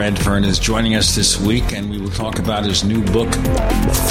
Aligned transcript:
Redfern 0.00 0.44
is 0.44 0.58
joining 0.58 0.94
us 0.94 1.14
this 1.14 1.38
week, 1.38 1.74
and 1.74 1.90
we 1.90 1.98
will 1.98 2.08
talk 2.08 2.38
about 2.38 2.64
his 2.64 2.82
new 2.84 3.04
book, 3.12 3.30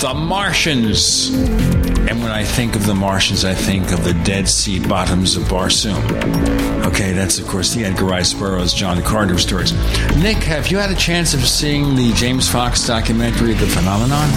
The 0.01 0.13
Martians. 0.15 1.29
And 1.33 2.21
when 2.21 2.29
I 2.29 2.43
think 2.43 2.75
of 2.75 2.85
the 2.85 2.93
Martians, 2.93 3.43
I 3.43 3.55
think 3.55 3.91
of 3.91 4.03
the 4.03 4.13
Dead 4.23 4.47
Sea 4.47 4.77
bottoms 4.87 5.35
of 5.35 5.45
Barsoom. 5.45 5.97
Okay, 6.85 7.11
that's 7.13 7.39
of 7.39 7.47
course 7.47 7.73
the 7.73 7.85
Edgar 7.85 8.05
Rice 8.05 8.35
Burroughs, 8.35 8.71
John 8.71 9.01
Carter 9.01 9.39
stories. 9.39 9.73
Nick, 10.17 10.37
have 10.43 10.67
you 10.67 10.77
had 10.77 10.91
a 10.91 10.95
chance 10.95 11.33
of 11.33 11.39
seeing 11.39 11.95
the 11.95 12.13
James 12.13 12.47
Fox 12.47 12.85
documentary, 12.85 13.55
The 13.55 13.65
Phenomenon? 13.65 14.29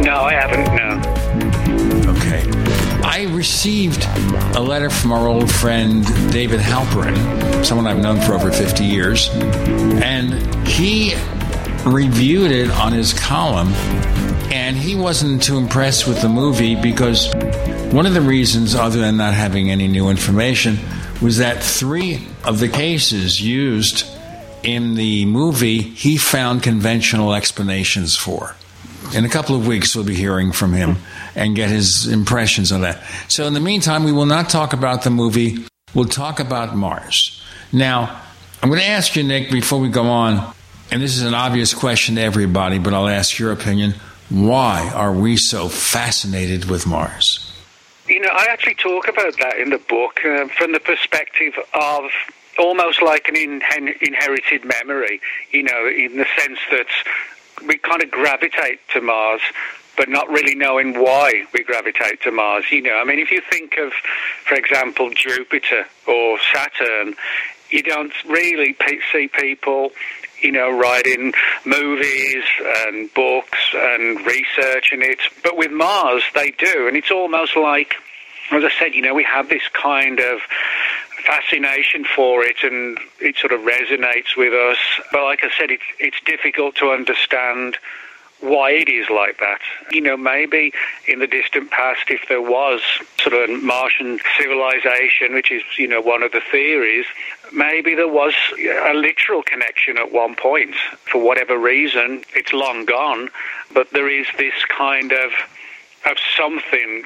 No, 0.00 0.20
I 0.20 0.34
haven't. 0.34 0.76
No. 0.76 1.15
I 3.16 3.22
received 3.22 4.04
a 4.56 4.60
letter 4.60 4.90
from 4.90 5.10
our 5.10 5.26
old 5.26 5.50
friend 5.50 6.04
David 6.30 6.60
Halperin, 6.60 7.64
someone 7.64 7.86
I've 7.86 8.02
known 8.02 8.20
for 8.20 8.34
over 8.34 8.52
50 8.52 8.84
years, 8.84 9.30
and 9.32 10.34
he 10.68 11.14
reviewed 11.86 12.50
it 12.50 12.70
on 12.70 12.92
his 12.92 13.14
column, 13.14 13.68
and 14.52 14.76
he 14.76 14.94
wasn't 14.94 15.42
too 15.42 15.56
impressed 15.56 16.06
with 16.06 16.20
the 16.20 16.28
movie 16.28 16.74
because 16.74 17.34
one 17.90 18.04
of 18.04 18.12
the 18.12 18.20
reasons, 18.20 18.74
other 18.74 18.98
than 18.98 19.16
not 19.16 19.32
having 19.32 19.70
any 19.70 19.88
new 19.88 20.10
information, 20.10 20.78
was 21.22 21.38
that 21.38 21.62
three 21.62 22.20
of 22.44 22.60
the 22.60 22.68
cases 22.68 23.40
used 23.40 24.06
in 24.62 24.94
the 24.94 25.24
movie 25.24 25.80
he 25.80 26.18
found 26.18 26.62
conventional 26.62 27.32
explanations 27.32 28.14
for. 28.14 28.56
In 29.14 29.24
a 29.24 29.28
couple 29.28 29.56
of 29.56 29.66
weeks, 29.66 29.94
we'll 29.94 30.04
be 30.04 30.14
hearing 30.14 30.52
from 30.52 30.72
him 30.72 30.96
and 31.34 31.54
get 31.54 31.70
his 31.70 32.06
impressions 32.06 32.72
on 32.72 32.82
that. 32.82 33.02
So, 33.28 33.46
in 33.46 33.54
the 33.54 33.60
meantime, 33.60 34.04
we 34.04 34.12
will 34.12 34.26
not 34.26 34.50
talk 34.50 34.72
about 34.72 35.02
the 35.02 35.10
movie. 35.10 35.64
We'll 35.94 36.06
talk 36.06 36.40
about 36.40 36.76
Mars. 36.76 37.42
Now, 37.72 38.20
I'm 38.62 38.68
going 38.68 38.80
to 38.80 38.88
ask 38.88 39.14
you, 39.16 39.22
Nick, 39.22 39.50
before 39.50 39.78
we 39.78 39.88
go 39.88 40.04
on, 40.04 40.54
and 40.90 41.02
this 41.02 41.16
is 41.16 41.22
an 41.22 41.34
obvious 41.34 41.74
question 41.74 42.16
to 42.16 42.20
everybody, 42.20 42.78
but 42.78 42.94
I'll 42.94 43.08
ask 43.08 43.38
your 43.38 43.52
opinion. 43.52 43.94
Why 44.28 44.90
are 44.94 45.12
we 45.12 45.36
so 45.36 45.68
fascinated 45.68 46.64
with 46.66 46.86
Mars? 46.86 47.52
You 48.08 48.20
know, 48.20 48.30
I 48.32 48.46
actually 48.50 48.74
talk 48.74 49.08
about 49.08 49.36
that 49.38 49.58
in 49.58 49.70
the 49.70 49.78
book 49.78 50.24
uh, 50.24 50.46
from 50.48 50.72
the 50.72 50.80
perspective 50.80 51.54
of 51.74 52.04
almost 52.58 53.02
like 53.02 53.28
an 53.28 53.36
in- 53.36 53.62
inherited 54.00 54.64
memory, 54.64 55.20
you 55.52 55.62
know, 55.62 55.86
in 55.86 56.16
the 56.16 56.26
sense 56.38 56.58
that 56.70 56.86
we 57.66 57.78
kind 57.78 58.02
of 58.02 58.10
gravitate 58.10 58.80
to 58.92 59.00
Mars, 59.00 59.40
but 59.96 60.08
not 60.08 60.28
really 60.28 60.54
knowing 60.54 61.00
why 61.00 61.44
we 61.54 61.62
gravitate 61.62 62.20
to 62.22 62.30
Mars. 62.30 62.64
You 62.70 62.82
know, 62.82 62.96
I 62.96 63.04
mean, 63.04 63.18
if 63.18 63.30
you 63.30 63.40
think 63.40 63.78
of, 63.78 63.92
for 64.44 64.54
example, 64.54 65.10
Jupiter 65.10 65.86
or 66.06 66.38
Saturn, 66.52 67.14
you 67.70 67.82
don't 67.82 68.12
really 68.26 68.76
see 69.12 69.28
people, 69.28 69.90
you 70.40 70.52
know, 70.52 70.70
writing 70.70 71.32
movies 71.64 72.44
and 72.86 73.12
books 73.14 73.58
and 73.74 74.24
researching 74.26 75.02
it. 75.02 75.18
But 75.42 75.56
with 75.56 75.72
Mars, 75.72 76.22
they 76.34 76.50
do, 76.50 76.86
and 76.86 76.96
it's 76.96 77.10
almost 77.10 77.56
like, 77.56 77.94
as 78.52 78.62
I 78.62 78.70
said, 78.78 78.94
you 78.94 79.02
know, 79.02 79.14
we 79.14 79.24
have 79.24 79.48
this 79.48 79.66
kind 79.72 80.20
of 80.20 80.40
fascination 81.24 82.04
for 82.04 82.44
it 82.44 82.62
and 82.62 82.98
it 83.20 83.36
sort 83.36 83.52
of 83.52 83.60
resonates 83.60 84.36
with 84.36 84.52
us. 84.52 84.78
But 85.12 85.24
like 85.24 85.44
I 85.44 85.50
said, 85.58 85.70
it's, 85.70 85.82
it's 85.98 86.20
difficult 86.24 86.76
to 86.76 86.90
understand 86.90 87.78
why 88.40 88.70
it 88.70 88.88
is 88.88 89.08
like 89.08 89.38
that. 89.38 89.60
You 89.90 90.02
know, 90.02 90.16
maybe 90.16 90.72
in 91.08 91.20
the 91.20 91.26
distant 91.26 91.70
past, 91.70 92.10
if 92.10 92.28
there 92.28 92.42
was 92.42 92.80
sort 93.18 93.34
of 93.34 93.48
a 93.48 93.56
Martian 93.58 94.18
civilization, 94.38 95.32
which 95.32 95.50
is, 95.50 95.62
you 95.78 95.88
know, 95.88 96.02
one 96.02 96.22
of 96.22 96.32
the 96.32 96.42
theories, 96.52 97.06
maybe 97.52 97.94
there 97.94 98.08
was 98.08 98.34
a 98.58 98.92
literal 98.92 99.42
connection 99.42 99.96
at 99.96 100.12
one 100.12 100.34
point. 100.34 100.74
For 101.10 101.22
whatever 101.22 101.56
reason, 101.58 102.24
it's 102.34 102.52
long 102.52 102.84
gone, 102.84 103.30
but 103.72 103.90
there 103.92 104.10
is 104.10 104.26
this 104.36 104.54
kind 104.68 105.12
of 105.12 105.32
of 106.04 106.18
something 106.36 107.04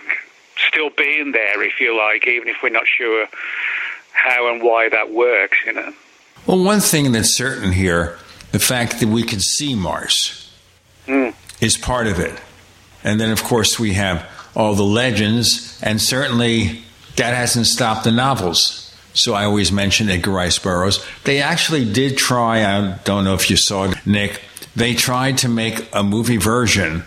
still 0.68 0.90
being 0.90 1.32
there, 1.32 1.62
if 1.62 1.80
you 1.80 1.96
like, 1.96 2.26
even 2.26 2.48
if 2.48 2.56
we're 2.62 2.68
not 2.68 2.86
sure 2.86 3.26
how 4.22 4.52
and 4.52 4.62
why 4.62 4.88
that 4.88 5.12
works, 5.12 5.58
you 5.64 5.72
know. 5.72 5.92
Well, 6.46 6.62
one 6.62 6.80
thing 6.80 7.12
that's 7.12 7.36
certain 7.36 7.72
here 7.72 8.16
the 8.52 8.58
fact 8.58 8.98
that 9.00 9.08
we 9.08 9.22
can 9.22 9.38
see 9.40 9.74
Mars 9.74 10.52
mm. 11.06 11.34
is 11.60 11.76
part 11.76 12.06
of 12.06 12.18
it. 12.18 12.34
And 13.04 13.20
then, 13.20 13.30
of 13.30 13.44
course, 13.44 13.78
we 13.78 13.92
have 13.94 14.28
all 14.54 14.74
the 14.74 14.82
legends, 14.82 15.80
and 15.82 16.00
certainly 16.00 16.82
that 17.16 17.34
hasn't 17.34 17.66
stopped 17.66 18.04
the 18.04 18.10
novels. 18.10 18.92
So 19.14 19.34
I 19.34 19.44
always 19.44 19.70
mention 19.72 20.08
Edgar 20.08 20.32
Rice 20.32 20.58
Burroughs. 20.58 21.04
They 21.24 21.40
actually 21.40 21.90
did 21.90 22.16
try, 22.16 22.64
I 22.64 22.98
don't 23.04 23.24
know 23.24 23.34
if 23.34 23.50
you 23.50 23.56
saw 23.56 23.84
it, 23.84 24.06
Nick, 24.06 24.42
they 24.74 24.94
tried 24.94 25.38
to 25.38 25.48
make 25.48 25.88
a 25.92 26.02
movie 26.02 26.36
version 26.36 27.04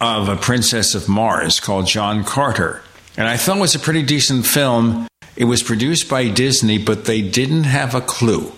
of 0.00 0.28
A 0.28 0.36
Princess 0.36 0.94
of 0.94 1.08
Mars 1.08 1.60
called 1.60 1.86
John 1.86 2.24
Carter. 2.24 2.82
And 3.16 3.28
I 3.28 3.36
thought 3.36 3.58
it 3.58 3.60
was 3.60 3.74
a 3.74 3.78
pretty 3.78 4.02
decent 4.02 4.46
film. 4.46 5.06
It 5.36 5.44
was 5.44 5.62
produced 5.62 6.08
by 6.08 6.28
Disney, 6.28 6.78
but 6.78 7.04
they 7.06 7.22
didn't 7.22 7.64
have 7.64 7.94
a 7.94 8.00
clue 8.00 8.52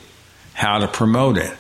how 0.54 0.78
to 0.78 0.88
promote 0.88 1.38
it. 1.38 1.52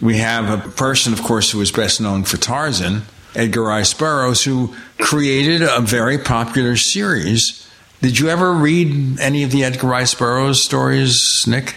We 0.00 0.18
have 0.18 0.50
a 0.50 0.68
person, 0.70 1.12
of 1.12 1.22
course, 1.22 1.50
who 1.50 1.60
is 1.60 1.72
best 1.72 2.00
known 2.00 2.24
for 2.24 2.36
Tarzan, 2.36 3.02
Edgar 3.34 3.62
Rice 3.62 3.94
Burroughs, 3.94 4.44
who 4.44 4.74
created 4.98 5.62
a 5.62 5.80
very 5.80 6.18
popular 6.18 6.76
series. 6.76 7.68
Did 8.00 8.18
you 8.18 8.28
ever 8.28 8.52
read 8.52 9.20
any 9.20 9.42
of 9.42 9.50
the 9.50 9.64
Edgar 9.64 9.86
Rice 9.86 10.14
Burroughs 10.14 10.62
stories, 10.62 11.44
Nick? 11.46 11.76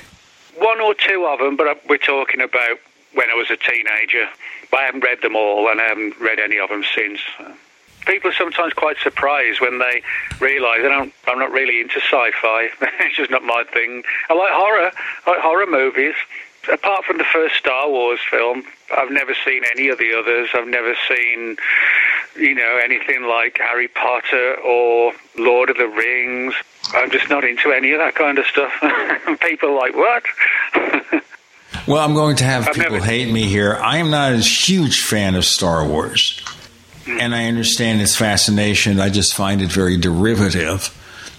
One 0.57 0.79
or 0.81 0.93
two 0.93 1.25
of 1.25 1.39
them, 1.39 1.55
but 1.55 1.67
uh, 1.67 1.75
we're 1.87 1.97
talking 1.97 2.41
about 2.41 2.79
when 3.13 3.29
I 3.29 3.35
was 3.35 3.49
a 3.49 3.57
teenager. 3.57 4.27
I 4.75 4.83
haven't 4.83 5.03
read 5.03 5.21
them 5.21 5.35
all, 5.35 5.69
and 5.69 5.79
I 5.79 5.85
haven't 5.85 6.19
read 6.19 6.39
any 6.39 6.59
of 6.59 6.69
them 6.69 6.83
since 6.95 7.19
people 8.05 8.29
are 8.29 8.33
sometimes 8.33 8.73
quite 8.73 8.97
surprised 8.99 9.61
when 9.61 9.79
they 9.79 10.01
realise 10.39 10.79
I'm, 10.83 11.11
I'm 11.27 11.39
not 11.39 11.51
really 11.51 11.81
into 11.81 11.99
sci-fi. 11.99 12.69
it's 12.99 13.15
just 13.15 13.31
not 13.31 13.43
my 13.43 13.63
thing. 13.73 14.03
I 14.29 14.33
like 14.33 14.51
horror, 14.51 14.91
I 15.25 15.31
like 15.31 15.41
horror 15.41 15.65
movies. 15.67 16.15
Apart 16.71 17.05
from 17.05 17.19
the 17.19 17.23
first 17.25 17.55
Star 17.55 17.87
Wars 17.87 18.19
film, 18.29 18.63
I've 18.95 19.11
never 19.11 19.35
seen 19.45 19.61
any 19.71 19.89
of 19.89 19.99
the 19.99 20.15
others. 20.17 20.49
I've 20.53 20.67
never 20.67 20.95
seen, 21.07 21.57
you 22.35 22.55
know, 22.55 22.79
anything 22.83 23.23
like 23.23 23.59
Harry 23.59 23.87
Potter 23.87 24.55
or 24.61 25.13
Lord 25.37 25.69
of 25.69 25.77
the 25.77 25.87
Rings. 25.87 26.55
I'm 26.91 27.11
just 27.11 27.29
not 27.29 27.43
into 27.43 27.71
any 27.71 27.91
of 27.91 27.99
that 27.99 28.15
kind 28.15 28.39
of 28.39 28.45
stuff. 28.47 28.71
people 29.41 29.69
are 29.69 29.75
like, 29.75 29.95
what? 29.95 30.23
well, 31.87 32.03
I'm 32.03 32.15
going 32.15 32.37
to 32.37 32.45
have 32.45 32.67
I've 32.67 32.73
people 32.73 32.93
never... 32.93 33.05
hate 33.05 33.31
me 33.31 33.43
here. 33.43 33.75
I 33.75 33.97
am 33.97 34.09
not 34.09 34.33
a 34.33 34.37
huge 34.37 35.01
fan 35.03 35.35
of 35.35 35.45
Star 35.45 35.87
Wars. 35.87 36.41
And 37.07 37.35
I 37.35 37.45
understand 37.45 38.01
its 38.01 38.15
fascination. 38.15 38.99
I 38.99 39.09
just 39.09 39.35
find 39.35 39.61
it 39.61 39.71
very 39.71 39.97
derivative. 39.97 40.89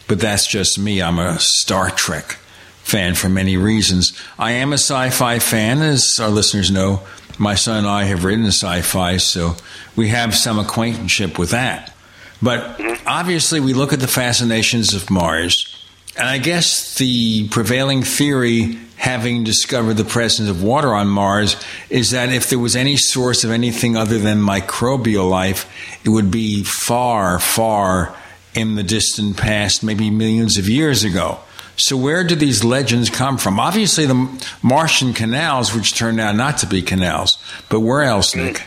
But 0.09 0.21
that's 0.21 0.47
just 0.47 0.79
me. 0.79 1.03
I'm 1.03 1.19
a 1.19 1.39
Star 1.41 1.91
Trek 1.91 2.39
fan 2.83 3.17
for 3.17 3.29
many 3.29 3.57
reasons. 3.57 4.17
I 4.39 4.53
am 4.53 4.73
a 4.73 4.79
sci 4.79 5.11
fi 5.11 5.41
fan, 5.41 5.83
as 5.83 6.21
our 6.21 6.29
listeners 6.29 6.71
know. 6.71 7.01
My 7.39 7.57
son 7.57 7.79
and 7.79 7.87
I 7.87 8.05
have 8.05 8.25
written 8.25 8.47
sci 8.47 8.81
fi, 8.83 9.17
so 9.17 9.57
we 9.97 10.09
have 10.09 10.35
some 10.35 10.59
acquaintanceship 10.59 11.39
with 11.39 11.51
that. 11.51 11.93
But 12.41 12.81
obviously, 13.07 13.61
we 13.61 13.75
look 13.75 13.93
at 13.93 14.01
the 14.01 14.07
fascinations 14.07 14.95
of 14.95 15.11
Mars, 15.11 15.76
and 16.19 16.29
I 16.29 16.39
guess 16.39 16.95
the 16.97 17.49
prevailing 17.49 18.03
theory 18.03 18.79
having 18.97 19.45
discovered 19.45 19.95
the 19.95 20.05
presence 20.05 20.49
of 20.49 20.63
water 20.63 20.95
on 20.95 21.09
Mars 21.09 21.57
is 21.91 22.11
that 22.11 22.31
if 22.31 22.49
there 22.49 22.59
was 22.59 22.75
any 22.75 22.97
source 22.97 23.45
of 23.45 23.51
anything 23.51 23.97
other 23.97 24.19
than 24.19 24.39
microbial 24.39 25.29
life, 25.29 25.71
it 26.05 26.09
would 26.09 26.31
be 26.31 26.65
far, 26.65 27.39
far 27.39 28.17
in 28.55 28.75
the 28.75 28.83
distant 28.83 29.37
past, 29.37 29.85
maybe 29.85 30.11
millions 30.11 30.57
of 30.57 30.69
years 30.69 31.05
ago. 31.05 31.39
So, 31.77 31.95
where 31.95 32.25
do 32.25 32.35
these 32.35 32.65
legends 32.65 33.11
come 33.11 33.37
from? 33.37 33.61
Obviously, 33.61 34.07
the 34.07 34.49
Martian 34.63 35.13
canals, 35.13 35.75
which 35.75 35.95
turned 35.95 36.19
out 36.19 36.35
not 36.35 36.57
to 36.59 36.67
be 36.67 36.81
canals, 36.81 37.37
but 37.69 37.81
where 37.81 38.03
else, 38.03 38.35
Nick? 38.35 38.65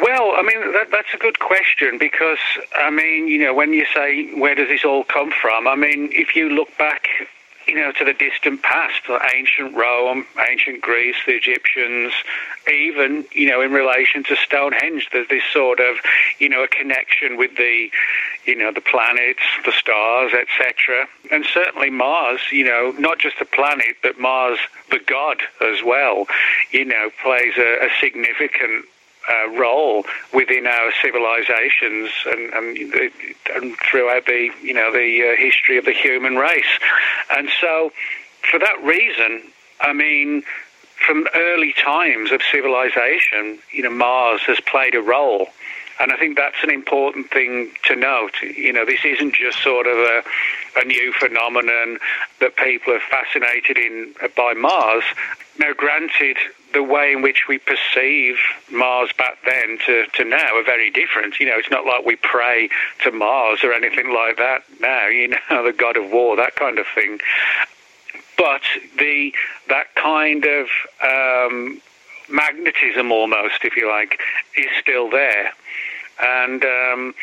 Well, 0.00 0.32
I 0.34 0.42
mean, 0.42 0.72
that's 1.08 1.22
a 1.22 1.24
good 1.24 1.38
question 1.38 1.96
because, 1.98 2.38
I 2.74 2.90
mean, 2.90 3.28
you 3.28 3.38
know, 3.38 3.54
when 3.54 3.72
you 3.72 3.86
say 3.94 4.30
where 4.34 4.54
does 4.54 4.68
this 4.68 4.84
all 4.84 5.04
come 5.04 5.30
from, 5.30 5.66
I 5.66 5.74
mean, 5.74 6.10
if 6.12 6.36
you 6.36 6.50
look 6.50 6.76
back 6.76 7.08
you 7.66 7.74
know, 7.74 7.92
to 7.92 8.04
the 8.04 8.14
distant 8.14 8.62
past, 8.62 9.02
ancient 9.34 9.74
Rome, 9.74 10.26
ancient 10.50 10.80
Greece, 10.80 11.16
the 11.26 11.34
Egyptians, 11.34 12.14
even, 12.66 13.26
you 13.32 13.46
know, 13.46 13.60
in 13.60 13.72
relation 13.72 14.24
to 14.24 14.36
Stonehenge, 14.36 15.10
there's 15.12 15.28
this 15.28 15.42
sort 15.52 15.78
of, 15.78 15.96
you 16.38 16.48
know, 16.48 16.64
a 16.64 16.68
connection 16.68 17.36
with 17.36 17.56
the, 17.56 17.90
you 18.46 18.56
know, 18.56 18.72
the 18.72 18.80
planets, 18.80 19.42
the 19.66 19.72
stars, 19.72 20.32
etc. 20.32 21.08
And 21.30 21.44
certainly 21.44 21.90
Mars, 21.90 22.40
you 22.50 22.64
know, 22.64 22.94
not 22.98 23.18
just 23.18 23.38
the 23.38 23.44
planet, 23.44 23.96
but 24.02 24.18
Mars, 24.18 24.58
the 24.90 25.00
god 25.06 25.36
as 25.60 25.82
well, 25.84 26.26
you 26.70 26.86
know, 26.86 27.10
plays 27.22 27.52
a, 27.58 27.84
a 27.84 27.88
significant 28.00 28.86
uh, 29.28 29.48
role 29.58 30.04
within 30.32 30.66
our 30.66 30.92
civilizations 31.02 32.10
and, 32.26 32.52
and, 32.54 33.12
and, 33.54 33.76
throughout 33.78 34.26
the 34.26 34.50
you 34.62 34.74
know 34.74 34.92
the 34.92 35.32
uh, 35.32 35.36
history 35.36 35.78
of 35.78 35.84
the 35.84 35.92
human 35.92 36.36
race. 36.36 36.78
And 37.36 37.48
so, 37.60 37.92
for 38.50 38.58
that 38.58 38.82
reason, 38.82 39.42
I 39.80 39.92
mean, 39.92 40.42
from 41.06 41.26
early 41.34 41.72
times 41.72 42.32
of 42.32 42.40
civilization, 42.50 43.58
you 43.72 43.82
know, 43.82 43.90
Mars 43.90 44.42
has 44.42 44.60
played 44.60 44.94
a 44.94 45.02
role. 45.02 45.48
And 46.00 46.12
I 46.12 46.16
think 46.16 46.36
that's 46.36 46.62
an 46.62 46.70
important 46.70 47.30
thing 47.30 47.72
to 47.84 47.96
note. 47.96 48.40
You 48.40 48.72
know, 48.72 48.84
this 48.84 49.04
isn't 49.04 49.34
just 49.34 49.60
sort 49.62 49.86
of 49.86 49.96
a, 49.96 50.22
a 50.76 50.84
new 50.84 51.12
phenomenon 51.12 51.98
that 52.40 52.56
people 52.56 52.92
are 52.94 53.00
fascinated 53.00 53.78
in 53.78 54.14
by 54.36 54.54
Mars. 54.54 55.02
Now, 55.58 55.72
granted, 55.72 56.36
the 56.72 56.82
way 56.82 57.12
in 57.12 57.22
which 57.22 57.44
we 57.48 57.58
perceive 57.58 58.36
Mars 58.70 59.10
back 59.16 59.38
then 59.44 59.78
to, 59.86 60.06
to 60.14 60.24
now 60.24 60.56
are 60.56 60.64
very 60.64 60.90
different. 60.90 61.40
You 61.40 61.46
know, 61.46 61.54
it's 61.56 61.70
not 61.70 61.86
like 61.86 62.04
we 62.04 62.16
pray 62.16 62.68
to 63.02 63.10
Mars 63.10 63.60
or 63.62 63.72
anything 63.72 64.12
like 64.12 64.36
that 64.36 64.62
now, 64.80 65.06
you 65.06 65.28
know, 65.50 65.64
the 65.64 65.72
god 65.72 65.96
of 65.96 66.10
war, 66.10 66.36
that 66.36 66.54
kind 66.56 66.78
of 66.78 66.86
thing. 66.94 67.20
But 68.36 68.62
the 68.98 69.32
that 69.68 69.94
kind 69.96 70.44
of 70.44 70.68
um, 71.02 71.80
magnetism, 72.30 73.10
almost, 73.10 73.64
if 73.64 73.76
you 73.76 73.88
like, 73.88 74.20
is 74.56 74.66
still 74.80 75.10
there. 75.10 75.52
And 76.24 76.64
um, 76.64 77.14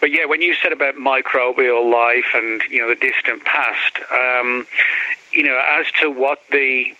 but 0.00 0.10
yeah, 0.10 0.24
when 0.24 0.42
you 0.42 0.54
said 0.54 0.72
about 0.72 0.96
microbial 0.96 1.90
life 1.90 2.34
and 2.34 2.62
you 2.70 2.80
know 2.80 2.88
the 2.88 2.96
distant 2.96 3.44
past, 3.44 3.98
um, 4.12 4.66
you 5.32 5.44
know, 5.44 5.60
as 5.78 5.86
to 6.00 6.10
what 6.10 6.40
the 6.50 6.94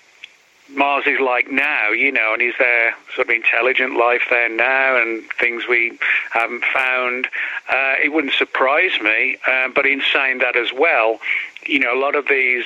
Mars 0.74 1.04
is 1.06 1.20
like 1.20 1.50
now, 1.50 1.90
you 1.90 2.10
know, 2.10 2.32
and 2.32 2.42
is 2.42 2.54
there 2.58 2.94
sort 3.14 3.28
of 3.28 3.34
intelligent 3.34 3.96
life 3.96 4.22
there 4.30 4.48
now 4.48 5.00
and 5.00 5.24
things 5.38 5.66
we 5.68 5.98
haven't 6.32 6.64
found? 6.64 7.28
Uh, 7.68 7.94
it 8.02 8.12
wouldn't 8.12 8.34
surprise 8.34 9.00
me. 9.00 9.36
Uh, 9.46 9.68
but 9.68 9.86
in 9.86 10.02
saying 10.12 10.38
that 10.38 10.56
as 10.56 10.72
well, 10.72 11.20
you 11.68 11.78
know, 11.78 11.94
a 11.94 12.00
lot 12.00 12.14
of 12.14 12.28
these 12.28 12.64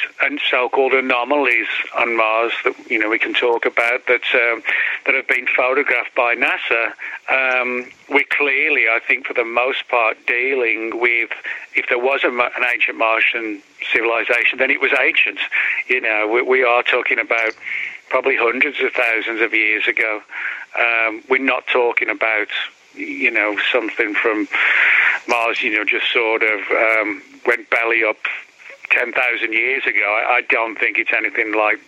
so-called 0.51 0.93
anomalies 0.93 1.69
on 1.97 2.17
Mars 2.17 2.53
that 2.65 2.75
you 2.91 2.99
know 2.99 3.09
we 3.09 3.19
can 3.19 3.33
talk 3.35 3.65
about 3.65 4.07
that 4.07 4.23
um, 4.35 4.63
that 5.07 5.15
have 5.15 5.27
been 5.27 5.47
photographed 5.47 6.15
by 6.15 6.35
NASA, 6.35 6.93
um, 7.31 7.87
we're 8.09 8.25
clearly, 8.31 8.85
I 8.91 9.01
think, 9.07 9.27
for 9.27 9.35
the 9.35 9.45
most 9.45 9.89
part, 9.89 10.19
dealing 10.27 11.01
with 11.01 11.31
if 11.75 11.89
there 11.89 11.99
was 11.99 12.25
a, 12.25 12.29
an 12.29 12.65
ancient 12.73 12.99
Martian 12.99 13.63
civilization, 13.93 14.59
then 14.59 14.71
it 14.71 14.81
was 14.81 14.91
ancient. 15.01 15.39
You 15.89 16.01
know, 16.01 16.29
we, 16.29 16.43
we 16.43 16.65
are 16.65 16.83
talking 16.83 17.19
about 17.19 17.55
probably 18.11 18.37
hundreds 18.37 18.81
of 18.81 18.93
thousands 18.93 19.41
of 19.41 19.55
years 19.55 19.89
ago. 19.89 20.21
Um, 20.79 21.23
we're 21.29 21.39
not 21.39 21.67
talking 21.67 22.11
about 22.11 22.49
you 22.95 23.31
know 23.31 23.57
something 23.73 24.15
from 24.15 24.49
Mars, 25.29 25.63
you 25.63 25.73
know, 25.75 25.85
just 25.85 26.13
sort 26.13 26.43
of 26.43 26.61
um, 26.71 27.23
went 27.47 27.71
belly 27.71 28.05
up 28.05 28.19
10,000 28.91 29.53
years 29.53 29.87
ago, 29.87 30.01
I, 30.01 30.39
I, 30.39 30.41
don't 30.43 30.77
think 30.79 30.99
it's 30.99 31.13
anything 31.17 31.55
like 31.55 31.81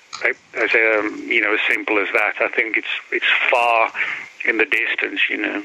as 0.55 0.71
um, 0.75 1.19
you 1.27 1.41
know 1.41 1.55
as 1.55 1.61
simple 1.69 1.99
as 1.99 2.09
that. 2.13 2.35
I 2.41 2.49
think 2.49 2.77
it's 2.77 2.87
it's 3.11 3.27
far 3.51 3.91
in 4.45 4.59
the 4.59 4.65
distance, 4.65 5.21
you 5.29 5.39
know. 5.39 5.63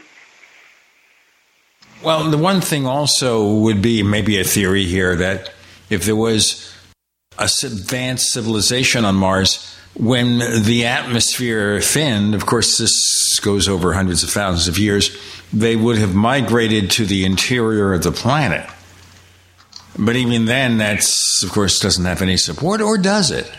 Well, 2.04 2.30
the 2.30 2.38
one 2.38 2.62
thing 2.62 2.86
also 2.86 3.54
would 3.54 3.82
be 3.82 4.04
maybe 4.04 4.40
a 4.40 4.44
theory 4.44 4.86
here 4.86 5.16
that 5.16 5.52
if 5.90 6.06
there 6.06 6.16
was 6.16 6.74
a 7.38 7.50
advanced 7.64 8.32
civilization 8.32 9.06
on 9.06 9.16
Mars, 9.16 9.77
when 9.98 10.40
the 10.64 10.86
atmosphere 10.86 11.82
thinned, 11.82 12.36
of 12.36 12.46
course, 12.46 12.78
this 12.78 13.40
goes 13.40 13.68
over 13.68 13.94
hundreds 13.94 14.24
of 14.24 14.30
thousands 14.30 14.68
of 14.68 14.78
years, 14.78 15.18
they 15.52 15.76
would 15.76 15.98
have 15.98 16.14
migrated 16.14 16.92
to 16.92 17.06
the 17.06 17.26
interior 17.26 17.94
of 17.94 18.04
the 18.04 18.12
planet. 18.12 18.70
But 19.98 20.16
even 20.16 20.46
then, 20.46 20.78
that's, 20.78 21.44
of 21.44 21.52
course, 21.52 21.80
doesn't 21.80 22.06
have 22.06 22.22
any 22.22 22.38
support, 22.38 22.82
or 22.82 22.98
does 22.98 23.32
it? 23.32 23.52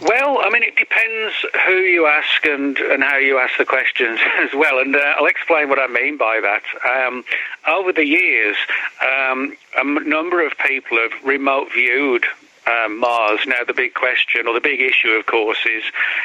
Well, 0.00 0.38
I 0.42 0.50
mean, 0.50 0.62
it 0.62 0.76
depends 0.76 1.34
who 1.66 1.74
you 1.74 2.06
ask 2.06 2.44
and, 2.44 2.76
and 2.78 3.02
how 3.02 3.16
you 3.16 3.38
ask 3.38 3.58
the 3.58 3.64
questions 3.64 4.18
as 4.38 4.50
well. 4.54 4.80
And 4.80 4.96
uh, 4.96 5.14
I'll 5.18 5.26
explain 5.26 5.68
what 5.68 5.78
I 5.78 5.86
mean 5.86 6.16
by 6.16 6.40
that. 6.40 7.06
Um, 7.06 7.24
over 7.66 7.92
the 7.92 8.04
years, 8.04 8.56
um, 9.02 9.56
a 9.76 9.84
number 9.84 10.44
of 10.44 10.56
people 10.58 10.98
have 10.98 11.24
remote 11.24 11.72
viewed 11.72 12.26
um, 12.68 12.98
Mars. 12.98 13.40
Now, 13.46 13.64
the 13.66 13.74
big 13.74 13.94
question 13.94 14.46
or 14.46 14.54
the 14.54 14.60
big 14.60 14.80
issue, 14.80 15.10
of 15.10 15.26
course, 15.26 15.58
is, 15.66 15.84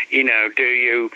you 0.10 0.24
know, 0.24 0.50
do 0.56 0.64
you 0.64 1.12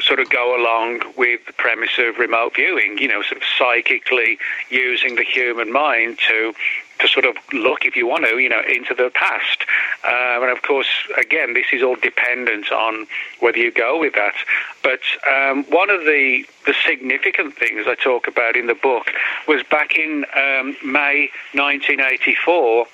sort 0.00 0.20
of 0.20 0.30
go 0.30 0.60
along 0.60 1.00
with 1.16 1.44
the 1.46 1.52
premise 1.52 1.98
of 1.98 2.18
remote 2.18 2.54
viewing, 2.54 2.98
you 2.98 3.08
know, 3.08 3.22
sort 3.22 3.38
of 3.38 3.42
psychically 3.58 4.38
using 4.70 5.16
the 5.16 5.24
human 5.24 5.72
mind 5.72 6.18
to 6.28 6.54
to 7.00 7.06
sort 7.06 7.24
of 7.24 7.36
look, 7.52 7.84
if 7.84 7.94
you 7.94 8.08
want 8.08 8.24
to, 8.24 8.38
you 8.38 8.48
know, 8.48 8.60
into 8.68 8.92
the 8.92 9.08
past. 9.14 9.64
Um, 10.04 10.42
and 10.42 10.50
of 10.50 10.62
course, 10.62 10.88
again, 11.16 11.54
this 11.54 11.66
is 11.72 11.80
all 11.80 11.94
dependent 11.94 12.72
on 12.72 13.06
whether 13.38 13.58
you 13.58 13.70
go 13.70 14.00
with 14.00 14.14
that. 14.14 14.34
But 14.82 15.00
um, 15.28 15.64
one 15.64 15.90
of 15.90 16.00
the 16.00 16.44
the 16.66 16.74
significant 16.86 17.56
things 17.56 17.86
I 17.86 17.94
talk 17.94 18.26
about 18.26 18.56
in 18.56 18.66
the 18.66 18.74
book 18.74 19.10
was 19.46 19.62
back 19.70 19.96
in 19.96 20.24
um, 20.34 20.76
May 20.84 21.30
1984 21.54 22.86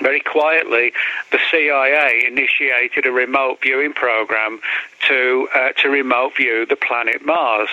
very 0.00 0.20
quietly, 0.20 0.92
the 1.30 1.38
CIA 1.50 2.24
initiated 2.26 3.06
a 3.06 3.12
remote 3.12 3.58
viewing 3.62 3.92
program 3.92 4.60
to 5.08 5.48
uh, 5.54 5.72
to 5.82 5.88
remote 5.88 6.36
view 6.36 6.66
the 6.66 6.76
planet 6.76 7.24
Mars. 7.24 7.68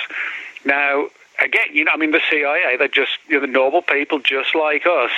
Now, 0.64 1.08
again, 1.44 1.68
you 1.74 1.84
know, 1.84 1.92
I 1.94 1.98
mean, 1.98 2.12
the 2.12 2.22
CIA, 2.30 2.78
they're 2.78 2.88
just 2.88 3.18
you 3.28 3.36
know, 3.36 3.46
the 3.46 3.52
normal 3.52 3.82
people 3.82 4.20
just 4.20 4.56
like 4.56 4.86
us. 4.86 5.12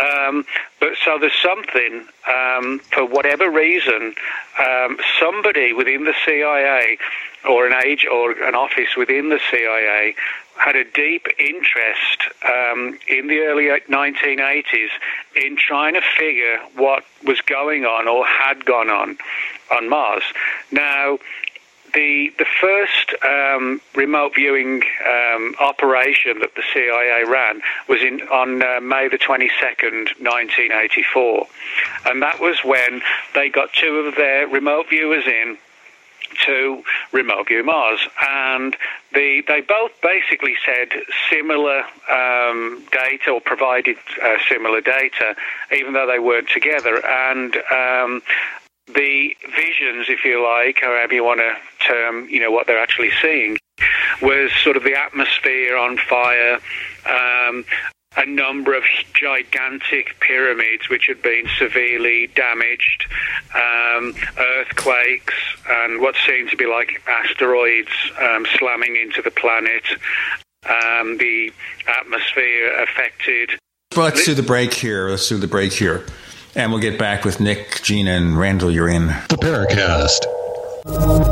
Um, 0.00 0.44
but 0.80 0.90
so 1.04 1.18
there's 1.18 1.38
something, 1.40 2.06
um, 2.26 2.80
for 2.92 3.04
whatever 3.04 3.50
reason, 3.50 4.14
um, 4.58 4.98
somebody 5.20 5.72
within 5.72 6.04
the 6.04 6.14
CIA 6.24 6.98
or 7.48 7.66
an 7.66 7.74
age 7.84 8.06
or 8.10 8.32
an 8.32 8.54
office 8.54 8.96
within 8.96 9.28
the 9.28 9.40
CIA 9.50 10.14
had 10.58 10.76
a 10.76 10.84
deep 10.84 11.26
interest 11.38 12.22
um, 12.44 12.98
in 13.08 13.26
the 13.26 13.40
early 13.40 13.64
1980s 13.88 14.88
in 15.34 15.56
trying 15.56 15.94
to 15.94 16.00
figure 16.16 16.58
what 16.76 17.04
was 17.24 17.40
going 17.42 17.84
on 17.84 18.08
or 18.08 18.26
had 18.26 18.64
gone 18.64 18.90
on 18.90 19.18
on 19.70 19.88
Mars. 19.88 20.22
Now, 20.70 21.18
the 21.94 22.32
the 22.38 22.46
first 22.60 23.14
um, 23.24 23.80
remote 23.94 24.34
viewing 24.34 24.82
um, 25.06 25.54
operation 25.58 26.40
that 26.40 26.54
the 26.54 26.62
CIA 26.72 27.24
ran 27.24 27.62
was 27.88 28.02
in 28.02 28.22
on 28.22 28.62
uh, 28.62 28.80
May 28.80 29.08
the 29.08 29.18
22nd, 29.18 30.20
1984, 30.20 31.46
and 32.06 32.22
that 32.22 32.40
was 32.40 32.58
when 32.64 33.02
they 33.34 33.48
got 33.48 33.72
two 33.72 33.96
of 33.98 34.14
their 34.16 34.46
remote 34.46 34.88
viewers 34.90 35.26
in 35.26 35.58
to 36.44 36.82
remote 37.12 37.48
view 37.48 37.64
Mars, 37.64 38.00
and 38.20 38.76
the, 39.12 39.42
they 39.46 39.60
both 39.60 39.92
basically 40.02 40.54
said 40.64 40.88
similar 41.30 41.84
um, 42.10 42.84
data 42.92 43.30
or 43.30 43.40
provided 43.40 43.96
uh, 44.22 44.36
similar 44.48 44.80
data, 44.80 45.34
even 45.76 45.92
though 45.92 46.06
they 46.06 46.18
weren't 46.18 46.48
together. 46.48 47.04
And 47.06 47.56
um, 47.70 48.22
the 48.86 49.36
visions, 49.54 50.06
if 50.08 50.24
you 50.24 50.42
like, 50.42 50.80
however 50.80 51.14
you 51.14 51.24
want 51.24 51.40
to 51.40 51.54
term, 51.86 52.28
you 52.28 52.40
know, 52.40 52.50
what 52.50 52.66
they're 52.66 52.78
actually 52.78 53.10
seeing, 53.20 53.58
was 54.22 54.50
sort 54.62 54.76
of 54.76 54.84
the 54.84 54.94
atmosphere 54.94 55.76
on 55.76 55.98
fire, 55.98 56.58
um, 57.06 57.64
a 58.16 58.26
number 58.26 58.74
of 58.74 58.82
gigantic 59.14 60.18
pyramids 60.20 60.88
which 60.88 61.06
had 61.06 61.20
been 61.22 61.46
severely 61.58 62.28
damaged, 62.28 63.06
um, 63.54 64.14
earthquakes, 64.38 65.34
and 65.68 66.00
what 66.00 66.14
seemed 66.26 66.50
to 66.50 66.56
be 66.56 66.66
like 66.66 67.02
asteroids 67.06 67.90
um, 68.20 68.46
slamming 68.58 68.96
into 68.96 69.22
the 69.22 69.30
planet. 69.30 69.84
Um, 70.64 71.18
the 71.18 71.52
atmosphere 71.86 72.82
affected. 72.82 73.50
Well, 73.94 74.06
let's 74.06 74.24
do 74.24 74.34
the 74.34 74.42
break 74.42 74.74
here. 74.74 75.08
Let's 75.08 75.28
do 75.28 75.38
the 75.38 75.46
break 75.46 75.72
here. 75.72 76.04
And 76.54 76.72
we'll 76.72 76.80
get 76.80 76.98
back 76.98 77.24
with 77.24 77.38
Nick, 77.38 77.82
Gina, 77.82 78.10
and 78.12 78.38
Randall. 78.38 78.70
You're 78.70 78.88
in. 78.88 79.06
The 79.06 79.36
Paracast. 79.36 81.25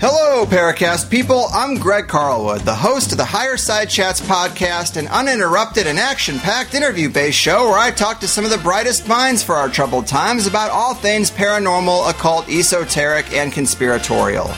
Paracast 0.00 1.10
people. 1.10 1.46
I'm 1.52 1.76
Greg 1.76 2.06
Carlwood, 2.06 2.64
the 2.64 2.74
host 2.74 3.12
of 3.12 3.18
the 3.18 3.24
Higher 3.24 3.56
Side 3.56 3.88
Chats 3.88 4.20
podcast, 4.20 4.96
an 4.96 5.06
uninterrupted 5.08 5.86
and 5.86 5.98
action 5.98 6.38
packed 6.38 6.74
interview 6.74 7.08
based 7.08 7.38
show 7.38 7.68
where 7.68 7.78
I 7.78 7.90
talk 7.90 8.18
to 8.20 8.28
some 8.28 8.44
of 8.44 8.50
the 8.50 8.58
brightest 8.58 9.06
minds 9.06 9.42
for 9.42 9.54
our 9.54 9.68
troubled 9.68 10.06
times 10.06 10.46
about 10.46 10.70
all 10.70 10.94
things 10.94 11.30
paranormal, 11.30 12.08
occult, 12.08 12.48
esoteric, 12.48 13.32
and 13.32 13.52
conspiratorial. 13.52 14.50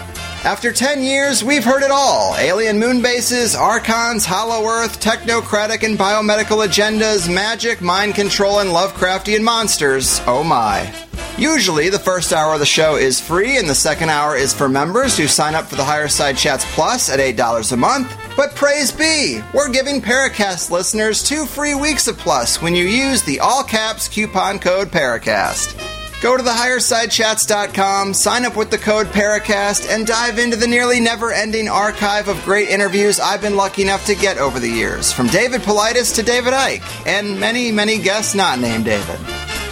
After 0.44 0.72
10 0.72 1.04
years, 1.04 1.44
we've 1.44 1.62
heard 1.64 1.84
it 1.84 1.92
all 1.92 2.34
alien 2.37 2.80
moon 2.80 3.00
bases, 3.00 3.54
archons, 3.54 4.25
hollow 4.25 4.66
earth, 4.66 5.00
technocratic 5.00 5.84
and 5.84 5.96
biomedical 5.96 6.66
agendas, 6.66 7.32
magic, 7.32 7.80
mind 7.80 8.16
control, 8.16 8.58
and 8.58 8.70
Lovecraftian 8.70 9.42
monsters. 9.42 10.20
Oh 10.26 10.42
my. 10.42 10.92
Usually, 11.38 11.90
the 11.90 11.99
first 12.00 12.32
hour 12.32 12.54
of 12.54 12.58
the 12.58 12.66
show 12.66 12.96
is 12.96 13.20
free, 13.20 13.56
and 13.56 13.68
the 13.68 13.75
second 13.75 14.11
hour 14.11 14.34
is 14.34 14.52
for 14.52 14.68
members 14.68 15.16
who 15.16 15.28
sign 15.28 15.54
up 15.54 15.66
for 15.66 15.76
the 15.76 15.84
Higher 15.84 16.08
Side 16.08 16.37
Chats 16.37 16.64
Plus 16.75 17.08
at 17.08 17.20
$8 17.20 17.70
a 17.70 17.76
month. 17.76 18.12
But 18.37 18.56
praise 18.56 18.90
be, 18.90 19.40
we're 19.54 19.70
giving 19.70 20.02
Paracast 20.02 20.72
listeners 20.72 21.22
two 21.22 21.46
free 21.46 21.75
weeks 21.75 22.08
of 22.08 22.18
Plus 22.18 22.61
when 22.61 22.75
you 22.75 22.84
use 22.84 23.22
the 23.22 23.38
all 23.38 23.62
caps 23.62 24.08
coupon 24.08 24.58
code 24.58 24.88
Paracast. 24.88 25.91
Go 26.23 26.37
to 26.37 26.43
thehighersidechats.com, 26.45 28.14
sign 28.14 28.45
up 28.45 28.55
with 28.55 28.71
the 28.71 28.79
code 28.79 29.09
Paracast, 29.09 29.91
and 29.91 30.07
dive 30.07 30.38
into 30.38 30.57
the 30.57 30.69
nearly 30.69 31.00
never 31.00 31.33
ending 31.33 31.69
archive 31.69 32.29
of 32.29 32.41
great 32.45 32.69
interviews 32.69 33.19
I've 33.19 33.41
been 33.41 33.57
lucky 33.57 33.83
enough 33.83 34.07
to 34.07 34.14
get 34.14 34.38
over 34.38 34.61
the 34.61 34.69
years, 34.69 35.12
from 35.12 35.26
David 35.26 35.62
Paulides 35.62 36.14
to 36.14 36.23
David 36.23 36.52
Icke, 36.52 37.07
and 37.09 37.41
many, 37.41 37.73
many 37.73 37.99
guests 37.99 38.37
not 38.37 38.61
named 38.61 38.85
David. 38.85 39.19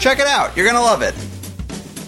Check 0.01 0.19
it 0.19 0.27
out, 0.27 0.57
you're 0.57 0.67
gonna 0.67 0.81
love 0.81 1.03
it. 1.03 1.15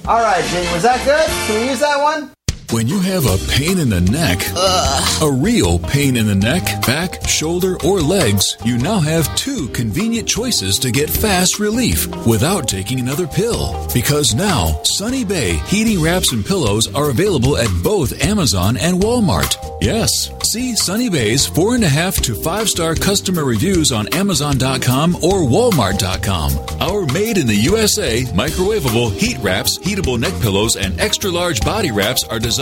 All 0.08 0.20
right, 0.20 0.44
Gene, 0.46 0.72
was 0.72 0.82
that 0.82 1.04
good? 1.04 1.28
Can 1.46 1.60
we 1.60 1.70
use 1.70 1.78
that 1.78 2.02
one? 2.02 2.31
When 2.72 2.88
you 2.88 3.00
have 3.00 3.26
a 3.26 3.36
pain 3.52 3.78
in 3.78 3.90
the 3.90 4.00
neck, 4.00 4.38
Ugh. 4.56 5.22
a 5.22 5.30
real 5.30 5.78
pain 5.78 6.16
in 6.16 6.26
the 6.26 6.34
neck, 6.34 6.64
back, 6.86 7.28
shoulder, 7.28 7.76
or 7.84 8.00
legs, 8.00 8.56
you 8.64 8.78
now 8.78 8.98
have 8.98 9.34
two 9.36 9.68
convenient 9.68 10.26
choices 10.26 10.78
to 10.78 10.90
get 10.90 11.10
fast 11.10 11.58
relief 11.58 12.08
without 12.26 12.66
taking 12.66 12.98
another 12.98 13.26
pill. 13.26 13.86
Because 13.92 14.34
now, 14.34 14.80
Sunny 14.84 15.22
Bay 15.22 15.56
heating 15.66 16.00
wraps 16.02 16.32
and 16.32 16.46
pillows 16.46 16.92
are 16.94 17.10
available 17.10 17.58
at 17.58 17.68
both 17.82 18.24
Amazon 18.24 18.78
and 18.78 19.02
Walmart. 19.02 19.54
Yes, 19.82 20.30
see 20.44 20.74
Sunny 20.74 21.10
Bay's 21.10 21.44
four 21.44 21.74
and 21.74 21.84
a 21.84 21.88
half 21.88 22.16
to 22.22 22.34
five 22.34 22.70
star 22.70 22.94
customer 22.94 23.44
reviews 23.44 23.92
on 23.92 24.08
Amazon.com 24.14 25.16
or 25.16 25.40
Walmart.com. 25.44 26.52
Our 26.80 27.04
made 27.12 27.36
in 27.36 27.46
the 27.46 27.56
USA 27.70 28.22
microwavable 28.32 29.12
heat 29.12 29.36
wraps, 29.40 29.78
heatable 29.78 30.18
neck 30.18 30.32
pillows, 30.40 30.76
and 30.76 30.98
extra 30.98 31.30
large 31.30 31.60
body 31.60 31.90
wraps 31.90 32.24
are 32.24 32.38
designed 32.38 32.61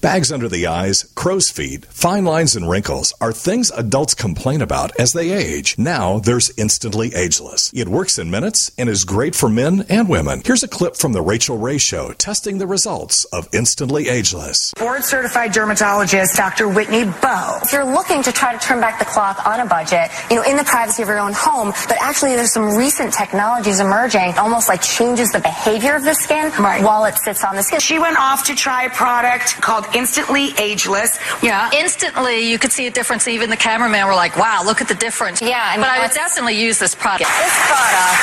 Bags 0.00 0.30
under 0.30 0.48
the 0.48 0.68
eyes, 0.68 1.02
crow's 1.16 1.50
feet, 1.50 1.84
fine 1.86 2.24
lines, 2.24 2.54
and 2.54 2.70
wrinkles 2.70 3.12
are 3.20 3.32
things 3.32 3.72
adults 3.72 4.14
complain 4.14 4.62
about 4.62 4.92
as 4.96 5.10
they 5.10 5.32
age. 5.32 5.76
Now 5.76 6.20
there's 6.20 6.56
Instantly 6.56 7.12
Ageless. 7.16 7.72
It 7.74 7.88
works 7.88 8.16
in 8.16 8.30
minutes 8.30 8.70
and 8.78 8.88
is 8.88 9.02
great 9.02 9.34
for 9.34 9.48
men 9.48 9.84
and 9.88 10.08
women. 10.08 10.42
Here's 10.44 10.62
a 10.62 10.68
clip 10.68 10.94
from 10.94 11.14
The 11.14 11.20
Rachael 11.20 11.58
Ray 11.58 11.78
Show 11.78 12.12
testing 12.12 12.58
the 12.58 12.66
results 12.68 13.24
of 13.32 13.48
Instantly 13.52 14.08
Ageless. 14.08 14.72
Board 14.78 15.02
certified 15.02 15.50
dermatologist 15.50 16.36
Dr. 16.36 16.68
Whitney 16.68 17.04
Bowe. 17.04 17.58
If 17.64 17.72
you're 17.72 17.84
looking 17.84 18.22
to 18.22 18.30
try 18.30 18.56
to 18.56 18.58
turn 18.64 18.80
back 18.80 19.00
the 19.00 19.04
clock 19.04 19.44
on 19.48 19.58
a 19.58 19.66
budget, 19.66 20.10
you 20.30 20.36
know, 20.36 20.44
in 20.44 20.56
the 20.56 20.64
privacy 20.64 21.02
of 21.02 21.08
your 21.08 21.18
own 21.18 21.32
home, 21.32 21.72
but 21.88 21.96
actually 22.00 22.36
there's 22.36 22.52
some 22.52 22.76
recent 22.76 23.12
technologies 23.12 23.80
emerging, 23.80 24.34
almost 24.38 24.68
like 24.68 24.80
changes 24.80 25.32
the 25.32 25.40
behavior 25.40 25.96
of 25.96 26.04
the 26.04 26.14
skin 26.14 26.52
right. 26.62 26.84
while 26.84 27.04
it 27.04 27.18
sits 27.18 27.42
on 27.42 27.56
the 27.56 27.64
skin. 27.64 27.80
She 27.80 27.98
went 27.98 28.16
off 28.16 28.44
to 28.44 28.54
try 28.54 28.84
a 28.84 28.90
product 28.90 29.60
called 29.60 29.86
instantly 29.94 30.52
ageless. 30.58 31.18
Yeah, 31.42 31.70
instantly 31.74 32.50
you 32.50 32.58
could 32.58 32.72
see 32.72 32.86
a 32.86 32.90
difference. 32.90 33.28
Even 33.28 33.50
the 33.50 33.56
cameraman 33.56 34.06
were 34.06 34.14
like, 34.14 34.36
wow, 34.36 34.62
look 34.64 34.80
at 34.80 34.88
the 34.88 34.94
difference. 34.94 35.42
Yeah, 35.42 35.60
I 35.62 35.76
mean, 35.76 35.82
but 35.82 35.90
I 35.90 36.00
would 36.00 36.12
definitely 36.12 36.58
use 36.60 36.78
this 36.78 36.94
product. 36.94 37.30
This 37.30 37.56
product, 37.66 38.22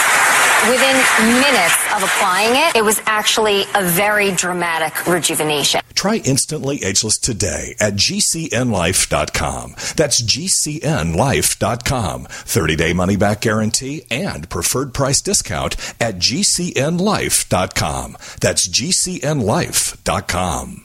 within 0.69 0.95
minutes 1.41 1.77
of 1.95 2.03
applying 2.03 2.55
it, 2.55 2.75
it 2.75 2.83
was 2.83 3.01
actually 3.05 3.63
a 3.75 3.83
very 3.83 4.31
dramatic 4.31 5.05
rejuvenation. 5.07 5.81
Try 5.95 6.17
Instantly 6.17 6.83
Ageless 6.83 7.17
today 7.17 7.75
at 7.79 7.93
gcnlife.com. 7.93 9.71
That's 9.95 10.21
gcnlife.com. 10.21 12.25
30 12.25 12.75
day 12.75 12.93
money 12.93 13.15
back 13.15 13.41
guarantee 13.41 14.03
and 14.11 14.47
preferred 14.49 14.93
price 14.93 15.21
discount 15.21 15.75
at 15.99 16.15
gcnlife.com. 16.15 18.17
That's 18.39 18.67
gcnlife.com. 18.67 20.84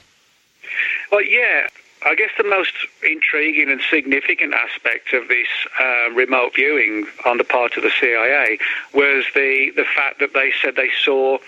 Well, 1.14 1.22
yeah. 1.22 1.68
I 2.04 2.16
guess 2.16 2.30
the 2.36 2.42
most 2.42 2.72
intriguing 3.08 3.70
and 3.70 3.80
significant 3.88 4.52
aspect 4.52 5.12
of 5.12 5.28
this 5.28 5.46
uh, 5.80 6.10
remote 6.10 6.56
viewing 6.56 7.06
on 7.24 7.38
the 7.38 7.44
part 7.44 7.76
of 7.76 7.84
the 7.84 7.92
CIA 8.00 8.58
was 8.92 9.24
the, 9.32 9.70
the 9.76 9.84
fact 9.84 10.18
that 10.18 10.34
they 10.34 10.52
said 10.60 10.74
they 10.74 10.90
saw 11.04 11.38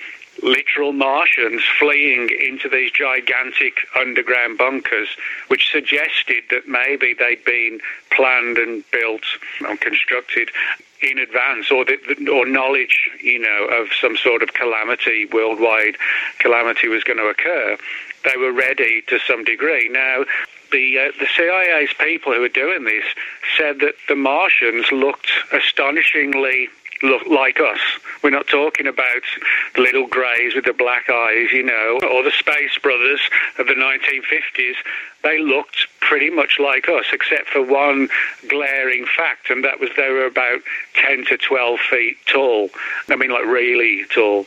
literal 0.41 0.93
Martians 0.93 1.63
fleeing 1.81 2.29
into 2.31 2.69
these 2.69 2.93
gigantic 2.93 3.79
underground 3.99 4.57
bunkers, 4.57 5.09
which 5.49 5.69
suggested 5.73 6.45
that 6.51 6.69
maybe 6.69 7.13
they'd 7.13 7.45
been 7.45 7.81
planned 8.13 8.59
and 8.59 8.89
built 8.93 9.25
and 9.67 9.81
constructed 9.81 10.49
in 11.03 11.19
advance, 11.19 11.73
or 11.73 11.85
the, 11.85 11.99
or 12.33 12.47
knowledge, 12.47 13.11
you 13.21 13.41
know, 13.41 13.67
of 13.67 13.89
some 14.01 14.17
sort 14.17 14.43
of 14.43 14.55
calamity, 14.55 15.27
worldwide 15.27 15.97
calamity 16.39 16.87
was 16.87 17.03
going 17.03 17.19
to 17.19 17.27
occur 17.27 17.77
they 18.27 18.37
were 18.37 18.53
ready 18.53 19.03
to 19.09 19.19
some 19.21 19.45
degree. 19.45 19.89
Now, 19.89 20.25
the 20.73 20.99
uh, 20.99 21.13
the 21.19 21.27
CIA's 21.37 21.95
people 21.99 22.35
who 22.35 22.41
were 22.41 22.49
doing 22.49 22.85
this 22.85 23.05
said 23.57 23.81
that 23.81 23.95
the 24.09 24.17
Martians 24.17 24.91
looked 24.93 25.31
astonishingly 25.53 26.69
look 27.03 27.27
like 27.27 27.61
us. 27.61 27.79
We're 28.23 28.31
not 28.31 28.47
talking 28.49 28.87
about 28.87 29.23
the 29.75 29.83
little 29.83 30.07
greys 30.07 30.55
with 30.55 30.65
the 30.65 30.73
black 30.73 31.09
eyes, 31.11 31.53
you 31.53 31.63
know, 31.63 31.99
or 32.11 32.23
the 32.23 32.31
Space 32.31 32.79
Brothers 32.83 33.21
of 33.59 33.67
the 33.67 33.75
1950s. 33.75 34.75
They 35.23 35.39
looked 35.39 35.89
pretty 36.01 36.31
much 36.31 36.59
like 36.59 36.89
us, 36.89 37.07
except 37.13 37.49
for 37.49 37.63
one 37.63 38.09
glaring 38.49 39.07
fact, 39.07 39.51
and 39.51 39.65
that 39.65 39.81
was 39.81 39.91
they 39.97 40.11
were 40.11 40.27
about 40.27 40.61
10 40.95 41.27
to 41.27 41.37
12 41.37 41.81
feet 41.81 42.17
tall. 42.27 42.71
I 43.09 43.17
mean, 43.17 43.31
like 43.31 43.45
really 43.45 44.05
tall. 44.13 44.47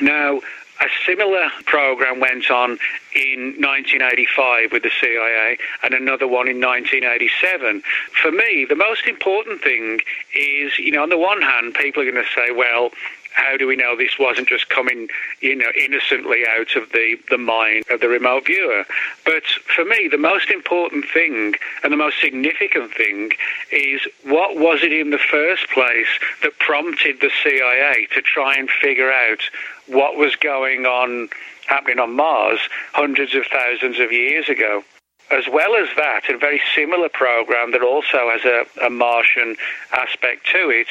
Now, 0.00 0.40
a 0.80 0.86
similar 1.06 1.48
program 1.64 2.20
went 2.20 2.50
on 2.50 2.78
in 3.14 3.56
1985 3.58 4.72
with 4.72 4.82
the 4.82 4.90
CIA 5.00 5.58
and 5.82 5.94
another 5.94 6.26
one 6.26 6.48
in 6.48 6.60
1987. 6.60 7.82
For 8.22 8.30
me, 8.30 8.66
the 8.68 8.76
most 8.76 9.06
important 9.06 9.62
thing 9.62 10.00
is, 10.34 10.78
you 10.78 10.92
know, 10.92 11.02
on 11.02 11.08
the 11.08 11.18
one 11.18 11.40
hand, 11.40 11.74
people 11.74 12.02
are 12.02 12.10
going 12.10 12.22
to 12.22 12.30
say, 12.34 12.50
well, 12.52 12.90
how 13.36 13.56
do 13.56 13.66
we 13.66 13.76
know 13.76 13.94
this 13.94 14.18
wasn't 14.18 14.48
just 14.48 14.70
coming, 14.70 15.08
you 15.40 15.54
know, 15.54 15.70
innocently 15.78 16.44
out 16.58 16.74
of 16.74 16.90
the, 16.92 17.16
the 17.28 17.36
mind 17.36 17.84
of 17.90 18.00
the 18.00 18.08
remote 18.08 18.46
viewer? 18.46 18.84
But 19.24 19.44
for 19.44 19.84
me, 19.84 20.08
the 20.10 20.18
most 20.18 20.50
important 20.50 21.04
thing 21.12 21.54
and 21.82 21.92
the 21.92 21.98
most 21.98 22.18
significant 22.20 22.94
thing 22.94 23.32
is 23.70 24.00
what 24.24 24.56
was 24.56 24.82
it 24.82 24.92
in 24.92 25.10
the 25.10 25.18
first 25.18 25.68
place 25.68 26.08
that 26.42 26.58
prompted 26.58 27.20
the 27.20 27.30
CIA 27.42 28.08
to 28.14 28.22
try 28.22 28.54
and 28.54 28.70
figure 28.70 29.12
out 29.12 29.40
what 29.86 30.16
was 30.16 30.36
going 30.36 30.86
on 30.86 31.28
happening 31.66 31.98
on 31.98 32.14
Mars 32.14 32.60
hundreds 32.92 33.34
of 33.34 33.44
thousands 33.46 33.98
of 33.98 34.12
years 34.12 34.48
ago? 34.48 34.82
as 35.30 35.44
well 35.48 35.74
as 35.74 35.88
that, 35.96 36.28
a 36.28 36.38
very 36.38 36.60
similar 36.74 37.08
program 37.08 37.72
that 37.72 37.82
also 37.82 38.30
has 38.30 38.44
a, 38.44 38.86
a, 38.86 38.90
Martian 38.90 39.56
aspect 39.92 40.46
to 40.46 40.70
it 40.70 40.86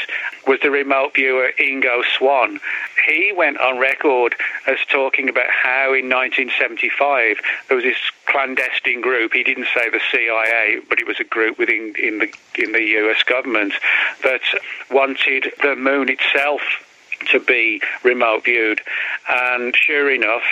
was 0.45 0.59
the 0.61 0.69
remote 0.69 1.15
viewer 1.15 1.51
Ingo 1.57 2.03
Swann. 2.17 2.59
He 3.07 3.31
went 3.35 3.59
on 3.61 3.77
record 3.79 4.35
as 4.67 4.77
talking 4.89 5.29
about 5.29 5.49
how 5.49 5.93
in 5.93 6.09
1975 6.09 7.37
there 7.69 7.77
was 7.77 7.85
this 7.85 7.97
clandestine 8.25 8.99
group. 8.99 9.31
He 9.33 9.43
didn't 9.43 9.67
say 9.73 9.89
the 9.89 10.01
CIA, 10.11 10.81
but 10.89 10.99
it 10.99 11.07
was 11.07 11.19
a 11.19 11.23
group 11.23 11.57
within 11.57 11.93
in 11.97 12.19
the 12.19 12.33
in 12.61 12.73
the 12.73 12.83
U.S. 12.83 13.23
government 13.23 13.73
that 14.23 14.41
wanted 14.91 15.53
the 15.61 15.75
moon 15.75 16.09
itself 16.09 16.61
to 17.31 17.39
be 17.39 17.81
remote 18.03 18.45
viewed. 18.45 18.81
And 19.27 19.75
sure 19.75 20.11
enough, 20.11 20.43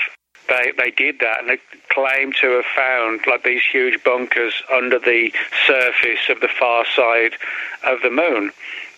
they 0.47 0.73
they 0.77 0.91
did 0.91 1.19
that 1.19 1.39
and 1.39 1.49
they 1.49 1.59
claimed 1.89 2.35
to 2.41 2.49
have 2.51 2.65
found 2.75 3.21
like 3.27 3.43
these 3.43 3.61
huge 3.71 4.03
bunkers 4.03 4.53
under 4.71 4.99
the 4.99 5.31
surface 5.67 6.29
of 6.29 6.41
the 6.41 6.47
far 6.47 6.85
side 6.95 7.33
of 7.85 8.01
the 8.01 8.09
moon. 8.09 8.51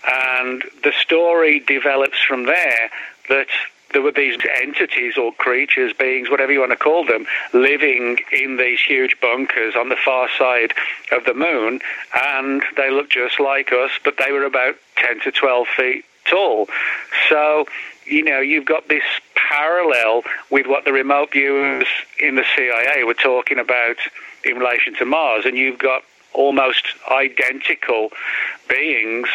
And 0.08 0.64
the 0.84 0.94
story 1.00 1.60
develops 1.60 2.22
from 2.22 2.46
there 2.46 2.90
that 3.30 3.48
there 3.94 4.02
were 4.02 4.12
these 4.12 4.38
entities 4.62 5.18
or 5.18 5.32
creatures, 5.34 5.94
beings, 5.94 6.30
whatever 6.30 6.52
you 6.52 6.60
want 6.60 6.72
to 6.72 6.78
call 6.78 7.06
them, 7.06 7.26
living 7.54 8.18
in 8.32 8.58
these 8.58 8.80
huge 8.80 9.20
bunkers 9.22 9.74
on 9.76 9.90
the 9.90 9.96
far 9.96 10.28
side 10.38 10.74
of 11.12 11.24
the 11.26 11.34
moon, 11.34 11.80
and 12.14 12.62
they 12.76 12.92
looked 12.92 13.14
just 13.14 13.40
like 13.40 13.72
us, 13.72 13.92
but 14.04 14.16
they 14.18 14.34
were 14.34 14.44
about 14.44 14.76
10 14.98 15.22
to 15.22 15.32
12 15.32 15.68
feet 15.78 16.06
tall. 16.26 16.68
So 17.30 17.66
you 18.06 18.24
know, 18.24 18.40
you've 18.40 18.66
got 18.66 18.88
this 18.88 19.04
parallel 19.36 20.24
with 20.50 20.68
what 20.68 20.86
the 20.86 20.94
remote 20.94 21.32
viewers 21.32 21.88
in 22.20 22.36
the 22.36 22.46
CIA 22.56 23.04
were 23.04 23.14
talking 23.14 23.60
about 23.60 23.98
in 24.44 24.58
relation 24.58 24.96
to 24.96 25.06
Mars, 25.06 25.46
and 25.46 25.58
you've 25.58 25.80
got 25.80 26.04
almost 26.34 26.86
identical 27.10 28.10
beings 28.70 29.28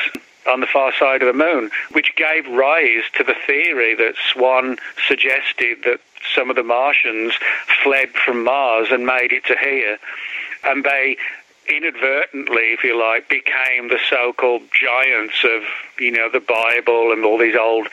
on 0.47 0.61
the 0.61 0.67
far 0.67 0.93
side 0.99 1.23
of 1.23 1.27
the 1.27 1.45
moon, 1.45 1.71
which 1.93 2.15
gave 2.17 2.47
rise 2.49 3.03
to 3.17 3.25
the 3.25 3.35
theory 3.47 3.95
that 3.95 4.15
Swann 4.33 4.79
suggested 5.07 5.79
that 5.85 6.01
some 6.35 6.51
of 6.51 6.57
the 6.57 6.63
Martians 6.63 7.35
fled 7.83 8.11
from 8.11 8.45
Mars 8.45 8.89
and 8.91 9.07
made 9.07 9.33
it 9.33 9.45
to 9.47 9.57
here. 9.57 9.99
And 10.65 10.85
they 10.85 11.17
inadvertently, 11.71 12.73
if 12.73 12.85
you 12.85 12.99
like, 12.99 13.29
became 13.29 13.89
the 13.89 13.99
so-called 14.09 14.63
giants 14.73 15.45
of, 15.45 15.63
you 15.99 16.11
know, 16.11 16.29
the 16.29 16.41
Bible 16.41 17.13
and 17.13 17.25
all 17.25 17.39
these 17.39 17.57
old 17.57 17.89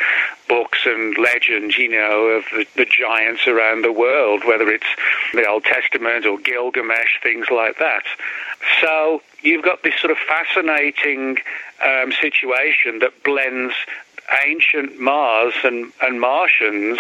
books 0.48 0.80
and 0.86 1.18
legends, 1.18 1.78
you 1.78 1.90
know, 1.90 2.28
of 2.28 2.46
the, 2.52 2.66
the 2.76 2.86
giants 2.86 3.48
around 3.48 3.84
the 3.84 3.92
world, 3.92 4.44
whether 4.46 4.70
it's 4.70 4.88
the 5.34 5.48
Old 5.48 5.64
Testament 5.64 6.26
or 6.26 6.38
Gilgamesh, 6.40 7.22
things 7.22 7.48
like 7.52 7.78
that. 7.80 8.04
So 8.82 9.22
you've 9.42 9.64
got 9.64 9.84
this 9.84 10.00
sort 10.00 10.12
of 10.12 10.18
fascinating 10.18 11.38
um, 11.84 12.12
situation 12.12 13.00
that 13.00 13.24
blends 13.24 13.74
ancient 14.46 15.00
Mars 15.00 15.54
and, 15.64 15.92
and 16.02 16.20
Martians 16.20 17.00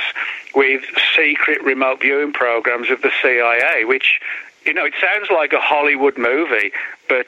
with 0.55 0.83
secret 1.15 1.61
remote 1.63 2.01
viewing 2.01 2.31
programs 2.31 2.89
of 2.89 3.01
the 3.01 3.11
CIA, 3.21 3.85
which 3.85 4.19
you 4.67 4.73
know, 4.73 4.85
it 4.85 4.93
sounds 5.01 5.29
like 5.31 5.53
a 5.53 5.59
Hollywood 5.59 6.17
movie, 6.17 6.71
but 7.07 7.25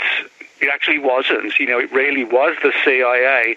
it 0.62 0.70
actually 0.72 1.00
wasn't. 1.00 1.58
You 1.58 1.68
know, 1.68 1.80
it 1.80 1.92
really 1.92 2.24
was 2.24 2.58
the 2.62 2.74
CIA 2.84 3.56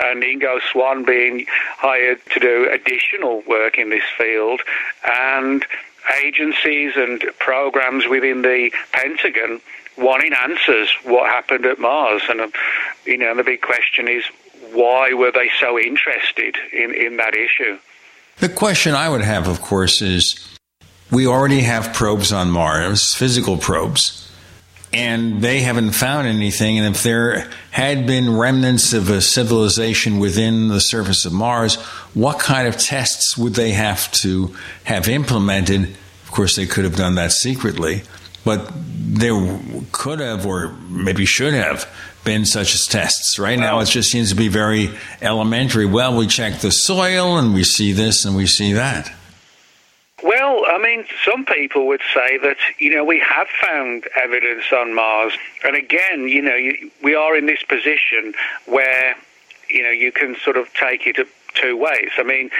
and 0.00 0.22
Ingo 0.22 0.60
Swann 0.72 1.04
being 1.04 1.46
hired 1.76 2.20
to 2.30 2.40
do 2.40 2.68
additional 2.70 3.42
work 3.46 3.78
in 3.78 3.90
this 3.90 4.04
field, 4.16 4.62
and 5.06 5.64
agencies 6.22 6.92
and 6.96 7.22
programs 7.38 8.06
within 8.06 8.42
the 8.42 8.70
Pentagon 8.92 9.60
wanting 9.98 10.32
answers 10.32 10.90
what 11.04 11.28
happened 11.28 11.66
at 11.66 11.78
Mars. 11.78 12.22
And, 12.28 12.40
uh, 12.40 12.48
you 13.04 13.18
know, 13.18 13.34
the 13.36 13.42
big 13.42 13.60
question 13.60 14.08
is 14.08 14.24
why 14.72 15.12
were 15.12 15.32
they 15.32 15.50
so 15.60 15.78
interested 15.78 16.56
in, 16.72 16.94
in 16.94 17.16
that 17.16 17.34
issue? 17.34 17.78
The 18.38 18.48
question 18.48 18.94
I 18.94 19.08
would 19.08 19.22
have, 19.22 19.48
of 19.48 19.60
course, 19.60 20.00
is 20.00 20.57
we 21.10 21.26
already 21.26 21.60
have 21.60 21.94
probes 21.94 22.32
on 22.32 22.50
Mars, 22.50 23.14
physical 23.14 23.56
probes, 23.56 24.30
and 24.92 25.42
they 25.42 25.60
haven't 25.60 25.92
found 25.92 26.26
anything. 26.26 26.78
And 26.78 26.94
if 26.94 27.02
there 27.02 27.48
had 27.70 28.06
been 28.06 28.36
remnants 28.36 28.92
of 28.92 29.10
a 29.10 29.20
civilization 29.20 30.18
within 30.18 30.68
the 30.68 30.80
surface 30.80 31.24
of 31.24 31.32
Mars, 31.32 31.76
what 32.14 32.38
kind 32.38 32.68
of 32.68 32.76
tests 32.76 33.36
would 33.36 33.54
they 33.54 33.72
have 33.72 34.10
to 34.12 34.54
have 34.84 35.08
implemented? 35.08 35.96
Of 36.24 36.30
course, 36.30 36.56
they 36.56 36.66
could 36.66 36.84
have 36.84 36.96
done 36.96 37.14
that 37.16 37.32
secretly, 37.32 38.02
but 38.44 38.70
there 38.74 39.60
could 39.92 40.20
have, 40.20 40.46
or 40.46 40.72
maybe 40.88 41.24
should 41.24 41.54
have, 41.54 41.90
been 42.24 42.44
such 42.44 42.74
as 42.74 42.86
tests. 42.86 43.38
Right 43.38 43.58
now, 43.58 43.80
it 43.80 43.86
just 43.86 44.10
seems 44.10 44.30
to 44.30 44.36
be 44.36 44.48
very 44.48 44.90
elementary. 45.22 45.86
Well, 45.86 46.16
we 46.16 46.26
check 46.26 46.60
the 46.60 46.70
soil 46.70 47.38
and 47.38 47.54
we 47.54 47.64
see 47.64 47.92
this 47.92 48.26
and 48.26 48.36
we 48.36 48.46
see 48.46 48.74
that. 48.74 49.10
Well, 50.28 50.66
I 50.66 50.76
mean, 50.76 51.06
some 51.24 51.46
people 51.46 51.86
would 51.86 52.02
say 52.12 52.36
that, 52.36 52.58
you 52.78 52.94
know, 52.94 53.02
we 53.02 53.18
have 53.18 53.48
found 53.48 54.06
evidence 54.14 54.64
on 54.70 54.94
Mars. 54.94 55.32
And 55.64 55.74
again, 55.74 56.28
you 56.28 56.42
know, 56.42 56.54
you, 56.54 56.90
we 57.02 57.14
are 57.14 57.34
in 57.34 57.46
this 57.46 57.62
position 57.62 58.34
where, 58.66 59.16
you 59.70 59.82
know, 59.82 59.88
you 59.88 60.12
can 60.12 60.36
sort 60.36 60.58
of 60.58 60.70
take 60.74 61.06
it 61.06 61.16
two 61.54 61.78
ways. 61.78 62.10
I 62.18 62.24
mean, 62.24 62.50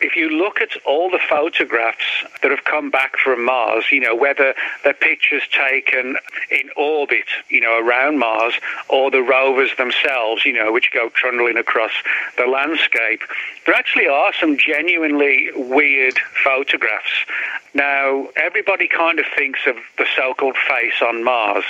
if 0.00 0.16
you 0.16 0.28
look 0.30 0.60
at 0.60 0.70
all 0.84 1.10
the 1.10 1.18
photographs 1.28 2.24
that 2.42 2.50
have 2.50 2.64
come 2.64 2.90
back 2.90 3.16
from 3.16 3.44
Mars, 3.44 3.84
you 3.90 4.00
know, 4.00 4.14
whether 4.14 4.54
they're 4.84 4.94
pictures 4.94 5.42
taken 5.50 6.16
in 6.50 6.70
orbit, 6.76 7.26
you 7.48 7.60
know, 7.60 7.78
around 7.78 8.18
Mars, 8.18 8.54
or 8.88 9.10
the 9.10 9.22
rovers 9.22 9.70
themselves, 9.76 10.44
you 10.44 10.52
know, 10.52 10.72
which 10.72 10.90
go 10.92 11.08
trundling 11.10 11.56
across 11.56 11.92
the 12.36 12.46
landscape, 12.46 13.22
there 13.66 13.74
actually 13.74 14.08
are 14.08 14.32
some 14.32 14.56
genuinely 14.56 15.50
weird 15.54 16.18
photographs. 16.44 17.24
Now, 17.74 18.28
everybody 18.34 18.88
kind 18.88 19.18
of 19.20 19.26
thinks 19.36 19.60
of 19.66 19.76
the 19.98 20.06
so-called 20.16 20.56
face 20.56 21.00
on 21.00 21.22
Mars. 21.22 21.64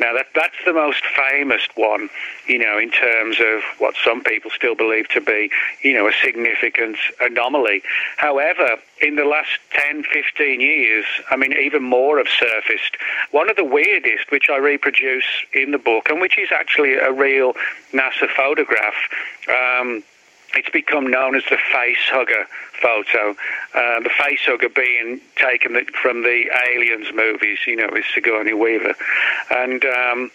Now, 0.00 0.12
that 0.14 0.26
that's 0.34 0.56
the 0.64 0.72
most 0.72 1.04
famous 1.06 1.62
one, 1.76 2.08
you 2.48 2.58
know, 2.58 2.78
in 2.78 2.90
terms 2.90 3.38
of 3.38 3.62
what 3.78 3.94
some 4.02 4.24
people 4.24 4.50
still 4.50 4.74
believe 4.74 5.08
to 5.10 5.20
be, 5.20 5.50
you 5.82 5.92
know, 5.94 6.08
a 6.08 6.12
significant 6.12 6.96
anomaly. 7.20 7.71
However, 8.16 8.76
in 9.00 9.16
the 9.16 9.24
last 9.24 9.58
10, 9.72 10.04
15 10.04 10.60
years, 10.60 11.04
I 11.30 11.36
mean, 11.36 11.52
even 11.52 11.82
more 11.82 12.18
have 12.18 12.28
surfaced. 12.28 12.96
One 13.30 13.48
of 13.48 13.56
the 13.56 13.64
weirdest, 13.64 14.30
which 14.30 14.48
I 14.50 14.58
reproduce 14.58 15.24
in 15.52 15.70
the 15.70 15.78
book, 15.78 16.08
and 16.08 16.20
which 16.20 16.38
is 16.38 16.50
actually 16.52 16.94
a 16.94 17.12
real 17.12 17.54
NASA 17.92 18.28
photograph. 18.28 18.94
Um, 19.48 20.02
it's 20.54 20.68
become 20.70 21.06
known 21.06 21.34
as 21.34 21.44
the 21.44 21.56
face 21.72 22.08
hugger 22.08 22.46
photo. 22.80 23.30
Uh, 23.74 24.00
the 24.00 24.10
face 24.10 24.40
hugger 24.44 24.68
being 24.68 25.20
taken 25.36 25.82
from 26.00 26.22
the 26.22 26.44
Aliens 26.70 27.08
movies, 27.14 27.58
you 27.66 27.76
know, 27.76 27.88
with 27.90 28.04
Sigourney 28.14 28.52
Weaver. 28.52 28.94
And 29.50 29.84
um, 29.84 30.30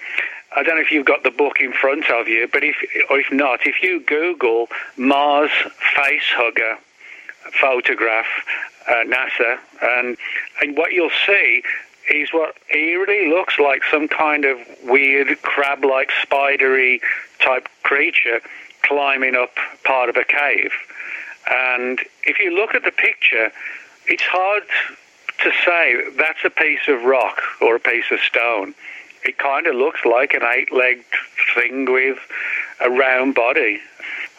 I 0.55 0.63
don't 0.63 0.77
know 0.77 0.81
if 0.81 0.91
you've 0.91 1.05
got 1.05 1.23
the 1.23 1.31
book 1.31 1.59
in 1.59 1.73
front 1.73 2.09
of 2.09 2.27
you, 2.27 2.47
but 2.51 2.63
if 2.63 2.77
or 3.09 3.19
if 3.19 3.31
not, 3.31 3.67
if 3.67 3.83
you 3.83 3.99
Google 3.99 4.69
Mars 4.95 5.51
face 5.95 6.29
hugger 6.29 6.77
photograph 7.59 8.27
uh, 8.87 9.03
NASA, 9.05 9.59
and 9.81 10.17
and 10.61 10.77
what 10.77 10.93
you'll 10.93 11.09
see 11.25 11.63
is 12.09 12.29
what 12.31 12.55
eerily 12.73 13.29
looks 13.29 13.59
like 13.59 13.83
some 13.91 14.07
kind 14.07 14.45
of 14.45 14.57
weird 14.85 15.41
crab-like 15.41 16.09
spidery 16.21 17.01
type 17.39 17.67
creature 17.83 18.39
climbing 18.83 19.35
up 19.35 19.53
part 19.83 20.09
of 20.09 20.15
a 20.15 20.23
cave. 20.23 20.71
And 21.49 21.99
if 22.23 22.39
you 22.39 22.55
look 22.55 22.73
at 22.75 22.83
the 22.83 22.91
picture, 22.91 23.51
it's 24.05 24.23
hard 24.23 24.63
to 25.43 25.51
say 25.65 26.01
that's 26.17 26.43
a 26.45 26.49
piece 26.49 26.87
of 26.87 27.03
rock 27.03 27.41
or 27.61 27.75
a 27.75 27.79
piece 27.79 28.09
of 28.11 28.19
stone. 28.21 28.73
It 29.23 29.37
kind 29.37 29.67
of 29.67 29.75
looks 29.75 30.05
like 30.05 30.33
an 30.33 30.43
eight-legged 30.43 31.03
thing 31.53 31.91
with 31.91 32.17
a 32.79 32.89
round 32.89 33.35
body. 33.35 33.81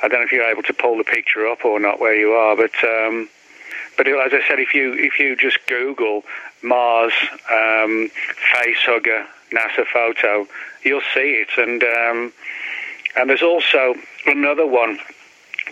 I 0.03 0.09
don't 0.09 0.21
know 0.21 0.27
if 0.27 0.33
you're 0.33 0.49
able 0.49 0.63
to 0.65 0.73
pull 0.73 0.97
the 0.97 1.05
picture 1.05 1.47
up 1.47 1.65
or 1.65 1.81
not 1.81 2.01
where 2.01 2.15
you 2.15 2.33
are, 2.33 2.57
but 2.57 2.73
um, 2.85 3.29
but 3.97 4.07
as 4.07 4.33
I 4.33 4.41
said, 4.49 4.61
if 4.61 4.75
you 4.75 4.95
if 4.95 5.19
you 5.19 5.37
just 5.37 5.59
Google 5.67 6.23
Mars 6.63 7.13
um, 7.51 8.11
face 8.55 8.79
hugger 8.85 9.27
NASA 9.53 9.85
photo, 9.87 10.47
you'll 10.85 11.03
see 11.15 11.45
it, 11.45 11.49
and 11.57 11.83
um, 11.83 12.33
and 13.17 13.29
there's 13.29 13.43
also 13.43 13.95
another 14.27 14.67
one 14.67 14.99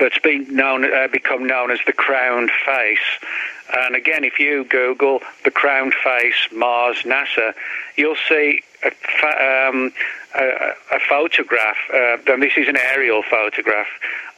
that's 0.01 0.19
been 0.19 0.55
known 0.55 0.85
uh, 0.85 1.09
become 1.09 1.47
known 1.47 1.71
as 1.71 1.79
the 1.87 1.93
crowned 1.93 2.51
face. 2.65 2.99
And 3.73 3.97
again, 3.97 4.25
if 4.25 4.39
you 4.39 4.65
Google 4.65 5.21
the 5.45 5.51
crowned 5.51 5.95
face 5.95 6.49
Mars 6.53 6.99
NASA, 7.03 7.55
you'll 7.97 8.17
see 8.29 8.63
a, 8.83 9.69
um, 9.69 9.93
a, 10.35 10.73
a 10.93 11.01
photograph. 11.09 11.77
Uh, 11.93 12.19
and 12.29 12.43
this 12.43 12.53
is 12.57 12.69
an 12.69 12.77
aerial 12.77 13.23
photograph 13.23 13.89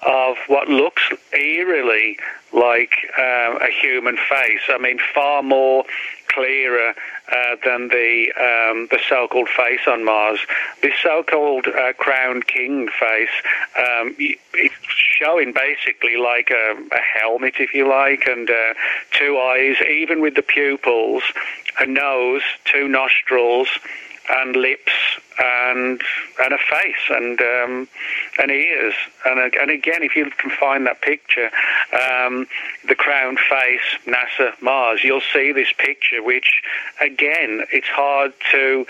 of 0.07 0.37
what 0.47 0.69
looks 0.69 1.03
eerily 1.33 2.19
like 2.53 2.95
uh, 3.19 3.59
a 3.61 3.69
human 3.81 4.17
face. 4.17 4.61
I 4.69 4.79
mean, 4.79 4.99
far 5.15 5.43
more 5.43 5.85
clearer 6.29 6.95
uh, 7.31 7.57
than 7.65 7.89
the 7.89 8.33
um, 8.37 8.89
the 8.91 8.99
so-called 9.09 9.49
face 9.49 9.81
on 9.87 10.05
Mars. 10.05 10.39
This 10.83 10.95
so-called 11.03 11.67
uh, 11.67 11.93
crowned 11.95 12.47
king 12.47 12.89
face, 12.89 13.29
um, 13.77 14.15
it's 14.19 14.75
showing 14.87 15.53
basically 15.53 16.17
like 16.17 16.51
a, 16.51 16.77
a, 16.93 17.01
helmet, 17.01 17.55
if 17.59 17.75
you 17.75 17.89
like, 17.89 18.27
and 18.27 18.49
uh, 18.49 18.75
two 19.11 19.37
eyes, 19.37 19.77
even 19.91 20.21
with 20.21 20.37
the 20.37 20.43
pupils, 20.43 21.23
a 21.81 21.87
nose, 21.87 22.43
two 22.65 22.89
nostrils 22.89 23.69
and 24.31 24.57
lips 24.57 24.93
and 25.39 26.03
and 26.41 26.53
a 26.53 26.59
face 26.59 27.11
and 27.11 27.41
um, 27.41 27.89
and 28.39 28.51
ears. 28.51 28.95
And 29.25 29.55
and 29.55 29.71
again 29.71 30.03
if 30.03 30.17
you 30.17 30.31
can 30.31 30.51
find 30.51 30.87
that 30.87 31.01
picture 31.01 31.51
um, 31.93 32.47
the 32.87 32.95
crowned 32.95 33.39
face 33.39 33.99
NASA 34.07 34.61
Mars 34.61 35.03
you'll 35.05 35.21
see 35.33 35.53
this 35.53 35.73
picture 35.79 36.23
which 36.23 36.63
again 37.01 37.65
it's 37.73 37.89
hard 37.89 38.33
to 38.53 38.87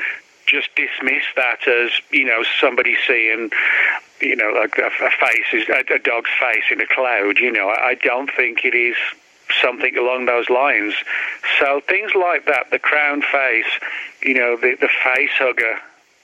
just 0.46 0.74
dismiss 0.74 1.24
that 1.36 1.66
as 1.68 1.90
you 2.10 2.24
know 2.24 2.42
somebody 2.60 2.96
seeing 3.06 3.50
you 4.20 4.34
know 4.34 4.52
like 4.54 4.78
a, 4.78 4.90
face 4.90 5.46
is 5.52 5.68
a, 5.68 5.98
dog's 5.98 6.30
face 6.40 6.64
in 6.70 6.80
a 6.80 6.86
cloud 6.86 7.38
you 7.38 7.52
know. 7.52 7.68
I 7.68 7.94
don't 7.94 8.30
think 8.34 8.64
it 8.64 8.74
is 8.74 8.96
something 9.60 9.96
along 9.96 10.26
those 10.26 10.48
lines. 10.48 10.94
So 11.58 11.80
things 11.80 12.12
like 12.14 12.46
that, 12.46 12.70
the 12.70 12.78
crown 12.78 13.22
face, 13.22 13.70
you 14.22 14.34
know, 14.34 14.56
the, 14.56 14.76
the 14.80 14.88
face 14.88 15.30
hugger 15.34 15.78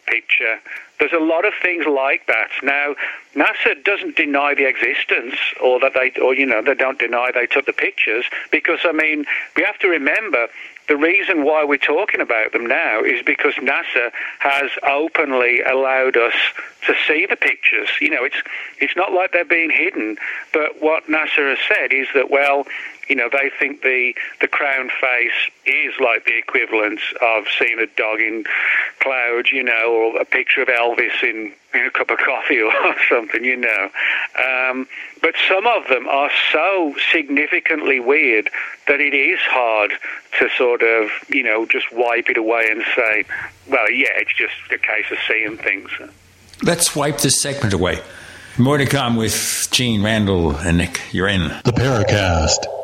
picture. 0.07 0.61
There's 0.99 1.13
a 1.13 1.19
lot 1.19 1.45
of 1.45 1.55
things 1.61 1.87
like 1.87 2.27
that. 2.27 2.51
Now, 2.63 2.95
NASA 3.35 3.83
doesn't 3.83 4.17
deny 4.17 4.55
the 4.55 4.69
existence, 4.69 5.35
or 5.61 5.81
that 5.81 5.93
they, 5.95 6.13
or 6.21 6.35
you 6.35 6.47
know, 6.47 6.63
they 6.63 6.75
don't 6.75 6.99
deny 6.99 7.31
they 7.35 7.47
took 7.47 7.67
the 7.67 7.73
pictures, 7.73 8.25
because 8.53 8.81
I 8.85 8.93
mean, 8.93 9.25
we 9.57 9.65
have 9.65 9.79
to 9.81 9.89
remember 9.89 10.49
the 10.87 10.97
reason 10.97 11.45
why 11.45 11.65
we're 11.65 11.79
talking 11.79 12.21
about 12.21 12.53
them 12.53 12.67
now 12.67 13.03
is 13.03 13.23
because 13.23 13.55
NASA 13.55 14.13
has 14.39 14.71
openly 14.89 15.63
allowed 15.63 16.17
us 16.17 16.35
to 16.87 16.95
see 17.09 17.27
the 17.27 17.37
pictures. 17.37 17.89
You 18.01 18.11
know, 18.11 18.25
it's 18.25 18.37
it's 18.79 18.95
not 18.95 19.13
like 19.13 19.33
they're 19.33 19.47
being 19.47 19.71
hidden. 19.71 20.19
But 20.53 20.83
what 20.83 21.07
NASA 21.07 21.57
has 21.57 21.59
said 21.67 21.93
is 21.93 22.07
that 22.15 22.31
well, 22.31 22.67
you 23.09 23.17
know, 23.17 23.29
they 23.31 23.51
think 23.59 23.83
the 23.83 24.15
the 24.41 24.49
crown 24.49 24.91
face 25.01 25.51
is 25.67 25.95
like 26.01 26.25
the 26.25 26.37
equivalent 26.37 27.01
of 27.21 27.45
seeing 27.59 27.79
a 27.79 27.87
dog 27.87 28.21
in 28.21 28.45
clouds, 29.01 29.51
you 29.53 29.63
know, 29.63 29.93
or 29.93 30.21
a 30.21 30.25
picture 30.25 30.63
of 30.63 30.69
Elvis 30.69 31.23
in, 31.23 31.53
in 31.75 31.87
a 31.87 31.91
cup 31.91 32.11
of 32.11 32.19
coffee 32.19 32.61
or 32.85 32.95
something, 33.09 33.45
you 33.45 33.57
know. 33.57 33.91
Um, 34.39 34.87
but 35.23 35.35
some 35.49 35.67
of 35.67 35.89
them 35.89 36.09
are 36.09 36.31
so 36.53 36.95
significantly 37.11 38.01
weird 38.01 38.51
that 38.89 39.01
it 39.01 39.15
is 39.15 39.39
hard 39.41 39.93
to 40.39 40.49
sort 40.57 40.83
of, 40.83 41.11
you 41.29 41.43
know, 41.43 41.67
just 41.67 41.93
wipe 41.93 42.29
it 42.29 42.37
away 42.37 42.69
and 42.71 42.83
say, 42.97 43.25
well, 43.69 43.91
yeah, 43.91 44.09
it's 44.17 44.35
just 44.35 44.55
a 44.73 44.79
case 44.79 45.11
of 45.11 45.19
seeing 45.29 45.57
things. 45.57 45.91
Let's 46.63 46.95
wipe 46.95 47.19
this 47.19 47.41
segment 47.41 47.75
away. 47.75 48.01
More 48.57 48.79
to 48.79 48.87
come 48.87 49.17
with 49.17 49.69
Gene, 49.73 50.03
Randall, 50.03 50.57
and 50.57 50.79
Nick. 50.79 51.01
You're 51.11 51.29
in. 51.29 51.49
The 51.65 51.73
Paracast. 51.73 52.84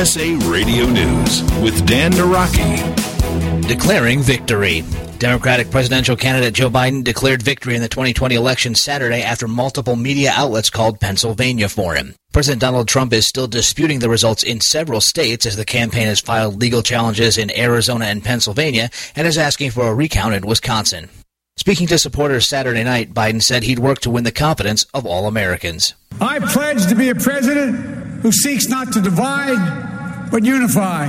USA 0.00 0.34
Radio 0.48 0.86
News 0.86 1.42
with 1.60 1.86
Dan 1.86 2.12
Naraki. 2.12 3.68
Declaring 3.68 4.20
victory. 4.20 4.82
Democratic 5.18 5.70
presidential 5.70 6.16
candidate 6.16 6.54
Joe 6.54 6.70
Biden 6.70 7.04
declared 7.04 7.42
victory 7.42 7.74
in 7.74 7.82
the 7.82 7.88
2020 7.88 8.34
election 8.34 8.74
Saturday 8.74 9.20
after 9.20 9.46
multiple 9.46 9.96
media 9.96 10.32
outlets 10.34 10.70
called 10.70 11.00
Pennsylvania 11.00 11.68
for 11.68 11.96
him. 11.96 12.14
President 12.32 12.62
Donald 12.62 12.88
Trump 12.88 13.12
is 13.12 13.28
still 13.28 13.46
disputing 13.46 13.98
the 13.98 14.08
results 14.08 14.42
in 14.42 14.62
several 14.62 15.02
states 15.02 15.44
as 15.44 15.56
the 15.56 15.66
campaign 15.66 16.06
has 16.06 16.18
filed 16.18 16.58
legal 16.58 16.82
challenges 16.82 17.36
in 17.36 17.54
Arizona 17.54 18.06
and 18.06 18.24
Pennsylvania 18.24 18.88
and 19.14 19.26
is 19.26 19.36
asking 19.36 19.70
for 19.70 19.86
a 19.86 19.94
recount 19.94 20.32
in 20.32 20.46
Wisconsin. 20.46 21.10
Speaking 21.58 21.86
to 21.88 21.98
supporters 21.98 22.48
Saturday 22.48 22.84
night, 22.84 23.12
Biden 23.12 23.42
said 23.42 23.64
he'd 23.64 23.78
work 23.78 23.98
to 23.98 24.10
win 24.10 24.24
the 24.24 24.32
confidence 24.32 24.82
of 24.94 25.04
all 25.04 25.26
Americans. 25.26 25.92
I 26.22 26.38
pledge 26.38 26.86
to 26.86 26.94
be 26.94 27.10
a 27.10 27.14
president 27.14 28.09
who 28.22 28.32
seeks 28.32 28.68
not 28.68 28.92
to 28.92 29.00
divide 29.00 29.88
but 30.30 30.44
unify, 30.44 31.06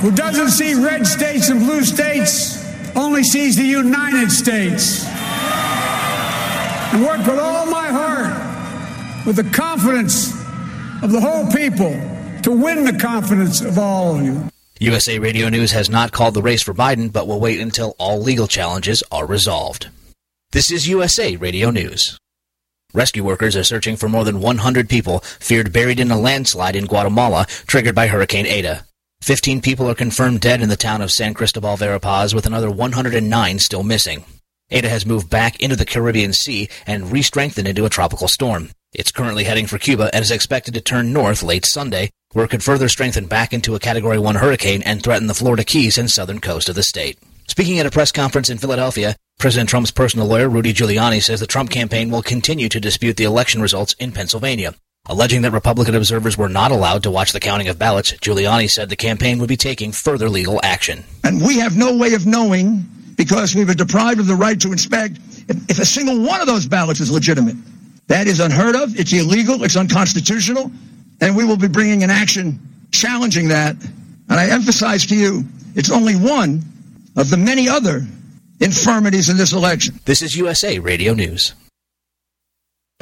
who, 0.00 0.12
doesn't 0.12 0.50
see 0.50 0.74
red 0.74 1.06
states 1.06 1.48
and 1.48 1.60
blue 1.60 1.82
states, 1.82 2.64
only 2.94 3.24
sees 3.24 3.56
the 3.56 3.64
United 3.64 4.30
States. 4.30 5.04
And 6.92 7.02
work 7.04 7.18
with 7.26 7.40
all 7.40 7.66
my 7.66 7.88
heart, 7.88 9.26
with 9.26 9.36
the 9.36 9.50
confidence 9.50 10.32
of 11.02 11.10
the 11.10 11.20
whole 11.20 11.50
people, 11.50 11.92
to 12.42 12.52
win 12.52 12.84
the 12.84 12.96
confidence 12.98 13.62
of 13.62 13.78
all 13.78 14.16
of 14.16 14.24
you. 14.24 14.48
USA 14.78 15.18
Radio 15.18 15.48
News 15.48 15.72
has 15.72 15.88
not 15.88 16.12
called 16.12 16.34
the 16.34 16.42
race 16.42 16.62
for 16.62 16.74
Biden, 16.74 17.12
but 17.12 17.26
will 17.26 17.40
wait 17.40 17.58
until 17.58 17.96
all 17.98 18.20
legal 18.20 18.46
challenges 18.46 19.02
are 19.10 19.26
resolved. 19.26 19.88
This 20.52 20.70
is 20.70 20.86
USA 20.86 21.36
Radio 21.36 21.70
News. 21.70 22.18
Rescue 22.94 23.24
workers 23.24 23.56
are 23.56 23.64
searching 23.64 23.96
for 23.96 24.08
more 24.08 24.22
than 24.22 24.40
100 24.40 24.88
people 24.88 25.18
feared 25.40 25.72
buried 25.72 25.98
in 25.98 26.12
a 26.12 26.18
landslide 26.18 26.76
in 26.76 26.86
Guatemala 26.86 27.44
triggered 27.66 27.94
by 27.96 28.06
Hurricane 28.06 28.46
Eta. 28.46 28.84
15 29.20 29.60
people 29.60 29.90
are 29.90 29.96
confirmed 29.96 30.40
dead 30.40 30.62
in 30.62 30.68
the 30.68 30.76
town 30.76 31.02
of 31.02 31.10
San 31.10 31.34
Cristobal 31.34 31.76
Verapaz, 31.76 32.32
with 32.32 32.46
another 32.46 32.70
109 32.70 33.58
still 33.58 33.82
missing. 33.82 34.24
Eta 34.70 34.88
has 34.88 35.04
moved 35.04 35.28
back 35.28 35.60
into 35.60 35.74
the 35.74 35.84
Caribbean 35.84 36.32
Sea 36.32 36.68
and 36.86 37.10
re-strengthened 37.10 37.66
into 37.66 37.84
a 37.84 37.90
tropical 37.90 38.28
storm. 38.28 38.70
It's 38.92 39.10
currently 39.10 39.42
heading 39.42 39.66
for 39.66 39.78
Cuba 39.78 40.08
and 40.12 40.22
is 40.22 40.30
expected 40.30 40.74
to 40.74 40.80
turn 40.80 41.12
north 41.12 41.42
late 41.42 41.66
Sunday, 41.66 42.10
where 42.30 42.44
it 42.44 42.48
could 42.52 42.62
further 42.62 42.88
strengthen 42.88 43.26
back 43.26 43.52
into 43.52 43.74
a 43.74 43.80
Category 43.80 44.20
1 44.20 44.36
hurricane 44.36 44.82
and 44.82 45.02
threaten 45.02 45.26
the 45.26 45.34
Florida 45.34 45.64
Keys 45.64 45.98
and 45.98 46.08
southern 46.08 46.38
coast 46.38 46.68
of 46.68 46.76
the 46.76 46.84
state. 46.84 47.18
Speaking 47.46 47.78
at 47.78 47.86
a 47.86 47.90
press 47.90 48.10
conference 48.10 48.48
in 48.48 48.58
Philadelphia, 48.58 49.16
President 49.38 49.68
Trump's 49.68 49.90
personal 49.90 50.26
lawyer, 50.26 50.48
Rudy 50.48 50.72
Giuliani, 50.72 51.22
says 51.22 51.40
the 51.40 51.46
Trump 51.46 51.70
campaign 51.70 52.10
will 52.10 52.22
continue 52.22 52.68
to 52.68 52.80
dispute 52.80 53.16
the 53.16 53.24
election 53.24 53.60
results 53.60 53.92
in 53.94 54.12
Pennsylvania. 54.12 54.74
Alleging 55.06 55.42
that 55.42 55.52
Republican 55.52 55.94
observers 55.94 56.38
were 56.38 56.48
not 56.48 56.72
allowed 56.72 57.02
to 57.02 57.10
watch 57.10 57.32
the 57.32 57.40
counting 57.40 57.68
of 57.68 57.78
ballots, 57.78 58.12
Giuliani 58.12 58.70
said 58.70 58.88
the 58.88 58.96
campaign 58.96 59.38
would 59.38 59.48
be 59.50 59.56
taking 59.56 59.92
further 59.92 60.30
legal 60.30 60.58
action. 60.62 61.04
And 61.22 61.42
we 61.42 61.58
have 61.58 61.76
no 61.76 61.96
way 61.96 62.14
of 62.14 62.24
knowing, 62.24 62.86
because 63.16 63.54
we 63.54 63.64
were 63.64 63.74
deprived 63.74 64.20
of 64.20 64.26
the 64.26 64.34
right 64.34 64.58
to 64.62 64.72
inspect, 64.72 65.18
if, 65.46 65.70
if 65.70 65.78
a 65.78 65.84
single 65.84 66.22
one 66.22 66.40
of 66.40 66.46
those 66.46 66.66
ballots 66.66 67.00
is 67.00 67.10
legitimate. 67.10 67.56
That 68.06 68.26
is 68.26 68.40
unheard 68.40 68.74
of, 68.74 68.98
it's 68.98 69.12
illegal, 69.12 69.62
it's 69.62 69.76
unconstitutional, 69.76 70.72
and 71.20 71.36
we 71.36 71.44
will 71.44 71.58
be 71.58 71.68
bringing 71.68 72.02
an 72.02 72.10
action 72.10 72.58
challenging 72.90 73.48
that. 73.48 73.76
And 74.30 74.40
I 74.40 74.48
emphasize 74.48 75.04
to 75.06 75.14
you, 75.14 75.44
it's 75.74 75.90
only 75.90 76.14
one 76.14 76.62
of 77.16 77.30
the 77.30 77.36
many 77.36 77.68
other 77.68 78.06
infirmities 78.60 79.28
in 79.28 79.36
this 79.36 79.52
election. 79.52 80.00
This 80.04 80.22
is 80.22 80.36
USA 80.36 80.78
Radio 80.78 81.14
News. 81.14 81.54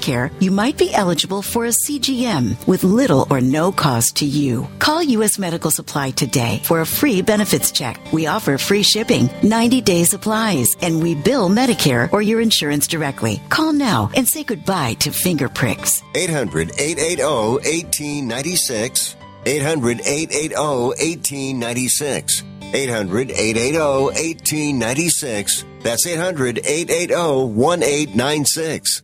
Medicare, 0.00 0.30
you 0.40 0.50
might 0.50 0.78
be 0.78 0.92
eligible 0.94 1.42
for 1.42 1.66
a 1.66 1.72
CGM 1.86 2.66
with 2.66 2.84
little 2.84 3.26
or 3.30 3.40
no 3.40 3.70
cost 3.70 4.16
to 4.16 4.24
you. 4.24 4.66
Call 4.78 5.02
U.S. 5.02 5.38
Medical 5.38 5.70
Supply 5.70 6.10
today 6.10 6.60
for 6.64 6.80
a 6.80 6.86
free 6.86 7.22
benefits 7.22 7.70
check. 7.70 8.00
We 8.12 8.26
offer 8.26 8.56
free 8.58 8.82
shipping, 8.82 9.28
90 9.42 9.80
day 9.82 10.04
supplies, 10.04 10.68
and 10.80 11.02
we 11.02 11.14
bill 11.14 11.48
Medicare 11.48 12.10
or 12.12 12.22
your 12.22 12.40
insurance 12.40 12.86
directly. 12.86 13.42
Call 13.50 13.72
now 13.72 14.10
and 14.16 14.26
say 14.26 14.42
goodbye 14.42 14.94
to 15.00 15.10
finger 15.10 15.48
pricks. 15.48 16.02
800 16.14 16.72
880 16.78 17.22
1896. 17.22 19.16
800 19.46 20.00
880 20.00 20.54
1896. 20.54 22.42
800 22.72 23.30
880 23.30 23.78
1896. 23.78 25.64
That's 25.82 26.06
800 26.06 26.58
880 26.58 27.14
1896. 27.14 29.02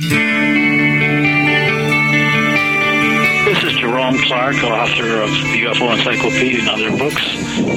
This 0.00 0.08
is 3.64 3.72
Jerome 3.74 4.16
Clark, 4.16 4.56
author 4.64 5.20
of 5.20 5.28
the 5.28 5.64
UFO 5.66 5.94
Encyclopedia 5.94 6.60
and 6.60 6.70
other 6.70 6.90
books. 6.96 7.22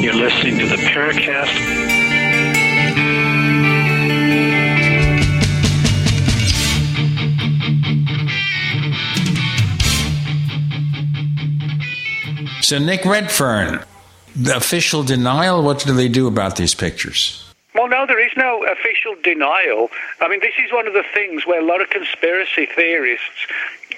You're 0.01 0.13
listening 0.13 0.57
to 0.59 0.65
the 0.67 0.77
Paracast. 0.77 1.51
So, 12.63 12.77
Nick 12.79 13.03
Redfern, 13.03 13.83
the 14.33 14.55
official 14.55 15.03
denial, 15.03 15.62
what 15.62 15.79
do 15.79 15.93
they 15.93 16.07
do 16.07 16.27
about 16.27 16.55
these 16.55 16.73
pictures? 16.73 17.52
Well, 17.73 17.88
no, 17.88 18.05
there 18.05 18.23
is 18.23 18.31
no 18.38 18.63
official 18.65 19.15
denial. 19.21 19.89
I 20.21 20.27
mean, 20.27 20.41
this 20.41 20.53
is 20.63 20.71
one 20.71 20.88
of 20.88 20.93
the 20.93 21.03
things 21.13 21.45
where 21.47 21.59
a 21.59 21.65
lot 21.65 21.81
of 21.81 21.89
conspiracy 21.89 22.67
theorists 22.67 23.47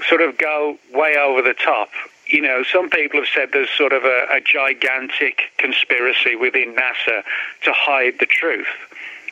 sort 0.07 0.21
of 0.21 0.38
go 0.38 0.77
way 0.93 1.17
over 1.17 1.41
the 1.41 1.53
top. 1.53 1.89
You 2.27 2.41
know, 2.41 2.63
some 2.63 2.89
people 2.89 3.19
have 3.19 3.29
said 3.33 3.49
there's 3.51 3.69
sort 3.69 3.93
of 3.93 4.03
a, 4.03 4.27
a 4.31 4.39
gigantic 4.41 5.51
conspiracy 5.57 6.35
within 6.35 6.73
NASA 6.73 7.23
to 7.63 7.73
hide 7.73 8.15
the 8.19 8.25
truth. 8.25 8.67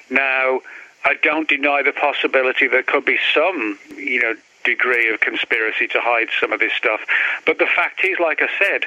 Now, 0.09 0.61
I 1.05 1.15
don't 1.21 1.47
deny 1.47 1.81
the 1.81 1.91
possibility 1.91 2.67
there 2.67 2.83
could 2.83 3.05
be 3.05 3.17
some, 3.33 3.79
you 3.95 4.21
know, 4.21 4.35
degree 4.63 5.11
of 5.13 5.19
conspiracy 5.19 5.87
to 5.87 5.99
hide 5.99 6.27
some 6.39 6.53
of 6.53 6.59
this 6.59 6.73
stuff. 6.73 7.01
But 7.45 7.59
the 7.59 7.65
fact 7.65 8.03
is, 8.03 8.19
like 8.19 8.41
I 8.41 8.49
said, 8.59 8.85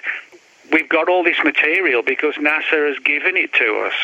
we've 0.73 0.89
got 0.89 1.09
all 1.09 1.23
this 1.23 1.39
material 1.45 2.03
because 2.03 2.35
NASA 2.37 2.89
has 2.89 2.99
given 3.05 3.37
it 3.37 3.53
to 3.55 3.85
us. 3.87 3.95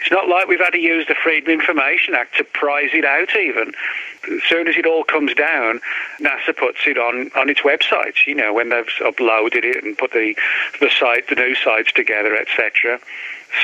It's 0.00 0.10
not 0.10 0.28
like 0.28 0.48
we've 0.48 0.60
had 0.60 0.70
to 0.70 0.80
use 0.80 1.06
the 1.06 1.14
Freedom 1.14 1.50
Information 1.50 2.14
Act 2.14 2.36
to 2.36 2.44
prize 2.44 2.90
it 2.92 3.04
out 3.04 3.36
even. 3.36 3.72
As 4.30 4.42
soon 4.48 4.68
as 4.68 4.76
it 4.76 4.86
all 4.86 5.04
comes 5.04 5.34
down, 5.34 5.80
NASA 6.20 6.56
puts 6.56 6.86
it 6.86 6.98
on, 6.98 7.30
on 7.36 7.48
its 7.48 7.60
websites, 7.60 8.26
you 8.26 8.34
know, 8.34 8.52
when 8.52 8.70
they've 8.70 8.86
uploaded 9.00 9.64
it 9.64 9.84
and 9.84 9.96
put 9.96 10.12
the, 10.12 10.34
the 10.80 10.90
site, 10.90 11.28
the 11.28 11.34
news 11.34 11.58
sites 11.62 11.92
together, 11.92 12.36
etc. 12.36 12.98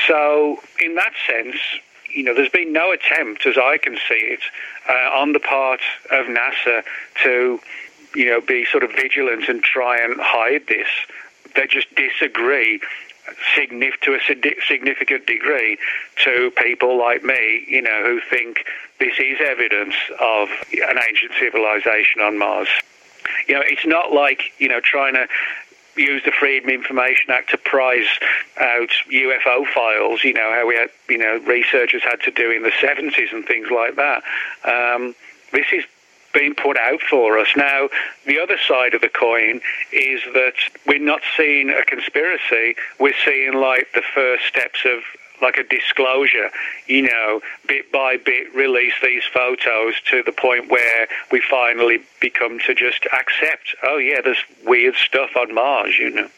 So 0.07 0.59
in 0.83 0.95
that 0.95 1.13
sense, 1.27 1.57
you 2.13 2.23
know, 2.23 2.33
there's 2.33 2.49
been 2.49 2.73
no 2.73 2.91
attempt, 2.91 3.45
as 3.45 3.57
I 3.57 3.77
can 3.77 3.95
see 3.95 4.15
it, 4.15 4.39
uh, 4.89 5.19
on 5.19 5.33
the 5.33 5.39
part 5.39 5.81
of 6.11 6.25
NASA 6.25 6.83
to, 7.23 7.59
you 8.15 8.25
know, 8.25 8.41
be 8.41 8.65
sort 8.65 8.83
of 8.83 8.91
vigilant 8.91 9.47
and 9.47 9.61
try 9.61 9.97
and 9.97 10.19
hide 10.19 10.67
this 10.67 10.87
they 11.57 11.67
just 11.67 11.93
disagree 11.95 12.79
to 14.01 14.13
a 14.13 14.19
significant 14.67 15.25
degree 15.25 15.77
to 16.23 16.51
people 16.55 16.97
like 16.97 17.23
me, 17.23 17.65
you 17.67 17.81
know, 17.81 18.03
who 18.03 18.21
think 18.29 18.65
this 18.99 19.13
is 19.19 19.37
evidence 19.41 19.95
of 20.19 20.49
an 20.71 20.97
ancient 21.09 21.33
civilization 21.39 22.21
on 22.21 22.37
Mars. 22.37 22.69
You 23.47 23.55
know, 23.55 23.61
it's 23.65 23.85
not 23.85 24.13
like, 24.13 24.53
you 24.59 24.69
know, 24.69 24.79
trying 24.79 25.15
to 25.15 25.27
use 25.97 26.23
the 26.23 26.31
Freedom 26.31 26.69
Information 26.69 27.31
Act 27.31 27.49
to 27.49 27.57
prize 27.57 28.07
out 28.59 28.89
UFO 29.11 29.65
files, 29.73 30.23
you 30.23 30.33
know, 30.33 30.53
how 30.53 30.67
we 30.67 30.75
had, 30.75 30.89
you 31.09 31.17
know, 31.17 31.37
researchers 31.45 32.03
had 32.03 32.21
to 32.21 32.31
do 32.31 32.51
in 32.51 32.63
the 32.63 32.69
70s 32.69 33.33
and 33.33 33.45
things 33.45 33.67
like 33.71 33.95
that. 33.95 34.23
Um, 34.63 35.15
this 35.51 35.65
is 35.73 35.83
being 36.33 36.55
put 36.55 36.77
out 36.77 37.01
for 37.01 37.37
us. 37.37 37.47
Now, 37.55 37.89
the 38.25 38.39
other 38.39 38.57
side 38.67 38.93
of 38.93 39.01
the 39.01 39.09
coin 39.09 39.61
is 39.91 40.21
that 40.33 40.53
we're 40.85 40.99
not 40.99 41.21
seeing 41.35 41.69
a 41.69 41.83
conspiracy, 41.83 42.75
we're 42.99 43.13
seeing 43.25 43.53
like 43.53 43.87
the 43.93 44.03
first 44.13 44.45
steps 44.45 44.85
of 44.85 45.01
like 45.41 45.57
a 45.57 45.63
disclosure, 45.63 46.49
you 46.87 47.03
know, 47.03 47.41
bit 47.67 47.91
by 47.91 48.17
bit 48.17 48.53
release 48.55 48.93
these 49.01 49.23
photos 49.31 49.93
to 50.09 50.23
the 50.23 50.31
point 50.31 50.71
where 50.71 51.07
we 51.31 51.41
finally 51.41 51.99
become 52.19 52.59
to 52.59 52.73
just 52.73 53.05
accept, 53.13 53.75
oh 53.83 53.97
yeah, 53.97 54.21
there's 54.21 54.43
weird 54.65 54.95
stuff 54.95 55.31
on 55.35 55.53
Mars, 55.53 55.97
you 55.99 56.09
know. 56.09 56.29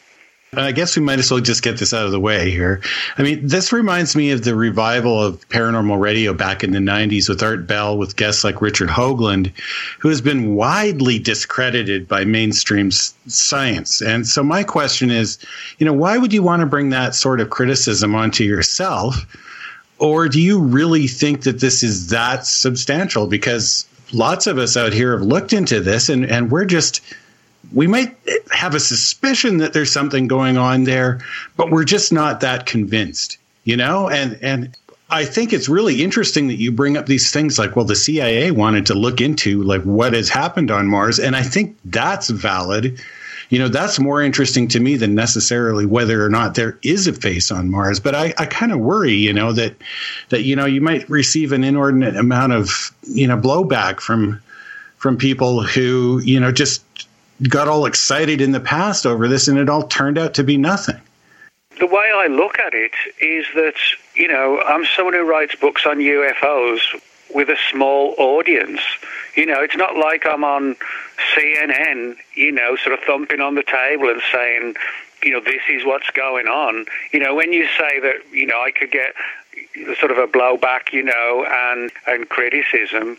I 0.52 0.72
guess 0.72 0.96
we 0.96 1.02
might 1.02 1.20
as 1.20 1.30
well 1.30 1.38
just 1.38 1.62
get 1.62 1.78
this 1.78 1.94
out 1.94 2.06
of 2.06 2.10
the 2.10 2.18
way 2.18 2.50
here. 2.50 2.80
I 3.16 3.22
mean, 3.22 3.46
this 3.46 3.72
reminds 3.72 4.16
me 4.16 4.32
of 4.32 4.42
the 4.42 4.56
revival 4.56 5.22
of 5.22 5.48
paranormal 5.48 6.00
radio 6.00 6.34
back 6.34 6.64
in 6.64 6.72
the 6.72 6.80
90s 6.80 7.28
with 7.28 7.40
Art 7.40 7.68
Bell, 7.68 7.96
with 7.96 8.16
guests 8.16 8.42
like 8.42 8.60
Richard 8.60 8.88
Hoagland, 8.88 9.52
who 10.00 10.08
has 10.08 10.20
been 10.20 10.56
widely 10.56 11.20
discredited 11.20 12.08
by 12.08 12.24
mainstream 12.24 12.90
science. 12.90 14.02
And 14.02 14.26
so, 14.26 14.42
my 14.42 14.64
question 14.64 15.12
is 15.12 15.38
you 15.78 15.86
know, 15.86 15.92
why 15.92 16.18
would 16.18 16.32
you 16.32 16.42
want 16.42 16.60
to 16.60 16.66
bring 16.66 16.90
that 16.90 17.14
sort 17.14 17.40
of 17.40 17.50
criticism 17.50 18.16
onto 18.16 18.42
yourself? 18.42 19.24
Or 20.00 20.28
do 20.28 20.40
you 20.40 20.60
really 20.60 21.06
think 21.06 21.42
that 21.42 21.60
this 21.60 21.84
is 21.84 22.08
that 22.08 22.44
substantial? 22.44 23.28
Because 23.28 23.86
lots 24.12 24.48
of 24.48 24.58
us 24.58 24.76
out 24.76 24.92
here 24.92 25.16
have 25.16 25.24
looked 25.24 25.52
into 25.52 25.78
this 25.78 26.08
and, 26.08 26.24
and 26.24 26.50
we're 26.50 26.64
just 26.64 27.02
we 27.72 27.86
might 27.86 28.16
have 28.50 28.74
a 28.74 28.80
suspicion 28.80 29.58
that 29.58 29.72
there's 29.72 29.92
something 29.92 30.26
going 30.26 30.56
on 30.56 30.84
there, 30.84 31.20
but 31.56 31.70
we're 31.70 31.84
just 31.84 32.12
not 32.12 32.40
that 32.40 32.66
convinced, 32.66 33.38
you 33.64 33.76
know? 33.76 34.08
And 34.08 34.38
and 34.42 34.76
I 35.10 35.24
think 35.24 35.52
it's 35.52 35.68
really 35.68 36.02
interesting 36.02 36.48
that 36.48 36.56
you 36.56 36.70
bring 36.70 36.96
up 36.96 37.06
these 37.06 37.32
things 37.32 37.58
like, 37.58 37.74
well, 37.74 37.84
the 37.84 37.96
CIA 37.96 38.50
wanted 38.52 38.86
to 38.86 38.94
look 38.94 39.20
into 39.20 39.62
like 39.62 39.82
what 39.82 40.12
has 40.14 40.28
happened 40.28 40.70
on 40.70 40.86
Mars, 40.86 41.18
and 41.18 41.34
I 41.36 41.42
think 41.42 41.76
that's 41.84 42.30
valid. 42.30 43.00
You 43.48 43.58
know, 43.58 43.66
that's 43.66 43.98
more 43.98 44.22
interesting 44.22 44.68
to 44.68 44.78
me 44.78 44.94
than 44.94 45.16
necessarily 45.16 45.84
whether 45.84 46.24
or 46.24 46.28
not 46.28 46.54
there 46.54 46.78
is 46.82 47.08
a 47.08 47.12
face 47.12 47.50
on 47.50 47.68
Mars. 47.68 47.98
But 47.98 48.14
I, 48.14 48.32
I 48.38 48.46
kind 48.46 48.70
of 48.70 48.78
worry, 48.78 49.14
you 49.14 49.32
know, 49.32 49.52
that 49.52 49.74
that 50.28 50.42
you 50.42 50.54
know 50.54 50.66
you 50.66 50.80
might 50.80 51.08
receive 51.10 51.50
an 51.50 51.64
inordinate 51.64 52.16
amount 52.16 52.52
of 52.52 52.92
you 53.02 53.26
know 53.26 53.36
blowback 53.36 53.98
from 53.98 54.40
from 54.98 55.16
people 55.16 55.62
who 55.64 56.20
you 56.22 56.38
know 56.38 56.52
just 56.52 56.84
got 57.48 57.68
all 57.68 57.86
excited 57.86 58.40
in 58.40 58.52
the 58.52 58.60
past 58.60 59.06
over 59.06 59.28
this, 59.28 59.48
and 59.48 59.58
it 59.58 59.68
all 59.68 59.84
turned 59.84 60.18
out 60.18 60.34
to 60.34 60.44
be 60.44 60.56
nothing. 60.56 61.00
The 61.78 61.86
way 61.86 62.12
I 62.14 62.26
look 62.26 62.58
at 62.58 62.74
it 62.74 62.92
is 63.20 63.46
that, 63.54 63.74
you 64.14 64.28
know, 64.28 64.60
I'm 64.60 64.84
someone 64.84 65.14
who 65.14 65.28
writes 65.28 65.54
books 65.54 65.86
on 65.86 65.98
UFOs 65.98 66.80
with 67.34 67.48
a 67.48 67.56
small 67.70 68.14
audience. 68.18 68.80
You 69.34 69.46
know, 69.46 69.62
it's 69.62 69.76
not 69.76 69.96
like 69.96 70.26
I'm 70.26 70.44
on 70.44 70.76
CNN, 71.34 72.16
you 72.34 72.52
know, 72.52 72.76
sort 72.76 72.98
of 72.98 73.04
thumping 73.06 73.40
on 73.40 73.54
the 73.54 73.62
table 73.62 74.10
and 74.10 74.20
saying, 74.30 74.74
you 75.22 75.32
know, 75.32 75.40
this 75.40 75.62
is 75.70 75.84
what's 75.84 76.10
going 76.10 76.46
on. 76.46 76.86
You 77.12 77.20
know, 77.20 77.34
when 77.34 77.52
you 77.52 77.66
say 77.78 78.00
that, 78.00 78.16
you 78.32 78.46
know, 78.46 78.60
I 78.60 78.70
could 78.72 78.90
get 78.90 79.14
sort 79.98 80.10
of 80.10 80.18
a 80.18 80.26
blowback, 80.26 80.92
you 80.92 81.02
know, 81.02 81.46
and 81.48 81.90
and 82.06 82.28
criticism, 82.28 83.18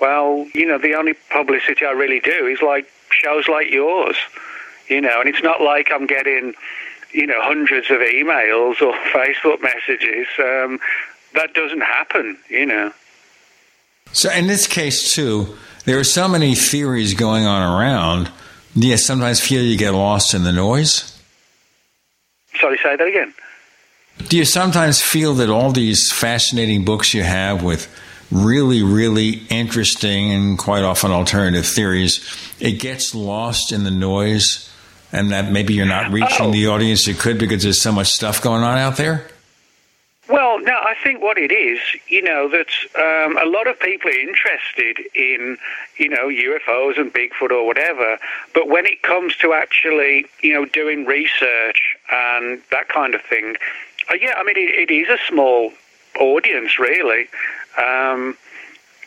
well, 0.00 0.46
you 0.54 0.66
know, 0.66 0.78
the 0.78 0.94
only 0.94 1.14
publicity 1.30 1.84
I 1.84 1.92
really 1.92 2.20
do 2.20 2.46
is 2.46 2.60
like 2.60 2.90
shows 3.12 3.48
like 3.48 3.70
yours, 3.70 4.16
you 4.88 5.00
know, 5.00 5.20
and 5.20 5.28
it's 5.28 5.42
not 5.42 5.60
like 5.60 5.90
I'm 5.92 6.06
getting, 6.06 6.54
you 7.12 7.26
know, 7.26 7.40
hundreds 7.40 7.90
of 7.90 7.98
emails 7.98 8.80
or 8.80 8.92
Facebook 9.12 9.62
messages. 9.62 10.26
Um, 10.38 10.80
that 11.34 11.54
doesn't 11.54 11.80
happen, 11.80 12.38
you 12.48 12.66
know. 12.66 12.92
So 14.12 14.30
in 14.30 14.46
this 14.46 14.66
case 14.66 15.14
too, 15.14 15.56
there 15.84 15.98
are 15.98 16.04
so 16.04 16.28
many 16.28 16.54
theories 16.54 17.14
going 17.14 17.44
on 17.44 17.62
around. 17.62 18.30
Do 18.78 18.86
you 18.86 18.96
sometimes 18.96 19.40
feel 19.40 19.62
you 19.62 19.76
get 19.76 19.92
lost 19.92 20.34
in 20.34 20.44
the 20.44 20.52
noise? 20.52 21.08
Sorry, 22.60 22.78
say 22.82 22.96
that 22.96 23.06
again. 23.06 23.34
Do 24.28 24.36
you 24.36 24.44
sometimes 24.44 25.02
feel 25.02 25.34
that 25.34 25.48
all 25.48 25.72
these 25.72 26.12
fascinating 26.12 26.84
books 26.84 27.14
you 27.14 27.22
have 27.22 27.62
with 27.62 27.88
really, 28.30 28.82
really 28.82 29.42
interesting 29.50 30.30
and 30.30 30.58
quite 30.58 30.84
often 30.84 31.10
alternative 31.10 31.66
theories, 31.66 32.20
it 32.62 32.78
gets 32.78 33.12
lost 33.12 33.72
in 33.72 33.82
the 33.82 33.90
noise 33.90 34.70
and 35.10 35.32
that 35.32 35.50
maybe 35.50 35.74
you're 35.74 35.84
not 35.84 36.12
reaching 36.12 36.46
oh. 36.46 36.52
the 36.52 36.68
audience 36.68 37.06
you 37.08 37.14
could 37.14 37.36
because 37.36 37.64
there's 37.64 37.82
so 37.82 37.90
much 37.90 38.06
stuff 38.06 38.40
going 38.40 38.62
on 38.62 38.78
out 38.78 38.96
there? 38.96 39.26
Well, 40.28 40.60
no, 40.60 40.72
I 40.72 40.94
think 41.02 41.20
what 41.20 41.36
it 41.36 41.50
is, 41.50 41.80
you 42.06 42.22
know, 42.22 42.48
that 42.48 42.68
um, 42.96 43.36
a 43.36 43.44
lot 43.50 43.66
of 43.66 43.78
people 43.80 44.08
are 44.08 44.14
interested 44.14 45.00
in, 45.12 45.58
you 45.96 46.08
know, 46.08 46.28
UFOs 46.28 46.98
and 46.98 47.12
Bigfoot 47.12 47.50
or 47.50 47.66
whatever, 47.66 48.16
but 48.54 48.68
when 48.68 48.86
it 48.86 49.02
comes 49.02 49.36
to 49.38 49.52
actually, 49.52 50.26
you 50.40 50.54
know, 50.54 50.64
doing 50.64 51.04
research 51.04 51.96
and 52.10 52.62
that 52.70 52.88
kind 52.88 53.16
of 53.16 53.22
thing, 53.22 53.56
uh, 54.08 54.14
yeah, 54.14 54.34
I 54.36 54.44
mean, 54.44 54.56
it, 54.56 54.88
it 54.88 54.94
is 54.94 55.08
a 55.08 55.18
small 55.28 55.72
audience, 56.18 56.78
really. 56.78 57.28
Um, 57.76 58.36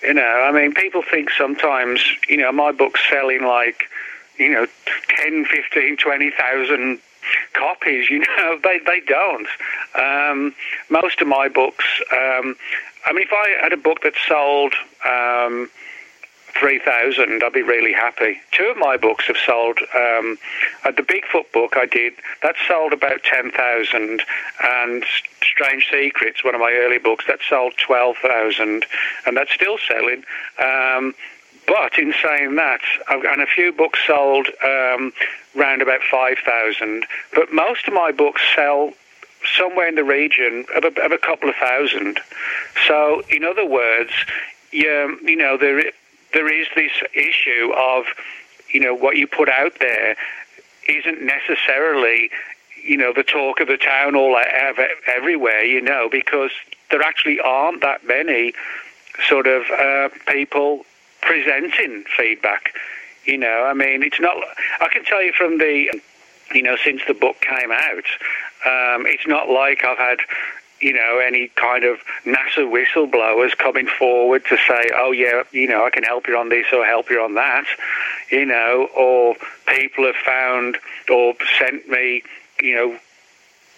you 0.05 0.13
know, 0.13 0.47
I 0.47 0.51
mean, 0.51 0.73
people 0.73 1.01
think 1.01 1.29
sometimes, 1.31 2.01
you 2.29 2.37
know, 2.37 2.51
my 2.51 2.71
book's 2.71 3.01
selling 3.09 3.43
like, 3.43 3.85
you 4.37 4.49
know, 4.49 4.67
10, 5.23 5.45
15, 5.45 5.97
20,000 5.97 6.99
copies. 7.53 8.09
You 8.09 8.19
know, 8.37 8.59
they 8.63 8.79
they 8.85 9.01
don't. 9.01 9.47
Um, 9.95 10.53
most 10.89 11.21
of 11.21 11.27
my 11.27 11.47
books. 11.47 11.85
Um, 12.11 12.55
I 13.05 13.13
mean, 13.13 13.23
if 13.23 13.33
I 13.33 13.57
had 13.61 13.73
a 13.73 13.77
book 13.77 14.01
that 14.03 14.13
sold. 14.27 14.73
Um, 15.05 15.69
3,000, 16.59 17.43
I'd 17.43 17.53
be 17.53 17.61
really 17.61 17.93
happy. 17.93 18.39
Two 18.51 18.65
of 18.65 18.77
my 18.77 18.97
books 18.97 19.25
have 19.27 19.37
sold. 19.37 19.79
Um, 19.93 20.37
uh, 20.83 20.91
the 20.91 21.03
Bigfoot 21.03 21.51
book 21.51 21.73
I 21.75 21.85
did, 21.85 22.13
that 22.43 22.55
sold 22.67 22.93
about 22.93 23.23
10,000. 23.23 24.21
And 24.63 25.05
Strange 25.43 25.89
Secrets, 25.91 26.43
one 26.43 26.55
of 26.55 26.61
my 26.61 26.71
early 26.71 26.97
books, 26.97 27.25
that 27.27 27.39
sold 27.47 27.73
12,000. 27.77 28.85
And 29.25 29.37
that's 29.37 29.51
still 29.51 29.77
selling. 29.77 30.23
Um, 30.63 31.13
but 31.67 31.97
in 31.97 32.13
saying 32.23 32.55
that, 32.55 32.81
I've, 33.07 33.23
and 33.23 33.41
a 33.41 33.47
few 33.47 33.71
books 33.71 33.99
sold 34.05 34.47
um, 34.63 35.11
round 35.55 35.81
about 35.81 36.01
5,000, 36.09 37.05
but 37.33 37.51
most 37.51 37.87
of 37.87 37.93
my 37.93 38.11
books 38.11 38.41
sell 38.55 38.93
somewhere 39.57 39.87
in 39.87 39.95
the 39.95 40.03
region 40.03 40.65
of 40.75 40.83
a, 40.83 41.03
of 41.03 41.11
a 41.11 41.17
couple 41.17 41.49
of 41.49 41.55
thousand. 41.55 42.19
So, 42.87 43.23
in 43.29 43.43
other 43.43 43.65
words, 43.65 44.11
you, 44.71 45.19
you 45.23 45.35
know, 45.35 45.57
there, 45.57 45.91
there 46.35 46.53
is 46.53 46.67
this 46.75 46.91
issue 47.13 47.71
of, 47.75 48.03
you 48.69 48.81
know, 48.81 48.93
what 48.93 49.15
you 49.15 49.25
put 49.25 49.47
out 49.49 49.79
there 49.79 50.17
isn't 50.87 51.21
necessarily, 51.23 52.29
you 52.83 52.97
know, 52.97 53.13
the 53.13 53.23
talk 53.23 53.61
of 53.61 53.67
the 53.67 53.77
town 53.77 54.15
all 54.15 54.37
everywhere, 55.07 55.63
you 55.63 55.81
know, 55.81 56.09
because 56.11 56.51
there 56.91 57.01
actually 57.01 57.39
aren't 57.39 57.81
that 57.81 58.05
many 58.05 58.53
sort 59.29 59.47
of 59.47 59.63
uh, 59.71 60.09
people 60.27 60.85
presenting 61.21 62.03
feedback. 62.17 62.73
You 63.23 63.37
know, 63.37 63.63
I 63.63 63.73
mean, 63.73 64.03
it's 64.03 64.19
not. 64.19 64.35
I 64.81 64.89
can 64.89 65.05
tell 65.05 65.23
you 65.23 65.31
from 65.31 65.57
the, 65.57 65.89
you 66.53 66.61
know, 66.61 66.75
since 66.83 67.01
the 67.07 67.13
book 67.13 67.37
came 67.39 67.71
out, 67.71 68.05
um, 68.65 69.07
it's 69.07 69.25
not 69.25 69.49
like 69.49 69.83
I've 69.85 69.97
had, 69.97 70.19
you 70.81 70.93
know, 70.93 71.19
any 71.19 71.49
kind 71.55 71.83
of 71.83 71.97
NASA 72.25 72.69
whistleblowers 72.69 73.57
coming 73.57 73.87
forward 73.87 74.43
to 74.49 74.57
say, 74.57 74.91
oh 74.95 75.11
yeah, 75.11 75.43
you 75.51 75.67
know, 75.67 75.85
I 75.85 75.89
can 75.89 76.03
help 76.03 76.27
you 76.27 76.37
on 76.37 76.49
this 76.49 76.65
or 76.73 76.85
help 76.85 77.09
you 77.09 77.21
on 77.21 77.35
that, 77.35 77.65
you 78.31 78.45
know, 78.45 78.87
or 78.95 79.35
people 79.67 80.05
have 80.05 80.15
found 80.15 80.77
or 81.09 81.33
sent 81.57 81.87
me, 81.87 82.23
you 82.61 82.75
know, 82.75 82.99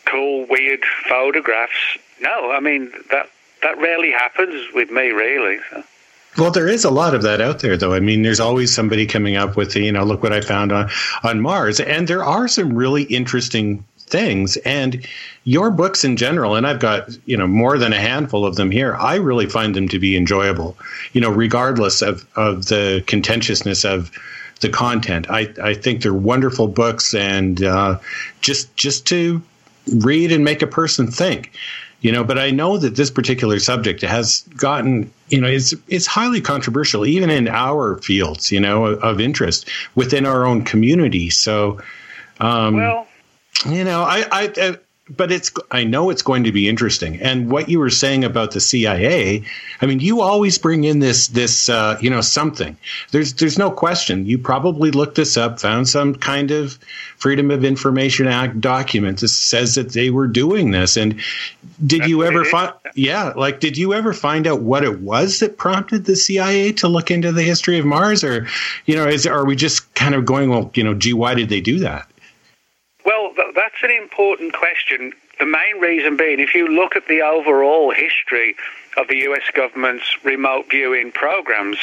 cool, 0.06 0.46
weird 0.50 0.84
photographs. 1.08 1.98
No, 2.22 2.52
I 2.52 2.60
mean 2.60 2.92
that 3.12 3.30
that 3.62 3.78
rarely 3.80 4.12
happens 4.12 4.74
with 4.74 4.92
me, 4.92 5.10
really. 5.10 5.60
So. 5.70 5.84
Well, 6.38 6.52
there 6.52 6.68
is 6.68 6.84
a 6.84 6.92
lot 6.92 7.16
of 7.16 7.24
that 7.24 7.42
out 7.42 7.60
there, 7.60 7.78
though. 7.78 7.94
I 7.94 8.00
mean, 8.00 8.22
there's 8.22 8.40
always 8.40 8.74
somebody 8.74 9.08
coming 9.08 9.36
up 9.36 9.56
with, 9.56 9.76
you 9.76 9.92
know, 9.92 10.04
look 10.04 10.22
what 10.22 10.34
I 10.34 10.42
found 10.42 10.72
on, 10.72 10.90
on 11.24 11.42
Mars. 11.42 11.80
And 11.80 12.08
there 12.08 12.24
are 12.24 12.48
some 12.48 12.74
really 12.74 13.04
interesting 13.04 13.84
things. 14.08 14.58
And 14.58 15.06
your 15.43 15.70
books 15.72 16.04
in 16.04 16.17
general, 16.17 16.56
and 16.56 16.65
I've 16.65 16.80
got, 16.80 17.10
you 17.26 17.38
know, 17.38 17.48
more 17.48 17.78
than 17.78 17.93
a 17.93 18.00
handful 18.00 18.46
of 18.46 18.56
them 18.56 18.72
here, 18.72 18.96
I 18.96 19.15
really 19.15 19.46
find 19.46 19.76
them 19.76 19.88
to 19.89 20.00
be 20.00 20.17
enjoyable, 20.17 20.78
you 21.13 21.22
know, 21.22 21.30
regardless 21.30 22.02
of, 22.02 22.26
of 22.36 22.65
the 22.65 23.04
contentiousness 23.08 23.86
of 23.86 24.12
the 24.62 24.70
content. 24.70 25.30
I, 25.30 25.54
I 25.62 25.74
think 25.74 26.02
they're 26.02 26.13
wonderful 26.13 26.67
books 26.67 27.13
and 27.13 27.63
uh, 27.63 28.00
just 28.41 28.76
just 28.76 29.06
to 29.08 29.41
read 29.98 30.32
and 30.32 30.43
make 30.43 30.62
a 30.62 30.67
person 30.67 31.08
think 31.08 31.52
you 32.02 32.12
know 32.12 32.24
but 32.24 32.38
i 32.38 32.52
know 32.52 32.78
that 32.78 32.96
this 32.96 33.10
particular 33.10 33.60
subject 33.60 34.02
has 34.02 34.41
gotten 34.56 35.12
you 35.30 35.39
know 35.39 35.48
it's 35.48 35.74
it's 35.88 36.06
highly 36.06 36.41
controversial 36.41 37.06
even 37.06 37.30
in 37.30 37.48
our 37.48 37.98
fields 38.00 38.52
you 38.52 38.60
know 38.60 38.86
of, 38.86 39.20
interest 39.20 39.70
within 39.96 40.26
our 40.26 40.46
own 40.46 40.63
community 40.63 41.30
so 41.30 41.80
um 42.39 42.76
well 42.76 43.07
you 43.65 43.84
know 43.84 44.04
i 44.04 44.26
i 44.32 44.78
but 45.10 45.32
it's 45.32 45.52
I 45.72 45.84
know 45.84 46.10
it's 46.10 46.22
going 46.22 46.43
to 46.43 46.52
be 46.52 46.67
interesting. 46.67 47.22
And 47.22 47.50
what 47.50 47.70
you 47.70 47.80
were 47.80 47.89
saying 47.89 48.24
about 48.24 48.52
the 48.52 48.60
CIA, 48.60 49.43
I 49.82 49.86
mean, 49.86 50.00
you 50.00 50.22
always 50.22 50.58
bring 50.58 50.84
in 50.84 51.00
this 51.00 51.30
this 51.30 51.70
uh, 51.70 51.98
you 52.02 52.10
know 52.10 52.22
something. 52.22 52.78
There's 53.12 53.34
there's 53.36 53.58
no 53.58 53.72
question. 53.72 54.26
You 54.26 54.38
probably 54.38 54.91
looked 54.91 55.15
this 55.15 55.38
up, 55.38 55.60
found 55.60 55.88
some 55.88 56.15
kind 56.15 56.52
of 56.52 56.78
Freedom 57.17 57.52
of 57.52 57.63
Information 57.63 58.28
Act 58.28 58.60
document 58.60 59.22
that 59.22 59.30
says 59.30 59.76
that 59.76 59.93
they 59.93 60.10
were 60.10 60.28
doing 60.28 60.72
this. 60.72 60.98
And 60.98 61.22
did 61.86 62.02
That's 62.02 62.10
you 62.10 62.24
ever 62.24 62.43
find? 62.43 62.74
Yeah, 62.96 63.34
like 63.36 63.60
did 63.60 63.78
you 63.78 63.93
ever 63.93 64.13
find 64.13 64.46
out 64.46 64.62
what 64.62 64.84
it 64.84 65.00
was 65.00 65.39
that 65.39 65.58
prompted 65.58 66.06
the 66.06 66.15
CIA 66.15 66.74
to 66.74 66.88
look 66.88 67.12
into 67.12 67.32
the 67.32 67.43
history 67.43 67.80
of 67.80 67.86
Mars, 67.86 68.24
or 68.24 68.48
you 68.86 68.96
know, 68.96 69.08
is 69.08 69.26
are 69.26 69.46
we 69.46 69.56
just 69.56 69.93
kind 69.93 70.15
of 70.15 70.26
going, 70.26 70.50
well, 70.50 70.70
you 70.74 70.84
know, 70.84 70.93
gee, 70.93 71.13
why 71.13 71.34
did 71.34 71.50
they 71.50 71.62
do 71.62 71.80
that? 71.80 72.08
Well, 73.08 73.34
that's 73.56 73.82
an 73.84 73.91
important 73.91 74.52
question. 74.52 75.13
The 75.39 75.46
main 75.46 75.80
reason 75.80 76.17
being, 76.17 76.41
if 76.41 76.54
you 76.54 76.67
look 76.67 76.98
at 76.98 77.08
the 77.08 77.21
overall 77.21 77.92
history 77.92 78.58
of 78.98 79.08
the 79.08 79.15
US 79.29 79.44
government's 79.54 80.17
remote 80.25 80.69
viewing 80.69 81.13
programs, 81.13 81.77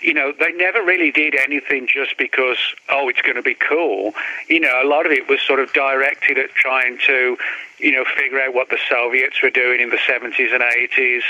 you 0.00 0.14
know, 0.14 0.32
they 0.38 0.52
never 0.52 0.80
really 0.80 1.10
did 1.10 1.34
anything 1.34 1.88
just 1.92 2.16
because, 2.16 2.58
oh, 2.90 3.08
it's 3.08 3.20
going 3.22 3.34
to 3.34 3.42
be 3.42 3.54
cool. 3.54 4.14
You 4.48 4.60
know, 4.60 4.80
a 4.80 4.86
lot 4.86 5.04
of 5.04 5.10
it 5.10 5.28
was 5.28 5.40
sort 5.42 5.58
of 5.58 5.72
directed 5.72 6.38
at 6.38 6.50
trying 6.50 6.98
to 7.06 7.36
you 7.78 7.92
know, 7.92 8.04
figure 8.04 8.40
out 8.40 8.54
what 8.54 8.70
the 8.70 8.78
Soviets 8.88 9.42
were 9.42 9.50
doing 9.50 9.80
in 9.80 9.90
the 9.90 9.98
70s 9.98 10.52
and 10.52 10.62
80s, 10.62 11.22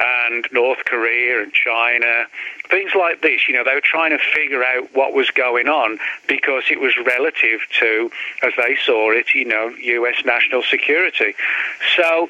and 0.00 0.46
North 0.52 0.84
Korea 0.84 1.42
and 1.42 1.52
China, 1.52 2.26
things 2.68 2.92
like 2.94 3.22
this. 3.22 3.48
You 3.48 3.54
know, 3.54 3.64
they 3.64 3.74
were 3.74 3.80
trying 3.80 4.10
to 4.10 4.18
figure 4.18 4.62
out 4.64 4.94
what 4.94 5.14
was 5.14 5.30
going 5.30 5.68
on 5.68 5.98
because 6.26 6.64
it 6.70 6.80
was 6.80 6.94
relative 6.96 7.60
to, 7.80 8.10
as 8.42 8.52
they 8.56 8.76
saw 8.84 9.10
it, 9.10 9.34
you 9.34 9.44
know, 9.44 9.68
U.S. 9.68 10.24
national 10.24 10.62
security. 10.62 11.34
So 11.96 12.28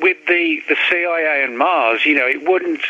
with 0.00 0.18
the, 0.26 0.62
the 0.68 0.76
CIA 0.90 1.44
and 1.44 1.58
Mars, 1.58 2.04
you 2.04 2.14
know, 2.14 2.26
it 2.26 2.46
wouldn't. 2.46 2.80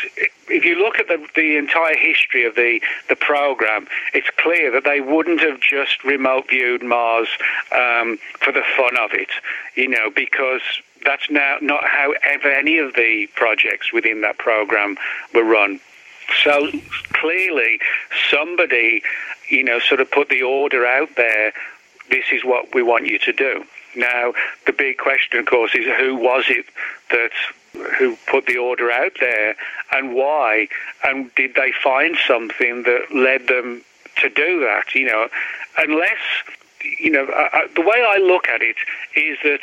If 0.49 0.65
you 0.65 0.75
look 0.75 0.99
at 0.99 1.07
the 1.07 1.25
the 1.35 1.57
entire 1.57 1.97
history 1.97 2.45
of 2.45 2.55
the 2.55 2.81
the 3.09 3.15
program, 3.15 3.87
it's 4.13 4.29
clear 4.37 4.71
that 4.71 4.83
they 4.83 5.01
wouldn't 5.01 5.41
have 5.41 5.59
just 5.59 6.03
remote 6.03 6.49
viewed 6.49 6.83
Mars 6.83 7.27
um, 7.71 8.17
for 8.39 8.51
the 8.51 8.63
fun 8.75 8.97
of 8.97 9.13
it, 9.13 9.29
you 9.75 9.87
know, 9.87 10.09
because 10.09 10.61
that's 11.03 11.29
now 11.29 11.57
not 11.61 11.83
how 11.83 12.13
ever 12.23 12.49
any 12.49 12.77
of 12.77 12.93
the 12.95 13.27
projects 13.35 13.93
within 13.93 14.21
that 14.21 14.37
program 14.37 14.97
were 15.33 15.43
run. 15.43 15.79
So 16.43 16.69
clearly, 17.13 17.79
somebody, 18.29 19.01
you 19.49 19.63
know, 19.63 19.79
sort 19.79 20.01
of 20.01 20.11
put 20.11 20.29
the 20.29 20.43
order 20.43 20.85
out 20.85 21.09
there. 21.15 21.53
This 22.09 22.25
is 22.31 22.43
what 22.43 22.73
we 22.73 22.83
want 22.83 23.05
you 23.07 23.19
to 23.19 23.33
do. 23.33 23.65
Now, 23.95 24.33
the 24.65 24.73
big 24.73 24.97
question, 24.97 25.39
of 25.39 25.45
course, 25.45 25.73
is 25.73 25.85
who 25.97 26.15
was 26.15 26.45
it 26.49 26.65
that 27.09 27.31
who 27.97 28.17
put 28.27 28.45
the 28.45 28.57
order 28.57 28.91
out 28.91 29.13
there 29.19 29.55
and 29.91 30.13
why? 30.13 30.67
And 31.03 31.33
did 31.35 31.55
they 31.55 31.71
find 31.83 32.17
something 32.27 32.83
that 32.83 33.13
led 33.13 33.47
them 33.47 33.81
to 34.17 34.29
do 34.29 34.59
that? 34.61 34.93
You 34.95 35.05
know, 35.07 35.27
unless, 35.77 36.19
you 36.99 37.11
know, 37.11 37.27
I, 37.33 37.67
the 37.75 37.81
way 37.81 38.05
I 38.07 38.17
look 38.17 38.47
at 38.47 38.61
it 38.61 38.77
is 39.15 39.37
that 39.43 39.61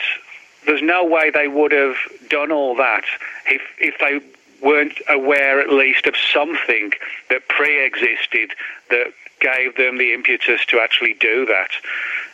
there's 0.66 0.82
no 0.82 1.04
way 1.04 1.30
they 1.30 1.48
would 1.48 1.72
have 1.72 1.96
done 2.28 2.50
all 2.50 2.74
that 2.76 3.04
if, 3.46 3.62
if 3.78 3.98
they 3.98 4.20
weren't 4.62 4.98
aware 5.08 5.60
at 5.60 5.70
least 5.70 6.06
of 6.06 6.14
something 6.16 6.92
that 7.28 7.46
pre-existed 7.48 8.52
that 8.90 9.12
gave 9.40 9.76
them 9.76 9.98
the 9.98 10.14
impetus 10.14 10.64
to 10.66 10.80
actually 10.80 11.14
do 11.14 11.44
that. 11.46 11.70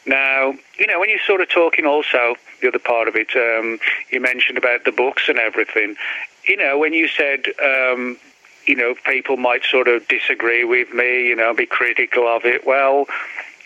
Now, 0.07 0.55
you 0.78 0.86
know, 0.86 0.98
when 0.98 1.11
you're 1.11 1.18
sort 1.26 1.40
of 1.40 1.48
talking 1.48 1.86
also, 1.86 2.36
the 2.61 2.68
other 2.68 2.78
part 2.78 3.09
of 3.09 3.16
it, 3.16 3.34
um, 3.36 3.78
you 4.11 4.20
mentioned 4.20 4.59
about 4.59 4.84
the 4.84 4.92
books 4.92 5.28
and 5.28 5.38
everything. 5.38 5.96
You 6.44 6.57
know, 6.57 6.78
when 6.78 6.94
you 6.94 7.07
said, 7.07 7.46
um, 7.62 8.18
you 8.66 8.76
know, 8.76 8.94
people 9.05 9.36
might 9.36 9.64
sort 9.64 9.88
of 9.88 10.07
disagree 10.09 10.64
with 10.64 10.92
me, 10.92 11.28
you 11.28 11.36
know, 11.36 11.55
be 11.55 11.66
critical 11.66 12.26
of 12.26 12.44
it. 12.44 12.66
Well, 12.66 13.07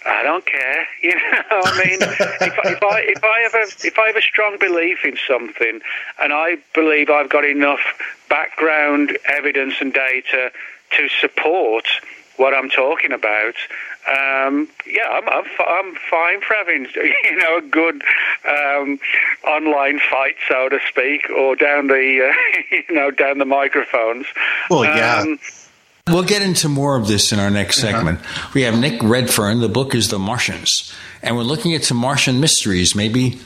I 0.07 0.23
don't 0.23 0.45
care. 0.45 0.87
You 1.03 1.15
know, 1.15 1.43
I 1.51 1.85
mean, 1.85 1.99
if, 2.01 2.59
if 2.65 2.83
I 2.83 3.01
if 3.07 3.23
I 3.23 3.41
have 3.41 3.55
a 3.55 3.87
if 3.87 3.99
I 3.99 4.07
have 4.07 4.17
a 4.17 4.23
strong 4.23 4.57
belief 4.59 5.05
in 5.05 5.19
something, 5.29 5.81
and 6.19 6.33
I 6.33 6.57
believe 6.73 7.11
I've 7.11 7.29
got 7.29 7.45
enough 7.45 7.81
background 8.31 9.19
evidence 9.27 9.75
and 9.81 9.93
data 9.93 10.51
to 10.93 11.09
support 11.21 11.87
what 12.37 12.55
I'm 12.55 12.69
talking 12.69 13.13
about, 13.13 13.55
um, 14.09 14.69
yeah, 14.87 15.09
I'm, 15.09 15.29
I'm, 15.29 15.45
I'm 15.67 15.95
fine 16.11 16.41
for 16.41 16.55
having 16.55 16.87
you 16.95 17.37
know 17.37 17.59
a 17.59 17.63
good 17.63 18.03
um, 18.47 18.99
online 19.47 19.99
fight, 19.99 20.37
so 20.49 20.69
to 20.69 20.79
speak, 20.89 21.31
or 21.31 21.57
down 21.57 21.87
the 21.87 22.31
uh, 22.31 22.75
you 22.89 22.95
know 22.95 23.11
down 23.11 23.39
the 23.39 23.45
microphones. 23.45 24.27
Well, 24.71 24.85
yeah. 24.85 25.21
Um, 25.21 25.39
We'll 26.07 26.23
get 26.23 26.43
into 26.43 26.69
more 26.69 26.99
of 26.99 27.09
this 27.09 27.33
in 27.33 27.39
our 27.39 27.51
next 27.51 27.83
uh-huh. 27.83 27.93
segment. 27.93 28.21
Uh-huh. 28.21 28.51
We 28.53 28.63
have 28.63 28.79
Nick 28.79 29.03
Redfern. 29.03 29.61
The 29.61 29.71
book 29.71 29.95
is 29.95 30.09
The 30.09 30.19
Martians. 30.19 30.93
And 31.23 31.35
we're 31.35 31.45
looking 31.45 31.73
at 31.75 31.83
some 31.83 31.97
Martian 31.97 32.41
mysteries. 32.41 32.95
Maybe 32.95 33.41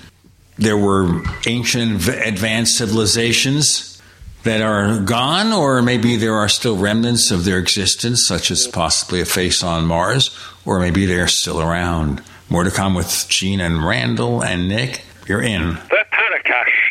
there 0.57 0.77
were 0.77 1.23
ancient 1.47 2.09
advanced 2.09 2.77
civilizations 2.77 3.98
that 4.45 4.63
are 4.63 5.01
gone, 5.01 5.53
or 5.53 5.83
maybe 5.83 6.17
there 6.17 6.35
are 6.35 6.49
still 6.49 6.77
remnants 6.77 7.31
of 7.31 7.45
their 7.45 7.59
existence, 7.59 8.27
such 8.27 8.51
as 8.51 8.67
possibly 8.67 9.21
a 9.21 9.25
face 9.25 9.63
on 9.63 9.87
Mars, 9.87 10.37
or 10.65 10.81
maybe 10.81 11.07
they're 11.07 11.29
still 11.29 11.61
around. 11.61 12.23
More 12.49 12.65
to 12.65 12.71
come 12.71 12.95
with 12.95 13.27
Gene 13.29 13.61
and 13.61 13.85
Randall 13.85 14.43
and 14.43 14.69
Nick. 14.69 15.03
You're 15.27 15.43
in. 15.43 15.75
The 15.75 16.05
Paracast. 16.13 16.89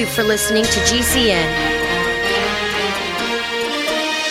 you 0.00 0.06
for 0.06 0.24
listening 0.24 0.64
to 0.64 0.80
GCN. 0.80 1.69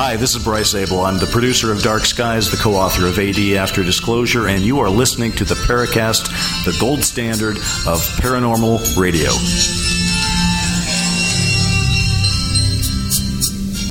Hi, 0.00 0.16
this 0.16 0.36
is 0.36 0.44
Bryce 0.44 0.70
Zabel. 0.70 1.04
I'm 1.04 1.18
the 1.18 1.26
producer 1.26 1.72
of 1.72 1.82
Dark 1.82 2.04
Skies, 2.04 2.50
the 2.50 2.56
co 2.56 2.74
author 2.74 3.06
of 3.08 3.18
AD 3.18 3.38
After 3.56 3.82
Disclosure, 3.82 4.46
and 4.46 4.62
you 4.62 4.78
are 4.78 4.88
listening 4.88 5.32
to 5.32 5.44
the 5.44 5.56
Paracast, 5.56 6.64
the 6.64 6.74
gold 6.78 7.02
standard 7.02 7.56
of 7.56 8.00
paranormal 8.20 8.96
radio. 8.96 9.30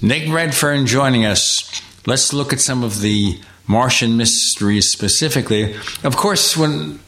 Nick 0.02 0.32
Redfern 0.32 0.86
joining 0.86 1.26
us. 1.26 1.82
Let's 2.06 2.32
look 2.32 2.54
at 2.54 2.62
some 2.62 2.84
of 2.86 3.02
the 3.02 3.40
Martian 3.68 4.16
mysteries 4.16 4.90
specifically. 4.92 5.76
Of 6.06 6.16
course, 6.16 6.56
when 6.56 7.00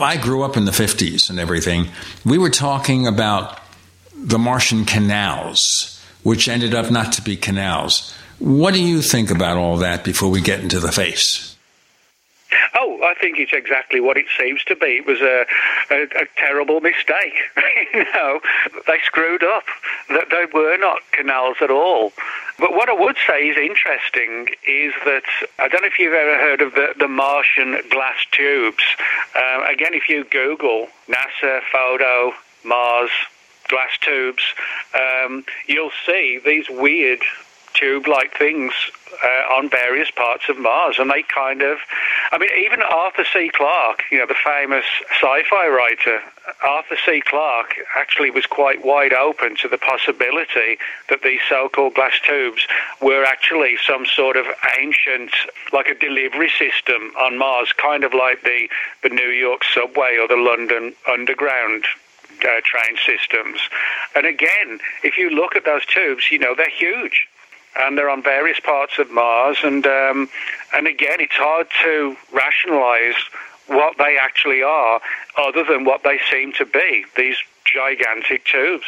I 0.00 0.16
grew 0.16 0.42
up 0.42 0.56
in 0.56 0.64
the 0.64 0.72
50s 0.72 1.30
and 1.30 1.38
everything, 1.38 1.88
we 2.24 2.38
were 2.38 2.50
talking 2.50 3.06
about 3.06 3.58
the 4.14 4.38
Martian 4.38 4.84
canals, 4.84 6.00
which 6.22 6.48
ended 6.48 6.74
up 6.74 6.90
not 6.90 7.12
to 7.14 7.22
be 7.22 7.36
canals. 7.36 8.14
What 8.38 8.74
do 8.74 8.82
you 8.82 9.02
think 9.02 9.30
about 9.30 9.56
all 9.56 9.78
that 9.78 10.04
before 10.04 10.30
we 10.30 10.40
get 10.40 10.60
into 10.60 10.80
the 10.80 10.92
face? 10.92 11.56
Oh, 12.74 13.00
I 13.02 13.14
think 13.20 13.38
it's 13.38 13.52
exactly 13.52 14.00
what 14.00 14.16
it 14.16 14.26
seems 14.38 14.64
to 14.64 14.76
be. 14.76 14.98
It 14.98 15.06
was 15.06 15.20
a, 15.20 15.44
a, 15.90 16.02
a 16.02 16.26
terrible 16.36 16.80
mistake. 16.80 17.34
you 17.94 18.04
know, 18.14 18.40
they 18.86 18.98
screwed 19.04 19.42
up. 19.42 19.64
That 20.08 20.30
they 20.30 20.46
were 20.52 20.76
not 20.78 20.98
canals 21.12 21.58
at 21.60 21.70
all. 21.70 22.12
But 22.58 22.72
what 22.72 22.88
I 22.88 22.94
would 22.94 23.16
say 23.26 23.48
is 23.48 23.56
interesting 23.56 24.48
is 24.66 24.94
that 25.04 25.24
I 25.58 25.68
don't 25.68 25.82
know 25.82 25.88
if 25.88 25.98
you've 25.98 26.14
ever 26.14 26.36
heard 26.36 26.62
of 26.62 26.74
the, 26.74 26.94
the 26.98 27.08
Martian 27.08 27.78
glass 27.90 28.24
tubes. 28.32 28.84
Uh, 29.34 29.66
again, 29.68 29.94
if 29.94 30.08
you 30.08 30.24
Google 30.24 30.88
NASA 31.08 31.60
photo 31.70 32.32
Mars 32.64 33.10
glass 33.68 33.96
tubes, 34.00 34.42
um, 34.94 35.44
you'll 35.66 35.92
see 36.06 36.40
these 36.44 36.68
weird 36.70 37.20
tube-like 37.74 38.36
things 38.36 38.72
uh, 39.24 39.54
on 39.54 39.68
various 39.68 40.10
parts 40.10 40.48
of 40.48 40.58
Mars, 40.58 40.98
and 40.98 41.10
they 41.10 41.22
kind 41.22 41.62
of, 41.62 41.78
I 42.32 42.38
mean, 42.38 42.50
even 42.64 42.82
Arthur 42.82 43.24
C. 43.32 43.50
Clarke, 43.52 44.04
you 44.10 44.18
know, 44.18 44.26
the 44.26 44.34
famous 44.34 44.84
sci-fi 45.10 45.68
writer, 45.68 46.20
Arthur 46.62 46.96
C. 47.04 47.20
Clarke 47.24 47.74
actually 47.96 48.30
was 48.30 48.46
quite 48.46 48.84
wide 48.84 49.12
open 49.12 49.56
to 49.56 49.68
the 49.68 49.78
possibility 49.78 50.78
that 51.08 51.22
these 51.22 51.40
so-called 51.48 51.94
glass 51.94 52.18
tubes 52.24 52.66
were 53.00 53.24
actually 53.24 53.76
some 53.86 54.06
sort 54.06 54.36
of 54.36 54.46
ancient, 54.78 55.30
like 55.72 55.88
a 55.88 55.94
delivery 55.94 56.50
system 56.58 57.12
on 57.18 57.38
Mars, 57.38 57.72
kind 57.72 58.04
of 58.04 58.14
like 58.14 58.42
the 58.42 58.68
the 59.02 59.08
New 59.08 59.30
York 59.30 59.62
subway 59.64 60.16
or 60.20 60.28
the 60.28 60.36
London 60.36 60.94
Underground 61.10 61.84
uh, 62.42 62.60
train 62.64 62.96
systems. 63.04 63.60
And 64.14 64.26
again, 64.26 64.80
if 65.02 65.18
you 65.18 65.30
look 65.30 65.56
at 65.56 65.64
those 65.64 65.84
tubes, 65.86 66.30
you 66.30 66.38
know, 66.38 66.54
they're 66.54 66.70
huge 66.70 67.28
and 67.78 67.96
they're 67.96 68.10
on 68.10 68.22
various 68.22 68.60
parts 68.60 68.98
of 68.98 69.10
Mars. 69.10 69.58
And 69.62 69.86
um, 69.86 70.28
and 70.74 70.86
again, 70.86 71.20
it's 71.20 71.36
hard 71.36 71.68
to 71.84 72.16
rationalize 72.32 73.16
what 73.66 73.98
they 73.98 74.16
actually 74.20 74.62
are, 74.62 75.00
other 75.36 75.62
than 75.62 75.84
what 75.84 76.02
they 76.02 76.18
seem 76.30 76.52
to 76.54 76.64
be. 76.64 77.04
These 77.16 77.36
gigantic 77.64 78.44
tubes. 78.44 78.86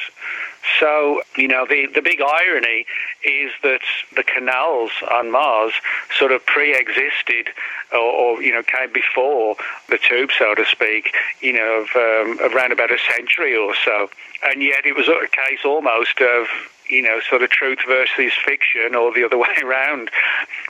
So, 0.78 1.22
you 1.36 1.49
know, 1.49 1.66
the, 1.66 1.86
the 1.86 2.03
big 2.03 2.20
irony 2.20 2.86
is 3.24 3.51
that 3.62 3.80
the 4.14 4.22
canals 4.22 4.91
on 5.11 5.30
Mars 5.30 5.72
sort 6.18 6.32
of 6.32 6.45
pre 6.47 6.74
existed 6.74 7.53
or, 7.93 7.99
or, 7.99 8.43
you 8.43 8.53
know, 8.53 8.62
came 8.62 8.93
before 8.93 9.57
the 9.88 9.99
tube, 9.99 10.30
so 10.36 10.55
to 10.55 10.64
speak, 10.64 11.14
you 11.41 11.53
know, 11.53 11.82
of, 11.82 11.88
um, 11.97 12.53
around 12.53 12.72
about 12.72 12.91
a 12.91 12.99
century 12.99 13.57
or 13.57 13.74
so. 13.84 14.11
And 14.43 14.62
yet 14.62 14.86
it 14.86 14.97
was 14.97 15.09
a 15.09 15.28
case 15.28 15.61
almost 15.64 16.20
of 16.20 16.47
you 16.91 17.03
know, 17.03 17.20
sort 17.28 17.43
of 17.43 17.51
truth 17.51 17.78
versus 17.86 18.32
fiction 18.45 18.95
or 18.95 19.12
the 19.14 19.24
other 19.24 19.38
way 19.45 19.55
around. 19.62 20.11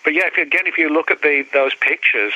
But 0.05 0.14
yeah, 0.14 0.27
if, 0.27 0.37
again, 0.37 0.66
if 0.66 0.79
you 0.79 0.89
look 0.89 1.11
at 1.11 1.23
the 1.23 1.45
those 1.53 1.75
pictures, 1.75 2.33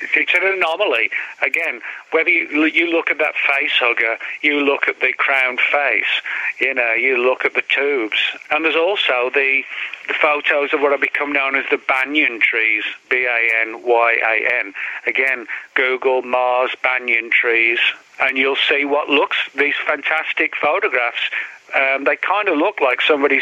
it's 0.00 0.34
an 0.34 0.42
anomaly. 0.44 1.10
Again, 1.42 1.80
whether 2.10 2.28
you, 2.28 2.64
you 2.66 2.90
look 2.90 3.10
at 3.10 3.18
that 3.18 3.34
face 3.34 3.72
hugger, 3.72 4.16
you 4.42 4.60
look 4.60 4.88
at 4.88 5.00
the 5.00 5.12
crowned 5.16 5.60
face, 5.60 6.22
you 6.60 6.74
know, 6.74 6.92
you 6.92 7.16
look 7.16 7.44
at 7.44 7.54
the 7.54 7.62
tubes. 7.62 8.18
And 8.50 8.64
there's 8.64 8.76
also 8.76 9.30
the, 9.32 9.62
the 10.08 10.14
photos 10.14 10.72
of 10.72 10.80
what 10.80 10.92
have 10.92 11.00
become 11.00 11.32
known 11.32 11.54
as 11.54 11.64
the 11.70 11.78
banyan 11.78 12.40
trees, 12.40 12.84
B-A-N-Y-A-N. 13.08 14.74
Again, 15.06 15.46
Google 15.74 16.22
Mars 16.22 16.70
banyan 16.82 17.30
trees, 17.30 17.78
and 18.20 18.36
you'll 18.36 18.56
see 18.56 18.84
what 18.84 19.08
looks, 19.08 19.36
these 19.56 19.74
fantastic 19.86 20.54
photographs 20.56 21.30
um, 21.74 22.04
they 22.04 22.16
kind 22.16 22.48
of 22.48 22.56
look 22.56 22.80
like 22.80 23.00
somebody 23.00 23.40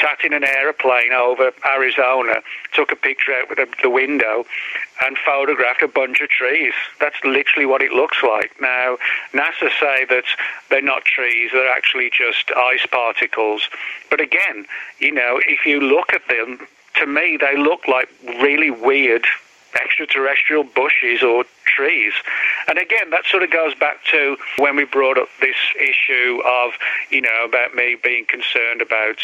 sat 0.00 0.24
in 0.24 0.32
an 0.32 0.44
aeroplane 0.44 1.12
over 1.12 1.52
Arizona, 1.68 2.34
took 2.72 2.92
a 2.92 2.96
picture 2.96 3.32
out 3.32 3.48
with 3.48 3.58
the, 3.58 3.68
the 3.82 3.90
window, 3.90 4.44
and 5.04 5.16
photographed 5.18 5.82
a 5.82 5.88
bunch 5.88 6.20
of 6.20 6.28
trees. 6.28 6.72
That's 7.00 7.16
literally 7.24 7.66
what 7.66 7.82
it 7.82 7.92
looks 7.92 8.22
like. 8.22 8.52
Now, 8.60 8.98
NASA 9.32 9.70
say 9.80 10.04
that 10.08 10.24
they're 10.70 10.80
not 10.82 11.04
trees, 11.04 11.50
they're 11.52 11.70
actually 11.70 12.10
just 12.10 12.52
ice 12.56 12.86
particles. 12.86 13.68
But 14.10 14.20
again, 14.20 14.66
you 14.98 15.12
know, 15.12 15.40
if 15.46 15.66
you 15.66 15.80
look 15.80 16.12
at 16.12 16.22
them, 16.28 16.66
to 16.94 17.06
me, 17.06 17.38
they 17.40 17.56
look 17.56 17.88
like 17.88 18.08
really 18.40 18.70
weird 18.70 19.26
extraterrestrial 19.74 20.64
bushes 20.64 21.22
or 21.22 21.44
trees. 21.64 22.12
And 22.68 22.78
again, 22.78 23.10
that 23.10 23.24
sort 23.26 23.42
of 23.42 23.50
goes 23.50 23.74
back 23.74 24.04
to 24.10 24.36
when 24.58 24.76
we 24.76 24.84
brought 24.84 25.18
up 25.18 25.28
this 25.40 25.56
issue 25.78 26.40
of, 26.44 26.72
you 27.10 27.20
know, 27.20 27.44
about 27.44 27.74
me 27.74 27.96
being 28.02 28.26
concerned 28.26 28.82
about 28.82 29.18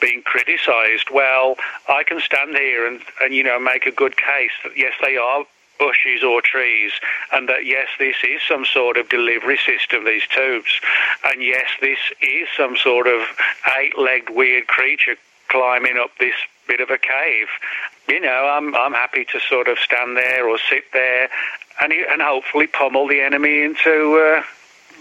being 0.00 0.22
criticized. 0.22 1.08
Well, 1.12 1.56
I 1.88 2.02
can 2.02 2.20
stand 2.20 2.56
here 2.56 2.86
and, 2.86 3.00
and 3.22 3.34
you 3.34 3.42
know, 3.42 3.58
make 3.58 3.86
a 3.86 3.90
good 3.90 4.16
case 4.16 4.52
that 4.64 4.76
yes, 4.76 4.92
they 5.02 5.16
are 5.16 5.44
bushes 5.78 6.22
or 6.24 6.40
trees, 6.40 6.92
and 7.32 7.48
that 7.48 7.66
yes, 7.66 7.88
this 7.98 8.16
is 8.24 8.40
some 8.48 8.64
sort 8.64 8.96
of 8.96 9.08
delivery 9.08 9.58
system, 9.58 10.04
these 10.04 10.26
tubes, 10.26 10.80
and 11.24 11.42
yes, 11.42 11.66
this 11.80 11.98
is 12.22 12.48
some 12.56 12.76
sort 12.76 13.06
of 13.06 13.20
eight 13.78 13.98
legged 13.98 14.34
weird 14.34 14.66
creature 14.66 15.16
climbing 15.48 15.96
up 15.98 16.10
this 16.18 16.34
bit 16.66 16.80
of 16.80 16.90
a 16.90 16.98
cave. 16.98 17.48
You 18.08 18.20
know, 18.20 18.48
I'm 18.50 18.74
I'm 18.74 18.92
happy 18.92 19.24
to 19.32 19.40
sort 19.40 19.68
of 19.68 19.78
stand 19.78 20.16
there 20.16 20.48
or 20.48 20.58
sit 20.70 20.84
there, 20.92 21.28
and 21.80 21.92
and 21.92 22.22
hopefully 22.22 22.66
pummel 22.66 23.08
the 23.08 23.20
enemy 23.20 23.62
into. 23.62 24.38
Uh, 24.38 24.42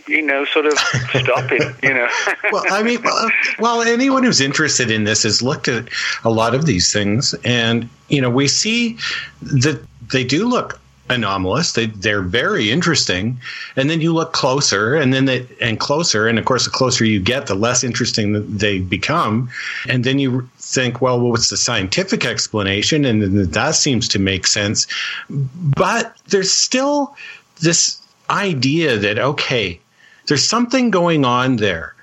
you 0.07 0.21
know, 0.21 0.45
sort 0.45 0.67
of 0.67 0.77
stopping. 1.15 1.61
You 1.81 1.93
know. 1.95 2.07
well, 2.51 2.63
I 2.69 2.83
mean, 2.83 3.01
well, 3.01 3.29
well, 3.57 3.81
anyone 3.81 4.23
who's 4.23 4.39
interested 4.39 4.91
in 4.91 5.03
this 5.03 5.23
has 5.23 5.41
looked 5.41 5.67
at 5.67 5.89
a 6.23 6.29
lot 6.29 6.53
of 6.53 6.67
these 6.67 6.93
things, 6.93 7.33
and 7.43 7.89
you 8.07 8.21
know, 8.21 8.29
we 8.29 8.47
see 8.47 8.97
that 9.41 9.83
they 10.11 10.23
do 10.23 10.47
look 10.47 10.79
anomalous. 11.09 11.73
They 11.73 11.87
they're 11.87 12.21
very 12.21 12.71
interesting, 12.71 13.39
and 13.75 13.89
then 13.89 14.01
you 14.01 14.13
look 14.13 14.33
closer, 14.33 14.95
and 14.95 15.13
then 15.13 15.25
they 15.25 15.47
and 15.61 15.79
closer, 15.79 16.27
and 16.27 16.39
of 16.39 16.45
course, 16.45 16.65
the 16.65 16.71
closer 16.71 17.05
you 17.05 17.19
get, 17.19 17.47
the 17.47 17.55
less 17.55 17.83
interesting 17.83 18.57
they 18.57 18.79
become, 18.79 19.49
and 19.87 20.03
then 20.03 20.19
you 20.19 20.49
think, 20.57 21.01
well, 21.01 21.19
what's 21.19 21.49
the 21.49 21.57
scientific 21.57 22.25
explanation? 22.25 23.05
And 23.05 23.45
that 23.53 23.75
seems 23.75 24.07
to 24.09 24.19
make 24.19 24.47
sense, 24.47 24.87
but 25.29 26.15
there's 26.27 26.51
still 26.51 27.15
this 27.61 28.01
idea 28.29 28.97
that 28.97 29.19
okay, 29.19 29.79
there's 30.27 30.47
something 30.47 30.91
going 30.91 31.25
on 31.25 31.57
there. 31.57 31.93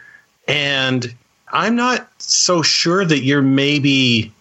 And 0.49 1.15
I'm 1.49 1.77
not 1.77 2.09
so 2.19 2.63
sure 2.63 3.05
that 3.05 3.21
you're 3.21 3.43
maybe 3.43 4.33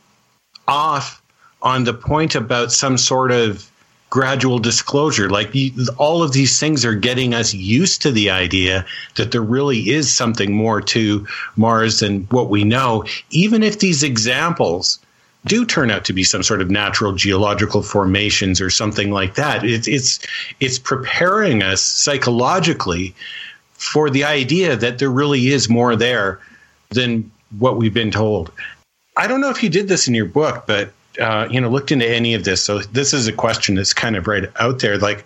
off 0.68 1.22
on 1.62 1.84
the 1.84 1.93
point 1.93 2.36
about 2.36 2.72
some 2.72 2.97
sort 2.97 3.32
of 3.32 3.70
gradual 4.12 4.59
disclosure. 4.59 5.30
Like 5.30 5.55
all 5.97 6.22
of 6.22 6.34
these 6.34 6.59
things 6.59 6.86
are 6.86 6.93
getting 6.93 7.34
us 7.34 7.53
used 7.53 8.01
to 8.03 8.12
the 8.12 8.30
idea 8.30 8.86
that 9.16 9.32
there 9.32 9.41
really 9.41 9.89
is 9.89 10.14
something 10.14 10.53
more 10.53 10.82
to 10.82 11.26
Mars 11.55 12.01
than 12.01 12.26
what 12.26 12.49
we 12.49 12.64
know, 12.64 13.05
even 13.32 13.64
if 13.64 13.80
these 13.80 14.03
examples 14.03 14.99
do 15.45 15.66
turn 15.66 15.89
out 15.89 16.05
to 16.05 16.14
be 16.14 16.24
some 16.24 16.43
sort 16.43 16.62
of 16.62 16.70
natural 16.70 17.14
geological 17.14 17.82
formations 17.82 18.62
or 18.62 18.70
something 18.70 19.12
like 19.12 19.36
that. 19.36 19.64
It, 19.64 19.88
it's 19.88 20.20
it's 20.59 20.78
preparing 20.78 21.64
us 21.64 21.82
psychologically 21.82 23.16
for 23.74 24.09
the 24.09 24.26
idea 24.26 24.76
that 24.76 24.99
there 24.99 25.09
really 25.09 25.47
is 25.47 25.70
more 25.70 25.95
there 25.95 26.39
than 26.89 27.32
what 27.57 27.78
we've 27.78 27.93
been 27.93 28.12
told. 28.12 28.51
I 29.16 29.28
don't 29.28 29.41
know 29.41 29.49
if 29.49 29.64
you 29.64 29.70
did 29.70 29.88
this 29.88 30.07
in 30.07 30.14
your 30.14 30.26
book, 30.26 30.66
but 30.68 30.91
uh, 31.20 31.47
you 31.49 31.59
know, 31.59 31.70
looked 31.70 31.91
into 31.91 32.07
any 32.07 32.34
of 32.34 32.43
this. 32.43 32.64
So 32.64 32.80
this 32.80 33.14
is 33.14 33.28
a 33.28 33.34
question 33.34 33.76
that's 33.76 33.93
kind 33.93 34.16
of 34.16 34.28
right 34.28 34.45
out 34.59 34.80
there. 34.80 34.97
Like 34.97 35.26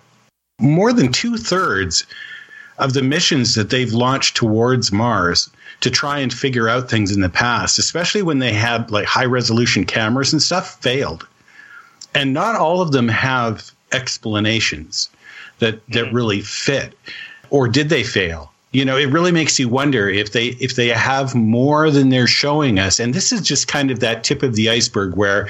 more 0.60 0.92
than 0.92 1.12
two 1.12 1.36
thirds 1.36 2.06
of 2.78 2.92
the 2.92 3.02
missions 3.02 3.54
that 3.54 3.70
they've 3.70 3.92
launched 3.92 4.36
towards 4.36 4.92
Mars 4.92 5.48
to 5.80 5.90
try 5.90 6.18
and 6.18 6.32
figure 6.32 6.68
out 6.68 6.90
things 6.90 7.12
in 7.12 7.20
the 7.20 7.28
past, 7.28 7.78
especially 7.78 8.22
when 8.22 8.38
they 8.38 8.52
had 8.52 8.90
like 8.90 9.06
high 9.06 9.24
resolution 9.24 9.84
cameras 9.84 10.32
and 10.32 10.42
stuff, 10.42 10.80
failed. 10.82 11.26
And 12.14 12.32
not 12.32 12.56
all 12.56 12.80
of 12.80 12.92
them 12.92 13.08
have 13.08 13.70
explanations 13.92 15.10
that 15.58 15.86
that 15.88 16.12
really 16.12 16.40
fit. 16.40 16.94
Or 17.50 17.68
did 17.68 17.88
they 17.88 18.02
fail? 18.02 18.52
You 18.76 18.84
know, 18.84 18.98
it 18.98 19.06
really 19.06 19.32
makes 19.32 19.58
you 19.58 19.70
wonder 19.70 20.06
if 20.06 20.32
they 20.32 20.48
if 20.60 20.76
they 20.76 20.88
have 20.88 21.34
more 21.34 21.90
than 21.90 22.10
they're 22.10 22.26
showing 22.26 22.78
us. 22.78 23.00
And 23.00 23.14
this 23.14 23.32
is 23.32 23.40
just 23.40 23.68
kind 23.68 23.90
of 23.90 24.00
that 24.00 24.22
tip 24.22 24.42
of 24.42 24.54
the 24.54 24.68
iceberg 24.68 25.16
where 25.16 25.48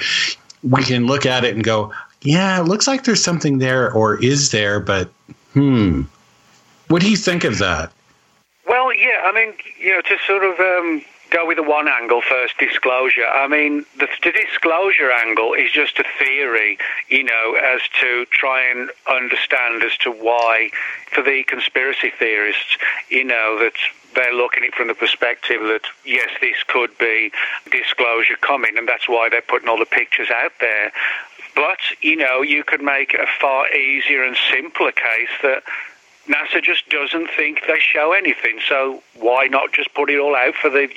we 0.63 0.81
can 0.83 1.07
look 1.07 1.25
at 1.25 1.43
it 1.43 1.53
and 1.53 1.61
go, 1.61 1.91
yeah, 2.21 2.57
it 2.61 2.63
looks 2.63 2.87
like 2.87 3.03
there's 3.03 3.21
something 3.21 3.57
there 3.57 3.91
or 3.91 4.23
is 4.23 4.51
there, 4.51 4.79
but 4.79 5.09
hmm. 5.51 6.03
What 6.87 7.01
do 7.01 7.11
you 7.11 7.17
think 7.17 7.43
of 7.43 7.57
that? 7.57 7.91
Well, 8.65 8.93
yeah, 8.93 9.23
I 9.25 9.33
mean, 9.33 9.53
you 9.77 9.91
know, 9.91 10.01
to 10.03 10.17
sort 10.25 10.45
of 10.45 10.57
um, 10.61 11.01
go 11.29 11.45
with 11.45 11.57
the 11.57 11.63
one 11.63 11.87
angle 11.87 12.21
first, 12.21 12.57
disclosure. 12.57 13.25
I 13.25 13.47
mean, 13.47 13.85
the, 13.99 14.07
the, 14.23 14.31
disclosure 14.31 15.11
angle 15.11 15.53
is 15.53 15.71
just 15.71 15.99
a 15.99 16.05
theory, 16.19 16.77
you 17.09 17.23
know, 17.23 17.55
as 17.55 17.81
to 18.01 18.25
try 18.31 18.69
and 18.69 18.89
understand 19.09 19.83
as 19.83 19.97
to 19.99 20.11
why, 20.11 20.69
for 21.11 21.21
the 21.21 21.43
conspiracy 21.43 22.11
theorists, 22.17 22.77
you 23.09 23.23
know, 23.23 23.57
that 23.59 23.73
they're 24.15 24.33
looking 24.33 24.63
at 24.63 24.69
it 24.69 24.75
from 24.75 24.87
the 24.87 24.95
perspective 24.95 25.61
that, 25.61 25.83
yes, 26.05 26.29
this 26.41 26.63
could 26.67 26.97
be 26.97 27.31
disclosure 27.71 28.37
coming, 28.41 28.77
and 28.77 28.87
that's 28.87 29.07
why 29.07 29.29
they're 29.29 29.41
putting 29.41 29.69
all 29.69 29.77
the 29.77 29.85
pictures 29.85 30.29
out 30.31 30.53
there. 30.59 30.91
But, 31.55 31.79
you 32.01 32.15
know, 32.15 32.41
you 32.41 32.63
could 32.63 32.81
make 32.81 33.13
a 33.13 33.25
far 33.39 33.71
easier 33.73 34.23
and 34.23 34.37
simpler 34.51 34.91
case 34.91 35.29
that 35.41 35.63
NASA 36.27 36.61
just 36.61 36.89
doesn't 36.89 37.29
think 37.35 37.61
they 37.67 37.79
show 37.79 38.13
anything. 38.13 38.59
So 38.67 39.01
why 39.15 39.47
not 39.47 39.71
just 39.71 39.93
put 39.93 40.09
it 40.09 40.19
all 40.19 40.35
out 40.35 40.55
for 40.55 40.69
the 40.69 40.87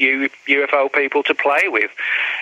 UFO 0.49 0.93
people 0.93 1.23
to 1.25 1.35
play 1.35 1.63
with? 1.67 1.91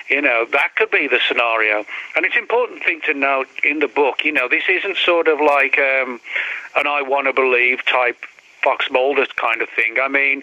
You 0.08 0.22
know, 0.22 0.46
that 0.52 0.74
could 0.76 0.90
be 0.90 1.06
the 1.06 1.20
scenario. 1.26 1.84
And 2.16 2.24
it's 2.24 2.34
an 2.34 2.42
important 2.42 2.82
thing 2.82 3.00
to 3.06 3.14
note 3.14 3.48
in 3.62 3.80
the 3.80 3.88
book, 3.88 4.24
you 4.24 4.32
know, 4.32 4.48
this 4.48 4.64
isn't 4.68 4.96
sort 4.96 5.28
of 5.28 5.40
like 5.40 5.78
um, 5.78 6.20
an 6.76 6.86
I 6.86 7.02
want 7.02 7.26
to 7.26 7.32
believe 7.32 7.84
type 7.84 8.16
Fox 8.62 8.90
Mulder 8.90 9.26
kind 9.36 9.60
of 9.62 9.68
thing. 9.68 9.96
I 10.02 10.08
mean, 10.08 10.42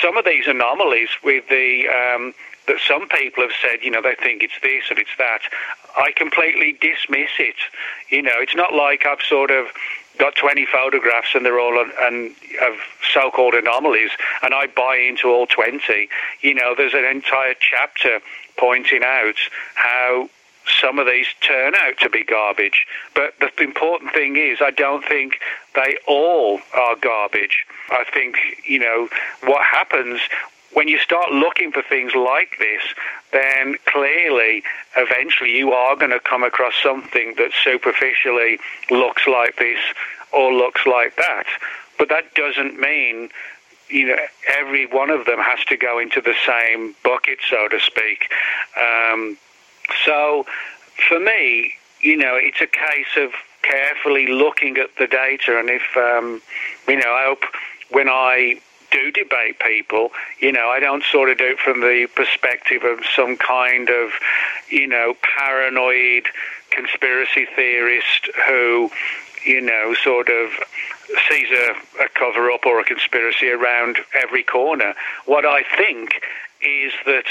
some 0.00 0.16
of 0.16 0.24
these 0.24 0.46
anomalies 0.46 1.10
with 1.22 1.48
the. 1.48 1.88
Um, 1.88 2.34
that 2.68 2.78
some 2.86 3.08
people 3.08 3.42
have 3.42 3.52
said, 3.60 3.82
you 3.82 3.90
know, 3.90 4.00
they 4.00 4.14
think 4.14 4.42
it's 4.42 4.58
this 4.62 4.84
and 4.88 4.96
it's 4.96 5.10
that. 5.18 5.40
I 5.98 6.12
completely 6.12 6.78
dismiss 6.80 7.30
it. 7.38 7.56
You 8.08 8.22
know, 8.22 8.36
it's 8.36 8.54
not 8.54 8.72
like 8.72 9.04
I've 9.04 9.20
sort 9.20 9.50
of 9.50 9.66
got 10.22 10.36
20 10.36 10.66
photographs 10.66 11.34
and 11.34 11.44
they're 11.44 11.58
all 11.58 11.84
and 12.06 12.30
of 12.62 12.74
so-called 13.12 13.54
anomalies 13.54 14.10
and 14.42 14.54
I 14.54 14.68
buy 14.68 14.96
into 14.96 15.26
all 15.28 15.48
20 15.48 16.08
you 16.42 16.54
know 16.54 16.74
there's 16.76 16.94
an 16.94 17.04
entire 17.04 17.54
chapter 17.58 18.20
pointing 18.56 19.02
out 19.02 19.34
how 19.74 20.28
some 20.80 21.00
of 21.00 21.06
these 21.06 21.26
turn 21.40 21.74
out 21.74 21.98
to 21.98 22.08
be 22.08 22.22
garbage. 22.22 22.86
But 23.16 23.34
the 23.40 23.50
important 23.64 24.12
thing 24.12 24.36
is 24.36 24.58
I 24.60 24.70
don't 24.70 25.04
think 25.04 25.40
they 25.74 25.96
all 26.06 26.60
are 26.72 26.94
garbage. 26.94 27.66
I 27.90 28.04
think 28.14 28.36
you 28.64 28.78
know 28.78 29.08
what 29.42 29.64
happens 29.64 30.20
when 30.74 30.88
you 30.88 30.98
start 30.98 31.30
looking 31.32 31.72
for 31.72 31.82
things 31.82 32.14
like 32.14 32.56
this, 32.58 32.82
then 33.32 33.76
clearly, 33.86 34.62
eventually, 34.96 35.56
you 35.56 35.72
are 35.72 35.96
going 35.96 36.10
to 36.10 36.20
come 36.20 36.42
across 36.42 36.74
something 36.82 37.34
that 37.36 37.50
superficially 37.62 38.58
looks 38.90 39.26
like 39.26 39.56
this 39.56 39.80
or 40.32 40.52
looks 40.52 40.86
like 40.86 41.16
that. 41.16 41.46
But 41.98 42.08
that 42.08 42.34
doesn't 42.34 42.78
mean 42.78 43.30
you 43.88 44.06
know 44.06 44.16
every 44.48 44.86
one 44.86 45.10
of 45.10 45.26
them 45.26 45.38
has 45.38 45.64
to 45.66 45.76
go 45.76 45.98
into 45.98 46.20
the 46.20 46.34
same 46.46 46.94
bucket, 47.04 47.38
so 47.48 47.68
to 47.68 47.78
speak. 47.78 48.30
Um, 48.80 49.36
so, 50.04 50.46
for 51.08 51.20
me, 51.20 51.74
you 52.00 52.16
know, 52.16 52.36
it's 52.36 52.60
a 52.60 52.66
case 52.66 53.16
of 53.16 53.32
carefully 53.62 54.26
looking 54.26 54.78
at 54.78 54.96
the 54.98 55.06
data, 55.06 55.58
and 55.58 55.68
if 55.70 55.96
um, 55.96 56.40
you 56.88 56.96
know, 56.96 57.12
I 57.12 57.26
hope 57.26 57.44
when 57.90 58.08
I 58.08 58.60
do 58.92 59.10
debate 59.10 59.58
people, 59.58 60.10
you 60.38 60.52
know, 60.52 60.68
I 60.68 60.78
don't 60.78 61.02
sort 61.02 61.30
of 61.30 61.38
do 61.38 61.46
it 61.46 61.58
from 61.58 61.80
the 61.80 62.06
perspective 62.14 62.84
of 62.84 63.00
some 63.16 63.36
kind 63.36 63.88
of, 63.88 64.10
you 64.68 64.86
know, 64.86 65.14
paranoid 65.22 66.28
conspiracy 66.70 67.46
theorist 67.56 68.30
who, 68.46 68.90
you 69.44 69.60
know, 69.60 69.94
sort 69.94 70.28
of 70.28 70.50
sees 71.28 71.48
a, 71.50 72.04
a 72.04 72.08
cover 72.14 72.50
up 72.50 72.64
or 72.66 72.80
a 72.80 72.84
conspiracy 72.84 73.48
around 73.48 73.98
every 74.14 74.42
corner. 74.42 74.94
What 75.26 75.44
I 75.44 75.64
think 75.76 76.22
is 76.60 76.92
that 77.06 77.26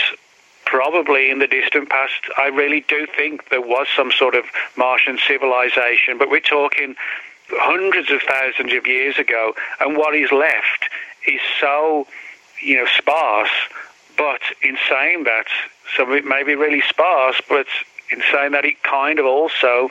probably 0.65 1.29
in 1.29 1.39
the 1.39 1.47
distant 1.47 1.89
past, 1.89 2.21
I 2.37 2.47
really 2.47 2.81
do 2.87 3.07
think 3.17 3.49
there 3.49 3.61
was 3.61 3.87
some 3.95 4.11
sort 4.11 4.35
of 4.35 4.45
Martian 4.77 5.17
civilization, 5.27 6.17
but 6.17 6.29
we're 6.29 6.39
talking 6.39 6.95
hundreds 7.49 8.11
of 8.11 8.21
thousands 8.21 8.73
of 8.73 8.87
years 8.87 9.17
ago, 9.17 9.53
and 9.79 9.97
what 9.97 10.15
is 10.15 10.31
left 10.31 10.89
is 11.27 11.41
so, 11.59 12.07
you 12.61 12.77
know, 12.77 12.87
sparse. 12.97 13.49
But 14.17 14.41
in 14.61 14.77
saying 14.89 15.23
that, 15.23 15.47
some 15.95 16.09
of 16.11 16.15
it 16.15 16.25
may 16.25 16.43
be 16.43 16.55
really 16.55 16.81
sparse, 16.81 17.41
but 17.49 17.67
in 18.11 18.21
saying 18.31 18.51
that, 18.51 18.65
it 18.65 18.83
kind 18.83 19.19
of 19.19 19.25
also 19.25 19.89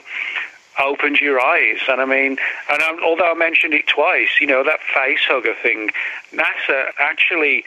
opens 0.81 1.19
your 1.19 1.39
eyes. 1.39 1.79
And 1.89 2.01
I 2.01 2.05
mean, 2.05 2.37
and 2.69 2.81
I, 2.81 2.99
although 3.03 3.31
I 3.31 3.33
mentioned 3.33 3.73
it 3.73 3.87
twice, 3.87 4.29
you 4.39 4.47
know, 4.47 4.63
that 4.63 4.79
face 4.93 5.19
hugger 5.27 5.55
thing, 5.61 5.89
NASA 6.31 6.85
actually 6.99 7.65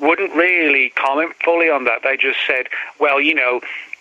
wouldn't 0.00 0.34
really 0.34 0.90
comment 0.90 1.34
fully 1.44 1.68
on 1.68 1.84
that. 1.84 2.02
They 2.02 2.16
just 2.16 2.38
said, 2.46 2.68
well, 2.98 3.20
you 3.20 3.34
know, 3.34 3.60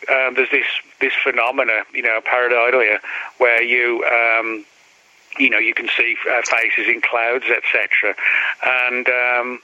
um, 0.10 0.34
there's 0.36 0.50
this 0.50 0.66
this 1.00 1.14
phenomena, 1.24 1.84
you 1.94 2.02
know, 2.02 2.20
pareidolia, 2.22 3.00
where 3.38 3.62
you 3.62 4.04
um, 4.06 4.66
you 5.38 5.50
know, 5.50 5.58
you 5.58 5.74
can 5.74 5.88
see 5.98 6.16
uh, 6.30 6.42
faces 6.44 6.88
in 6.88 7.02
clouds, 7.02 7.46
etc. 7.46 8.16
And 8.64 9.08
um, 9.08 9.62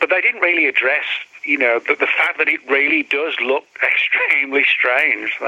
but 0.00 0.10
they 0.10 0.20
didn't 0.20 0.40
really 0.40 0.66
address, 0.66 1.04
you 1.44 1.58
know, 1.58 1.78
the, 1.78 1.94
the 1.94 2.06
fact 2.06 2.38
that 2.38 2.48
it 2.48 2.60
really 2.68 3.02
does 3.02 3.34
look 3.40 3.64
extremely 3.82 4.64
strange. 4.64 5.38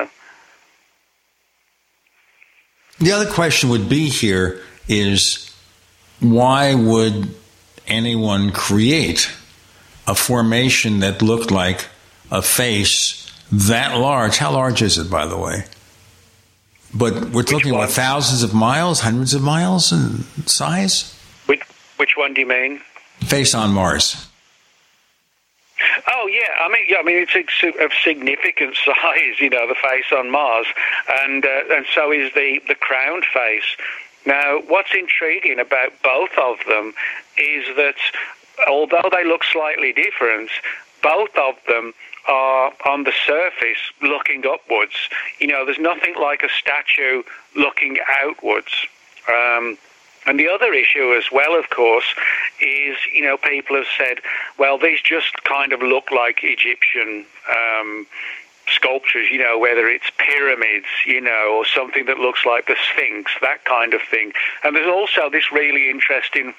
The 2.98 3.12
other 3.12 3.30
question 3.30 3.70
would 3.70 3.88
be 3.88 4.08
here 4.08 4.60
is 4.86 5.54
why 6.20 6.74
would 6.74 7.34
anyone 7.86 8.50
create 8.52 9.30
a 10.06 10.14
formation 10.14 11.00
that 11.00 11.22
looked 11.22 11.50
like 11.50 11.86
a 12.30 12.42
face 12.42 13.32
that 13.50 13.96
large? 13.96 14.36
How 14.36 14.52
large 14.52 14.82
is 14.82 14.98
it, 14.98 15.10
by 15.10 15.26
the 15.26 15.38
way? 15.38 15.64
But 16.92 17.30
we're 17.30 17.44
talking 17.44 17.70
about 17.70 17.90
thousands 17.90 18.42
of 18.42 18.52
miles, 18.52 19.00
hundreds 19.00 19.34
of 19.34 19.42
miles 19.42 19.92
in 19.92 20.24
size? 20.46 21.16
Which, 21.46 21.62
which 21.96 22.16
one 22.16 22.34
do 22.34 22.40
you 22.40 22.48
mean? 22.48 22.80
Face 23.20 23.54
on 23.54 23.72
Mars. 23.72 24.26
Oh 26.08 26.26
yeah, 26.26 26.48
I 26.60 26.68
mean, 26.68 26.84
yeah, 26.88 26.98
I 26.98 27.02
mean 27.02 27.26
it's 27.26 27.76
of 27.80 27.90
significant 28.04 28.76
size, 28.84 29.40
you 29.40 29.50
know, 29.50 29.66
the 29.66 29.74
face 29.74 30.12
on 30.12 30.30
Mars, 30.30 30.66
and 31.22 31.44
uh, 31.44 31.74
and 31.74 31.86
so 31.94 32.12
is 32.12 32.32
the 32.34 32.60
the 32.68 32.74
crowned 32.74 33.24
face. 33.32 33.76
Now, 34.26 34.60
what's 34.68 34.90
intriguing 34.94 35.58
about 35.58 35.92
both 36.02 36.30
of 36.36 36.58
them 36.68 36.92
is 37.38 37.64
that 37.76 37.96
although 38.68 39.08
they 39.10 39.24
look 39.24 39.44
slightly 39.44 39.92
different, 39.92 40.50
both 41.02 41.34
of 41.36 41.54
them 41.66 41.92
are 42.28 42.72
on 42.86 43.04
the 43.04 43.12
surface 43.26 43.82
looking 44.02 44.44
upwards. 44.46 44.94
You 45.38 45.48
know, 45.48 45.64
there's 45.64 45.78
nothing 45.78 46.14
like 46.20 46.42
a 46.42 46.48
statue 46.48 47.22
looking 47.56 47.98
outwards. 48.22 48.72
Um, 49.28 49.78
And 50.26 50.38
the 50.38 50.48
other 50.48 50.74
issue 50.74 51.14
as 51.16 51.32
well, 51.32 51.58
of 51.58 51.70
course, 51.70 52.04
is, 52.60 52.96
you 53.14 53.22
know, 53.22 53.38
people 53.38 53.74
have 53.76 53.90
said, 53.96 54.18
well, 54.58 54.76
these 54.76 55.00
just 55.00 55.32
kind 55.44 55.72
of 55.72 55.80
look 55.80 56.10
like 56.10 56.40
Egyptian 56.42 57.24
um, 57.48 58.06
sculptures, 58.68 59.28
you 59.32 59.38
know, 59.38 59.58
whether 59.58 59.88
it's 59.88 60.10
pyramids, 60.18 60.86
you 61.06 61.22
know, 61.22 61.56
or 61.56 61.64
something 61.64 62.04
that 62.06 62.18
looks 62.18 62.44
like 62.44 62.66
the 62.66 62.76
Sphinx, 62.92 63.32
that 63.40 63.64
kind 63.64 63.94
of 63.94 64.02
thing. 64.02 64.32
And 64.62 64.76
there's 64.76 64.92
also 65.00 65.30
this 65.30 65.50
really 65.50 65.88
interesting 65.88 66.54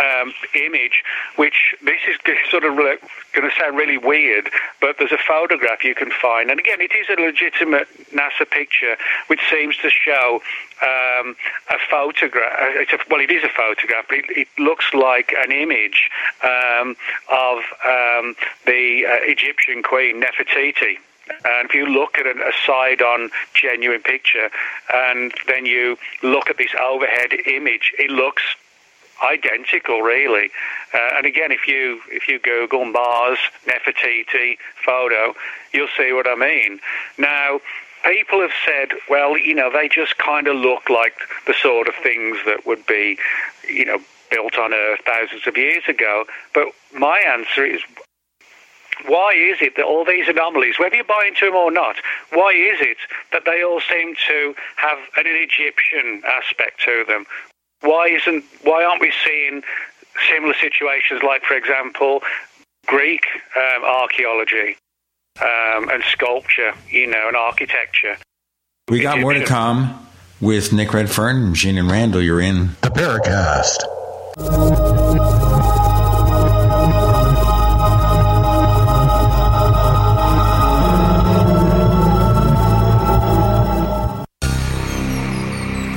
um, 0.00 0.32
image, 0.54 1.02
which 1.36 1.74
this 1.82 2.00
is 2.08 2.16
sort 2.50 2.64
of 2.64 2.76
going 2.76 2.98
to 2.98 3.50
sound 3.58 3.76
really 3.76 3.98
weird, 3.98 4.50
but 4.80 4.96
there's 4.98 5.12
a 5.12 5.18
photograph 5.18 5.84
you 5.84 5.94
can 5.94 6.10
find, 6.10 6.50
and 6.50 6.60
again, 6.60 6.80
it 6.80 6.92
is 6.94 7.06
a 7.16 7.20
legitimate 7.20 7.88
NASA 8.12 8.48
picture, 8.48 8.96
which 9.28 9.40
seems 9.50 9.76
to 9.78 9.90
show 9.90 10.40
um, 10.82 11.36
a 11.70 11.78
photograph. 11.90 12.52
Uh, 12.60 12.96
a, 12.96 12.98
well, 13.10 13.20
it 13.20 13.30
is 13.30 13.44
a 13.44 13.48
photograph, 13.48 14.04
but 14.08 14.18
it, 14.18 14.24
it 14.30 14.48
looks 14.58 14.92
like 14.92 15.34
an 15.36 15.52
image 15.52 16.10
um, 16.42 16.96
of 17.30 17.58
um, 17.86 18.34
the 18.66 19.06
uh, 19.06 19.16
Egyptian 19.22 19.82
queen 19.82 20.22
Nefertiti. 20.22 20.98
And 21.26 21.70
if 21.70 21.74
you 21.74 21.86
look 21.86 22.18
at 22.18 22.26
a 22.26 22.52
side-on 22.66 23.30
genuine 23.54 24.02
picture, 24.02 24.50
and 24.92 25.32
then 25.46 25.64
you 25.64 25.96
look 26.22 26.50
at 26.50 26.58
this 26.58 26.74
overhead 26.78 27.32
image, 27.46 27.94
it 27.98 28.10
looks 28.10 28.42
identical, 29.22 30.00
really. 30.00 30.50
Uh, 30.92 31.16
and 31.16 31.26
again, 31.26 31.52
if 31.52 31.66
you 31.66 32.00
if 32.10 32.28
you 32.28 32.38
Google 32.38 32.84
Mars 32.84 33.38
Nefertiti 33.66 34.56
photo, 34.84 35.34
you'll 35.72 35.88
see 35.96 36.12
what 36.12 36.26
I 36.26 36.34
mean. 36.34 36.80
Now, 37.18 37.60
people 38.04 38.40
have 38.40 38.52
said, 38.64 38.96
well, 39.08 39.38
you 39.38 39.54
know, 39.54 39.70
they 39.72 39.88
just 39.88 40.18
kind 40.18 40.46
of 40.46 40.56
look 40.56 40.88
like 40.90 41.14
the 41.46 41.54
sort 41.54 41.88
of 41.88 41.94
things 42.02 42.38
that 42.46 42.66
would 42.66 42.86
be, 42.86 43.18
you 43.68 43.84
know, 43.84 43.98
built 44.30 44.58
on 44.58 44.72
Earth 44.72 45.00
thousands 45.06 45.46
of 45.46 45.56
years 45.56 45.82
ago. 45.88 46.24
But 46.52 46.68
my 46.92 47.18
answer 47.18 47.64
is, 47.64 47.80
why 49.06 49.32
is 49.34 49.58
it 49.60 49.76
that 49.76 49.84
all 49.84 50.04
these 50.04 50.28
anomalies, 50.28 50.78
whether 50.78 50.96
you 50.96 51.04
buy 51.04 51.26
into 51.26 51.46
them 51.46 51.56
or 51.56 51.70
not, 51.70 51.96
why 52.32 52.52
is 52.52 52.80
it 52.80 52.98
that 53.32 53.44
they 53.44 53.62
all 53.62 53.80
seem 53.80 54.14
to 54.28 54.54
have 54.76 54.98
an 55.16 55.24
Egyptian 55.26 56.22
aspect 56.26 56.80
to 56.84 57.04
them? 57.08 57.26
Why 57.84 58.08
isn't 58.08 58.44
why 58.62 58.84
aren't 58.84 59.00
we 59.00 59.12
seeing 59.24 59.62
similar 60.30 60.54
situations 60.54 61.22
like, 61.22 61.42
for 61.44 61.54
example, 61.54 62.22
Greek 62.86 63.26
um, 63.56 63.84
archaeology 63.84 64.76
um, 65.40 65.88
and 65.90 66.02
sculpture, 66.04 66.72
you 66.90 67.06
know, 67.06 67.28
and 67.28 67.36
architecture? 67.36 68.16
We 68.88 69.00
got 69.00 69.20
more 69.20 69.32
to 69.32 69.44
come 69.44 70.06
with 70.40 70.72
Nick 70.72 70.92
Redfern, 70.92 71.54
Gene 71.54 71.78
and 71.78 71.90
Randall. 71.90 72.22
You're 72.22 72.40
in 72.40 72.70
the 72.82 72.90
Paracast. 72.90 73.84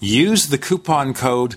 Use 0.00 0.48
the 0.48 0.58
coupon 0.58 1.14
code 1.14 1.56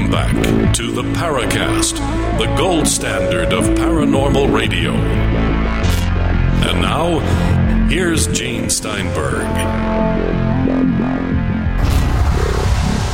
Welcome 0.00 0.12
back 0.12 0.74
to 0.76 0.92
the 0.92 1.02
Paracast, 1.02 1.98
the 2.38 2.46
gold 2.56 2.88
standard 2.88 3.52
of 3.52 3.64
paranormal 3.76 4.50
radio. 4.50 4.92
And 4.92 6.80
now, 6.80 7.18
here's 7.90 8.26
Gene 8.28 8.70
Steinberg. 8.70 9.42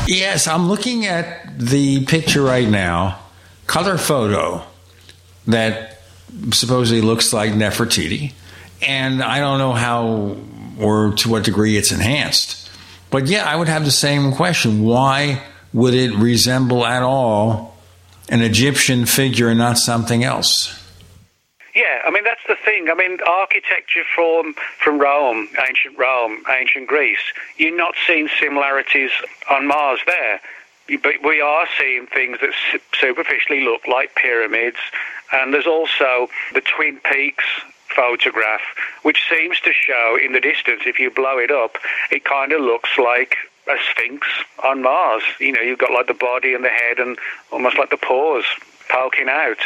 Yes, 0.07 0.47
I'm 0.47 0.68
looking 0.68 1.07
at 1.07 1.59
the 1.59 2.05
picture 2.05 2.43
right 2.43 2.68
now, 2.68 3.18
color 3.66 3.99
photo 3.99 4.62
that 5.49 6.03
supposedly 6.53 7.01
looks 7.01 7.32
like 7.32 7.51
Nefertiti, 7.51 8.32
and 8.80 9.24
I 9.24 9.41
don't 9.41 9.59
know 9.59 9.72
how 9.72 10.37
or 10.78 11.14
to 11.14 11.28
what 11.28 11.43
degree 11.43 11.76
it's 11.76 11.91
enhanced. 11.91 12.70
But 13.11 13.26
yeah, 13.26 13.45
I 13.45 13.57
would 13.57 13.68
have 13.68 13.84
the 13.84 13.91
same 13.91 14.32
question. 14.32 14.84
Why? 14.84 15.43
Would 15.77 15.93
it 15.93 16.16
resemble 16.16 16.87
at 16.87 17.03
all 17.03 17.77
an 18.31 18.41
Egyptian 18.41 19.05
figure 19.05 19.49
and 19.51 19.59
not 19.59 19.77
something 19.77 20.24
else? 20.24 20.83
Yeah, 21.74 22.01
I 22.07 22.11
mean 22.11 22.24
that's 22.24 22.41
the 22.49 22.57
thing. 22.64 22.89
I 22.91 22.95
mean, 22.95 23.18
architecture 23.20 24.05
from 24.14 24.55
from 24.83 24.99
Rome, 24.99 25.49
ancient 25.68 25.99
Rome, 25.99 26.43
ancient 26.51 26.89
Greece. 26.89 27.20
You're 27.59 27.77
not 27.77 27.95
seeing 28.07 28.29
similarities 28.41 29.11
on 29.51 29.66
Mars 29.66 30.01
there, 30.07 30.41
but 31.03 31.22
we 31.22 31.43
are 31.43 31.66
seeing 31.79 32.07
things 32.07 32.39
that 32.41 32.55
superficially 32.99 33.62
look 33.62 33.87
like 33.87 34.14
pyramids. 34.14 34.79
And 35.31 35.53
there's 35.53 35.66
also 35.66 36.29
the 36.55 36.62
Twin 36.62 36.99
Peaks 37.12 37.45
photograph, 37.95 38.62
which 39.03 39.18
seems 39.29 39.61
to 39.61 39.72
show 39.74 40.16
in 40.24 40.33
the 40.33 40.41
distance, 40.41 40.83
if 40.87 40.99
you 40.99 41.11
blow 41.11 41.37
it 41.37 41.51
up, 41.51 41.77
it 42.11 42.24
kind 42.24 42.53
of 42.53 42.62
looks 42.62 42.97
like 42.97 43.37
a 43.69 43.77
sphinx 43.91 44.27
on 44.64 44.83
Mars. 44.83 45.23
You 45.41 45.53
know, 45.53 45.62
you've 45.62 45.79
got 45.79 45.93
like 45.93 46.07
the 46.07 46.14
body 46.14 46.55
and 46.55 46.64
the 46.64 46.69
head 46.69 46.99
and 46.99 47.19
almost 47.53 47.79
like 47.79 47.91
the 47.91 47.97
paws 47.97 48.45
poking 48.89 49.29
out. 49.29 49.59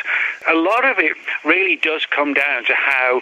A 0.48 0.54
lot 0.54 0.84
of 0.84 0.98
it 0.98 1.16
really 1.44 1.76
does 1.76 2.06
come 2.06 2.34
down 2.34 2.64
to 2.64 2.74
how, 2.74 3.20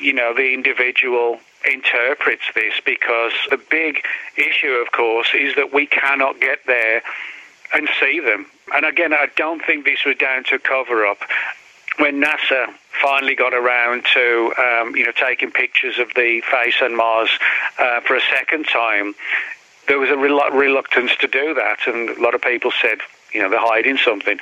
you 0.00 0.12
know, 0.12 0.34
the 0.34 0.52
individual 0.52 1.40
interprets 1.70 2.44
this 2.54 2.74
because 2.84 3.32
the 3.50 3.60
big 3.70 4.04
issue, 4.36 4.72
of 4.84 4.92
course, 4.92 5.28
is 5.34 5.54
that 5.56 5.72
we 5.72 5.86
cannot 5.86 6.40
get 6.40 6.60
there 6.66 7.02
and 7.72 7.88
see 8.00 8.20
them. 8.20 8.46
And 8.74 8.84
again, 8.84 9.12
I 9.12 9.28
don't 9.36 9.64
think 9.64 9.84
this 9.84 10.04
was 10.04 10.16
down 10.16 10.44
to 10.44 10.58
cover 10.58 11.06
up. 11.06 11.18
When 11.98 12.22
NASA 12.22 12.72
finally 13.02 13.34
got 13.34 13.52
around 13.52 14.04
to, 14.14 14.52
um, 14.56 14.94
you 14.94 15.04
know, 15.04 15.12
taking 15.12 15.50
pictures 15.50 15.98
of 15.98 16.08
the 16.14 16.42
face 16.48 16.76
on 16.80 16.96
Mars 16.96 17.30
uh, 17.78 18.00
for 18.00 18.14
a 18.14 18.20
second 18.20 18.66
time, 18.66 19.14
there 19.88 19.98
was 19.98 20.10
a 20.10 20.16
rel- 20.16 20.50
reluctance 20.52 21.16
to 21.16 21.26
do 21.26 21.54
that, 21.54 21.78
and 21.86 22.10
a 22.10 22.22
lot 22.22 22.34
of 22.34 22.42
people 22.42 22.70
said, 22.80 22.98
you 23.32 23.42
know, 23.42 23.50
they're 23.50 23.60
hiding 23.60 23.98
something. 23.98 24.38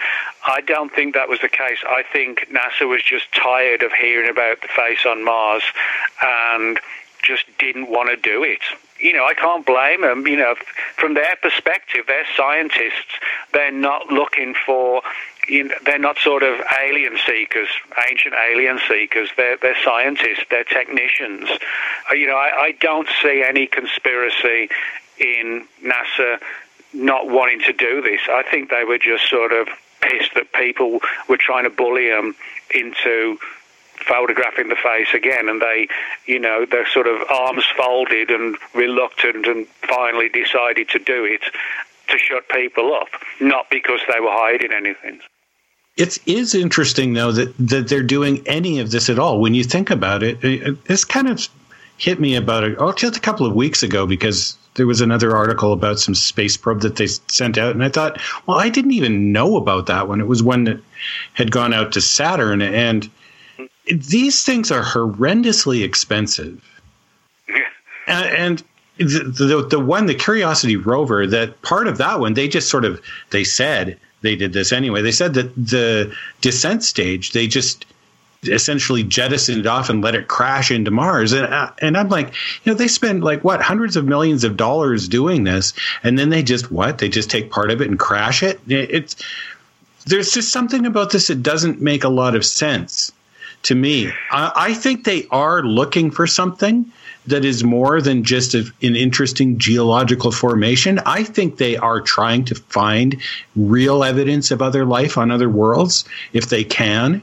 I 0.47 0.61
don't 0.61 0.92
think 0.92 1.14
that 1.14 1.28
was 1.28 1.40
the 1.40 1.49
case. 1.49 1.78
I 1.86 2.03
think 2.12 2.49
NASA 2.51 2.88
was 2.88 3.03
just 3.03 3.32
tired 3.32 3.82
of 3.82 3.92
hearing 3.92 4.30
about 4.30 4.62
the 4.62 4.68
face 4.68 5.05
on 5.07 5.24
Mars 5.24 5.62
and 6.22 6.78
just 7.22 7.44
didn't 7.59 7.90
want 7.90 8.11
to 8.11 8.16
do 8.16 8.44
it. 8.44 8.61
You 9.01 9.12
know, 9.12 9.26
I 9.26 9.34
can't 9.34 9.66
blame 9.66 10.03
them. 10.03 10.26
You 10.26 10.36
know, 10.36 10.55
from 10.97 11.14
their 11.14 11.36
perspective, 11.42 12.05
they're 12.07 12.26
scientists. 12.36 13.18
They're 13.53 13.72
not 13.72 14.09
looking 14.09 14.55
for 14.55 15.03
you 15.49 15.64
know, 15.64 15.74
they're 15.84 15.99
not 15.99 16.18
sort 16.18 16.42
of 16.42 16.61
alien 16.80 17.16
seekers, 17.24 17.68
ancient 18.09 18.34
alien 18.51 18.80
seekers. 18.88 19.28
They're, 19.36 19.57
they're 19.57 19.76
scientists, 19.84 20.44
they're 20.51 20.64
technicians. 20.64 21.49
Uh, 22.11 22.14
you 22.14 22.26
know, 22.26 22.36
I, 22.36 22.51
I 22.62 22.72
don't 22.80 23.09
see 23.22 23.44
any 23.47 23.66
conspiracy 23.66 24.68
in 25.19 25.67
NASA 25.83 26.39
not 26.93 27.29
wanting 27.29 27.61
to 27.61 27.73
do 27.73 28.01
this. 28.03 28.21
I 28.29 28.43
think 28.43 28.71
they 28.71 28.85
were 28.85 28.99
just 28.99 29.29
sort 29.29 29.53
of 29.53 29.69
pissed 30.01 30.35
that 30.35 30.53
people 30.53 31.01
were 31.29 31.37
trying 31.37 31.64
to 31.64 31.71
bully 31.71 32.09
them 32.09 32.35
into 32.75 33.39
photographing 34.07 34.69
the 34.69 34.77
face 34.77 35.09
again 35.14 35.49
and 35.49 35.61
they 35.61 35.89
you 36.27 36.39
know 36.39 36.67
they're 36.71 36.87
sort 36.87 37.07
of 37.07 37.21
arms 37.31 37.64
folded 37.77 38.31
and 38.31 38.57
reluctant 38.75 39.47
and 39.47 39.67
finally 39.89 40.29
decided 40.29 40.89
to 40.89 40.99
do 40.99 41.25
it 41.25 41.41
to 42.09 42.19
shut 42.19 42.47
people 42.51 42.95
up 42.95 43.09
not 43.41 43.67
because 43.71 44.01
they 44.12 44.21
were 44.21 44.31
hiding 44.31 44.71
anything 44.73 45.19
it 45.97 46.19
is 46.27 46.55
interesting 46.55 47.14
though 47.14 47.33
that 47.33 47.57
that 47.57 47.89
they're 47.89 48.03
doing 48.03 48.47
any 48.47 48.79
of 48.81 48.91
this 48.91 49.09
at 49.09 49.19
all 49.19 49.41
when 49.41 49.55
you 49.55 49.64
think 49.64 49.91
about 49.91 50.23
it, 50.23 50.45
it 50.45 50.85
this 50.85 51.05
kind 51.05 51.27
of 51.27 51.49
hit 51.97 52.21
me 52.21 52.37
about 52.37 52.64
it 52.64 52.77
oh 52.79 52.93
just 52.93 53.17
a 53.17 53.21
couple 53.21 53.47
of 53.47 53.55
weeks 53.55 53.83
ago 53.83 54.07
because 54.07 54.59
there 54.77 54.87
was 54.87 55.01
another 55.01 55.35
article 55.35 55.72
about 55.72 55.99
some 55.99 56.14
space 56.14 56.57
probe 56.57 56.83
that 56.83 56.97
they 56.97 57.07
sent 57.07 57.59
out, 57.59 57.74
and 57.74 57.83
I 57.83 57.89
thought, 57.89 58.20
well, 58.47 58.59
I 58.59 58.68
didn't 58.68 58.93
even 58.93 59.33
know 59.33 59.57
about 59.57 59.87
that 59.87 60.07
one. 60.07 60.20
It 60.20 60.27
was 60.27 60.43
one 60.43 60.64
that 60.64 60.81
had 61.35 61.51
gone 61.51 61.74
out 61.74 61.93
to 61.93 62.01
Saturn, 62.01 62.62
and 62.62 63.11
these 63.87 64.45
things 64.45 64.70
are 64.70 64.83
horrendously 64.83 65.83
expensive. 65.83 66.62
and, 68.07 68.62
the, 68.99 69.05
the 69.05 69.66
the 69.68 69.81
one, 69.81 70.07
the 70.07 70.14
Curiosity 70.14 70.77
rover, 70.77 71.27
that 71.27 71.61
part 71.61 71.87
of 71.87 71.99
that 71.99 72.18
one, 72.18 72.33
they 72.33 72.49
just 72.49 72.70
sort 72.70 72.87
of 72.87 73.01
they 73.31 73.45
said 73.45 73.99
they 74.22 74.37
did 74.37 74.55
this 74.55 74.72
anyway. 74.72 75.03
They 75.03 75.12
said 75.12 75.35
that 75.35 75.55
the 75.55 76.14
descent 76.41 76.83
stage, 76.83 77.33
they 77.33 77.47
just 77.47 77.85
essentially 78.49 79.03
jettisoned 79.03 79.61
it 79.61 79.66
off 79.66 79.90
and 79.90 80.03
let 80.03 80.14
it 80.14 80.28
crash 80.28 80.70
into 80.70 80.90
Mars. 80.90 81.32
And 81.32 81.47
uh, 81.47 81.70
and 81.80 81.97
I'm 81.97 82.09
like, 82.09 82.28
you 82.64 82.72
know, 82.72 82.74
they 82.74 82.88
spend 82.88 83.24
like 83.24 83.44
what 83.44 83.62
hundreds 83.62 83.97
of 83.97 84.05
millions 84.05 84.44
of 84.44 84.57
dollars 84.57 85.09
doing 85.09 85.44
this, 85.44 85.72
and 86.03 86.18
then 86.18 86.30
they 86.30 86.42
just 86.42 86.70
what? 86.70 86.99
They 86.99 87.09
just 87.09 87.30
take 87.30 87.51
part 87.51 87.70
of 87.70 87.80
it 87.80 87.88
and 87.88 87.99
crash 87.99 88.42
it. 88.42 88.61
It's 88.68 89.16
there's 90.07 90.32
just 90.32 90.53
something 90.53 90.86
about 90.86 91.11
this 91.11 91.26
that 91.28 91.42
doesn't 91.42 91.80
make 91.80 92.05
a 92.05 92.09
lot 92.09 92.34
of 92.36 92.44
sense 92.44 93.12
to 93.64 93.74
me. 93.74 94.12
I, 94.30 94.53
I 94.55 94.74
think 94.74 95.05
they 95.05 95.26
are 95.30 95.62
looking 95.62 96.11
for 96.11 96.26
something 96.26 96.90
that 97.26 97.44
is 97.44 97.64
more 97.64 98.01
than 98.01 98.22
just 98.22 98.55
a, 98.55 98.61
an 98.82 98.94
interesting 98.94 99.59
geological 99.59 100.30
formation. 100.30 101.01
I 101.05 101.24
think 101.24 101.57
they 101.57 101.76
are 101.76 102.01
trying 102.01 102.44
to 102.47 102.55
find 102.55 103.20
real 103.57 104.05
evidence 104.05 104.53
of 104.53 104.62
other 104.62 104.84
life 104.84 105.18
on 105.18 105.32
other 105.32 105.49
worlds 105.49 106.05
if 106.32 106.49
they 106.49 106.62
can 106.62 107.22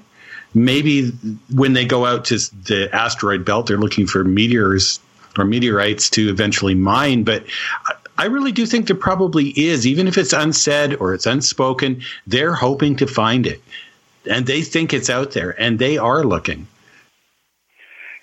maybe 0.53 1.09
when 1.53 1.73
they 1.73 1.85
go 1.85 2.05
out 2.05 2.25
to 2.25 2.37
the 2.37 2.89
asteroid 2.93 3.45
belt, 3.45 3.67
they're 3.67 3.77
looking 3.77 4.07
for 4.07 4.23
meteors 4.23 4.99
or 5.37 5.45
meteorites 5.45 6.09
to 6.11 6.29
eventually 6.29 6.75
mine. 6.75 7.23
But 7.23 7.45
I 8.17 8.25
really 8.25 8.51
do 8.51 8.65
think 8.65 8.87
there 8.87 8.95
probably 8.95 9.49
is, 9.49 9.87
even 9.87 10.07
if 10.07 10.17
it's 10.17 10.33
unsaid 10.33 10.95
or 10.95 11.13
it's 11.13 11.25
unspoken, 11.25 12.03
they're 12.27 12.53
hoping 12.53 12.95
to 12.97 13.07
find 13.07 13.47
it. 13.47 13.61
And 14.29 14.45
they 14.45 14.61
think 14.61 14.93
it's 14.93 15.09
out 15.09 15.31
there, 15.31 15.59
and 15.59 15.79
they 15.79 15.97
are 15.97 16.23
looking. 16.23 16.67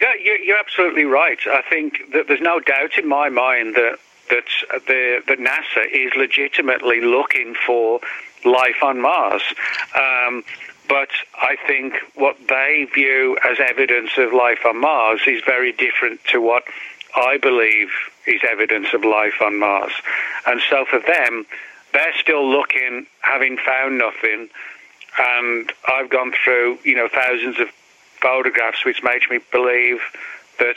Yeah, 0.01 0.15
you're 0.43 0.59
absolutely 0.59 1.05
right. 1.05 1.39
I 1.47 1.63
think 1.69 2.11
that 2.15 2.27
there's 2.27 2.41
no 2.41 2.59
doubt 2.59 2.97
in 2.97 3.07
my 3.07 3.29
mind 3.29 3.75
that 3.75 3.99
that 4.31 4.45
the 4.87 5.23
that 5.27 5.39
NASA 5.39 5.91
is 5.93 6.13
legitimately 6.17 7.01
looking 7.03 7.55
for 7.55 8.01
life 8.45 8.83
on 8.83 9.01
Mars. 9.01 9.43
Um, 9.95 10.45
but 10.91 11.09
I 11.41 11.55
think 11.69 11.95
what 12.17 12.37
they 12.49 12.85
view 12.93 13.39
as 13.49 13.59
evidence 13.61 14.11
of 14.19 14.33
life 14.33 14.67
on 14.67 14.81
Mars 14.81 15.21
is 15.25 15.41
very 15.47 15.71
different 15.71 16.19
to 16.33 16.41
what 16.41 16.65
I 17.15 17.39
believe 17.39 17.91
is 18.27 18.41
evidence 18.51 18.89
of 18.93 19.05
life 19.05 19.41
on 19.41 19.61
Mars. 19.61 19.93
And 20.47 20.61
so 20.69 20.85
for 20.85 20.99
them, 20.99 21.47
they're 21.93 22.17
still 22.19 22.45
looking, 22.45 23.07
having 23.21 23.57
found 23.57 23.99
nothing. 23.99 24.49
And 25.17 25.73
I've 25.87 26.11
gone 26.11 26.33
through, 26.45 26.81
you 26.83 26.97
know, 26.97 27.09
thousands 27.09 27.61
of 27.61 27.69
photographs, 28.21 28.85
which 28.85 29.01
makes 29.05 29.31
me 29.31 29.39
believe 29.53 30.01
that 30.59 30.77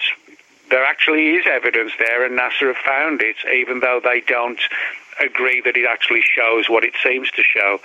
there 0.70 0.86
actually 0.86 1.32
is 1.32 1.46
evidence 1.50 1.92
there, 1.98 2.24
and 2.24 2.38
NASA 2.38 2.68
have 2.68 2.78
found 2.78 3.24
it, 3.24 3.38
even 3.52 3.80
though 3.80 4.00
they 4.04 4.22
don't 4.22 4.62
agree 5.20 5.62
that 5.62 5.76
it 5.76 5.88
actually 5.90 6.22
shows 6.22 6.70
what 6.70 6.84
it 6.84 6.94
seems 7.04 7.32
to 7.32 7.42
show. 7.42 7.80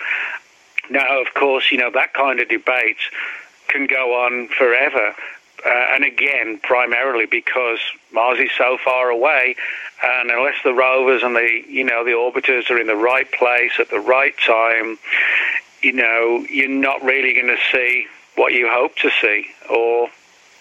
Now, 0.91 1.21
of 1.21 1.35
course, 1.35 1.71
you 1.71 1.79
know, 1.79 1.91
that 1.93 2.15
kind 2.15 2.41
of 2.41 2.49
debate 2.49 2.99
can 3.69 3.87
go 3.87 4.15
on 4.25 4.49
forever. 4.49 5.15
Uh, 5.65 5.69
and 5.95 6.05
again, 6.05 6.61
primarily 6.63 7.27
because 7.27 7.81
Mars 8.13 8.39
is 8.39 8.51
so 8.57 8.79
far 8.83 9.11
away, 9.11 9.57
and 10.03 10.31
unless 10.31 10.55
the 10.63 10.73
rovers 10.73 11.23
and 11.25 11.35
the 11.35 11.63
you 11.69 11.83
know 11.83 12.05
the 12.05 12.13
orbiters 12.13 12.71
are 12.71 12.79
in 12.79 12.87
the 12.87 12.95
right 12.95 13.31
place 13.33 13.73
at 13.81 13.91
the 13.91 13.99
right 13.99 14.35
time, 14.39 14.99
you 15.83 15.93
know 15.93 16.47
you're 16.49 16.69
not 16.69 17.03
really 17.03 17.35
going 17.35 17.49
to 17.49 17.59
see 17.73 18.07
what 18.37 18.53
you 18.53 18.69
hope 18.71 18.95
to 18.97 19.11
see, 19.21 19.47
or 19.69 20.09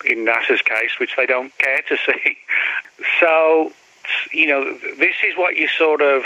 in 0.06 0.26
NASA's 0.26 0.62
case, 0.64 1.00
which 1.00 1.16
they 1.16 1.26
don't 1.26 1.56
care 1.60 1.82
to 1.90 1.98
see. 2.06 2.38
So, 3.20 3.72
you 4.32 4.48
know, 4.48 4.78
this 4.98 5.16
is 5.28 5.38
what 5.38 5.56
you 5.56 5.68
sort 5.68 6.02
of 6.02 6.24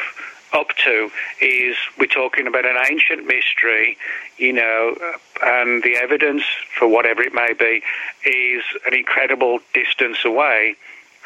up 0.54 0.70
to 0.84 1.10
is 1.42 1.76
we're 1.98 2.06
talking 2.06 2.48
about 2.48 2.66
an 2.66 2.78
ancient 2.90 3.26
mystery, 3.26 3.98
you 4.38 4.54
know, 4.54 4.96
and 5.42 5.84
the 5.84 5.96
evidence, 5.96 6.44
for 6.78 6.88
whatever 6.88 7.22
it 7.22 7.34
may 7.34 7.54
be, 7.54 7.82
is 8.30 8.64
an 8.86 8.94
incredible 8.94 9.60
distance 9.74 10.26
away, 10.26 10.76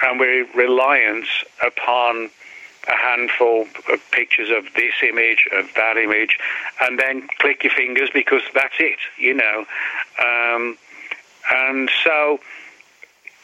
and 0.03 0.19
we're 0.19 0.45
reliant 0.53 1.27
upon 1.65 2.29
a 2.87 2.95
handful 2.95 3.65
of 3.91 3.99
pictures 4.11 4.49
of 4.49 4.65
this 4.75 4.93
image, 5.01 5.47
of 5.53 5.73
that 5.75 5.97
image, 5.97 6.37
and 6.81 6.99
then 6.99 7.27
click 7.39 7.63
your 7.63 7.73
fingers 7.73 8.09
because 8.13 8.43
that's 8.53 8.75
it, 8.79 8.99
you 9.17 9.33
know. 9.33 9.65
Um, 10.19 10.77
and 11.51 11.89
so, 12.03 12.39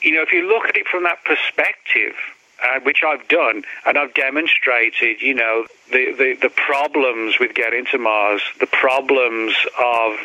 you 0.01 0.13
know, 0.13 0.21
if 0.21 0.31
you 0.31 0.47
look 0.47 0.65
at 0.65 0.75
it 0.75 0.87
from 0.87 1.03
that 1.03 1.23
perspective, 1.23 2.13
uh, 2.61 2.79
which 2.83 3.03
I've 3.05 3.27
done, 3.27 3.63
and 3.85 3.97
I've 3.97 4.13
demonstrated, 4.13 5.21
you 5.21 5.33
know, 5.33 5.65
the, 5.91 6.13
the, 6.17 6.37
the 6.41 6.49
problems 6.49 7.39
with 7.39 7.53
getting 7.53 7.85
to 7.91 7.97
Mars, 7.97 8.41
the 8.59 8.67
problems 8.67 9.53
of 9.83 10.17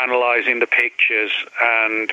analyzing 0.00 0.60
the 0.60 0.66
pictures 0.66 1.30
and 1.60 2.12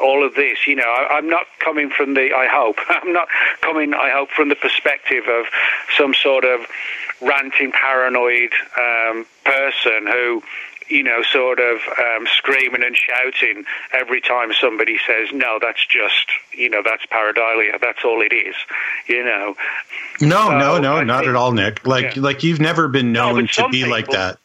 all 0.00 0.24
of 0.24 0.34
this. 0.34 0.66
You 0.66 0.76
know, 0.76 0.88
I, 0.88 1.18
am 1.18 1.28
not 1.28 1.46
coming 1.58 1.90
from 1.90 2.14
the, 2.14 2.32
I 2.34 2.46
hope, 2.46 2.78
I'm 2.88 3.12
not 3.12 3.28
coming, 3.60 3.94
I 3.94 4.10
hope, 4.10 4.30
from 4.30 4.48
the 4.48 4.56
perspective 4.56 5.24
of 5.28 5.46
some 5.96 6.14
sort 6.14 6.44
of 6.44 6.66
ranting, 7.20 7.72
paranoid 7.72 8.52
um, 8.78 9.26
person 9.44 10.06
who 10.06 10.42
you 10.88 11.02
know, 11.02 11.22
sort 11.22 11.58
of 11.60 11.78
um, 11.98 12.26
screaming 12.26 12.82
and 12.82 12.96
shouting 12.96 13.64
every 13.92 14.20
time 14.20 14.52
somebody 14.58 14.98
says, 15.06 15.28
no, 15.32 15.58
that's 15.60 15.84
just, 15.86 16.26
you 16.52 16.70
know, 16.70 16.82
that's 16.84 17.04
pareidolia. 17.06 17.80
That's 17.80 18.04
all 18.04 18.22
it 18.22 18.32
is, 18.32 18.54
you 19.06 19.24
know. 19.24 19.56
No, 20.20 20.48
so 20.48 20.58
no, 20.58 20.78
no, 20.78 20.96
I 20.96 21.04
not 21.04 21.20
think, 21.20 21.30
at 21.30 21.36
all, 21.36 21.52
Nick. 21.52 21.86
Like, 21.86 22.16
yeah. 22.16 22.22
like 22.22 22.42
you've 22.42 22.60
never 22.60 22.88
been 22.88 23.12
known 23.12 23.40
no, 23.40 23.46
to 23.46 23.68
be 23.68 23.78
people, 23.78 23.90
like 23.90 24.08
that. 24.08 24.38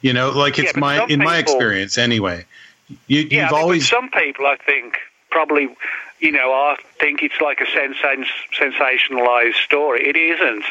You 0.00 0.12
know, 0.12 0.30
like 0.30 0.58
it's 0.58 0.72
yeah, 0.74 0.80
my, 0.80 1.02
in 1.02 1.08
people, 1.08 1.24
my 1.24 1.38
experience 1.38 1.98
anyway. 1.98 2.46
You, 3.06 3.20
yeah, 3.30 3.44
you've 3.44 3.52
always. 3.52 3.88
Some 3.88 4.10
people, 4.10 4.46
I 4.46 4.56
think, 4.56 4.96
probably 5.30 5.68
you 6.20 6.32
know, 6.32 6.52
I 6.52 6.76
think 6.98 7.22
it's 7.22 7.40
like 7.40 7.60
a 7.60 7.66
sens- 7.66 8.26
sensationalized 8.58 9.54
story. 9.54 10.06
It 10.06 10.16
isn't. 10.16 10.64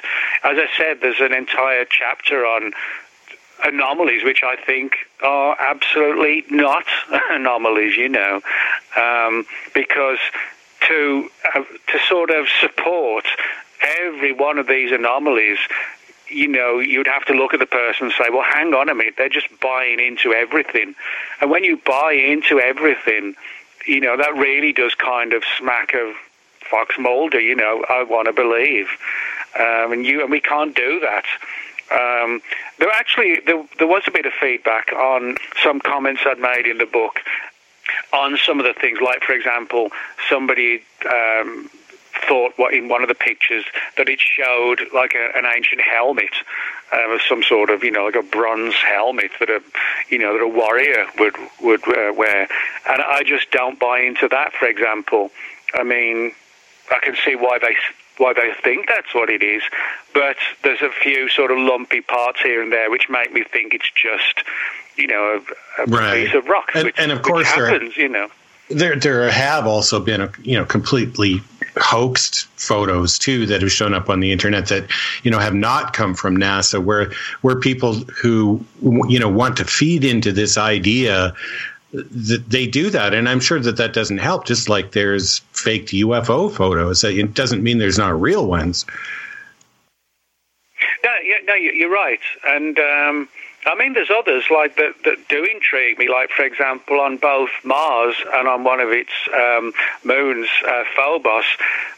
As 0.44 0.58
I 0.58 0.68
said, 0.78 1.02
there's 1.02 1.20
an 1.20 1.34
entire 1.34 1.86
chapter 1.86 2.46
on 2.46 2.74
anomalies, 3.64 4.24
which 4.24 4.42
I 4.44 4.56
think 4.56 4.94
are 5.24 5.56
absolutely 5.60 6.46
not 6.50 6.86
anomalies, 7.32 7.98
you 7.98 8.10
know, 8.10 8.42
um, 8.98 9.46
because 9.74 10.20
to 10.88 11.30
uh, 11.54 11.64
to 11.64 12.00
sort 12.08 12.30
of 12.30 12.48
support 12.62 13.26
every 13.82 14.32
one 14.32 14.58
of 14.58 14.68
these 14.68 14.92
anomalies 14.92 15.60
you 16.32 16.48
know, 16.48 16.80
you'd 16.80 17.08
have 17.08 17.26
to 17.26 17.34
look 17.34 17.54
at 17.54 17.60
the 17.60 17.66
person 17.66 18.06
and 18.06 18.14
say, 18.14 18.30
well, 18.30 18.44
hang 18.44 18.74
on 18.74 18.90
a 18.90 18.96
minute, 18.96 19.16
they're 19.18 19.30
just 19.30 19.48
buying 19.60 20.00
into 20.00 20.32
everything. 20.32 20.96
And 21.42 21.50
when 21.50 21.64
you 21.64 21.78
buy 21.78 22.14
into 22.14 22.60
everything, 22.60 23.36
you 23.86 24.00
know, 24.00 24.18
that 24.18 24.36
really 24.36 24.72
does 24.72 24.94
kind 24.96 25.34
of 25.34 25.44
smack 25.58 25.94
of 25.94 26.14
Fox 26.70 26.96
Mulder, 27.00 27.40
you 27.40 27.56
know, 27.56 27.84
I 27.90 28.04
want 28.04 28.28
to 28.28 28.34
believe. 28.34 28.88
Um, 29.60 29.92
and 29.94 30.06
you 30.06 30.22
and 30.22 30.30
we 30.30 30.40
can't 30.40 30.76
do 30.76 31.00
that. 31.00 31.26
Um, 31.92 32.42
there 32.78 32.90
actually 32.92 33.40
there, 33.46 33.64
there 33.78 33.88
was 33.88 34.04
a 34.08 34.12
bit 34.12 34.26
of 34.26 34.34
feedback 34.40 34.92
on 34.94 35.38
some 35.64 35.80
comments 35.80 36.22
I'd 36.26 36.40
made 36.40 36.68
in 36.68 36.78
the 36.78 36.86
book 36.86 37.20
on 38.14 38.38
some 38.38 38.60
of 38.60 38.66
the 38.66 38.80
things, 38.80 39.00
like 39.02 39.24
for 39.24 39.34
example, 39.34 39.90
somebody 40.30 40.84
um, 41.06 41.70
thought 42.28 42.54
what 42.58 42.74
in 42.74 42.90
one 42.90 43.02
of 43.02 43.08
the 43.08 43.16
pictures 43.16 43.66
that 43.98 44.10
it 44.10 44.20
showed 44.20 44.82
like 44.94 45.14
a, 45.16 45.38
an 45.38 45.46
ancient 45.56 45.82
helmet 45.82 46.34
uh, 46.92 47.14
of 47.14 47.22
some 47.22 47.44
sort 47.44 47.70
of 47.70 47.84
you 47.84 47.92
know 47.92 48.06
like 48.06 48.16
a 48.16 48.24
bronze 48.24 48.74
helmet 48.76 49.32
that 49.40 49.50
a 49.50 49.62
you 50.10 50.18
know 50.18 50.34
that 50.34 50.44
a 50.44 50.48
warrior 50.48 51.06
would 51.18 51.36
would 51.62 51.82
uh, 51.88 52.14
wear, 52.14 52.48
and 52.88 53.02
I 53.02 53.24
just 53.26 53.52
don't 53.52 53.80
buy 53.80 54.02
into 54.02 54.28
that. 54.30 54.54
For 54.54 54.68
example, 54.68 55.32
I 55.74 55.84
mean, 55.84 56.34
I 56.92 57.00
can 57.00 57.16
see 57.24 57.36
why 57.36 57.60
they 57.60 57.76
why 58.20 58.34
they 58.34 58.52
think 58.64 58.88
that's 58.88 59.14
what 59.14 59.30
it 59.30 59.42
is, 59.42 59.64
but 60.14 60.38
there's 60.64 60.82
a 60.82 60.90
few 60.90 61.30
sort 61.30 61.52
of 61.52 61.58
lumpy 61.58 62.02
parts 62.02 62.42
here 62.42 62.62
and 62.62 62.72
there 62.72 62.92
which 62.92 63.10
make 63.10 63.34
me 63.34 63.44
think 63.44 63.74
it's 63.74 63.90
just 63.92 64.44
you 64.98 65.08
know 65.08 65.42
a, 65.78 65.84
a 65.84 65.86
right. 65.86 66.26
piece 66.26 66.36
of 66.36 66.48
rock, 66.48 66.72
and, 66.76 66.86
which, 66.86 67.00
and 67.00 67.12
of 67.12 67.22
course 67.22 67.48
happens, 67.48 67.96
there, 67.96 68.06
you 68.06 68.10
know. 68.10 68.28
There, 68.70 68.96
there 68.96 69.32
have 69.32 69.66
also 69.66 70.00
been, 70.00 70.22
a, 70.22 70.32
you 70.44 70.56
know, 70.56 70.64
completely 70.64 71.42
hoaxed 71.78 72.46
photos 72.56 73.18
too 73.18 73.46
that 73.48 73.62
have 73.62 73.72
shown 73.72 73.94
up 73.94 74.10
on 74.10 74.20
the 74.20 74.32
internet 74.32 74.68
that 74.68 74.86
you 75.24 75.32
know 75.32 75.40
have 75.40 75.54
not 75.54 75.94
come 75.94 76.14
from 76.14 76.38
NASA, 76.38 76.84
where 76.84 77.12
where 77.42 77.56
people 77.56 77.94
who 78.22 78.64
you 79.08 79.20
know 79.20 79.30
want 79.30 79.58
to 79.58 79.66
feed 79.66 80.04
into 80.04 80.32
this 80.32 80.58
idea 80.58 81.34
that 81.92 82.44
they 82.48 82.68
do 82.68 82.90
that, 82.90 83.14
and 83.14 83.28
I'm 83.28 83.40
sure 83.40 83.60
that 83.60 83.78
that 83.78 83.94
doesn't 83.94 84.20
help. 84.20 84.46
Just 84.46 84.70
like 84.70 84.92
there's 84.92 85.40
faked 85.54 85.90
UFO 85.90 86.54
photos, 86.54 87.04
it 87.04 87.34
doesn't 87.34 87.64
mean 87.64 87.78
there's 87.78 87.98
not 87.98 88.20
real 88.20 88.46
ones. 88.46 88.86
No, 91.04 91.12
no, 91.46 91.54
you're 91.56 91.92
right, 91.92 92.22
and. 92.46 92.80
Um, 92.80 93.30
I 93.66 93.76
mean, 93.76 93.94
there's 93.94 94.10
others 94.10 94.46
like 94.50 94.78
that 94.78 94.94
that 95.04 95.28
do 95.28 95.44
intrigue 95.44 96.00
me. 96.00 96.08
Like, 96.08 96.30
for 96.30 96.44
example, 96.44 97.00
on 97.02 97.18
both 97.18 97.50
Mars 97.64 98.16
and 98.34 98.48
on 98.48 98.64
one 98.64 98.80
of 98.80 98.90
its 98.90 99.12
um, 99.36 99.74
moons, 100.04 100.48
uh, 100.66 100.84
Phobos, 100.96 101.44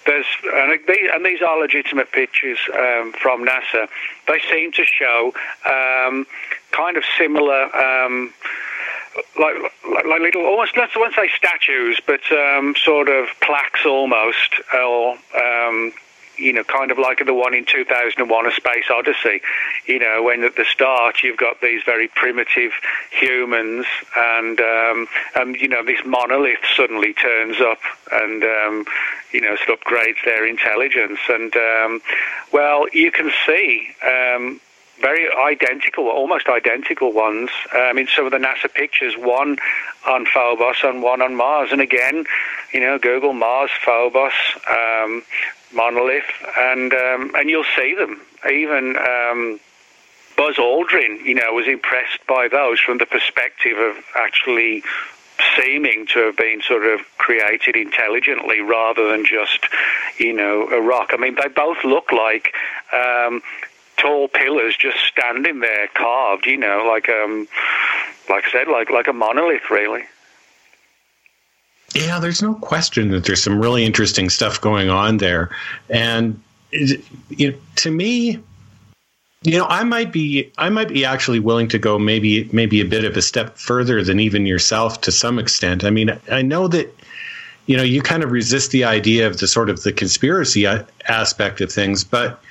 there's 0.06 0.26
and 0.44 0.80
these, 0.88 1.10
and 1.14 1.24
these 1.24 1.42
are 1.42 1.60
legitimate 1.60 2.12
pictures 2.12 2.58
um, 2.74 3.14
from 3.14 3.46
NASA. 3.46 3.88
They 4.28 4.42
seem 4.50 4.72
to 4.72 4.86
show 4.86 5.34
um, 5.66 6.26
kind 6.72 6.98
of 6.98 7.04
similar. 7.18 7.70
Like, 9.40 9.56
like, 9.90 10.06
like 10.06 10.22
little, 10.22 10.46
almost 10.46 10.78
I 10.78 10.88
won't 10.96 11.16
say 11.16 11.30
statues, 11.36 12.00
but 12.06 12.22
um, 12.32 12.76
sort 12.76 13.10
of 13.10 13.28
plaques 13.42 13.86
almost, 13.86 14.62
or 14.74 15.18
um, 15.36 15.92
you 16.38 16.54
know, 16.54 16.64
kind 16.64 16.92
of 16.92 16.98
like 16.98 17.24
the 17.26 17.34
one 17.34 17.54
in 17.54 17.66
2001, 17.66 18.48
A 18.48 18.52
Space 18.52 18.86
Odyssey. 18.90 19.42
You 19.86 20.00
know, 20.00 20.24
when 20.24 20.44
at 20.44 20.56
the 20.56 20.66
start 20.66 21.24
you've 21.24 21.38
got 21.38 21.62
these 21.62 21.82
very 21.84 22.08
primitive 22.08 22.72
humans, 23.12 23.86
and 24.16 24.60
um, 24.60 25.08
and 25.36 25.56
you 25.56 25.68
know, 25.68 25.84
this 25.84 26.00
monolith 26.06 26.64
suddenly 26.76 27.14
turns 27.14 27.60
up 27.60 27.80
and 28.12 28.44
um, 28.44 28.86
you 29.32 29.42
know, 29.42 29.56
sort 29.58 29.80
of 29.80 29.80
upgrades 29.82 30.24
their 30.26 30.46
intelligence, 30.46 31.20
and 31.30 31.56
um, 31.56 32.02
well, 32.52 32.86
you 32.94 33.12
can 33.12 33.32
see. 33.46 33.90
Um, 34.06 34.60
very 35.02 35.28
identical, 35.34 36.08
almost 36.08 36.48
identical 36.48 37.12
ones 37.12 37.50
um, 37.74 37.98
in 37.98 38.08
some 38.08 38.26
of 38.26 38.32
the 38.32 38.38
NASA 38.38 38.74
pictures. 38.74 39.16
One 39.18 39.58
on 40.08 40.26
Phobos 40.26 40.78
and 40.84 41.02
one 41.04 41.22
on 41.22 41.36
Mars. 41.36 41.72
And 41.72 41.82
again, 41.82 42.26
you 42.74 42.80
know, 42.80 42.98
Google 42.98 43.34
Mars, 43.34 43.72
Phobos, 43.84 44.34
um, 44.70 45.24
monolith, 45.74 46.32
and 46.58 46.94
um, 46.94 47.32
and 47.36 47.50
you'll 47.50 47.66
see 47.76 47.96
them. 47.96 48.22
Even 48.50 48.96
um, 48.98 49.60
Buzz 50.38 50.56
Aldrin, 50.56 51.24
you 51.24 51.36
know, 51.36 51.54
was 51.54 51.68
impressed 51.68 52.26
by 52.28 52.48
those 52.48 52.80
from 52.80 52.98
the 52.98 53.06
perspective 53.06 53.78
of 53.78 53.96
actually 54.16 54.84
seeming 55.56 56.06
to 56.08 56.20
have 56.20 56.38
been 56.38 56.62
sort 56.62 56.86
of 56.86 57.02
created 57.18 57.76
intelligently 57.76 58.62
rather 58.62 59.10
than 59.10 59.26
just, 59.26 59.66
you 60.18 60.34
know, 60.34 60.68
a 60.70 60.82
rock. 60.82 61.10
I 61.14 61.18
mean, 61.18 61.36
they 61.36 61.48
both 61.48 61.84
look 61.84 62.12
like 62.12 62.54
um, 62.94 63.42
tall 64.02 64.28
pillars 64.28 64.76
just 64.78 64.98
standing 65.06 65.60
there, 65.60 65.88
carved. 65.94 66.46
You 66.46 66.58
know, 66.58 66.86
like 66.88 67.10
um, 67.10 67.48
like 68.30 68.46
I 68.48 68.52
said, 68.52 68.68
like 68.68 68.90
like 68.90 69.08
a 69.08 69.14
monolith, 69.14 69.70
really. 69.70 70.04
Yeah, 71.94 72.20
there's 72.20 72.42
no 72.42 72.56
question 72.56 73.12
that 73.12 73.26
there's 73.26 73.44
some 73.44 73.60
really 73.60 73.84
interesting 73.84 74.30
stuff 74.30 74.62
going 74.62 74.90
on 74.90 75.18
there, 75.18 75.50
and 75.90 76.42
you 76.72 77.52
know, 77.52 77.58
to 77.78 77.92
me, 77.92 78.40
you 79.44 79.58
know, 79.58 79.66
I 79.68 79.84
might 79.84 80.12
be 80.12 80.52
I 80.58 80.70
might 80.70 80.90
be 80.90 81.04
actually 81.04 81.40
willing 81.40 81.68
to 81.70 81.80
go 81.80 82.00
maybe 82.00 82.50
maybe 82.54 82.80
a 82.80 82.86
bit 82.86 83.04
of 83.04 83.18
a 83.18 83.22
step 83.22 83.58
further 83.58 84.04
than 84.04 84.20
even 84.20 84.46
yourself 84.46 85.02
to 85.02 85.12
some 85.12 85.38
extent. 85.38 85.84
I 85.84 85.90
mean, 85.90 86.18
I 86.32 86.42
know 86.42 86.68
that 86.70 86.96
you 87.66 87.76
know 87.76 87.84
you 87.84 88.02
kind 88.02 88.24
of 88.24 88.32
resist 88.32 88.72
the 88.72 88.86
idea 88.86 89.28
of 89.28 89.40
the 89.40 89.48
sort 89.48 89.70
of 89.70 89.84
the 89.84 89.92
conspiracy 89.92 90.66
aspect 91.08 91.60
of 91.60 91.72
things, 91.72 92.04
but 92.04 92.42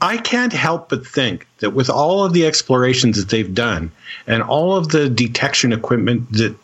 I 0.00 0.16
can't 0.16 0.52
help 0.52 0.88
but 0.88 1.06
think 1.06 1.46
that 1.58 1.70
with 1.70 1.90
all 1.90 2.24
of 2.24 2.32
the 2.32 2.46
explorations 2.46 3.18
that 3.18 3.28
they've 3.28 3.54
done 3.54 3.92
and 4.26 4.42
all 4.42 4.76
of 4.76 4.88
the 4.88 5.08
detection 5.10 5.72
equipment 5.72 6.32
that 6.32 6.56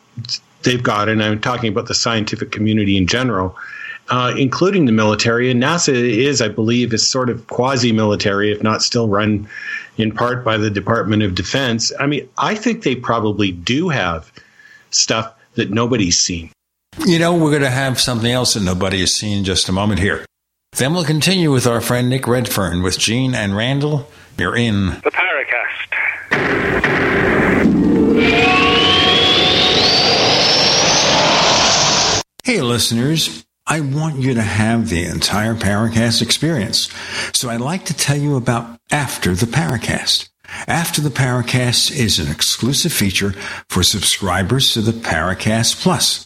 they've 0.63 0.83
got, 0.83 1.09
and 1.09 1.23
I'm 1.23 1.41
talking 1.41 1.71
about 1.71 1.87
the 1.87 1.95
scientific 1.95 2.51
community 2.51 2.97
in 2.97 3.07
general, 3.07 3.57
uh, 4.09 4.35
including 4.37 4.87
the 4.87 4.93
military. 4.93 5.51
And 5.51 5.63
NASA 5.63 5.93
is, 5.93 6.41
I 6.41 6.49
believe, 6.49 6.95
is 6.95 7.07
sort 7.07 7.29
of 7.29 7.47
quasi-military, 7.49 8.53
if 8.53 8.63
not 8.63 8.83
still 8.83 9.09
run 9.09 9.49
in 9.99 10.13
part 10.13 10.45
by 10.45 10.57
the 10.57 10.71
Department 10.71 11.23
of 11.23 11.35
Defense. 11.35 11.93
I 11.99 12.07
mean, 12.07 12.29
I 12.39 12.55
think 12.55 12.85
they 12.85 12.95
probably 12.95 13.53
do 13.53 13.89
have 13.89 14.33
stuff 14.91 15.33
that 15.55 15.71
nobody's 15.71 16.19
seen. 16.19 16.51
You 17.05 17.19
know, 17.19 17.35
we're 17.35 17.51
going 17.51 17.63
to 17.63 17.71
have 17.71 18.01
something 18.01 18.31
else 18.31 18.55
that 18.55 18.63
nobody 18.63 19.01
has 19.01 19.15
seen 19.15 19.39
in 19.39 19.45
just 19.45 19.69
a 19.69 19.73
moment 19.73 20.01
here. 20.01 20.25
Then 20.77 20.93
we'll 20.93 21.05
continue 21.05 21.51
with 21.51 21.67
our 21.67 21.81
friend 21.81 22.11
Nick 22.11 22.27
Redfern 22.27 22.83
with 22.83 22.99
Gene 22.99 23.35
and 23.35 23.57
Randall. 23.57 24.11
You're 24.37 24.55
in 24.55 24.87
the 24.87 25.11
Paracast. 25.11 25.95
Hey, 32.45 32.61
listeners. 32.61 33.47
I 33.67 33.81
want 33.81 34.21
you 34.21 34.35
to 34.35 34.43
have 34.43 34.91
the 34.91 35.07
entire 35.07 35.55
Paracast 35.55 36.21
experience. 36.21 36.91
So 37.33 37.49
I'd 37.49 37.63
like 37.63 37.87
to 37.87 37.95
tell 37.95 38.19
you 38.19 38.37
about 38.37 38.79
After 38.93 39.35
the 39.35 39.47
Paracast. 39.47 40.29
After 40.69 41.01
the 41.01 41.09
Paracast 41.09 41.91
is 41.91 42.19
an 42.19 42.31
exclusive 42.31 42.93
feature 42.93 43.33
for 43.71 43.83
subscribers 43.83 44.75
to 44.75 44.83
the 44.83 44.93
Paracast 44.93 45.83
Plus. 45.83 46.26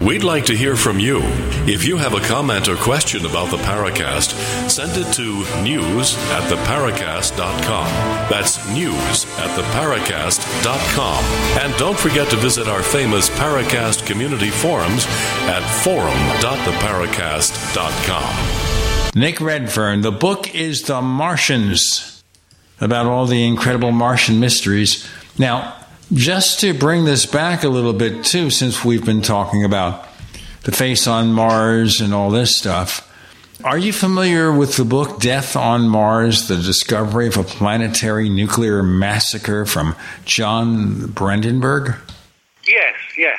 We'd 0.00 0.24
like 0.24 0.46
to 0.46 0.56
hear 0.56 0.76
from 0.76 0.98
you. 0.98 1.20
If 1.68 1.84
you 1.84 1.98
have 1.98 2.14
a 2.14 2.20
comment 2.20 2.68
or 2.68 2.76
question 2.76 3.26
about 3.26 3.50
the 3.50 3.58
Paracast, 3.58 4.32
send 4.70 4.92
it 4.96 5.12
to 5.12 5.44
news 5.62 6.16
at 6.30 6.50
theparacast.com. 6.50 7.86
That's 8.30 8.66
news 8.70 9.26
at 9.38 9.50
theparacast.com. 9.58 11.24
And 11.62 11.76
don't 11.76 11.98
forget 11.98 12.30
to 12.30 12.36
visit 12.36 12.66
our 12.66 12.82
famous 12.82 13.28
Paracast 13.28 14.06
community 14.06 14.48
forums 14.48 15.04
at 15.42 15.62
forum.theparacast.com. 15.84 18.60
Nick 19.20 19.38
Redfern, 19.38 20.00
the 20.00 20.12
book 20.12 20.54
is 20.54 20.84
The 20.84 21.02
Martians, 21.02 22.22
about 22.80 23.04
all 23.04 23.26
the 23.26 23.44
incredible 23.44 23.92
Martian 23.92 24.40
mysteries. 24.40 25.06
Now, 25.36 25.76
just 26.12 26.60
to 26.60 26.74
bring 26.74 27.04
this 27.04 27.26
back 27.26 27.62
a 27.64 27.68
little 27.68 27.92
bit, 27.92 28.24
too, 28.24 28.50
since 28.50 28.84
we've 28.84 29.04
been 29.04 29.22
talking 29.22 29.64
about 29.64 30.06
the 30.64 30.72
face 30.72 31.06
on 31.06 31.32
Mars 31.32 32.00
and 32.00 32.12
all 32.12 32.30
this 32.30 32.56
stuff, 32.58 33.06
are 33.64 33.78
you 33.78 33.92
familiar 33.92 34.50
with 34.52 34.76
the 34.76 34.84
book 34.84 35.20
Death 35.20 35.54
on 35.54 35.88
Mars 35.88 36.48
The 36.48 36.56
Discovery 36.56 37.26
of 37.26 37.36
a 37.36 37.44
Planetary 37.44 38.28
Nuclear 38.28 38.82
Massacre 38.82 39.66
from 39.66 39.94
John 40.24 41.06
Brandenburg? 41.08 41.94
Yes, 42.66 42.94
yeah. 43.18 43.36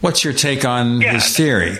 What's 0.00 0.24
your 0.24 0.32
take 0.32 0.64
on 0.64 1.00
Yeah. 1.00 1.12
his 1.14 1.36
theory? 1.36 1.78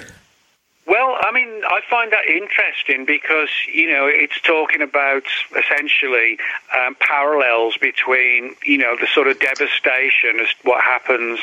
Well, 0.87 1.17
I 1.19 1.33
mean, 1.33 1.63
I 1.65 1.81
find 1.89 2.13
that 2.13 2.27
interesting 2.27 3.07
because 3.07 3.49
you 3.73 3.91
know 3.91 4.07
it's 4.07 4.39
talking 4.41 4.83
about 4.83 5.25
essentially 5.57 6.39
um, 6.77 6.95
parallels 7.01 7.79
between 7.79 8.55
you 8.65 8.79
know 8.79 8.97
the 9.01 9.07
sort 9.07 9.29
of 9.29 9.41
devastation 9.41 10.41
as 10.41 10.49
what 10.63 10.83
happens. 10.83 11.41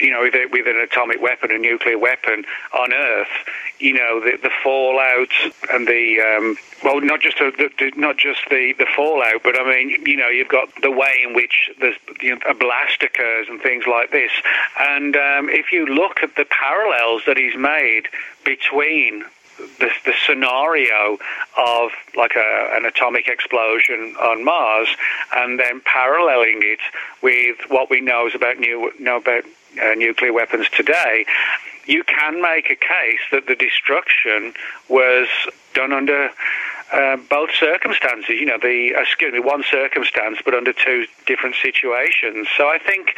You 0.00 0.10
know, 0.10 0.22
with, 0.22 0.34
a, 0.34 0.46
with 0.50 0.66
an 0.66 0.76
atomic 0.76 1.20
weapon, 1.20 1.50
a 1.50 1.58
nuclear 1.58 1.98
weapon 1.98 2.44
on 2.72 2.92
Earth, 2.92 3.28
you 3.78 3.92
know 3.92 4.20
the, 4.20 4.38
the 4.42 4.50
fallout 4.62 5.32
and 5.72 5.86
the 5.86 6.20
um, 6.20 6.56
well, 6.84 7.00
not 7.00 7.20
just 7.20 7.38
the, 7.38 7.92
not 7.96 8.16
just 8.16 8.40
the, 8.50 8.74
the 8.78 8.86
fallout, 8.94 9.42
but 9.42 9.58
I 9.58 9.64
mean, 9.64 10.04
you 10.06 10.16
know, 10.16 10.28
you've 10.28 10.48
got 10.48 10.68
the 10.82 10.90
way 10.90 11.24
in 11.26 11.34
which 11.34 11.70
you 12.20 12.34
know, 12.34 12.40
a 12.48 12.54
blast 12.54 13.02
occurs 13.02 13.46
and 13.48 13.60
things 13.60 13.84
like 13.86 14.10
this. 14.10 14.30
And 14.78 15.16
um, 15.16 15.48
if 15.48 15.72
you 15.72 15.86
look 15.86 16.22
at 16.22 16.36
the 16.36 16.44
parallels 16.44 17.22
that 17.26 17.36
he's 17.36 17.56
made 17.56 18.08
between 18.44 19.24
the, 19.78 19.90
the 20.04 20.12
scenario 20.26 21.18
of 21.56 21.90
like 22.14 22.36
a, 22.36 22.76
an 22.76 22.84
atomic 22.84 23.26
explosion 23.26 24.14
on 24.20 24.44
Mars, 24.44 24.88
and 25.34 25.58
then 25.58 25.80
paralleling 25.80 26.60
it 26.62 26.80
with 27.22 27.56
what 27.68 27.88
we 27.88 28.00
know 28.00 28.26
is 28.26 28.34
about 28.34 28.58
new 28.58 28.92
know 28.98 29.16
about 29.16 29.44
uh, 29.82 29.94
nuclear 29.94 30.32
weapons 30.32 30.68
today, 30.70 31.26
you 31.86 32.02
can 32.04 32.42
make 32.42 32.70
a 32.70 32.74
case 32.74 33.20
that 33.30 33.46
the 33.46 33.54
destruction 33.54 34.54
was 34.88 35.28
done 35.74 35.92
under 35.92 36.30
uh, 36.92 37.16
both 37.28 37.50
circumstances. 37.52 38.30
You 38.30 38.46
know, 38.46 38.58
the 38.60 38.94
excuse 38.96 39.32
me, 39.32 39.40
one 39.40 39.64
circumstance, 39.70 40.38
but 40.44 40.54
under 40.54 40.72
two 40.72 41.06
different 41.26 41.56
situations. 41.62 42.48
So 42.56 42.68
I 42.68 42.78
think 42.78 43.14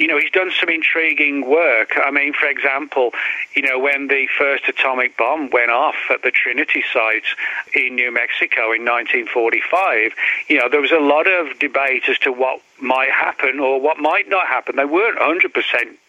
you 0.00 0.06
know, 0.06 0.18
he's 0.18 0.30
done 0.30 0.50
some 0.58 0.70
intriguing 0.70 1.46
work. 1.46 1.92
I 1.96 2.10
mean, 2.10 2.32
for 2.32 2.48
example, 2.48 3.12
you 3.54 3.60
know, 3.60 3.78
when 3.78 4.08
the 4.08 4.26
first 4.38 4.66
atomic 4.66 5.14
bomb 5.18 5.50
went 5.50 5.70
off 5.70 5.94
at 6.08 6.22
the 6.22 6.30
Trinity 6.30 6.82
site 6.90 7.28
in 7.74 7.96
New 7.96 8.10
Mexico 8.10 8.72
in 8.72 8.82
1945, 8.86 10.12
you 10.48 10.58
know, 10.58 10.70
there 10.70 10.80
was 10.80 10.90
a 10.90 10.98
lot 10.98 11.30
of 11.30 11.58
debate 11.58 12.04
as 12.08 12.18
to 12.20 12.32
what 12.32 12.62
might 12.80 13.10
happen 13.10 13.60
or 13.60 13.78
what 13.78 13.98
might 13.98 14.26
not 14.26 14.46
happen. 14.46 14.76
They 14.76 14.86
weren't 14.86 15.18
100% 15.18 15.52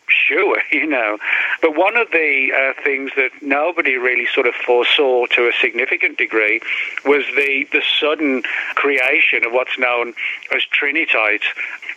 sure, 0.07 0.57
you 0.71 0.87
know. 0.87 1.17
But 1.61 1.75
one 1.75 1.95
of 1.95 2.09
the 2.11 2.51
uh, 2.51 2.81
things 2.83 3.11
that 3.15 3.31
nobody 3.41 3.95
really 3.95 4.25
sort 4.33 4.47
of 4.47 4.55
foresaw 4.55 5.27
to 5.27 5.47
a 5.47 5.51
significant 5.61 6.17
degree 6.17 6.59
was 7.05 7.23
the, 7.35 7.67
the 7.71 7.83
sudden 7.99 8.41
creation 8.73 9.45
of 9.45 9.53
what's 9.53 9.77
known 9.77 10.13
as 10.53 10.63
trinitite. 10.63 11.43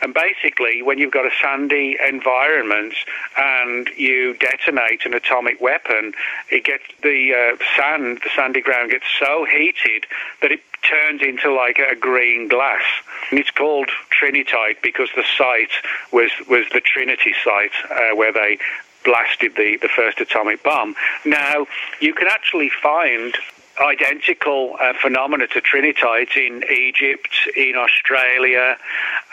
And 0.03 0.13
basically, 0.13 0.83
when 0.83 0.99
you've 0.99 1.13
got 1.13 1.25
a 1.25 1.31
sandy 1.41 1.97
environment 2.07 2.95
and 3.39 3.89
you 3.97 4.35
detonate 4.35 5.07
an 5.07 5.15
atomic 5.15 5.61
weapon, 5.63 6.13
it 6.51 6.65
gets 6.65 6.85
the 7.03 7.33
uh, 7.33 7.65
sand, 7.77 8.21
the 8.23 8.31
sandy 8.37 8.61
ground 8.61 8.91
gets 8.91 9.07
so 9.19 9.47
heated 9.47 10.05
that 10.43 10.53
it 10.53 10.61
turns 10.83 11.23
into 11.23 11.51
like 11.53 11.79
a 11.79 11.97
green 11.97 12.49
glass. 12.49 12.83
And 13.31 13.39
it's 13.39 13.51
called 13.51 13.89
trinitite 14.11 14.83
because 14.83 15.09
the 15.17 15.25
site 15.39 15.73
was, 16.13 16.31
was 16.49 16.67
the 16.73 16.81
Trinity 16.81 17.35
site 17.43 17.73
uh, 17.91 18.15
where 18.15 18.33
they 18.33 18.59
blasted 19.05 19.55
the, 19.57 19.79
the 19.81 19.89
first 19.89 20.21
atomic 20.21 20.63
bomb. 20.63 20.95
Now, 21.25 21.67
you 22.01 22.15
can 22.15 22.29
actually 22.29 22.71
find 22.71 23.37
identical 23.81 24.77
uh, 24.81 24.93
phenomena 25.01 25.47
to 25.49 25.61
trinitite 25.61 26.37
in 26.37 26.63
Egypt, 26.71 27.35
in 27.57 27.75
Australia, 27.77 28.77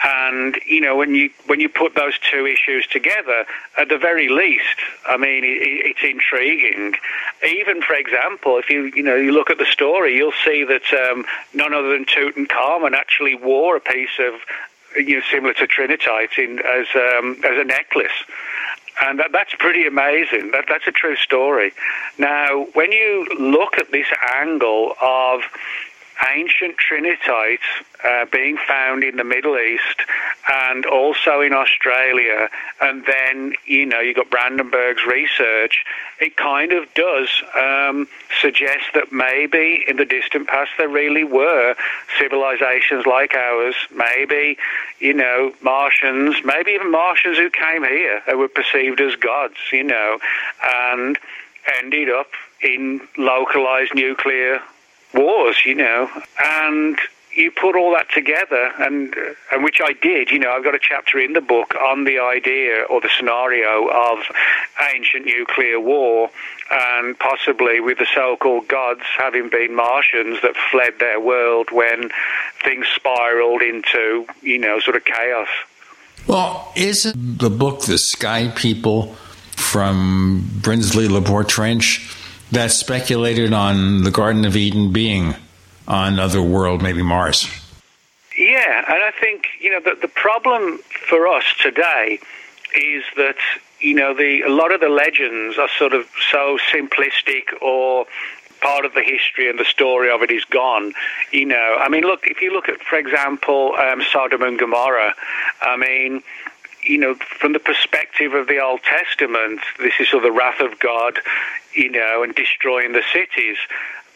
and 0.03 0.57
you 0.65 0.81
know 0.81 0.95
when 0.95 1.13
you 1.13 1.29
when 1.45 1.59
you 1.59 1.69
put 1.69 1.95
those 1.95 2.17
two 2.19 2.45
issues 2.45 2.87
together, 2.87 3.45
at 3.77 3.89
the 3.89 3.97
very 3.97 4.29
least, 4.29 4.77
I 5.05 5.17
mean 5.17 5.43
it, 5.43 5.57
it's 5.61 6.03
intriguing. 6.03 6.93
Even 7.47 7.81
for 7.81 7.93
example, 7.93 8.57
if 8.57 8.69
you 8.69 8.91
you 8.95 9.03
know 9.03 9.15
you 9.15 9.31
look 9.31 9.49
at 9.49 9.57
the 9.57 9.65
story, 9.65 10.15
you'll 10.15 10.33
see 10.43 10.63
that 10.63 10.91
um, 10.93 11.25
none 11.53 11.73
other 11.73 11.91
than 11.91 12.05
Tutankhamun 12.05 12.93
actually 12.93 13.35
wore 13.35 13.75
a 13.75 13.81
piece 13.81 14.19
of 14.19 14.33
you 14.95 15.17
know 15.17 15.21
similar 15.31 15.53
to 15.53 15.67
trinitite 15.67 16.37
in 16.37 16.59
as 16.59 16.87
um, 16.95 17.39
as 17.43 17.57
a 17.57 17.63
necklace 17.63 18.11
and 19.01 19.19
that, 19.19 19.31
that's 19.31 19.53
pretty 19.55 19.85
amazing. 19.85 20.51
That, 20.51 20.65
that's 20.67 20.87
a 20.87 20.91
true 20.91 21.15
story. 21.15 21.73
Now, 22.17 22.67
when 22.73 22.91
you 22.91 23.27
look 23.39 23.77
at 23.77 23.91
this 23.91 24.07
angle 24.35 24.95
of 25.01 25.41
ancient 26.29 26.75
trinitite 26.77 27.59
uh, 28.03 28.25
being 28.31 28.57
found 28.57 29.03
in 29.03 29.17
the 29.17 29.23
Middle 29.23 29.57
East 29.57 30.01
and 30.51 30.85
also 30.85 31.41
in 31.41 31.53
Australia, 31.53 32.49
and 32.79 33.05
then 33.05 33.53
you 33.65 33.85
know 33.85 33.99
you 33.99 34.13
got 34.13 34.29
Brandenburg's 34.29 35.05
research. 35.05 35.83
It 36.19 36.35
kind 36.35 36.71
of 36.71 36.91
does 36.93 37.29
um, 37.55 38.07
suggest 38.39 38.85
that 38.93 39.11
maybe 39.11 39.83
in 39.87 39.97
the 39.97 40.05
distant 40.05 40.47
past 40.47 40.71
there 40.77 40.89
really 40.89 41.23
were 41.23 41.75
civilizations 42.19 43.05
like 43.05 43.33
ours. 43.35 43.75
Maybe 43.93 44.57
you 44.99 45.13
know 45.13 45.53
Martians, 45.61 46.37
maybe 46.43 46.71
even 46.71 46.91
Martians 46.91 47.37
who 47.37 47.49
came 47.49 47.83
here 47.83 48.21
who 48.25 48.37
were 48.37 48.47
perceived 48.47 49.01
as 49.01 49.15
gods. 49.15 49.57
You 49.71 49.83
know, 49.83 50.19
and 50.63 51.17
ended 51.79 52.09
up 52.09 52.31
in 52.63 53.01
localized 53.17 53.93
nuclear 53.95 54.61
wars, 55.13 55.57
you 55.65 55.75
know, 55.75 56.09
and 56.43 56.97
you 57.35 57.51
put 57.51 57.75
all 57.75 57.93
that 57.93 58.07
together, 58.13 58.71
and 58.79 59.15
uh, 59.17 59.33
and 59.51 59.63
which 59.63 59.79
I 59.83 59.93
did. 59.93 60.31
You 60.31 60.39
know, 60.39 60.51
I've 60.51 60.63
got 60.63 60.75
a 60.75 60.79
chapter 60.79 61.19
in 61.19 61.33
the 61.33 61.41
book 61.41 61.75
on 61.75 62.03
the 62.03 62.19
idea 62.19 62.83
or 62.89 63.01
the 63.01 63.09
scenario 63.17 63.87
of 63.87 64.19
ancient 64.93 65.25
nuclear 65.25 65.79
war, 65.79 66.29
and 66.69 67.17
possibly 67.17 67.79
with 67.79 67.99
the 67.99 68.07
so-called 68.13 68.67
gods 68.67 69.01
having 69.17 69.49
been 69.49 69.75
Martians 69.75 70.41
that 70.41 70.55
fled 70.71 70.99
their 70.99 71.19
world 71.19 71.69
when 71.71 72.09
things 72.63 72.87
spiraled 72.95 73.61
into 73.61 74.25
you 74.41 74.57
know 74.57 74.79
sort 74.79 74.97
of 74.97 75.05
chaos. 75.05 75.47
Well, 76.27 76.71
isn't 76.75 77.39
the 77.39 77.49
book 77.49 77.85
"The 77.85 77.97
Sky 77.97 78.51
People" 78.55 79.15
from 79.55 80.49
Brinsley 80.61 81.07
Le 81.09 81.21
Poer 81.21 81.43
Trench? 81.43 82.17
That 82.51 82.71
speculated 82.71 83.53
on 83.53 84.03
the 84.03 84.11
Garden 84.11 84.45
of 84.45 84.55
Eden 84.55 84.91
being 84.91 85.35
on 85.87 86.13
another 86.13 86.41
world, 86.41 86.81
maybe 86.81 87.01
Mars. 87.01 87.47
Yeah, 88.37 88.83
and 88.87 89.03
I 89.03 89.11
think 89.19 89.45
you 89.59 89.71
know 89.71 89.81
the 89.81 89.99
the 89.99 90.07
problem 90.07 90.79
for 91.07 91.27
us 91.27 91.43
today 91.61 92.19
is 92.75 93.03
that 93.17 93.35
you 93.79 93.93
know 93.93 94.13
the 94.13 94.41
a 94.41 94.49
lot 94.49 94.73
of 94.73 94.79
the 94.79 94.89
legends 94.89 95.57
are 95.57 95.69
sort 95.77 95.93
of 95.93 96.07
so 96.31 96.57
simplistic 96.71 97.61
or 97.61 98.05
part 98.61 98.85
of 98.85 98.93
the 98.93 99.01
history 99.01 99.49
and 99.49 99.59
the 99.59 99.65
story 99.65 100.09
of 100.09 100.21
it 100.21 100.31
is 100.31 100.45
gone. 100.45 100.93
You 101.31 101.45
know, 101.45 101.77
I 101.79 101.89
mean, 101.89 102.03
look, 102.03 102.27
if 102.27 102.41
you 102.41 102.53
look 102.53 102.69
at, 102.69 102.79
for 102.81 102.95
example, 102.95 103.73
um, 103.75 104.03
Sodom 104.11 104.43
and 104.43 104.57
Gomorrah, 104.57 105.15
I 105.61 105.75
mean, 105.77 106.21
you 106.83 106.97
know, 106.97 107.15
from 107.15 107.53
the 107.53 107.59
perspective 107.59 108.33
of 108.33 108.47
the 108.47 108.59
Old 108.59 108.81
Testament, 108.83 109.61
this 109.79 109.93
is 109.99 110.09
sort 110.09 110.25
of 110.25 110.31
the 110.33 110.37
wrath 110.37 110.59
of 110.59 110.79
God, 110.79 111.19
you 111.73 111.89
know, 111.89 112.23
and 112.23 112.33
destroying 112.35 112.93
the 112.93 113.03
cities. 113.13 113.57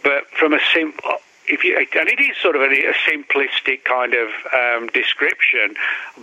But 0.04 0.28
from 0.32 0.54
a 0.54 0.60
simple, 0.74 1.18
if 1.48 1.64
you, 1.64 1.78
and 1.78 2.10
it 2.10 2.20
is 2.20 2.38
sort 2.38 2.56
of 2.56 2.62
a, 2.62 2.66
a 2.66 2.94
simplistic 2.94 3.84
kind 3.84 4.14
of 4.14 4.30
um, 4.54 4.88
description, 4.88 5.76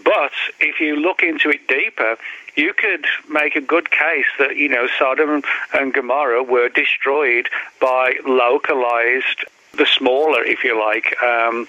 but 0.04 0.32
if 0.60 0.80
you 0.80 0.96
look 0.96 1.22
into 1.22 1.50
it 1.50 1.66
deeper, 1.68 2.16
you 2.56 2.74
could 2.74 3.06
make 3.28 3.56
a 3.56 3.60
good 3.60 3.90
case 3.90 4.26
that 4.38 4.56
you 4.56 4.68
know 4.68 4.88
Sodom 4.98 5.42
and 5.72 5.94
Gomorrah 5.94 6.42
were 6.42 6.68
destroyed 6.68 7.48
by 7.80 8.14
localized 8.26 9.44
the 9.76 9.86
smaller, 9.86 10.44
if 10.44 10.64
you 10.64 10.78
like, 10.78 11.16
um, 11.22 11.66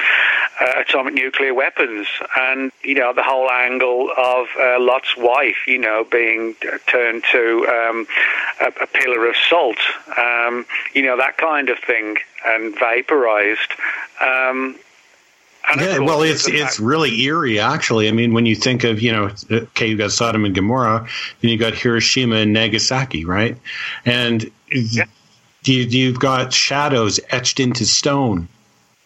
uh, 0.59 0.81
atomic 0.81 1.13
nuclear 1.13 1.53
weapons, 1.53 2.07
and 2.37 2.71
you 2.83 2.95
know 2.95 3.13
the 3.13 3.23
whole 3.23 3.49
angle 3.49 4.11
of 4.15 4.47
uh, 4.59 4.79
Lot's 4.79 5.15
wife, 5.17 5.67
you 5.67 5.77
know, 5.77 6.03
being 6.03 6.55
turned 6.87 7.23
to 7.31 7.67
um, 7.67 8.07
a, 8.61 8.83
a, 8.83 8.87
pillar 8.87 9.27
of 9.27 9.35
salt, 9.37 9.77
um, 10.17 10.65
you 10.93 11.01
know 11.01 11.17
that 11.17 11.37
kind 11.37 11.69
of 11.69 11.79
thing, 11.79 12.17
and 12.45 12.77
vaporized. 12.77 13.71
Um, 14.19 14.77
yeah, 15.77 15.99
well, 15.99 16.23
it's 16.23 16.47
it's 16.49 16.79
really 16.79 17.21
eerie, 17.21 17.57
actually. 17.57 18.09
I 18.09 18.11
mean, 18.11 18.33
when 18.33 18.45
you 18.45 18.55
think 18.55 18.83
of 18.83 19.01
you 19.01 19.13
know, 19.13 19.31
okay, 19.49 19.87
you 19.87 19.97
got 19.97 20.11
Sodom 20.11 20.43
and 20.43 20.53
Gomorrah, 20.53 21.07
then 21.39 21.51
you 21.51 21.57
got 21.57 21.73
Hiroshima 21.73 22.35
and 22.35 22.51
Nagasaki, 22.51 23.23
right? 23.23 23.57
And 24.05 24.51
yeah 24.69 25.05
you, 25.67 26.07
have 26.07 26.19
got 26.19 26.53
shadows 26.53 27.19
etched 27.29 27.59
into 27.59 27.85
stone 27.85 28.47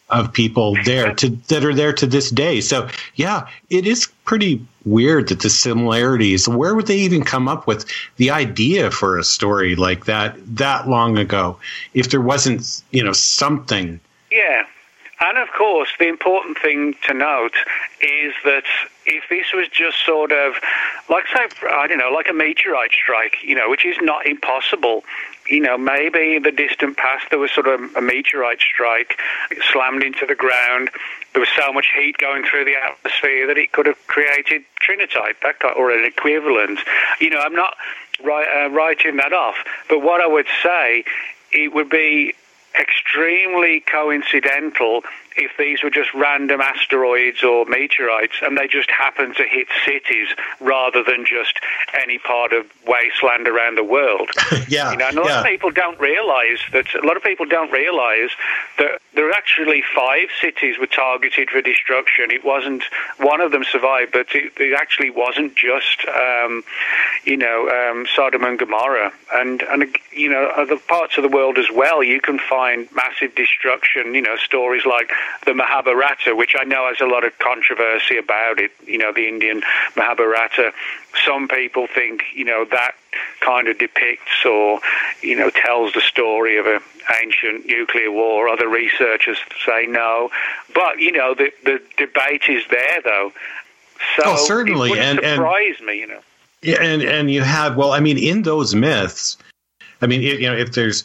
of 0.10 0.32
people 0.32 0.78
there 0.86 1.14
to, 1.16 1.30
that 1.48 1.66
are 1.66 1.74
there 1.74 1.92
to 1.92 2.08
this 2.08 2.30
day. 2.30 2.62
So 2.62 2.90
yeah, 3.16 3.48
it 3.70 3.86
is 3.86 4.08
pretty 4.24 4.66
weird 4.86 5.30
that 5.30 5.42
the 5.42 5.50
similarities. 5.50 6.48
Where 6.48 6.74
would 6.76 6.88
they 6.88 7.00
even 7.00 7.24
come 7.24 7.48
up 7.48 7.68
with 7.68 7.86
the 8.16 8.32
idea 8.32 8.90
for 8.90 9.18
a 9.18 9.24
story 9.24 9.76
like 9.76 10.06
that 10.06 10.38
that 10.58 10.88
long 10.88 11.18
ago? 11.18 11.60
If 11.94 12.10
there 12.10 12.22
wasn't, 12.22 12.84
you 12.92 13.04
know, 13.04 13.14
something. 13.14 14.00
Yeah. 14.32 14.66
And 15.20 15.38
of 15.40 15.48
course, 15.58 15.90
the 15.98 16.08
important 16.08 16.60
thing 16.60 16.96
to 17.08 17.14
note 17.14 17.56
is 18.02 18.34
that 18.44 18.66
if 19.06 19.24
this 19.30 19.48
was 19.52 19.68
just 19.70 20.06
sort 20.06 20.32
of, 20.32 20.54
like, 21.10 21.26
say, 21.28 21.48
I 21.68 21.88
don't 21.88 21.98
know, 21.98 22.12
like 22.12 22.30
a 22.30 22.34
meteorite 22.34 22.92
strike, 22.92 23.38
you 23.44 23.56
know, 23.56 23.68
which 23.68 23.84
is 23.84 23.98
not 24.00 24.28
impossible, 24.28 25.04
you 25.49 25.60
know, 25.60 25.78
maybe 25.78 26.36
in 26.36 26.44
the 26.44 26.52
distant 26.52 26.98
past 26.98 27.26
there 27.30 27.40
was 27.40 27.52
sort 27.52 27.68
of 27.68 27.95
a 27.95 28.02
meteorite 28.02 28.60
strike, 28.60 29.19
slammed 29.72 30.03
into 30.03 30.26
the 30.26 30.36
ground. 30.36 30.90
There 31.34 31.40
was 31.40 31.49
so 31.56 31.72
much 31.72 31.88
heat 31.95 32.18
going 32.18 32.44
through 32.44 32.65
the 32.65 32.76
atmosphere 32.76 33.48
that 33.48 33.57
it 33.57 33.72
could 33.72 33.86
have 33.86 33.98
created 34.07 34.64
trinitite, 34.82 35.36
that 35.44 35.60
kind, 35.60 35.76
or 35.78 35.91
an 35.91 36.03
equivalent. 36.03 36.80
You 37.19 37.30
know, 37.30 37.40
I'm 37.40 37.56
not 37.56 37.76
uh, 38.24 38.69
writing 38.69 39.18
that 39.18 39.34
off, 39.34 39.56
but 39.90 39.99
what 39.99 40.22
I 40.22 40.28
would 40.28 40.48
say, 40.64 41.03
it 41.52 41.74
would 41.74 41.90
be 41.90 42.34
extremely 42.80 43.80
coincidental 43.80 45.02
if 45.38 45.52
these 45.58 45.84
were 45.84 45.90
just 45.90 46.14
random 46.14 46.62
asteroids 46.62 47.44
or 47.44 47.66
meteorites 47.66 48.36
and 48.42 48.58
they 48.58 48.68
just 48.68 48.90
happen 48.90 49.34
to 49.36 49.44
hit 49.44 49.68
cities 49.86 50.28
rather 50.60 51.04
than 51.04 51.26
just 51.26 51.60
any 52.02 52.18
part 52.18 52.54
of 52.54 52.66
wasteland 52.86 53.48
around 53.48 53.78
the 53.78 53.84
world. 53.84 54.30
yeah, 54.68 54.92
you 54.92 54.98
know, 54.98 55.08
and 55.08 55.18
a 55.18 55.22
lot 55.22 55.30
yeah. 55.30 55.40
of 55.40 55.46
people 55.46 55.72
don't 55.72 56.00
realise 56.00 56.60
that. 56.72 56.88
A 56.96 57.06
lot 57.06 57.18
of 57.18 57.24
people 57.24 57.46
don't 57.46 57.72
realise 57.72 58.32
that 58.78 59.00
there 59.14 59.28
are 59.28 59.34
actually 59.34 59.84
five 59.96 60.30
cities 60.40 60.78
were 60.80 60.88
targeted 60.88 61.50
for 61.50 61.62
destruction. 61.62 62.32
It 62.32 62.44
wasn't 62.44 62.84
one 63.18 63.42
of 63.42 63.52
them 63.52 63.64
survived, 63.64 64.12
but 64.12 64.28
it, 64.34 64.54
it 64.58 64.74
actually 64.80 65.10
wasn't 65.10 65.56
just 65.56 66.06
um, 66.08 66.64
you 67.24 67.38
know 67.38 67.70
um, 67.70 68.06
Sodom 68.16 68.44
and 68.44 68.58
Gomorrah, 68.58 69.12
and 69.34 69.62
and 69.64 69.96
you 70.12 70.30
know 70.30 70.52
other 70.56 70.78
parts 70.78 71.18
of 71.18 71.24
the 71.24 71.30
world 71.30 71.58
as 71.58 71.68
well. 71.74 72.04
You 72.04 72.22
can 72.22 72.40
find 72.40 72.88
massive 72.94 73.36
destruction. 73.36 74.14
You 74.16 74.22
know 74.22 74.38
stories 74.38 74.86
like 74.86 75.12
the 75.45 75.54
Mahabharata, 75.54 76.36
which 76.36 76.56
I 76.60 76.64
know 76.64 76.88
has 76.88 76.99
a 77.02 77.06
lot 77.06 77.24
of 77.26 77.38
controversy 77.40 78.18
about 78.18 78.60
it. 78.60 78.72
You 78.86 78.98
know 78.98 79.12
the 79.14 79.28
Indian 79.28 79.62
Mahabharata. 79.95 80.74
Some 81.26 81.48
people 81.48 81.88
think 81.88 82.24
you 82.36 82.45
know 82.45 82.66
that 82.72 82.94
kind 83.41 83.68
of 83.68 83.78
depicts 83.78 84.45
or 84.45 84.80
you 85.22 85.36
know 85.36 85.49
tells 85.49 85.94
the 85.94 86.02
story 86.02 86.58
of 86.58 86.66
an 86.66 86.80
ancient 87.22 87.66
nuclear 87.66 88.12
war. 88.12 88.48
Other 88.49 88.68
researchers 88.68 89.38
say 89.66 89.86
no, 89.88 90.30
but 90.74 90.99
you 90.99 91.12
know 91.12 91.34
the 91.34 91.52
the 91.64 91.82
debate 91.98 92.44
is 92.49 92.64
there 92.70 93.02
though. 93.04 93.32
So 94.16 94.24
Oh, 94.26 94.36
certainly, 94.36 94.91
it 94.91 94.99
and- 94.99 95.20
and- 95.20 95.38
surprise 95.38 95.82
me. 95.84 95.99
You 95.99 96.08
know. 96.08 96.20
Yeah, 96.62 96.82
and 96.82 97.02
and 97.04 97.30
you 97.32 97.41
have 97.41 97.78
well, 97.78 97.91
I 97.94 97.99
mean, 97.99 98.18
in 98.18 98.41
those 98.41 98.74
myths, 98.76 99.38
I 100.02 100.08
mean, 100.08 100.22
it, 100.24 100.40
you 100.40 100.49
know, 100.49 100.56
if 100.58 100.74
there's 100.74 101.04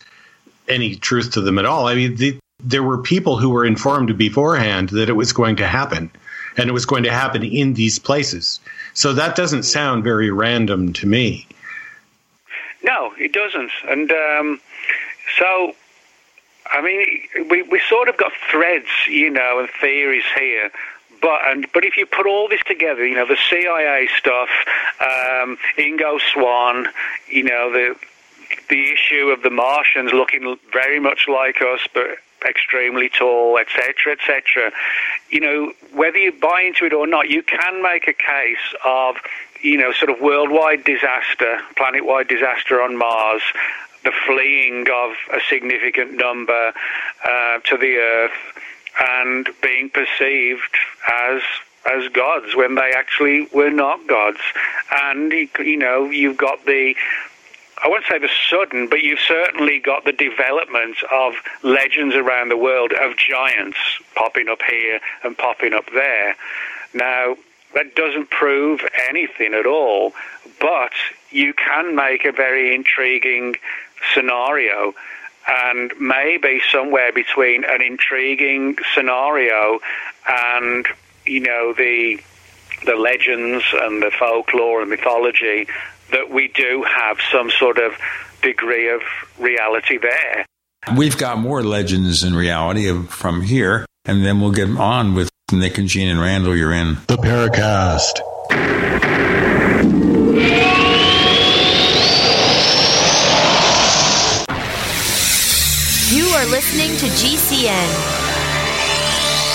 any 0.69 0.97
truth 0.97 1.33
to 1.33 1.41
them 1.43 1.59
at 1.59 1.67
all, 1.67 1.89
I 1.89 1.95
mean, 1.95 2.17
the, 2.17 2.39
there 2.63 2.83
were 2.83 2.99
people 2.99 3.37
who 3.39 3.51
were 3.51 3.65
informed 3.65 4.17
beforehand 4.17 4.91
that 4.91 5.09
it 5.09 5.15
was 5.15 5.33
going 5.33 5.57
to 5.57 5.67
happen, 5.67 6.11
and 6.57 6.69
it 6.69 6.73
was 6.73 6.87
going 6.87 7.03
to 7.05 7.13
happen 7.13 7.43
in 7.43 7.75
these 7.75 7.99
places. 7.99 8.61
So 8.95 9.13
that 9.15 9.37
doesn't 9.37 9.65
sound 9.65 10.05
very 10.05 10.31
random 10.31 10.93
to 10.95 11.07
me. 11.07 11.47
No, 12.83 13.13
it 13.19 13.33
doesn't. 13.33 13.71
And 13.89 14.11
um, 14.11 14.61
so, 15.39 15.75
I 16.67 16.83
mean, 16.83 17.49
we 17.49 17.63
we 17.63 17.81
sort 17.89 18.09
of 18.09 18.17
got 18.17 18.33
threads, 18.51 18.89
you 19.09 19.31
know, 19.31 19.61
and 19.61 19.69
theories 19.81 20.25
here. 20.37 20.71
But 21.21 21.41
and 21.47 21.67
but 21.73 21.85
if 21.85 21.97
you 21.97 22.07
put 22.07 22.27
all 22.27 22.49
this 22.49 22.63
together, 22.67 23.07
you 23.07 23.15
know, 23.15 23.27
the 23.27 23.39
CIA 23.49 24.09
stuff, 24.19 24.49
um, 25.01 25.59
Ingo 25.79 26.21
Swann, 26.33 26.89
you 27.29 27.45
know, 27.45 27.73
the 27.73 27.97
the 28.69 28.93
issue 28.93 29.29
of 29.29 29.43
the 29.43 29.51
Martians 29.51 30.13
looking 30.13 30.59
very 30.73 30.99
much 30.99 31.27
like 31.29 31.63
us, 31.63 31.81
but 31.95 32.19
extremely 32.45 33.09
tall, 33.09 33.59
etc., 33.59 34.13
etc. 34.13 34.73
You 35.31 35.41
know, 35.41 35.73
whether 35.95 36.19
you 36.19 36.33
buy 36.33 36.63
into 36.63 36.85
it 36.85 36.93
or 36.93 37.07
not, 37.07 37.29
you 37.29 37.43
can 37.43 37.83
make 37.83 38.09
a 38.09 38.13
case 38.13 38.75
of, 38.85 39.17
you 39.61 39.79
know, 39.79 39.93
sort 39.93 40.11
of 40.11 40.21
worldwide 40.21 40.85
disaster, 40.85 41.61
planet-wide 41.77 42.29
disaster 42.29 42.83
on 42.83 42.97
Mars, 42.97 43.43
the 44.05 44.13
fleeing 44.27 44.87
of 44.93 45.13
a 45.33 45.41
significant 45.49 46.15
number 46.15 46.73
uh, 47.25 47.59
to 47.61 47.77
the 47.77 47.97
Earth, 47.97 48.33
and 49.01 49.49
being 49.63 49.91
perceived 49.91 50.77
as 51.11 51.43
as 51.91 52.09
gods 52.11 52.55
when 52.55 52.77
they 52.77 52.93
actually 52.95 53.49
were 53.53 53.71
not 53.71 54.07
gods. 54.07 54.39
And 55.03 55.33
you 55.33 55.77
know, 55.77 56.11
you've 56.11 56.37
got 56.37 56.65
the 56.65 56.95
I 57.83 57.89
won't 57.89 58.05
say 58.09 58.19
the 58.19 58.31
sudden, 58.49 58.89
but 58.89 59.03
you've 59.03 59.19
certainly 59.19 59.81
got 59.81 60.05
the 60.05 60.13
development 60.13 60.99
of 61.11 61.35
legends 61.65 62.15
around 62.15 62.49
the 62.49 62.57
world 62.57 62.93
of 62.93 63.17
giants 63.17 63.79
popping 64.15 64.49
up 64.49 64.61
here 64.63 65.01
and 65.25 65.37
popping 65.37 65.73
up 65.73 65.87
there. 65.93 66.37
Now, 66.95 67.37
that 67.75 67.97
doesn't 67.97 68.31
prove 68.31 68.87
anything 69.09 69.55
at 69.55 69.67
all, 69.67 70.13
but 70.61 70.93
you 71.31 71.55
can 71.55 71.97
make 71.97 72.25
a 72.25 72.31
very 72.31 72.73
intriguing 72.73 73.57
scenario. 74.15 74.95
And 75.49 75.93
maybe 75.99 76.61
somewhere 76.71 77.13
between 77.13 77.65
an 77.65 77.83
intriguing 77.83 78.77
scenario 78.95 79.81
and, 80.29 80.87
you 81.27 81.41
know, 81.41 81.73
the 81.73 82.21
the 82.85 82.97
legends 82.97 83.65
and 83.73 84.03
the 84.03 84.11
folklore 84.11 84.81
and 84.81 84.91
mythology 84.91 85.69
that 86.13 86.31
we 86.31 86.49
do 86.49 86.85
have 86.89 87.19
some 87.31 87.51
sort 87.51 87.79
of 87.79 87.93
degree 88.43 88.91
of 88.91 89.01
reality 89.39 89.99
there. 89.99 90.47
We've 90.97 91.17
got 91.17 91.39
more 91.39 91.63
legends 91.63 92.25
in 92.25 92.35
reality 92.35 92.93
from 93.07 93.43
here, 93.43 93.87
and 94.05 94.25
then 94.25 94.41
we'll 94.41 94.53
get 94.53 94.69
on 94.69 95.15
with 95.15 95.31
Nick 95.53 95.79
and 95.79 95.89
Gene 95.89 96.09
and 96.09 96.21
Randall. 96.21 96.57
You're 96.57 96.73
in 96.73 96.95
the 97.07 97.17
Paracast. 97.17 98.19
You 106.11 106.27
are 106.27 106.47
listening 106.47 106.91
to 106.99 107.07
GCN. 107.07 107.89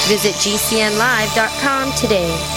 Visit 0.08 0.34
GCNlive.com 0.36 1.92
today. 1.94 2.57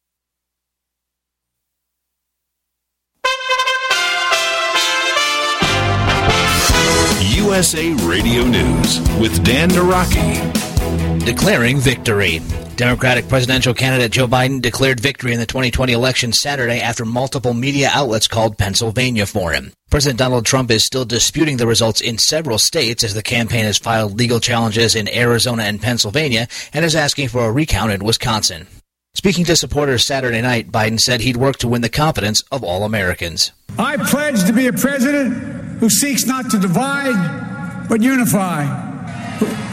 USA 7.51 7.91
Radio 8.05 8.45
News 8.45 9.01
with 9.19 9.43
Dan 9.43 9.67
Naraki. 9.71 11.25
Declaring 11.25 11.79
victory. 11.79 12.39
Democratic 12.77 13.27
presidential 13.27 13.73
candidate 13.73 14.13
Joe 14.13 14.25
Biden 14.25 14.61
declared 14.61 15.01
victory 15.01 15.33
in 15.33 15.39
the 15.41 15.45
2020 15.45 15.91
election 15.91 16.31
Saturday 16.31 16.79
after 16.79 17.03
multiple 17.03 17.53
media 17.53 17.89
outlets 17.91 18.25
called 18.25 18.57
Pennsylvania 18.57 19.25
for 19.25 19.51
him. 19.51 19.73
President 19.89 20.17
Donald 20.17 20.45
Trump 20.45 20.71
is 20.71 20.85
still 20.85 21.03
disputing 21.03 21.57
the 21.57 21.67
results 21.67 21.99
in 21.99 22.17
several 22.17 22.57
states 22.57 23.03
as 23.03 23.15
the 23.15 23.21
campaign 23.21 23.65
has 23.65 23.77
filed 23.77 24.17
legal 24.17 24.39
challenges 24.39 24.95
in 24.95 25.13
Arizona 25.13 25.63
and 25.63 25.81
Pennsylvania 25.81 26.47
and 26.71 26.85
is 26.85 26.95
asking 26.95 27.27
for 27.27 27.43
a 27.43 27.51
recount 27.51 27.91
in 27.91 28.05
Wisconsin. 28.05 28.65
Speaking 29.13 29.43
to 29.43 29.57
supporters 29.57 30.05
Saturday 30.05 30.41
night, 30.41 30.71
Biden 30.71 31.01
said 31.01 31.19
he'd 31.19 31.35
work 31.35 31.57
to 31.57 31.67
win 31.67 31.81
the 31.81 31.89
confidence 31.89 32.41
of 32.49 32.63
all 32.63 32.85
Americans. 32.85 33.51
I 33.77 33.97
pledge 33.97 34.45
to 34.45 34.53
be 34.53 34.67
a 34.67 34.73
president 34.73 35.70
who 35.81 35.89
seeks 35.89 36.25
not 36.25 36.49
to 36.51 36.59
divide, 36.59 37.87
but 37.89 38.01
unify, 38.01 38.65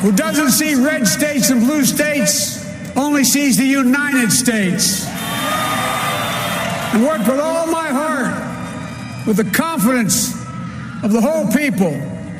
who, 0.00 0.10
doesn't 0.10 0.50
see 0.52 0.74
red 0.74 1.06
states 1.06 1.50
and 1.50 1.60
blue 1.60 1.84
states, 1.84 2.66
only 2.96 3.22
sees 3.22 3.58
the 3.58 3.66
United 3.66 4.32
States, 4.32 5.06
and 6.94 7.04
work 7.04 7.18
with 7.18 7.38
all 7.38 7.66
my 7.66 7.88
heart, 7.88 9.26
with 9.26 9.36
the 9.36 9.44
confidence 9.50 10.32
of 11.04 11.12
the 11.12 11.20
whole 11.20 11.46
people, 11.52 11.92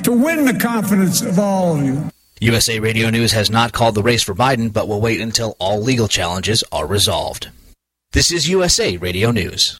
to 0.02 0.12
win 0.12 0.46
the 0.46 0.58
confidence 0.58 1.20
of 1.20 1.38
all 1.38 1.76
of 1.76 1.84
you. 1.84 2.10
USA 2.40 2.80
Radio 2.80 3.10
News 3.10 3.32
has 3.32 3.50
not 3.50 3.72
called 3.72 3.94
the 3.94 4.02
race 4.02 4.22
for 4.22 4.34
Biden, 4.34 4.72
but 4.72 4.88
will 4.88 5.02
wait 5.02 5.20
until 5.20 5.56
all 5.60 5.82
legal 5.82 6.08
challenges 6.08 6.64
are 6.72 6.86
resolved. 6.86 7.50
This 8.12 8.32
is 8.32 8.48
USA 8.48 8.96
Radio 8.96 9.30
News. 9.30 9.78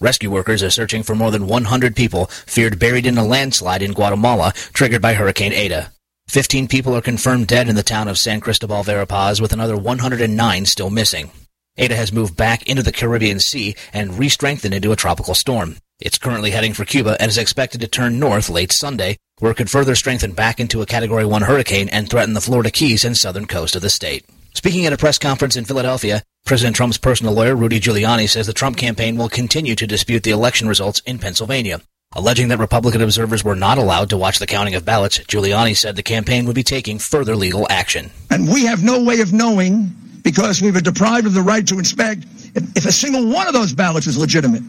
Rescue 0.00 0.28
workers 0.28 0.60
are 0.64 0.70
searching 0.70 1.04
for 1.04 1.14
more 1.14 1.30
than 1.30 1.46
100 1.46 1.94
people 1.94 2.26
feared 2.26 2.80
buried 2.80 3.06
in 3.06 3.16
a 3.16 3.24
landslide 3.24 3.80
in 3.80 3.92
Guatemala 3.92 4.52
triggered 4.72 5.00
by 5.00 5.14
Hurricane 5.14 5.52
Eta. 5.52 5.92
15 6.26 6.66
people 6.66 6.96
are 6.96 7.00
confirmed 7.00 7.46
dead 7.46 7.68
in 7.68 7.76
the 7.76 7.82
town 7.84 8.08
of 8.08 8.18
San 8.18 8.40
Cristobal 8.40 8.82
Verapaz, 8.82 9.40
with 9.40 9.52
another 9.52 9.76
109 9.76 10.66
still 10.66 10.90
missing. 10.90 11.30
Eta 11.76 11.94
has 11.94 12.12
moved 12.12 12.36
back 12.36 12.68
into 12.68 12.82
the 12.82 12.90
Caribbean 12.90 13.38
Sea 13.38 13.76
and 13.92 14.18
re-strengthened 14.18 14.74
into 14.74 14.90
a 14.90 14.96
tropical 14.96 15.34
storm. 15.34 15.76
It's 16.00 16.18
currently 16.18 16.50
heading 16.50 16.74
for 16.74 16.84
Cuba 16.84 17.16
and 17.20 17.28
is 17.28 17.38
expected 17.38 17.80
to 17.80 17.86
turn 17.86 18.18
north 18.18 18.50
late 18.50 18.72
Sunday, 18.72 19.16
where 19.38 19.52
it 19.52 19.56
could 19.56 19.70
further 19.70 19.94
strengthen 19.94 20.32
back 20.32 20.58
into 20.58 20.82
a 20.82 20.86
Category 20.86 21.24
1 21.24 21.42
hurricane 21.42 21.88
and 21.88 22.10
threaten 22.10 22.34
the 22.34 22.40
Florida 22.40 22.72
Keys 22.72 23.04
and 23.04 23.16
southern 23.16 23.46
coast 23.46 23.76
of 23.76 23.82
the 23.82 23.90
state. 23.90 24.24
Speaking 24.54 24.86
at 24.86 24.92
a 24.92 24.96
press 24.96 25.18
conference 25.18 25.54
in 25.54 25.64
Philadelphia, 25.64 26.22
President 26.44 26.76
Trump's 26.76 26.98
personal 26.98 27.32
lawyer, 27.32 27.56
Rudy 27.56 27.80
Giuliani, 27.80 28.28
says 28.28 28.46
the 28.46 28.52
Trump 28.52 28.76
campaign 28.76 29.16
will 29.16 29.30
continue 29.30 29.74
to 29.76 29.86
dispute 29.86 30.24
the 30.24 30.30
election 30.30 30.68
results 30.68 31.00
in 31.06 31.18
Pennsylvania. 31.18 31.80
Alleging 32.12 32.48
that 32.48 32.58
Republican 32.58 33.00
observers 33.00 33.42
were 33.42 33.56
not 33.56 33.78
allowed 33.78 34.10
to 34.10 34.18
watch 34.18 34.38
the 34.38 34.46
counting 34.46 34.74
of 34.74 34.84
ballots, 34.84 35.18
Giuliani 35.20 35.74
said 35.74 35.96
the 35.96 36.02
campaign 36.02 36.44
would 36.44 36.54
be 36.54 36.62
taking 36.62 36.98
further 36.98 37.34
legal 37.34 37.66
action. 37.70 38.10
And 38.30 38.52
we 38.52 38.66
have 38.66 38.84
no 38.84 39.02
way 39.02 39.20
of 39.20 39.32
knowing, 39.32 39.90
because 40.22 40.60
we 40.60 40.70
were 40.70 40.82
deprived 40.82 41.26
of 41.26 41.32
the 41.32 41.40
right 41.40 41.66
to 41.66 41.78
inspect, 41.78 42.26
if, 42.54 42.76
if 42.76 42.84
a 42.84 42.92
single 42.92 43.26
one 43.32 43.46
of 43.46 43.54
those 43.54 43.72
ballots 43.72 44.06
is 44.06 44.18
legitimate. 44.18 44.62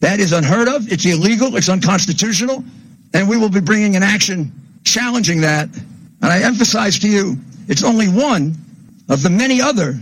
That 0.00 0.18
is 0.18 0.32
unheard 0.32 0.66
of, 0.66 0.92
it's 0.92 1.06
illegal, 1.06 1.54
it's 1.54 1.68
unconstitutional, 1.68 2.64
and 3.14 3.28
we 3.28 3.36
will 3.36 3.50
be 3.50 3.60
bringing 3.60 3.94
an 3.94 4.02
action 4.02 4.50
challenging 4.82 5.42
that. 5.42 5.68
And 5.68 6.32
I 6.32 6.40
emphasize 6.42 6.98
to 6.98 7.08
you, 7.08 7.38
it's 7.68 7.84
only 7.84 8.08
one 8.08 8.56
of 9.08 9.22
the 9.22 9.30
many 9.30 9.60
other 9.60 9.96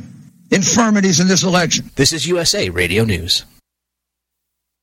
infirmities 0.51 1.21
in 1.21 1.29
this 1.29 1.43
election. 1.43 1.91
This 1.97 2.13
is 2.13 2.27
USA 2.27 2.71
Radio 2.71 3.05
News. 3.05 3.45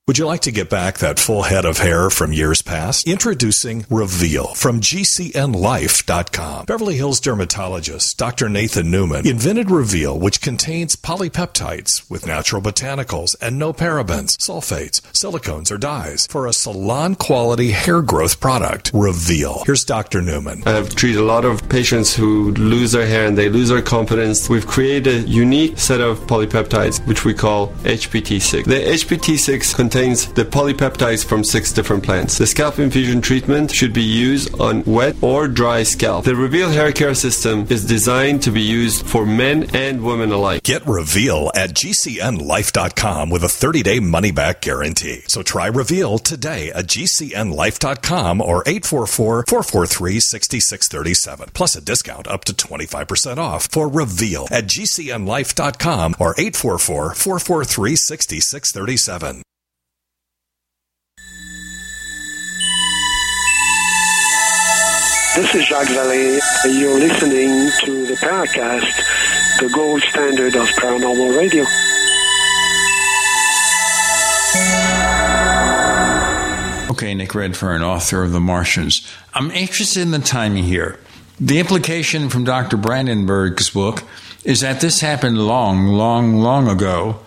Would 0.08 0.20
you 0.20 0.28
like 0.28 0.42
to 0.42 0.52
get 0.52 0.70
back 0.70 1.00
that 1.00 1.18
full 1.18 1.42
head 1.42 1.66
of 1.66 1.80
hair 1.80 2.12
from 2.12 2.32
years 2.32 2.62
past? 2.62 3.08
Introducing 3.08 3.88
Reveal 3.90 4.54
from 4.54 4.80
GCNLife.com. 4.80 6.66
Beverly 6.68 6.96
Hills 6.96 7.20
dermatologist 7.20 8.16
Dr. 8.16 8.48
Nathan 8.48 8.92
Newman 8.92 9.26
invented 9.26 9.72
Reveal, 9.72 10.20
which 10.20 10.42
contains 10.42 10.96
polypeptides 10.96 12.08
with 12.08 12.28
natural 12.28 12.62
botanicals 12.62 13.36
and 13.42 13.58
no 13.58 13.74
parabens, 13.74 14.38
sulfates, 14.38 15.02
silicones, 15.12 15.72
or 15.72 15.80
dyes 15.80 16.28
for 16.28 16.46
a 16.46 16.54
salon 16.54 17.16
quality 17.16 17.72
hair 17.72 18.04
growth 18.04 18.40
product. 18.40 18.92
Reveal. 18.94 19.64
Here's 19.66 19.86
Dr. 19.86 20.22
Newman. 20.22 20.62
I've 20.68 20.94
treated 20.94 21.20
a 21.20 21.26
lot 21.26 21.46
of 21.46 21.68
patients 21.68 22.16
who 22.16 22.52
lose 22.52 22.92
their 22.92 23.08
hair 23.08 23.26
and 23.26 23.36
they 23.36 23.50
lose 23.50 23.70
their 23.70 23.82
confidence. 23.82 24.48
We've 24.50 24.68
created 24.68 25.26
a 25.26 25.28
unique 25.28 25.80
set 25.80 26.00
of 26.00 26.20
polypeptides, 26.28 27.04
which 27.08 27.26
we 27.26 27.34
call 27.34 27.70
HPT6. 27.86 28.66
The 28.66 28.76
HPT6 28.76 29.76
contains 29.76 29.95
contains 29.96 30.28
the 30.34 30.44
polypeptides 30.44 31.24
from 31.24 31.42
six 31.42 31.72
different 31.72 32.04
plants. 32.04 32.38
The 32.38 32.46
scalp 32.46 32.80
infusion 32.80 33.22
treatment 33.22 33.72
should 33.72 33.94
be 33.94 34.04
used 34.04 34.54
on 34.60 34.84
wet 34.84 35.16
or 35.22 35.48
dry 35.48 35.84
scalp. 35.84 36.26
The 36.26 36.36
Reveal 36.36 36.70
hair 36.70 36.92
care 36.92 37.14
system 37.14 37.66
is 37.70 37.86
designed 37.86 38.44
to 38.44 38.52
be 38.52 38.62
used 38.62 39.06
for 39.08 39.26
men 39.26 39.74
and 39.74 40.04
women 40.04 40.34
alike. 40.34 40.64
Get 40.64 40.86
Reveal 40.86 41.50
at 41.56 41.70
GCNLife.com 41.70 43.30
with 43.30 43.46
a 43.46 43.48
30 43.48 43.84
day 43.84 44.02
money 44.02 44.32
back 44.32 44.62
guarantee. 44.62 45.24
So 45.30 45.42
try 45.44 45.68
Reveal 45.68 46.18
today 46.18 46.72
at 46.72 46.88
GCNLife.com 46.88 48.42
or 48.42 48.64
844 48.66 49.46
443 49.48 50.20
6637. 50.20 51.52
Plus 51.54 51.74
a 51.78 51.82
discount 51.82 52.28
up 52.28 52.44
to 52.44 52.54
25% 52.54 53.38
off 53.38 53.68
for 53.72 53.88
Reveal 53.88 54.48
at 54.52 54.66
GCNLife.com 54.66 56.16
or 56.20 56.36
844 56.38 57.14
443 57.16 57.96
6637. 57.96 59.42
This 65.36 65.54
is 65.54 65.66
Jacques 65.66 65.88
Vallée. 65.90 66.40
You're 66.64 66.98
listening 66.98 67.70
to 67.84 68.06
the 68.06 68.14
Paracast, 68.14 69.60
the 69.60 69.68
gold 69.68 70.02
standard 70.04 70.56
of 70.56 70.66
paranormal 70.70 71.38
radio. 71.38 71.66
Okay, 76.90 77.14
Nick 77.14 77.36
Redfern, 77.36 77.82
author 77.82 78.24
of 78.24 78.32
The 78.32 78.40
Martians. 78.40 79.06
I'm 79.34 79.52
interested 79.52 80.04
in 80.04 80.12
the 80.12 80.20
timing 80.20 80.64
here. 80.64 81.02
The 81.38 81.60
implication 81.60 82.30
from 82.30 82.46
Dr. 82.46 82.78
Brandenburg's 82.78 83.70
book 83.70 84.04
is 84.46 84.62
that 84.62 84.80
this 84.80 85.02
happened 85.02 85.38
long, 85.38 85.88
long, 85.88 86.36
long 86.36 86.70
ago. 86.70 87.20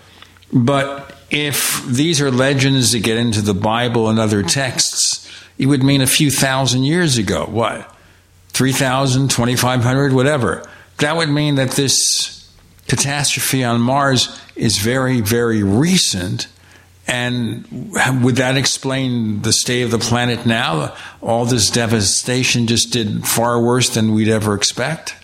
But 0.51 1.15
if 1.29 1.85
these 1.85 2.23
are 2.23 2.31
legends 2.31 2.93
that 2.93 3.01
get 3.01 3.19
into 3.19 3.43
the 3.43 3.53
Bible 3.53 4.09
and 4.09 4.19
other 4.19 4.43
texts, 4.43 5.31
it 5.59 5.67
would 5.67 5.83
mean 5.83 6.01
a 6.01 6.07
few 6.07 6.31
thousand 6.31 6.85
years 6.85 7.19
ago. 7.19 7.45
What? 7.45 7.97
3,000, 8.59 9.31
2,500, 9.31 10.13
whatever. 10.13 10.65
That 10.97 11.17
would 11.17 11.29
mean 11.29 11.55
that 11.55 11.71
this 11.71 12.53
catastrophe 12.89 13.63
on 13.63 13.81
Mars 13.81 14.37
is 14.57 14.79
very, 14.79 15.21
very 15.21 15.63
recent. 15.63 16.49
And 17.07 17.93
would 18.25 18.35
that 18.37 18.57
explain 18.57 19.43
the 19.43 19.53
state 19.53 19.83
of 19.83 19.93
the 19.93 20.01
planet 20.01 20.45
now? 20.45 20.97
All 21.21 21.45
this 21.45 21.71
devastation 21.71 22.67
just 22.67 22.93
did 22.93 23.25
far 23.25 23.63
worse 23.63 23.91
than 23.91 24.13
we'd 24.13 24.29
ever 24.29 24.57
expect? 24.57 25.15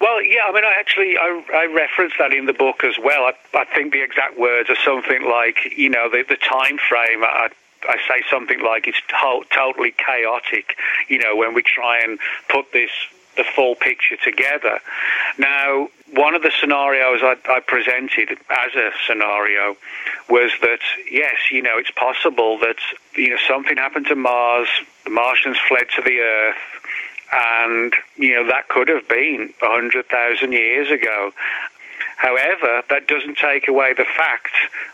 Well, 0.00 0.22
yeah, 0.22 0.46
I 0.48 0.52
mean, 0.52 0.64
I 0.64 0.72
actually 0.80 1.18
I, 1.18 1.42
I 1.52 2.08
that 2.18 2.32
in 2.32 2.46
the 2.46 2.54
book 2.54 2.84
as 2.84 2.96
well. 2.98 3.24
I, 3.24 3.34
I 3.54 3.66
think 3.66 3.92
the 3.92 4.02
exact 4.02 4.38
words 4.38 4.70
are 4.70 4.76
something 4.76 5.28
like, 5.28 5.76
you 5.76 5.90
know, 5.90 6.08
the, 6.08 6.24
the 6.26 6.36
time 6.36 6.78
frame. 6.78 7.22
I, 7.22 7.50
I 7.88 7.96
say 8.08 8.24
something 8.30 8.60
like 8.60 8.86
it's 8.86 9.00
to- 9.08 9.44
totally 9.50 9.92
chaotic, 9.92 10.76
you 11.08 11.18
know, 11.18 11.36
when 11.36 11.54
we 11.54 11.62
try 11.62 12.00
and 12.00 12.18
put 12.48 12.72
this 12.72 12.90
the 13.36 13.44
full 13.44 13.74
picture 13.74 14.16
together. 14.16 14.80
Now, 15.38 15.88
one 16.14 16.34
of 16.34 16.42
the 16.42 16.50
scenarios 16.58 17.20
I, 17.22 17.36
I, 17.48 17.60
presented 17.60 18.30
as 18.30 18.74
a 18.74 18.90
scenario 19.06 19.76
was 20.28 20.50
that 20.62 20.80
yes, 21.10 21.34
you 21.50 21.62
know, 21.62 21.78
it's 21.78 21.90
possible 21.90 22.58
that 22.60 22.76
you 23.14 23.30
know 23.30 23.36
something 23.46 23.76
happened 23.76 24.06
to 24.06 24.16
Mars, 24.16 24.68
the 25.04 25.10
Martians 25.10 25.58
fled 25.68 25.86
to 25.96 26.02
the 26.02 26.18
Earth, 26.18 26.56
and 27.32 27.94
you 28.16 28.34
know 28.34 28.46
that 28.46 28.68
could 28.68 28.88
have 28.88 29.08
been 29.08 29.52
a 29.62 29.66
hundred 29.66 30.08
thousand 30.08 30.52
years 30.52 30.90
ago. 30.90 31.32
However, 32.16 32.82
that 32.88 33.06
doesn't 33.06 33.36
take 33.36 33.68
away 33.68 33.92
the 33.92 34.04
fact 34.04 34.52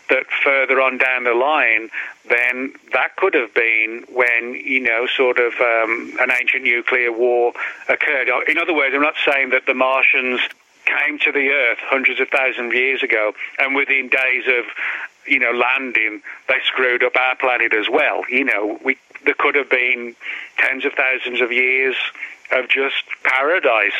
that 0.09 0.25
further 0.43 0.81
on 0.81 0.97
down 0.97 1.23
the 1.23 1.33
line, 1.33 1.89
then 2.29 2.73
that 2.91 3.15
could 3.15 3.33
have 3.33 3.53
been 3.53 4.03
when, 4.09 4.55
you 4.55 4.81
know, 4.81 5.07
sort 5.07 5.39
of 5.39 5.53
um, 5.53 6.17
an 6.19 6.31
ancient 6.31 6.63
nuclear 6.63 7.11
war 7.11 7.53
occurred. 7.87 8.27
In 8.47 8.57
other 8.57 8.73
words, 8.73 8.93
I'm 8.93 9.01
not 9.01 9.15
saying 9.25 9.49
that 9.51 9.65
the 9.65 9.73
Martians 9.73 10.41
came 10.85 11.17
to 11.19 11.31
the 11.31 11.49
Earth 11.49 11.79
hundreds 11.81 12.19
of 12.19 12.27
thousands 12.27 12.67
of 12.67 12.73
years 12.73 13.01
ago 13.01 13.31
and 13.57 13.73
within 13.73 14.09
days 14.09 14.43
of, 14.47 14.65
you 15.25 15.39
know, 15.39 15.51
landing, 15.51 16.21
they 16.49 16.59
screwed 16.65 17.03
up 17.03 17.15
our 17.15 17.35
planet 17.37 17.73
as 17.73 17.87
well. 17.89 18.23
You 18.29 18.43
know, 18.43 18.79
we, 18.83 18.97
there 19.23 19.35
could 19.37 19.55
have 19.55 19.69
been 19.69 20.15
tens 20.57 20.83
of 20.83 20.91
thousands 20.93 21.39
of 21.39 21.53
years 21.53 21.95
of 22.53 22.69
just 22.69 23.03
paradise 23.23 23.91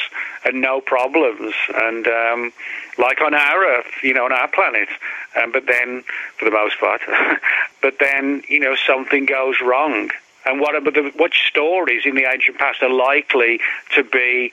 and 0.45 0.61
no 0.61 0.81
problems. 0.81 1.53
And 1.73 2.07
um, 2.07 2.53
like 2.97 3.21
on 3.21 3.34
our 3.34 3.77
Earth, 3.77 3.91
you 4.01 4.13
know, 4.13 4.25
on 4.25 4.31
our 4.31 4.47
planet. 4.47 4.89
Um, 5.35 5.51
but 5.51 5.65
then, 5.65 6.03
for 6.38 6.45
the 6.45 6.51
most 6.51 6.80
part, 6.80 7.01
but 7.81 7.99
then, 7.99 8.43
you 8.47 8.59
know, 8.59 8.75
something 8.88 9.25
goes 9.25 9.55
wrong. 9.61 10.09
And 10.45 10.59
what, 10.59 10.84
the, 10.84 11.11
what 11.15 11.31
stories 11.34 12.05
in 12.05 12.15
the 12.15 12.25
ancient 12.30 12.57
past 12.57 12.84
are 12.84 12.89
likely 12.89 13.59
to 13.95 14.03
be 14.03 14.51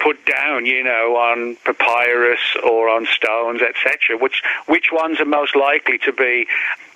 put 0.00 0.24
down, 0.26 0.66
you 0.66 0.82
know, 0.82 1.16
on 1.16 1.56
papyrus 1.64 2.40
or 2.64 2.88
on 2.88 3.06
stones, 3.06 3.60
etc. 3.62 4.18
Which 4.18 4.42
which 4.66 4.88
ones 4.90 5.20
are 5.20 5.26
most 5.26 5.54
likely 5.54 5.98
to 5.98 6.12
be 6.12 6.46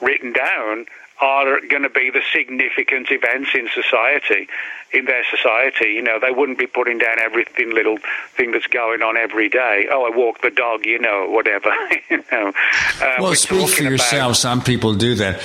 written 0.01 0.33
down 0.33 0.87
are 1.21 1.61
going 1.61 1.83
to 1.83 1.91
be 1.91 2.11
the 2.11 2.23
significant 2.33 3.11
events 3.11 3.51
in 3.55 3.69
society, 3.73 4.49
in 4.95 5.05
their 5.07 5.25
society. 5.25 5.91
You 5.91 6.03
know, 6.03 6.19
they 6.21 6.31
wouldn't 6.31 6.59
be 6.59 6.67
putting 6.67 6.99
down 6.99 7.19
everything 7.21 7.75
little 7.75 7.99
thing 8.37 8.53
that's 8.53 8.67
going 8.67 9.03
on 9.03 9.17
every 9.17 9.49
day. 9.49 9.89
Oh, 9.91 10.05
I 10.05 10.17
walk 10.17 10.41
the 10.41 10.51
dog, 10.51 10.87
you 10.87 10.99
know, 10.99 11.29
whatever. 11.31 11.71
you 12.11 12.25
know. 12.31 12.53
Uh, 13.01 13.17
well, 13.21 13.35
speak 13.35 13.69
for 13.69 13.83
yourself. 13.83 14.31
About... 14.31 14.37
Some 14.37 14.63
people 14.63 14.95
do 14.95 15.15
that. 15.17 15.41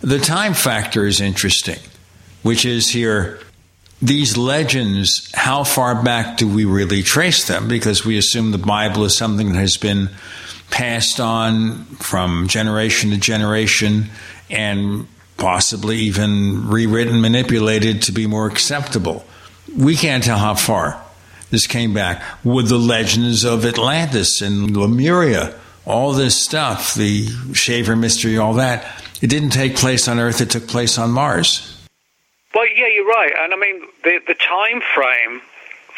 The 0.00 0.18
time 0.18 0.54
factor 0.54 1.06
is 1.06 1.20
interesting, 1.20 1.78
which 2.42 2.64
is 2.64 2.90
here. 2.90 3.40
These 4.00 4.36
legends, 4.36 5.30
how 5.32 5.62
far 5.62 6.02
back 6.02 6.36
do 6.36 6.48
we 6.48 6.64
really 6.64 7.04
trace 7.04 7.46
them? 7.46 7.68
Because 7.68 8.04
we 8.04 8.18
assume 8.18 8.50
the 8.50 8.58
Bible 8.58 9.04
is 9.04 9.16
something 9.16 9.52
that 9.52 9.58
has 9.58 9.76
been 9.76 10.10
passed 10.70 11.20
on 11.20 11.84
from 11.84 12.48
generation 12.48 13.10
to 13.10 13.16
generation 13.16 14.06
and 14.50 15.06
possibly 15.42 15.96
even 15.96 16.68
rewritten, 16.68 17.20
manipulated 17.20 18.00
to 18.00 18.12
be 18.12 18.28
more 18.28 18.46
acceptable. 18.46 19.24
We 19.76 19.96
can't 19.96 20.22
tell 20.22 20.38
how 20.38 20.54
far 20.54 21.02
this 21.50 21.66
came 21.66 21.92
back. 21.92 22.22
With 22.44 22.68
the 22.68 22.78
legends 22.78 23.42
of 23.42 23.66
Atlantis 23.66 24.40
and 24.40 24.76
Lemuria, 24.76 25.58
all 25.84 26.12
this 26.12 26.40
stuff, 26.40 26.94
the 26.94 27.26
Shaver 27.54 27.96
mystery, 27.96 28.38
all 28.38 28.54
that, 28.54 28.86
it 29.20 29.26
didn't 29.26 29.50
take 29.50 29.74
place 29.74 30.06
on 30.06 30.20
Earth, 30.20 30.40
it 30.40 30.50
took 30.50 30.68
place 30.68 30.96
on 30.96 31.10
Mars. 31.10 31.76
Well, 32.54 32.68
yeah, 32.68 32.86
you're 32.94 33.04
right. 33.04 33.32
And 33.36 33.52
I 33.52 33.56
mean, 33.56 33.82
the, 34.04 34.20
the 34.24 34.34
time 34.34 34.80
frame 34.94 35.42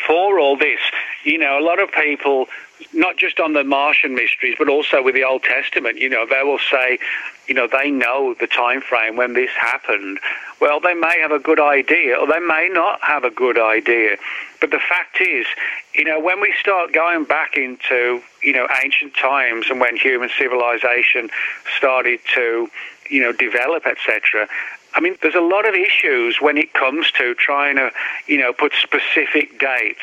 for 0.07 0.41
all 0.41 0.57
this. 0.57 0.81
You 1.23 1.37
know, 1.37 1.59
a 1.59 1.65
lot 1.65 1.81
of 1.81 1.93
people, 1.93 2.47
not 2.95 3.19
just 3.19 3.41
on 3.41 3.53
the 3.53 3.62
Martian 3.62 4.15
mysteries, 4.15 4.55
but 4.59 4.71
also 4.71 5.03
with 5.03 5.15
the 5.15 5.25
Old 5.25 5.43
Testament, 5.43 5.99
you 5.99 6.09
know, 6.09 6.25
they 6.25 6.43
will 6.43 6.61
say, 6.71 6.99
you 7.47 7.55
know, 7.55 7.69
they 7.71 7.91
know 7.91 8.35
the 8.39 8.47
time 8.47 8.81
frame 8.81 9.16
when 9.16 9.35
this 9.35 9.51
happened. 9.51 10.19
Well, 10.61 10.81
they 10.81 10.95
may 10.95 11.19
have 11.21 11.33
a 11.33 11.39
good 11.39 11.61
idea, 11.61 12.16
or 12.16 12.27
they 12.27 12.41
may 12.41 12.71
not 12.73 13.01
have 13.03 13.25
a 13.25 13.31
good 13.31 13.59
idea. 13.59 14.16
But 14.61 14.71
the 14.71 14.79
fact 14.79 15.21
is, 15.21 15.47
you 15.95 16.05
know, 16.05 16.19
when 16.19 16.41
we 16.41 16.55
start 16.59 16.93
going 16.93 17.25
back 17.25 17.57
into, 17.57 18.23
you 18.43 18.53
know, 18.53 18.66
ancient 18.83 19.15
times 19.15 19.66
and 19.69 19.81
when 19.81 19.97
human 19.97 20.31
civilization 20.39 21.29
started 21.77 22.21
to, 22.35 22.71
you 23.11 23.21
know, 23.21 23.33
develop, 23.33 23.87
etc., 23.87 24.49
I 24.95 25.01
mean, 25.01 25.16
there's 25.23 25.35
a 25.35 25.41
lot 25.41 25.69
of 25.69 25.75
issues 25.75 26.41
when 26.41 26.57
it 26.57 26.73
comes 26.73 27.11
to 27.12 27.35
trying 27.35 27.77
to, 27.77 27.91
you 28.29 28.39
know, 28.39 28.53
put 28.53 28.73
specific 28.81 29.59
dates 29.59 30.01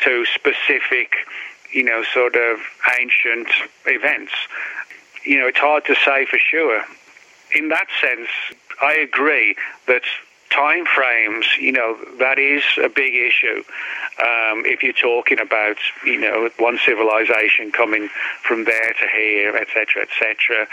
to 0.00 0.26
specific, 0.26 1.14
you 1.72 1.84
know, 1.84 2.02
sort 2.12 2.34
of 2.34 2.58
ancient 2.98 3.48
events. 3.86 4.32
You 5.24 5.40
know, 5.40 5.46
it's 5.46 5.58
hard 5.58 5.84
to 5.86 5.94
say 5.94 6.26
for 6.26 6.38
sure. 6.38 6.82
In 7.54 7.68
that 7.68 7.86
sense, 8.00 8.28
I 8.80 8.94
agree 8.94 9.56
that 9.86 10.02
time 10.50 10.84
frames, 10.84 11.46
you 11.58 11.72
know, 11.72 11.96
that 12.18 12.38
is 12.38 12.62
a 12.82 12.88
big 12.88 13.14
issue. 13.14 13.62
Um, 14.20 14.64
if 14.66 14.82
you're 14.82 14.92
talking 14.92 15.40
about, 15.40 15.76
you 16.04 16.20
know, 16.20 16.50
one 16.58 16.78
civilization 16.84 17.72
coming 17.72 18.08
from 18.42 18.64
there 18.64 18.92
to 19.00 19.06
here, 19.14 19.56
etc., 19.56 20.02
etc. 20.02 20.66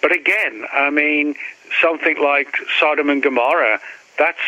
But 0.00 0.12
again, 0.12 0.64
I 0.72 0.90
mean, 0.90 1.34
something 1.80 2.18
like 2.22 2.56
Sodom 2.78 3.10
and 3.10 3.22
Gomorrah, 3.22 3.80
that's 4.18 4.38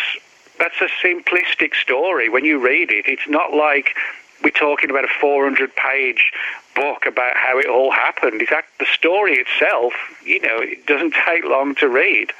that's 0.58 0.80
a 0.80 0.88
simplistic 1.02 1.74
story. 1.74 2.28
When 2.28 2.44
you 2.44 2.58
read 2.58 2.90
it, 2.90 3.06
it's 3.06 3.28
not 3.28 3.54
like 3.54 3.96
we're 4.42 4.50
talking 4.50 4.90
about 4.90 5.04
a 5.04 5.08
400 5.20 5.74
page 5.74 6.32
book 6.80 7.04
about 7.06 7.36
how 7.36 7.58
it 7.58 7.66
all 7.66 7.90
happened. 7.90 8.40
In 8.40 8.46
fact, 8.46 8.78
the 8.78 8.86
story 8.86 9.34
itself, 9.34 9.92
you 10.24 10.40
know, 10.40 10.58
it 10.58 10.86
doesn't 10.86 11.14
take 11.26 11.44
long 11.44 11.74
to 11.76 11.88
read. 11.88 12.32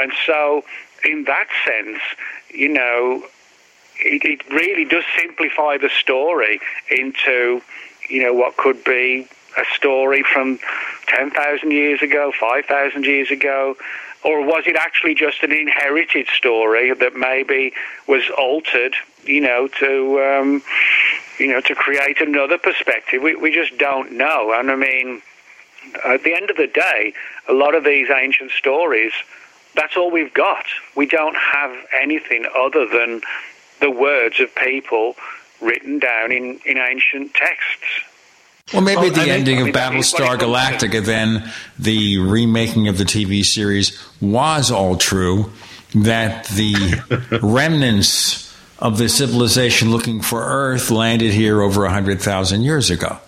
And 0.00 0.12
so, 0.26 0.64
in 1.04 1.24
that 1.24 1.46
sense, 1.64 2.00
you 2.52 2.68
know, 2.68 3.24
it, 3.98 4.24
it 4.24 4.50
really 4.50 4.84
does 4.84 5.04
simplify 5.16 5.78
the 5.78 5.88
story 5.88 6.60
into, 6.90 7.62
you 8.08 8.22
know, 8.22 8.34
what 8.34 8.56
could 8.56 8.84
be 8.84 9.26
a 9.56 9.64
story 9.74 10.22
from 10.22 10.58
10,000 11.06 11.70
years 11.70 12.02
ago, 12.02 12.32
5,000 12.38 13.04
years 13.04 13.30
ago, 13.30 13.76
or 14.22 14.44
was 14.44 14.64
it 14.66 14.76
actually 14.76 15.14
just 15.14 15.42
an 15.42 15.52
inherited 15.52 16.28
story 16.28 16.92
that 16.92 17.16
maybe 17.16 17.72
was 18.06 18.22
altered, 18.36 18.94
you 19.24 19.40
know, 19.40 19.68
to 19.68 20.20
um, 20.22 20.62
you 21.40 21.48
know 21.48 21.60
to 21.62 21.74
create 21.74 22.20
another 22.20 22.58
perspective? 22.58 23.22
We 23.22 23.34
we 23.34 23.50
just 23.50 23.76
don't 23.78 24.12
know. 24.12 24.52
And 24.56 24.70
I 24.70 24.76
mean, 24.76 25.22
at 26.04 26.22
the 26.22 26.34
end 26.34 26.50
of 26.50 26.56
the 26.56 26.66
day, 26.66 27.14
a 27.48 27.52
lot 27.52 27.74
of 27.74 27.84
these 27.84 28.08
ancient 28.10 28.50
stories, 28.52 29.12
that's 29.74 29.96
all 29.96 30.10
we've 30.10 30.34
got. 30.34 30.64
We 30.96 31.06
don't 31.06 31.36
have 31.36 31.76
anything 32.00 32.46
other 32.56 32.86
than 32.86 33.22
the 33.80 33.90
words 33.90 34.40
of 34.40 34.54
people 34.54 35.16
written 35.60 35.98
down 35.98 36.32
in, 36.32 36.60
in 36.64 36.78
ancient 36.78 37.34
texts. 37.34 38.04
Well, 38.72 38.82
maybe 38.82 39.08
oh, 39.08 39.10
the 39.10 39.22
I 39.22 39.28
ending 39.28 39.58
mean, 39.58 39.68
of 39.68 39.74
Battlestar 39.74 40.38
Galactica, 40.38 41.04
then 41.04 41.50
the 41.78 42.18
remaking 42.18 42.86
of 42.86 42.98
the 42.98 43.04
TV 43.04 43.42
series 43.42 43.98
was 44.20 44.70
all 44.70 44.96
true. 44.96 45.50
That 45.92 46.46
the 46.46 47.40
remnants 47.42 48.49
of 48.80 48.98
the 48.98 49.08
civilization 49.08 49.90
looking 49.90 50.22
for 50.22 50.42
Earth 50.42 50.90
landed 50.90 51.32
here 51.32 51.60
over 51.60 51.84
a 51.84 51.90
hundred 51.90 52.20
thousand 52.20 52.62
years 52.62 52.90
ago. 52.90 53.18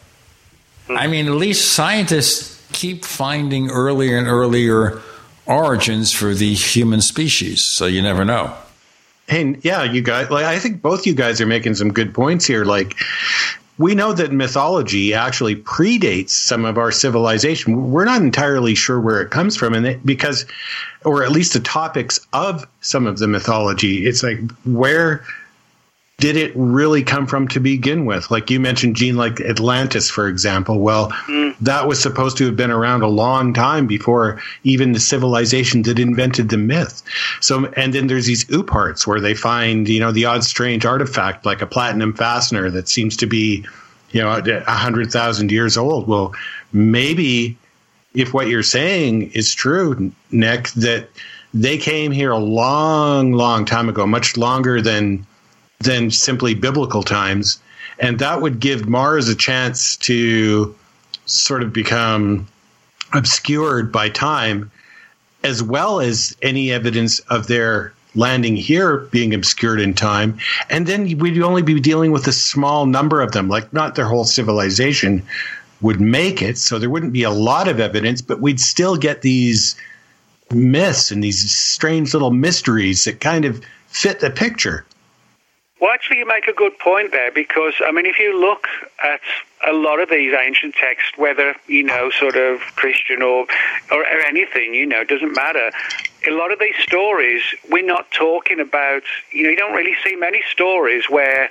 Hmm. 0.86 0.96
I 0.96 1.06
mean, 1.06 1.26
at 1.26 1.32
least 1.32 1.72
scientists 1.72 2.60
keep 2.72 3.04
finding 3.04 3.70
earlier 3.70 4.16
and 4.16 4.26
earlier 4.26 5.00
origins 5.46 6.12
for 6.12 6.34
the 6.34 6.54
human 6.54 7.00
species, 7.00 7.64
so 7.70 7.86
you 7.86 8.02
never 8.02 8.24
know. 8.24 8.54
Hey, 9.28 9.56
yeah, 9.62 9.84
you 9.84 10.02
guys. 10.02 10.30
Like, 10.30 10.44
I 10.44 10.58
think 10.58 10.82
both 10.82 11.06
you 11.06 11.14
guys 11.14 11.40
are 11.40 11.46
making 11.46 11.74
some 11.74 11.92
good 11.92 12.14
points 12.14 12.44
here. 12.44 12.64
Like, 12.64 12.96
we 13.78 13.94
know 13.94 14.12
that 14.12 14.32
mythology 14.32 15.14
actually 15.14 15.56
predates 15.56 16.30
some 16.30 16.64
of 16.64 16.78
our 16.78 16.90
civilization. 16.90 17.90
We're 17.90 18.04
not 18.04 18.20
entirely 18.20 18.74
sure 18.74 19.00
where 19.00 19.20
it 19.22 19.30
comes 19.30 19.56
from, 19.56 19.74
and 19.74 19.86
it, 19.86 20.04
because, 20.04 20.44
or 21.04 21.24
at 21.24 21.30
least 21.30 21.52
the 21.52 21.60
topics 21.60 22.20
of 22.32 22.66
some 22.80 23.06
of 23.06 23.18
the 23.18 23.28
mythology, 23.28 24.06
it's 24.06 24.22
like 24.22 24.38
where 24.64 25.24
did 26.18 26.36
it 26.36 26.52
really 26.54 27.02
come 27.02 27.26
from 27.26 27.48
to 27.48 27.58
begin 27.58 28.04
with? 28.04 28.30
Like 28.30 28.50
you 28.50 28.60
mentioned, 28.60 28.94
Gene, 28.94 29.16
like 29.16 29.40
Atlantis, 29.40 30.08
for 30.08 30.28
example. 30.28 30.78
Well, 30.78 31.10
mm. 31.10 31.56
that 31.62 31.88
was 31.88 32.00
supposed 32.00 32.36
to 32.36 32.46
have 32.46 32.56
been 32.56 32.70
around 32.70 33.02
a 33.02 33.08
long 33.08 33.54
time 33.54 33.86
before 33.86 34.40
even 34.62 34.92
the 34.92 35.00
civilization 35.00 35.82
that 35.82 35.98
invented 35.98 36.48
the 36.48 36.58
myth. 36.58 37.02
So, 37.40 37.66
and 37.76 37.92
then 37.92 38.06
there's 38.06 38.26
these 38.26 38.44
ooparts 38.44 39.06
where 39.06 39.20
they 39.20 39.34
find, 39.34 39.88
you 39.88 39.98
know, 39.98 40.12
the 40.12 40.26
odd 40.26 40.44
strange 40.44 40.86
artifact 40.86 41.44
like 41.44 41.60
a 41.60 41.66
platinum 41.66 42.14
fastener 42.14 42.70
that 42.70 42.88
seems 42.88 43.16
to 43.16 43.26
be, 43.26 43.66
you 44.12 44.22
know, 44.22 44.30
a 44.30 44.70
hundred 44.70 45.10
thousand 45.10 45.50
years 45.50 45.76
old. 45.76 46.06
Well, 46.06 46.34
maybe 46.72 47.56
if 48.14 48.32
what 48.32 48.46
you're 48.46 48.62
saying 48.62 49.32
is 49.32 49.54
true, 49.54 50.12
Nick, 50.30 50.68
that 50.70 51.08
they 51.54 51.78
came 51.78 52.12
here 52.12 52.30
a 52.30 52.38
long, 52.38 53.32
long 53.32 53.64
time 53.64 53.88
ago, 53.88 54.06
much 54.06 54.36
longer 54.36 54.80
than 54.80 55.26
than 55.82 56.10
simply 56.10 56.54
biblical 56.54 57.02
times. 57.02 57.60
And 57.98 58.18
that 58.18 58.40
would 58.42 58.60
give 58.60 58.88
Mars 58.88 59.28
a 59.28 59.34
chance 59.34 59.96
to 59.98 60.74
sort 61.26 61.62
of 61.62 61.72
become 61.72 62.48
obscured 63.12 63.92
by 63.92 64.08
time, 64.08 64.70
as 65.44 65.62
well 65.62 66.00
as 66.00 66.36
any 66.42 66.72
evidence 66.72 67.18
of 67.20 67.46
their 67.46 67.92
landing 68.14 68.56
here 68.56 68.98
being 68.98 69.34
obscured 69.34 69.80
in 69.80 69.94
time. 69.94 70.38
And 70.68 70.86
then 70.86 71.18
we'd 71.18 71.40
only 71.42 71.62
be 71.62 71.80
dealing 71.80 72.12
with 72.12 72.26
a 72.26 72.32
small 72.32 72.86
number 72.86 73.20
of 73.20 73.32
them, 73.32 73.48
like 73.48 73.72
not 73.72 73.94
their 73.94 74.06
whole 74.06 74.24
civilization 74.24 75.22
would 75.80 76.00
make 76.00 76.42
it. 76.42 76.58
So 76.58 76.78
there 76.78 76.90
wouldn't 76.90 77.12
be 77.12 77.22
a 77.22 77.30
lot 77.30 77.68
of 77.68 77.80
evidence, 77.80 78.22
but 78.22 78.40
we'd 78.40 78.60
still 78.60 78.96
get 78.96 79.22
these 79.22 79.76
myths 80.50 81.10
and 81.10 81.24
these 81.24 81.50
strange 81.50 82.12
little 82.12 82.30
mysteries 82.30 83.04
that 83.04 83.20
kind 83.20 83.44
of 83.44 83.62
fit 83.88 84.20
the 84.20 84.30
picture. 84.30 84.84
Well, 85.82 85.90
actually, 85.90 86.18
you 86.18 86.26
make 86.26 86.46
a 86.46 86.52
good 86.52 86.78
point 86.78 87.10
there 87.10 87.32
because, 87.32 87.74
I 87.84 87.90
mean, 87.90 88.06
if 88.06 88.16
you 88.16 88.38
look 88.40 88.68
at 89.02 89.20
a 89.68 89.72
lot 89.72 89.98
of 89.98 90.08
these 90.08 90.32
ancient 90.32 90.76
texts, 90.76 91.18
whether, 91.18 91.56
you 91.66 91.82
know, 91.82 92.08
sort 92.08 92.36
of 92.36 92.60
Christian 92.76 93.20
or, 93.20 93.46
or 93.90 94.04
anything, 94.04 94.74
you 94.74 94.86
know, 94.86 95.00
it 95.00 95.08
doesn't 95.08 95.34
matter. 95.34 95.72
A 96.28 96.30
lot 96.30 96.52
of 96.52 96.60
these 96.60 96.76
stories, 96.78 97.42
we're 97.68 97.84
not 97.84 98.08
talking 98.12 98.60
about, 98.60 99.02
you 99.32 99.42
know, 99.42 99.50
you 99.50 99.56
don't 99.56 99.74
really 99.74 99.96
see 100.04 100.14
many 100.14 100.40
stories 100.48 101.10
where 101.10 101.50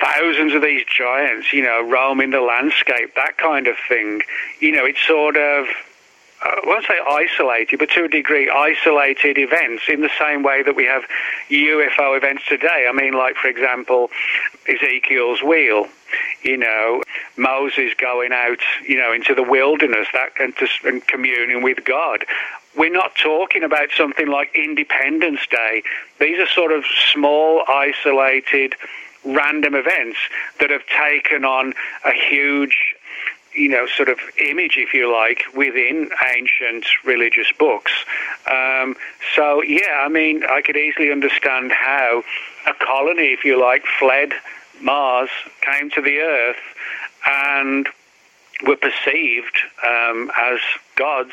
thousands 0.00 0.54
of 0.54 0.62
these 0.62 0.86
giants, 0.86 1.52
you 1.52 1.62
know, 1.62 1.86
roaming 1.86 2.30
the 2.30 2.40
landscape, 2.40 3.14
that 3.14 3.36
kind 3.36 3.66
of 3.66 3.76
thing. 3.86 4.22
You 4.60 4.72
know, 4.72 4.86
it's 4.86 5.06
sort 5.06 5.36
of 5.36 5.66
I 6.44 6.60
won't 6.66 6.84
say 6.84 6.98
isolated, 7.08 7.78
but 7.78 7.88
to 7.90 8.04
a 8.04 8.08
degree, 8.08 8.50
isolated 8.50 9.38
events 9.38 9.84
in 9.88 10.02
the 10.02 10.10
same 10.18 10.42
way 10.42 10.62
that 10.62 10.76
we 10.76 10.84
have 10.84 11.02
UFO 11.48 12.16
events 12.16 12.42
today. 12.46 12.86
I 12.88 12.92
mean, 12.92 13.14
like, 13.14 13.36
for 13.36 13.48
example, 13.48 14.10
Ezekiel's 14.68 15.42
wheel, 15.42 15.86
you 16.42 16.58
know, 16.58 17.02
Moses 17.38 17.94
going 17.96 18.32
out, 18.32 18.58
you 18.86 18.98
know, 18.98 19.10
into 19.12 19.34
the 19.34 19.42
wilderness 19.42 20.06
that 20.12 20.32
and, 20.38 20.54
to, 20.56 20.68
and 20.84 21.06
communing 21.06 21.62
with 21.62 21.82
God. 21.84 22.26
We're 22.76 22.92
not 22.92 23.14
talking 23.14 23.62
about 23.62 23.88
something 23.96 24.28
like 24.28 24.54
Independence 24.54 25.46
Day. 25.50 25.82
These 26.20 26.38
are 26.40 26.48
sort 26.48 26.72
of 26.72 26.84
small, 27.12 27.64
isolated, 27.68 28.74
random 29.24 29.74
events 29.74 30.18
that 30.60 30.68
have 30.68 30.84
taken 30.86 31.44
on 31.46 31.72
a 32.04 32.12
huge 32.12 32.93
you 33.54 33.68
know, 33.68 33.86
sort 33.86 34.08
of 34.08 34.18
image, 34.38 34.76
if 34.76 34.92
you 34.94 35.12
like, 35.12 35.44
within 35.54 36.10
ancient 36.36 36.86
religious 37.04 37.50
books. 37.58 37.92
Um, 38.50 38.96
so, 39.34 39.62
yeah, 39.62 40.02
I 40.04 40.08
mean, 40.08 40.44
I 40.44 40.60
could 40.62 40.76
easily 40.76 41.10
understand 41.12 41.72
how 41.72 42.22
a 42.66 42.74
colony, 42.74 43.32
if 43.32 43.44
you 43.44 43.60
like, 43.60 43.84
fled 43.98 44.32
Mars, 44.80 45.30
came 45.60 45.90
to 45.90 46.00
the 46.00 46.18
Earth, 46.18 46.56
and 47.26 47.88
were 48.66 48.76
perceived 48.76 49.58
um, 49.86 50.30
as 50.36 50.58
gods, 50.96 51.32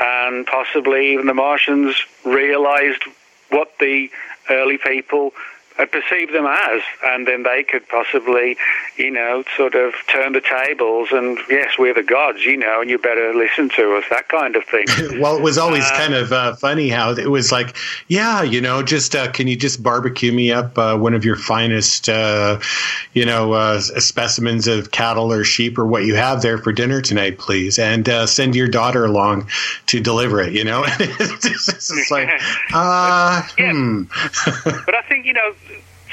and 0.00 0.46
possibly 0.46 1.12
even 1.12 1.26
the 1.26 1.34
Martians 1.34 1.96
realized 2.24 3.02
what 3.50 3.72
the 3.80 4.10
early 4.48 4.78
people 4.78 5.32
had 5.80 5.90
perceived 5.90 6.34
them 6.34 6.44
as, 6.46 6.82
and 7.04 7.26
then 7.26 7.42
they 7.42 7.64
could 7.64 7.88
possibly, 7.88 8.56
you 8.96 9.10
know, 9.10 9.42
sort 9.56 9.74
of 9.74 9.94
turn 10.08 10.34
the 10.34 10.40
tables 10.40 11.08
and 11.10 11.38
yes, 11.48 11.78
we're 11.78 11.94
the 11.94 12.02
gods, 12.02 12.44
you 12.44 12.56
know, 12.56 12.82
and 12.82 12.90
you 12.90 12.98
better 12.98 13.34
listen 13.34 13.70
to 13.70 13.96
us, 13.96 14.04
that 14.10 14.28
kind 14.28 14.56
of 14.56 14.64
thing. 14.64 14.84
well, 15.20 15.36
it 15.36 15.42
was 15.42 15.56
always 15.56 15.84
uh, 15.84 15.96
kind 15.96 16.12
of 16.12 16.32
uh, 16.32 16.54
funny 16.56 16.90
how 16.90 17.12
it 17.12 17.30
was 17.30 17.50
like, 17.50 17.74
yeah, 18.08 18.42
you 18.42 18.60
know, 18.60 18.82
just 18.82 19.16
uh, 19.16 19.32
can 19.32 19.48
you 19.48 19.56
just 19.56 19.82
barbecue 19.82 20.32
me 20.32 20.52
up 20.52 20.76
uh, 20.76 20.98
one 20.98 21.14
of 21.14 21.24
your 21.24 21.36
finest, 21.36 22.10
uh, 22.10 22.60
you 23.14 23.24
know, 23.24 23.54
uh, 23.54 23.80
specimens 23.80 24.68
of 24.68 24.90
cattle 24.90 25.32
or 25.32 25.44
sheep 25.44 25.78
or 25.78 25.86
what 25.86 26.04
you 26.04 26.14
have 26.14 26.42
there 26.42 26.58
for 26.58 26.72
dinner 26.72 27.00
tonight, 27.00 27.38
please, 27.38 27.78
and 27.78 28.06
send 28.28 28.54
your 28.54 28.68
daughter 28.68 29.06
along 29.06 29.48
to 29.86 29.98
deliver 29.98 30.42
it, 30.42 30.52
you 30.52 30.62
know? 30.62 30.84
it's 31.00 32.10
like, 32.10 32.28
uh, 32.74 33.42
yeah. 33.56 33.72
hmm. 33.72 34.02
but 34.84 34.94
I 34.94 35.02
think, 35.08 35.24
you 35.24 35.32
know, 35.32 35.54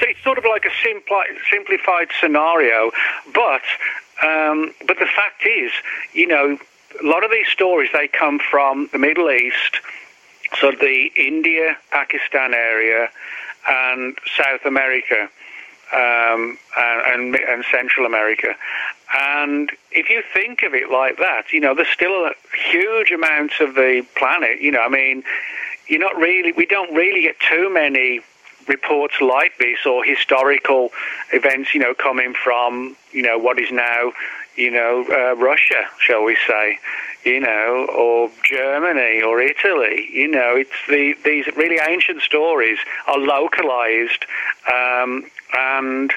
it's 0.05 0.23
sort 0.23 0.37
of 0.37 0.45
like 0.45 0.65
a 0.65 0.87
simpli- 0.87 1.37
simplified 1.49 2.09
scenario, 2.19 2.91
but 3.33 3.61
um, 4.23 4.73
but 4.87 4.97
the 4.99 5.05
fact 5.05 5.45
is, 5.45 5.71
you 6.13 6.27
know, 6.27 6.57
a 7.01 7.05
lot 7.05 7.23
of 7.23 7.31
these 7.31 7.47
stories 7.47 7.89
they 7.93 8.07
come 8.07 8.39
from 8.39 8.89
the 8.91 8.97
Middle 8.97 9.29
East, 9.29 9.79
so 10.59 10.71
the 10.71 11.11
India, 11.15 11.77
Pakistan 11.91 12.53
area, 12.53 13.09
and 13.67 14.17
South 14.35 14.65
America. 14.65 15.29
Um, 15.89 16.57
and, 16.77 17.33
and 17.33 17.63
Central 17.71 18.05
America. 18.05 18.53
And 19.15 19.71
if 19.91 20.09
you 20.09 20.21
think 20.33 20.63
of 20.63 20.73
it 20.73 20.91
like 20.91 21.17
that, 21.19 21.53
you 21.53 21.61
know, 21.61 21.73
there's 21.73 21.87
still 21.87 22.25
a 22.25 22.33
huge 22.69 23.09
amounts 23.11 23.61
of 23.61 23.75
the 23.75 24.05
planet. 24.17 24.59
You 24.59 24.71
know, 24.71 24.81
I 24.81 24.89
mean, 24.89 25.23
you're 25.87 26.01
not 26.01 26.17
really, 26.17 26.51
we 26.51 26.65
don't 26.65 26.93
really 26.93 27.21
get 27.21 27.37
too 27.39 27.73
many 27.73 28.19
reports 28.67 29.15
like 29.21 29.57
this 29.59 29.85
or 29.85 30.03
historical 30.03 30.91
events, 31.31 31.73
you 31.73 31.79
know, 31.79 31.93
coming 31.93 32.33
from, 32.33 32.95
you 33.11 33.21
know, 33.21 33.37
what 33.37 33.59
is 33.59 33.71
now, 33.71 34.11
you 34.55 34.71
know, 34.71 35.05
uh, 35.09 35.35
Russia, 35.35 35.85
shall 35.99 36.23
we 36.23 36.37
say, 36.47 36.79
you 37.23 37.39
know, 37.39 37.87
or 37.95 38.29
Germany 38.43 39.21
or 39.21 39.41
Italy. 39.41 40.07
You 40.11 40.27
know, 40.27 40.55
it's 40.55 40.71
the 40.89 41.15
these 41.23 41.47
really 41.55 41.79
ancient 41.87 42.21
stories 42.21 42.79
are 43.07 43.19
localized, 43.19 44.25
um, 44.71 45.29
and 45.53 46.13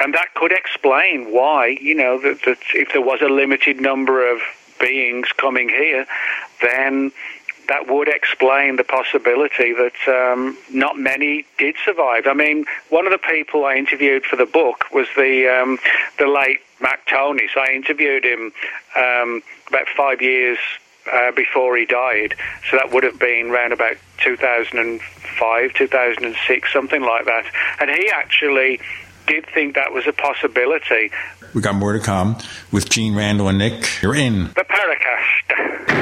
and 0.00 0.14
that 0.14 0.34
could 0.34 0.52
explain 0.52 1.32
why, 1.32 1.78
you 1.80 1.94
know, 1.94 2.18
that, 2.20 2.42
that 2.46 2.58
if 2.74 2.92
there 2.92 3.02
was 3.02 3.20
a 3.20 3.28
limited 3.28 3.80
number 3.80 4.26
of 4.30 4.40
beings 4.80 5.28
coming 5.36 5.68
here, 5.68 6.06
then 6.60 7.12
that 7.68 7.88
would 7.88 8.08
explain 8.08 8.76
the 8.76 8.84
possibility 8.84 9.72
that 9.72 10.08
um, 10.08 10.56
not 10.70 10.98
many 10.98 11.46
did 11.58 11.76
survive. 11.84 12.26
I 12.26 12.34
mean, 12.34 12.64
one 12.90 13.06
of 13.06 13.12
the 13.12 13.18
people 13.18 13.64
I 13.64 13.76
interviewed 13.76 14.24
for 14.24 14.36
the 14.36 14.46
book 14.46 14.84
was 14.92 15.06
the 15.16 15.48
um, 15.48 15.78
the 16.18 16.26
late 16.26 16.60
Mac 16.80 17.06
Tonnies. 17.06 17.50
So 17.54 17.60
I 17.60 17.72
interviewed 17.72 18.24
him 18.24 18.52
um, 18.96 19.42
about 19.68 19.86
five 19.96 20.20
years 20.20 20.58
uh, 21.12 21.32
before 21.32 21.76
he 21.76 21.86
died. 21.86 22.34
So 22.70 22.76
that 22.76 22.92
would 22.92 23.04
have 23.04 23.18
been 23.18 23.50
around 23.50 23.72
about 23.72 23.96
2005, 24.18 25.72
2006, 25.74 26.72
something 26.72 27.02
like 27.02 27.24
that. 27.24 27.44
And 27.80 27.90
he 27.90 28.10
actually 28.10 28.80
did 29.26 29.46
think 29.54 29.74
that 29.74 29.92
was 29.92 30.06
a 30.06 30.12
possibility. 30.12 31.10
We 31.54 31.60
got 31.60 31.74
more 31.74 31.92
to 31.92 32.00
come 32.00 32.38
with 32.70 32.88
Gene 32.88 33.14
Randall 33.14 33.48
and 33.48 33.58
Nick. 33.58 34.02
You're 34.02 34.14
in 34.14 34.48
the 34.48 34.64
Paracast. 34.68 36.01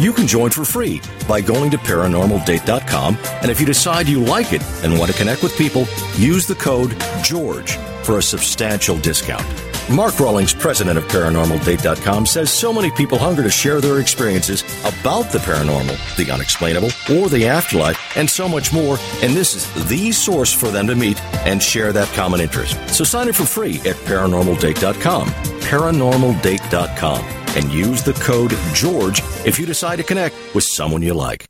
You 0.00 0.14
can 0.14 0.26
join 0.26 0.48
for 0.48 0.64
free 0.64 1.02
by 1.28 1.42
going 1.42 1.70
to 1.72 1.76
paranormaldate.com. 1.76 3.18
And 3.42 3.50
if 3.50 3.60
you 3.60 3.66
decide 3.66 4.08
you 4.08 4.20
like 4.20 4.54
it 4.54 4.62
and 4.82 4.98
want 4.98 5.12
to 5.12 5.18
connect 5.18 5.42
with 5.42 5.54
people, 5.58 5.84
use 6.16 6.46
the 6.46 6.54
code 6.54 6.96
GEORGE 7.22 7.76
for 8.02 8.16
a 8.16 8.22
substantial 8.22 8.96
discount. 8.96 9.44
Mark 9.90 10.18
Rawlings, 10.18 10.54
president 10.54 10.96
of 10.96 11.04
ParanormalDate.com, 11.08 12.24
says 12.24 12.50
so 12.50 12.72
many 12.72 12.90
people 12.92 13.18
hunger 13.18 13.42
to 13.42 13.50
share 13.50 13.82
their 13.82 14.00
experiences 14.00 14.62
about 14.84 15.30
the 15.32 15.38
paranormal, 15.38 16.16
the 16.16 16.30
unexplainable, 16.30 16.88
or 17.12 17.28
the 17.28 17.46
afterlife, 17.46 18.16
and 18.16 18.30
so 18.30 18.48
much 18.48 18.72
more, 18.72 18.96
and 19.20 19.34
this 19.34 19.54
is 19.54 19.88
the 19.88 20.12
source 20.12 20.52
for 20.52 20.70
them 20.70 20.86
to 20.86 20.94
meet 20.94 21.20
and 21.44 21.62
share 21.62 21.92
that 21.92 22.08
common 22.14 22.40
interest. 22.40 22.78
So 22.88 23.04
sign 23.04 23.28
up 23.28 23.34
for 23.34 23.44
free 23.44 23.80
at 23.80 23.96
ParanormalDate.com, 24.06 25.28
ParanormalDate.com, 25.28 27.39
and 27.56 27.72
use 27.72 28.02
the 28.02 28.14
code 28.14 28.52
GEORGE 28.74 29.20
if 29.44 29.58
you 29.58 29.66
decide 29.66 29.96
to 29.96 30.04
connect 30.04 30.34
with 30.54 30.64
someone 30.64 31.02
you 31.02 31.14
like. 31.14 31.49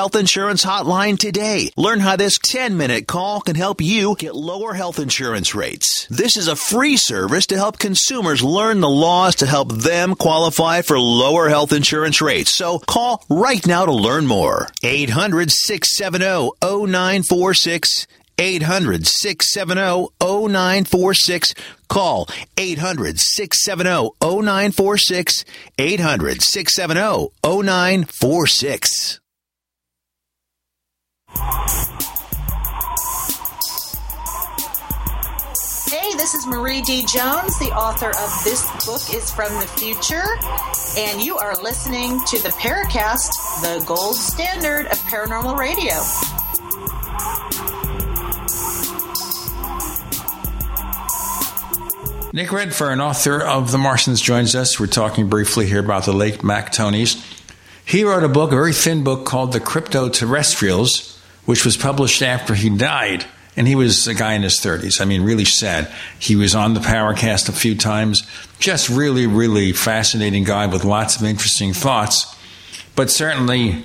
Health 0.00 0.16
insurance 0.16 0.64
Hotline 0.64 1.18
today. 1.18 1.68
Learn 1.76 2.00
how 2.00 2.16
this 2.16 2.38
10 2.38 2.78
minute 2.78 3.06
call 3.06 3.42
can 3.42 3.54
help 3.54 3.82
you 3.82 4.16
get 4.16 4.34
lower 4.34 4.72
health 4.72 4.98
insurance 4.98 5.54
rates. 5.54 6.06
This 6.08 6.38
is 6.38 6.48
a 6.48 6.56
free 6.56 6.96
service 6.96 7.44
to 7.48 7.56
help 7.56 7.78
consumers 7.78 8.42
learn 8.42 8.80
the 8.80 8.88
laws 8.88 9.34
to 9.36 9.46
help 9.46 9.70
them 9.70 10.14
qualify 10.14 10.80
for 10.80 10.98
lower 10.98 11.50
health 11.50 11.74
insurance 11.74 12.22
rates. 12.22 12.56
So 12.56 12.78
call 12.78 13.22
right 13.28 13.66
now 13.66 13.84
to 13.84 13.92
learn 13.92 14.26
more. 14.26 14.68
800 14.82 15.50
670 15.50 16.52
0946. 16.62 18.06
800 18.38 19.06
670 19.06 20.08
0946. 20.18 21.54
Call 21.90 22.26
800 22.56 23.18
670 23.20 24.12
0946. 24.22 25.44
800 25.76 26.40
670 26.40 27.28
0946. 27.44 29.19
Hey, 35.90 36.14
this 36.16 36.34
is 36.34 36.46
Marie 36.46 36.82
D. 36.82 37.04
Jones, 37.06 37.58
the 37.58 37.72
author 37.76 38.10
of 38.10 38.44
This 38.44 38.64
Book 38.84 39.14
is 39.14 39.30
from 39.30 39.52
the 39.60 39.66
Future, 39.66 40.24
and 40.96 41.22
you 41.22 41.36
are 41.36 41.54
listening 41.62 42.20
to 42.26 42.42
the 42.42 42.50
Paracast, 42.50 43.30
the 43.62 43.84
gold 43.86 44.16
standard 44.16 44.86
of 44.86 44.98
paranormal 45.02 45.56
radio. 45.56 45.94
Nick 52.32 52.52
Redfern, 52.52 53.00
author 53.00 53.40
of 53.42 53.72
The 53.72 53.78
Martians, 53.78 54.20
joins 54.20 54.54
us. 54.54 54.78
We're 54.78 54.86
talking 54.86 55.28
briefly 55.28 55.66
here 55.66 55.80
about 55.80 56.04
the 56.04 56.12
late 56.12 56.44
Mac 56.44 56.72
Tonnies. 56.72 57.20
He 57.84 58.04
wrote 58.04 58.22
a 58.22 58.28
book, 58.28 58.52
a 58.52 58.54
very 58.54 58.72
thin 58.72 59.02
book 59.02 59.26
called 59.26 59.52
The 59.52 59.58
Crypto 59.58 60.08
Terrestrials, 60.08 61.09
which 61.50 61.64
was 61.64 61.76
published 61.76 62.22
after 62.22 62.54
he 62.54 62.70
died. 62.70 63.26
And 63.56 63.66
he 63.66 63.74
was 63.74 64.06
a 64.06 64.14
guy 64.14 64.34
in 64.34 64.42
his 64.44 64.60
30s. 64.60 65.00
I 65.00 65.04
mean, 65.04 65.22
really 65.24 65.44
sad. 65.44 65.92
He 66.16 66.36
was 66.36 66.54
on 66.54 66.74
the 66.74 66.80
Paracast 66.80 67.48
a 67.48 67.52
few 67.52 67.74
times. 67.74 68.22
Just 68.60 68.88
really, 68.88 69.26
really 69.26 69.72
fascinating 69.72 70.44
guy 70.44 70.68
with 70.68 70.84
lots 70.84 71.16
of 71.16 71.24
interesting 71.24 71.72
thoughts. 71.72 72.36
But 72.94 73.10
certainly, 73.10 73.84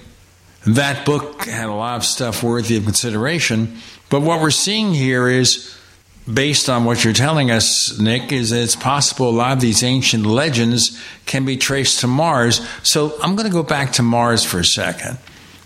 that 0.68 1.08
book 1.08 1.46
had 1.46 1.66
a 1.66 1.74
lot 1.74 1.96
of 1.96 2.06
stuff 2.06 2.44
worthy 2.44 2.78
of 2.78 2.84
consideration. 2.84 3.80
But 4.12 4.22
what 4.22 4.44
we're 4.44 4.52
seeing 4.52 4.94
here 4.94 5.28
is, 5.28 5.76
based 6.32 6.70
on 6.70 6.86
what 6.86 7.04
you're 7.04 7.14
telling 7.14 7.50
us, 7.50 8.00
Nick, 8.00 8.32
is 8.32 8.52
that 8.52 8.62
it's 8.62 8.76
possible 8.76 9.28
a 9.28 9.32
lot 9.32 9.54
of 9.54 9.60
these 9.60 9.82
ancient 9.82 10.28
legends 10.28 11.02
can 11.26 11.46
be 11.46 11.58
traced 11.58 12.02
to 12.02 12.08
Mars. 12.08 12.62
So 12.84 13.20
I'm 13.24 13.36
going 13.36 13.48
to 13.50 13.54
go 13.54 13.64
back 13.64 13.94
to 13.94 14.04
Mars 14.04 14.44
for 14.46 14.60
a 14.60 14.66
second. 14.66 15.18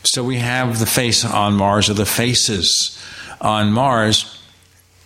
So 0.03 0.23
we 0.23 0.37
have 0.37 0.79
the 0.79 0.85
face 0.85 1.25
on 1.25 1.53
Mars, 1.53 1.89
or 1.89 1.93
the 1.93 2.05
faces 2.05 2.97
on 3.41 3.71
Mars. 3.71 4.41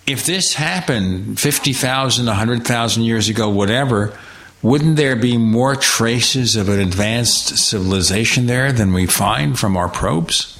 If 0.05 0.25
this 0.25 0.53
happened 0.53 1.39
50,000, 1.39 2.25
100,000 2.25 3.03
years 3.03 3.29
ago, 3.29 3.49
whatever, 3.49 4.17
wouldn't 4.61 4.95
there 4.95 5.15
be 5.15 5.37
more 5.37 5.75
traces 5.75 6.55
of 6.55 6.69
an 6.69 6.79
advanced 6.79 7.57
civilization 7.57 8.45
there 8.45 8.71
than 8.71 8.93
we 8.93 9.05
find 9.05 9.57
from 9.57 9.75
our 9.75 9.89
probes? 9.89 10.57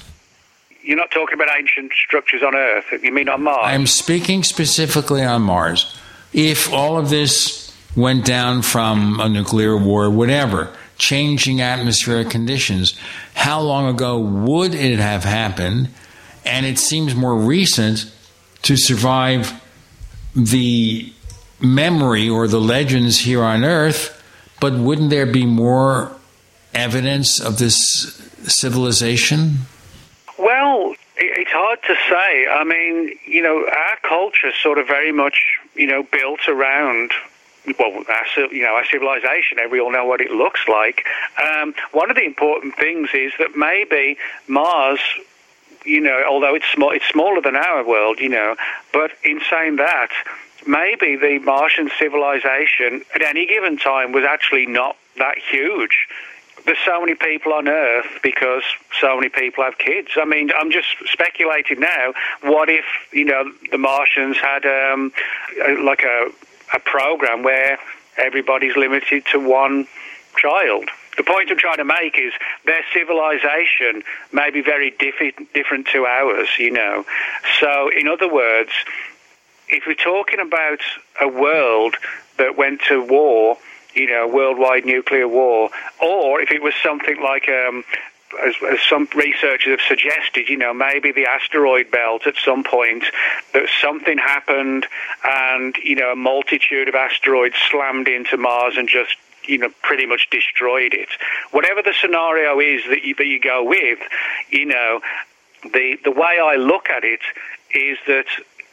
You're 0.82 0.98
not 0.98 1.10
talking 1.10 1.34
about 1.34 1.48
ancient 1.56 1.92
structures 1.92 2.42
on 2.42 2.54
Earth. 2.54 2.84
You 3.02 3.12
mean 3.12 3.28
on 3.28 3.42
Mars? 3.42 3.60
I'm 3.62 3.86
speaking 3.86 4.42
specifically 4.42 5.22
on 5.22 5.42
Mars. 5.42 5.96
If 6.34 6.70
all 6.72 6.98
of 6.98 7.08
this 7.08 7.74
went 7.96 8.26
down 8.26 8.60
from 8.60 9.20
a 9.20 9.28
nuclear 9.28 9.76
war, 9.76 10.10
whatever, 10.10 10.70
changing 11.04 11.60
atmospheric 11.60 12.30
conditions, 12.30 12.98
how 13.34 13.60
long 13.60 13.86
ago 13.88 14.18
would 14.18 14.74
it 14.74 14.98
have 14.98 15.24
happened? 15.24 15.90
And 16.46 16.64
it 16.64 16.78
seems 16.78 17.14
more 17.14 17.36
recent 17.36 18.10
to 18.62 18.76
survive 18.76 19.60
the 20.34 21.12
memory 21.60 22.28
or 22.28 22.48
the 22.48 22.60
legends 22.60 23.18
here 23.18 23.42
on 23.42 23.64
Earth, 23.64 24.22
but 24.60 24.72
wouldn't 24.72 25.10
there 25.10 25.26
be 25.26 25.44
more 25.44 26.16
evidence 26.74 27.38
of 27.40 27.58
this 27.58 27.76
civilization? 28.44 29.58
Well, 30.38 30.94
it's 31.16 31.50
hard 31.52 31.80
to 31.82 31.94
say. 32.08 32.46
I 32.48 32.64
mean, 32.64 33.18
you 33.26 33.42
know, 33.42 33.66
our 33.66 33.96
culture 34.02 34.52
sort 34.62 34.78
of 34.78 34.86
very 34.86 35.12
much, 35.12 35.58
you 35.74 35.86
know, 35.86 36.02
built 36.02 36.48
around 36.48 37.12
well, 37.78 38.04
our, 38.08 38.52
you 38.52 38.62
know, 38.62 38.74
our 38.74 38.84
civilization, 38.84 39.58
and 39.58 39.70
we 39.70 39.80
all 39.80 39.92
know 39.92 40.04
what 40.04 40.20
it 40.20 40.30
looks 40.30 40.60
like. 40.68 41.06
Um, 41.42 41.74
one 41.92 42.10
of 42.10 42.16
the 42.16 42.24
important 42.24 42.76
things 42.76 43.10
is 43.14 43.32
that 43.38 43.56
maybe 43.56 44.18
Mars, 44.48 45.00
you 45.84 46.00
know, 46.00 46.24
although 46.28 46.54
it's 46.54 46.66
small, 46.72 46.90
it's 46.90 47.06
smaller 47.06 47.40
than 47.40 47.56
our 47.56 47.86
world, 47.86 48.18
you 48.18 48.28
know, 48.28 48.56
but 48.92 49.12
in 49.22 49.40
saying 49.48 49.76
that, 49.76 50.10
maybe 50.66 51.16
the 51.16 51.38
Martian 51.40 51.90
civilization 51.98 53.02
at 53.14 53.22
any 53.22 53.46
given 53.46 53.76
time 53.76 54.12
was 54.12 54.24
actually 54.24 54.66
not 54.66 54.96
that 55.18 55.36
huge 55.38 56.08
there's 56.64 56.78
so 56.84 57.00
many 57.00 57.14
people 57.14 57.52
on 57.52 57.68
Earth 57.68 58.06
because 58.22 58.62
so 58.98 59.16
many 59.16 59.28
people 59.28 59.64
have 59.64 59.76
kids. 59.78 60.10
I 60.16 60.24
mean, 60.24 60.50
I'm 60.58 60.70
just 60.70 60.88
speculating 61.06 61.80
now. 61.80 62.14
What 62.42 62.68
if 62.70 62.84
you 63.12 63.24
know 63.24 63.52
the 63.70 63.78
Martians 63.78 64.38
had 64.38 64.64
um, 64.64 65.12
like 65.84 66.02
a 66.02 66.30
a 66.74 66.80
program 66.80 67.42
where 67.42 67.78
everybody's 68.16 68.76
limited 68.76 69.24
to 69.32 69.40
one 69.40 69.86
child? 70.36 70.88
The 71.16 71.22
point 71.22 71.50
I'm 71.50 71.56
trying 71.56 71.76
to 71.76 71.84
make 71.84 72.18
is 72.18 72.32
their 72.64 72.82
civilization 72.92 74.02
may 74.32 74.50
be 74.50 74.62
very 74.62 74.90
diffi- 74.90 75.46
different 75.52 75.86
to 75.88 76.06
ours, 76.06 76.48
you 76.58 76.72
know. 76.72 77.04
So, 77.60 77.88
in 77.88 78.08
other 78.08 78.32
words, 78.32 78.70
if 79.68 79.84
we're 79.86 79.94
talking 79.94 80.40
about 80.40 80.80
a 81.20 81.28
world 81.28 81.96
that 82.36 82.56
went 82.56 82.82
to 82.88 83.00
war 83.02 83.58
you 83.94 84.06
know, 84.06 84.26
worldwide 84.26 84.84
nuclear 84.84 85.28
war, 85.28 85.70
or 86.02 86.40
if 86.40 86.50
it 86.50 86.62
was 86.62 86.74
something 86.82 87.20
like 87.22 87.48
um, 87.48 87.84
as, 88.42 88.54
as, 88.70 88.80
some 88.88 89.08
researchers 89.14 89.78
have 89.78 89.86
suggested, 89.86 90.48
you 90.48 90.56
know, 90.56 90.74
maybe 90.74 91.12
the 91.12 91.26
asteroid 91.26 91.90
belt 91.90 92.26
at 92.26 92.34
some 92.36 92.64
point, 92.64 93.04
that 93.52 93.68
something 93.80 94.18
happened 94.18 94.86
and, 95.24 95.76
you 95.76 95.96
know, 95.96 96.12
a 96.12 96.16
multitude 96.16 96.88
of 96.88 96.94
asteroids 96.94 97.56
slammed 97.70 98.08
into 98.08 98.36
Mars 98.36 98.76
and 98.76 98.88
just, 98.88 99.16
you 99.46 99.58
know, 99.58 99.70
pretty 99.82 100.06
much 100.06 100.28
destroyed 100.30 100.94
it. 100.94 101.08
Whatever 101.50 101.82
the 101.82 101.94
scenario 102.00 102.60
is 102.60 102.82
that 102.88 103.04
you, 103.04 103.14
that 103.16 103.26
you 103.26 103.40
go 103.40 103.62
with, 103.62 103.98
you 104.50 104.66
know, 104.66 105.00
the, 105.62 105.98
the 106.04 106.10
way 106.10 106.38
I 106.42 106.56
look 106.56 106.90
at 106.90 107.04
it 107.04 107.20
is 107.72 107.98
that 108.06 108.26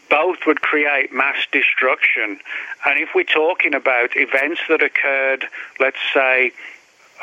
both 0.09 0.45
would 0.45 0.61
create 0.61 1.13
mass 1.13 1.47
destruction. 1.51 2.39
And 2.85 2.99
if 2.99 3.09
we're 3.15 3.23
talking 3.23 3.73
about 3.73 4.11
events 4.15 4.59
that 4.67 4.83
occurred, 4.83 5.45
let's 5.79 5.97
say, 6.13 6.51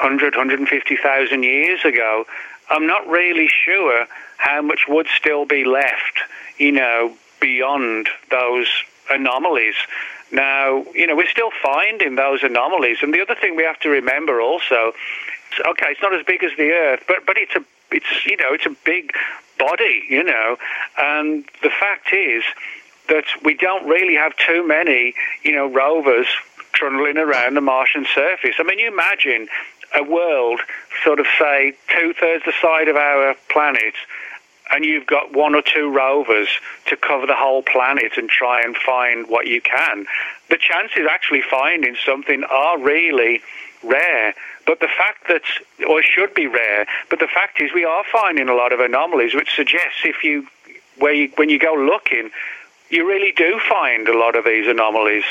100, 0.01 0.35
150,000 0.35 1.43
years 1.43 1.85
ago, 1.85 2.25
I'm 2.71 2.87
not 2.87 3.07
really 3.09 3.49
sure 3.49 4.07
how 4.37 4.63
much 4.63 4.83
would 4.89 5.07
still 5.17 5.45
be 5.45 5.65
left, 5.65 6.21
you 6.59 6.73
know, 6.73 7.15
beyond 7.41 8.09
those 8.31 8.69
anomalies. 9.11 9.75
Now, 10.31 10.85
you 10.95 11.07
know, 11.07 11.17
we're 11.17 11.29
still 11.29 11.51
finding 11.63 12.17
those 12.17 12.43
anomalies. 12.43 12.99
And 13.03 13.15
the 13.15 13.21
other 13.21 13.35
thing 13.35 13.57
we 13.57 13.65
have 13.65 13.81
to 13.81 13.89
remember 13.89 14.41
also, 14.41 14.93
okay, 15.67 15.87
it's 15.91 16.03
not 16.03 16.15
as 16.15 16.25
big 16.27 16.45
as 16.45 16.53
the 16.57 16.71
Earth, 16.71 17.05
but, 17.09 17.25
but 17.27 17.37
it's 17.39 17.55
a, 17.57 17.65
it's, 17.91 18.27
you 18.27 18.37
know, 18.37 18.53
it's 18.53 18.67
a 18.67 18.77
big 18.85 19.13
body, 19.59 20.05
you 20.09 20.23
know. 20.23 20.59
And 20.99 21.45
the 21.63 21.71
fact 21.71 22.13
is, 22.13 22.45
that 23.09 23.25
we 23.43 23.55
don't 23.55 23.87
really 23.87 24.15
have 24.15 24.37
too 24.37 24.67
many, 24.67 25.15
you 25.43 25.53
know, 25.53 25.67
rovers 25.67 26.27
trundling 26.73 27.17
around 27.17 27.55
the 27.55 27.61
Martian 27.61 28.07
surface. 28.15 28.55
I 28.59 28.63
mean, 28.63 28.79
you 28.79 28.89
imagine 28.89 29.49
a 29.95 30.03
world, 30.03 30.61
sort 31.05 31.21
of 31.21 31.27
say 31.39 31.75
two 31.89 32.13
thirds 32.15 32.45
the 32.45 32.53
size 32.61 32.89
of 32.89 32.97
our 32.97 33.35
planet, 33.49 33.95
and 34.71 34.85
you've 34.85 35.07
got 35.07 35.33
one 35.33 35.55
or 35.55 35.63
two 35.63 35.91
rovers 35.91 36.49
to 36.87 36.97
cover 36.97 37.27
the 37.27 37.35
whole 37.35 37.63
planet 37.63 38.13
and 38.17 38.29
try 38.29 38.63
and 38.63 38.77
find 38.77 39.29
what 39.29 39.47
you 39.47 39.61
can. 39.61 40.07
The 40.51 40.59
chances 40.59 41.01
of 41.01 41.07
actually 41.07 41.43
finding 41.43 41.97
something 42.05 42.45
are 42.45 42.79
really 42.79 43.41
rare. 43.83 44.35
But 44.67 44.81
the 44.81 44.89
fact 44.89 45.29
that, 45.29 45.43
or 45.89 46.03
should 46.03 46.35
be 46.35 46.47
rare, 46.47 46.87
but 47.09 47.19
the 47.19 47.29
fact 47.29 47.63
is 47.63 47.73
we 47.73 47.85
are 47.85 48.05
finding 48.13 48.49
a 48.49 48.55
lot 48.55 48.73
of 48.73 48.81
anomalies, 48.81 49.35
which 49.35 49.55
suggests 49.55 50.05
if 50.05 50.23
you, 50.23 50.47
where 50.99 51.15
you, 51.15 51.33
when 51.37 51.49
you 51.49 51.59
go 51.59 51.75
looking, 51.75 52.31
you 52.91 53.07
really 53.07 53.33
do 53.33 53.59
find 53.69 54.09
a 54.09 54.19
lot 54.19 54.37
of 54.37 54.45
these 54.45 54.67
anomalies, 54.67 55.25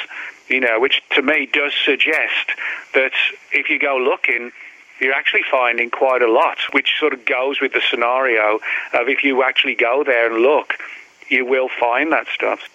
you 0.49 0.60
know, 0.60 0.80
which 0.80 1.02
to 1.15 1.22
me 1.22 1.48
does 1.52 1.74
suggest 1.86 2.52
that 2.94 3.11
if 3.52 3.69
you 3.69 3.80
go 3.80 3.98
looking, 3.98 4.52
you're 4.99 5.14
actually 5.14 5.44
finding 5.49 5.90
quite 5.90 6.22
a 6.22 6.32
lot, 6.32 6.57
which 6.72 6.90
sort 6.99 7.14
of 7.14 7.26
goes 7.26 7.61
with 7.61 7.74
the 7.74 7.82
scenario 7.90 8.60
of 8.94 9.10
if 9.10 9.24
you 9.24 9.44
actually 9.44 9.76
go 9.76 10.03
there 10.03 10.32
and 10.32 10.41
look, 10.41 10.74
you 11.30 11.45
will 11.45 11.69
find 11.80 12.11
that 12.11 12.28
stuff. 12.34 12.69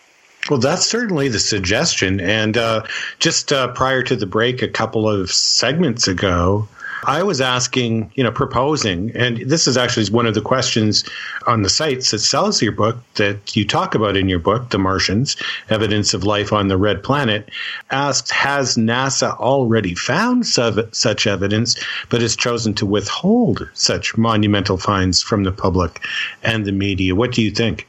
Well, 0.51 0.59
that's 0.59 0.87
certainly 0.87 1.29
the 1.29 1.39
suggestion. 1.39 2.21
And 2.21 2.57
uh, 2.57 2.85
just 3.19 3.53
uh, 3.53 3.69
prior 3.69 4.03
to 4.03 4.17
the 4.17 4.27
break, 4.27 4.63
a 4.63 4.69
couple 4.69 5.09
of 5.09 5.31
segments 5.31 6.09
ago, 6.09 6.69
I 7.05 7.25
was 7.25 7.41
asking, 7.41 8.13
you 8.15 8.23
know, 8.23 8.31
proposing, 8.31 9.11
and 9.17 9.39
this 9.39 9.67
is 9.67 9.77
actually 9.77 10.09
one 10.11 10.27
of 10.27 10.35
the 10.35 10.41
questions 10.41 11.05
on 11.49 11.63
the 11.63 11.69
sites 11.69 12.13
that 12.13 12.21
sells 12.21 12.63
your 12.63 12.71
book 12.71 12.97
that 13.15 13.57
you 13.57 13.67
talk 13.67 13.97
about 13.97 14.17
in 14.17 14.29
your 14.29 14.39
book, 14.39 14.71
The 14.71 14.79
Martians 14.79 15.37
Evidence 15.69 16.15
of 16.15 16.23
Life 16.23 16.53
on 16.53 16.69
the 16.69 16.77
Red 16.77 17.03
Planet, 17.03 17.49
asks 17.91 18.31
Has 18.31 18.77
NASA 18.77 19.37
already 19.39 19.97
found 19.97 20.47
such 20.47 21.27
evidence, 21.27 21.83
but 22.09 22.21
has 22.21 22.37
chosen 22.37 22.73
to 22.75 22.87
withhold 22.87 23.69
such 23.75 24.17
monumental 24.17 24.77
finds 24.77 25.23
from 25.23 25.43
the 25.43 25.53
public 25.53 26.01
and 26.45 26.65
the 26.65 26.73
media? 26.73 27.17
What 27.17 27.33
do 27.33 27.43
you 27.43 27.51
think? 27.51 27.89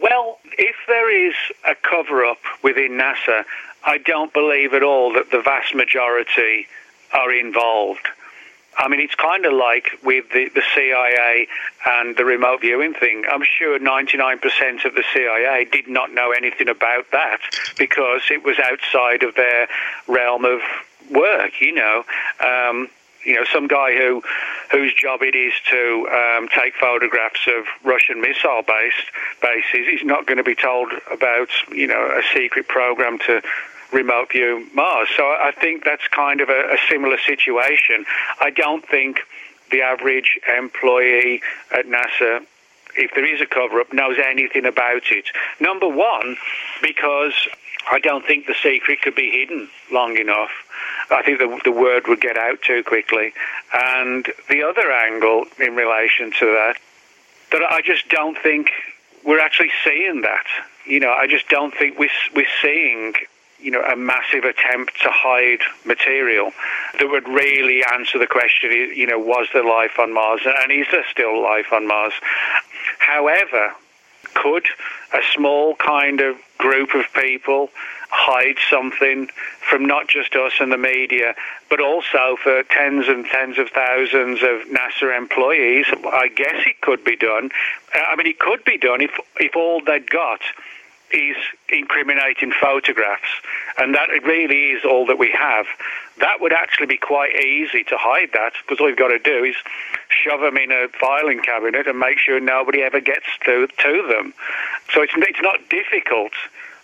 Well, 0.00 0.38
if 0.56 0.76
there 0.86 1.28
is 1.28 1.34
a 1.66 1.74
cover 1.74 2.24
up 2.24 2.38
within 2.62 2.92
NASA, 2.92 3.44
I 3.84 3.98
don't 3.98 4.32
believe 4.32 4.74
at 4.74 4.84
all 4.84 5.12
that 5.14 5.32
the 5.32 5.40
vast 5.40 5.74
majority 5.74 6.68
are 7.12 7.32
involved. 7.32 8.06
I 8.78 8.86
mean, 8.86 9.00
it's 9.00 9.16
kind 9.16 9.44
of 9.44 9.52
like 9.52 9.90
with 10.04 10.30
the, 10.32 10.48
the 10.54 10.62
CIA 10.74 11.48
and 11.84 12.16
the 12.16 12.24
remote 12.24 12.60
viewing 12.60 12.94
thing. 12.94 13.24
I'm 13.30 13.42
sure 13.42 13.78
99% 13.78 14.84
of 14.84 14.94
the 14.94 15.04
CIA 15.12 15.64
did 15.64 15.88
not 15.88 16.12
know 16.12 16.30
anything 16.30 16.68
about 16.68 17.10
that 17.10 17.40
because 17.76 18.22
it 18.30 18.44
was 18.44 18.56
outside 18.60 19.24
of 19.24 19.34
their 19.34 19.68
realm 20.06 20.44
of 20.44 20.60
work, 21.10 21.60
you 21.60 21.74
know. 21.74 22.04
Um, 22.40 22.88
you 23.24 23.34
know, 23.34 23.44
some 23.52 23.66
guy 23.66 23.96
who 23.96 24.22
whose 24.70 24.94
job 24.94 25.22
it 25.22 25.34
is 25.34 25.52
to 25.70 26.08
um, 26.08 26.48
take 26.48 26.74
photographs 26.76 27.46
of 27.48 27.66
Russian 27.84 28.20
missile 28.20 28.62
based 28.62 29.10
bases, 29.42 29.86
he's 29.90 30.04
not 30.04 30.26
going 30.26 30.38
to 30.38 30.44
be 30.44 30.54
told 30.54 30.92
about 31.12 31.48
you 31.70 31.88
know 31.88 32.00
a 32.00 32.22
secret 32.32 32.68
program 32.68 33.18
to 33.26 33.42
remote 33.92 34.32
view 34.32 34.68
Mars. 34.74 35.08
So 35.16 35.24
I 35.24 35.52
think 35.58 35.84
that's 35.84 36.06
kind 36.08 36.40
of 36.40 36.48
a, 36.48 36.74
a 36.74 36.78
similar 36.88 37.18
situation. 37.18 38.04
I 38.40 38.50
don't 38.50 38.86
think 38.86 39.20
the 39.70 39.82
average 39.82 40.38
employee 40.56 41.42
at 41.70 41.86
NASA 41.86 42.46
if 42.98 43.14
there 43.14 43.24
is 43.24 43.40
a 43.40 43.46
cover 43.46 43.80
up, 43.80 43.92
knows 43.92 44.16
anything 44.18 44.66
about 44.66 45.10
it. 45.10 45.30
Number 45.60 45.88
one, 45.88 46.36
because 46.82 47.32
I 47.90 48.00
don't 48.00 48.26
think 48.26 48.46
the 48.46 48.54
secret 48.60 49.00
could 49.02 49.14
be 49.14 49.30
hidden 49.30 49.68
long 49.92 50.18
enough. 50.18 50.50
I 51.10 51.22
think 51.22 51.38
the, 51.38 51.60
the 51.64 51.72
word 51.72 52.08
would 52.08 52.20
get 52.20 52.36
out 52.36 52.60
too 52.62 52.82
quickly. 52.82 53.32
And 53.72 54.26
the 54.50 54.62
other 54.62 54.90
angle 54.90 55.46
in 55.58 55.74
relation 55.76 56.32
to 56.40 56.46
that, 56.46 56.74
that 57.52 57.62
I 57.62 57.80
just 57.82 58.08
don't 58.08 58.36
think 58.36 58.70
we're 59.24 59.40
actually 59.40 59.70
seeing 59.84 60.22
that. 60.22 60.46
You 60.86 61.00
know, 61.00 61.12
I 61.12 61.26
just 61.26 61.48
don't 61.48 61.74
think 61.74 61.98
we're, 61.98 62.10
we're 62.34 62.46
seeing 62.60 63.14
you 63.60 63.70
know, 63.70 63.82
a 63.82 63.96
massive 63.96 64.44
attempt 64.44 65.00
to 65.02 65.08
hide 65.10 65.60
material 65.84 66.52
that 66.98 67.08
would 67.08 67.28
really 67.28 67.82
answer 67.92 68.18
the 68.18 68.26
question, 68.26 68.70
you 68.70 69.06
know, 69.06 69.18
was 69.18 69.48
there 69.52 69.64
life 69.64 69.98
on 69.98 70.12
Mars 70.14 70.42
and 70.44 70.72
is 70.72 70.86
there 70.92 71.04
still 71.10 71.42
life 71.42 71.72
on 71.72 71.86
Mars? 71.86 72.12
However, 72.98 73.74
could 74.34 74.66
a 75.12 75.20
small 75.34 75.74
kind 75.76 76.20
of 76.20 76.36
group 76.58 76.94
of 76.94 77.04
people 77.14 77.70
hide 78.10 78.56
something 78.70 79.28
from 79.68 79.86
not 79.86 80.08
just 80.08 80.34
us 80.34 80.52
and 80.60 80.72
the 80.72 80.78
media, 80.78 81.34
but 81.68 81.80
also 81.80 82.36
for 82.42 82.62
tens 82.64 83.06
and 83.08 83.26
tens 83.26 83.58
of 83.58 83.68
thousands 83.70 84.42
of 84.42 84.66
NASA 84.68 85.16
employees? 85.16 85.86
I 85.90 86.28
guess 86.28 86.66
it 86.66 86.80
could 86.80 87.04
be 87.04 87.16
done. 87.16 87.50
I 87.94 88.16
mean, 88.16 88.26
it 88.26 88.38
could 88.38 88.64
be 88.64 88.78
done 88.78 89.00
if 89.00 89.12
if 89.36 89.56
all 89.56 89.80
they'd 89.84 90.10
got 90.10 90.40
is 91.12 91.36
incriminating 91.68 92.52
photographs, 92.52 93.28
and 93.78 93.94
that 93.94 94.08
really 94.24 94.70
is 94.70 94.84
all 94.84 95.06
that 95.06 95.18
we 95.18 95.30
have. 95.30 95.66
That 96.20 96.40
would 96.40 96.52
actually 96.52 96.86
be 96.86 96.98
quite 96.98 97.34
easy 97.36 97.84
to 97.84 97.96
hide 97.96 98.30
that, 98.34 98.52
because 98.62 98.80
all 98.80 98.88
you've 98.88 98.98
got 98.98 99.08
to 99.08 99.18
do 99.18 99.44
is 99.44 99.56
shove 100.08 100.40
them 100.40 100.56
in 100.56 100.72
a 100.72 100.88
filing 101.00 101.40
cabinet 101.40 101.86
and 101.86 101.98
make 101.98 102.18
sure 102.18 102.40
nobody 102.40 102.82
ever 102.82 103.00
gets 103.00 103.26
to, 103.44 103.66
to 103.66 104.06
them. 104.08 104.34
So 104.92 105.02
it's, 105.02 105.12
it's 105.16 105.42
not 105.42 105.68
difficult, 105.68 106.32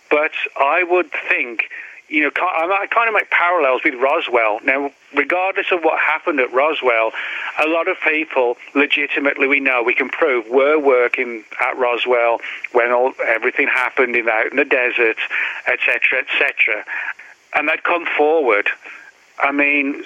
but 0.09 0.31
I 0.57 0.83
would 0.83 1.11
think 1.29 1.69
you 2.07 2.21
know, 2.21 2.31
I 2.35 2.87
kind 2.89 3.07
of 3.07 3.13
make 3.13 3.29
parallels 3.31 3.81
with 3.83 3.95
Roswell. 3.95 4.59
Now, 4.63 4.91
regardless 5.15 5.67
of 5.71 5.81
what 5.81 5.99
happened 5.99 6.39
at 6.39 6.53
Roswell, 6.53 7.11
a 7.63 7.67
lot 7.67 7.87
of 7.87 7.97
people, 8.01 8.57
legitimately, 8.75 9.47
we 9.47 9.59
know, 9.59 9.81
we 9.81 9.95
can 9.95 10.09
prove, 10.09 10.47
were 10.49 10.77
working 10.77 11.43
at 11.59 11.77
Roswell 11.77 12.41
when 12.73 12.91
all, 12.91 13.13
everything 13.25 13.67
happened 13.67 14.15
in, 14.15 14.29
out 14.29 14.51
in 14.51 14.57
the 14.57 14.65
desert, 14.65 15.17
etc., 15.67 16.19
etc. 16.19 16.85
And 17.53 17.69
they'd 17.69 17.83
come 17.83 18.05
forward. 18.05 18.69
I 19.39 19.51
mean, 19.51 20.03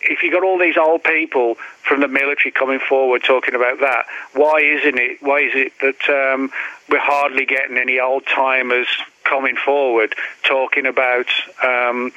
if 0.00 0.22
you 0.22 0.32
got 0.32 0.42
all 0.42 0.58
these 0.58 0.78
old 0.78 1.04
people 1.04 1.56
from 1.82 2.00
the 2.00 2.08
military 2.08 2.50
coming 2.50 2.80
forward 2.80 3.22
talking 3.24 3.54
about 3.54 3.80
that, 3.80 4.06
why 4.32 4.60
isn't 4.60 4.98
it? 4.98 5.22
Why 5.22 5.40
is 5.40 5.52
it 5.54 5.72
that 5.80 6.32
um, 6.32 6.50
we're 6.88 6.98
hardly 6.98 7.44
getting 7.44 7.76
any 7.76 8.00
old 8.00 8.26
timers 8.26 8.88
coming 9.24 9.56
forward 9.56 10.14
talking 10.42 10.86
about 10.86 11.26
um, 11.62 12.12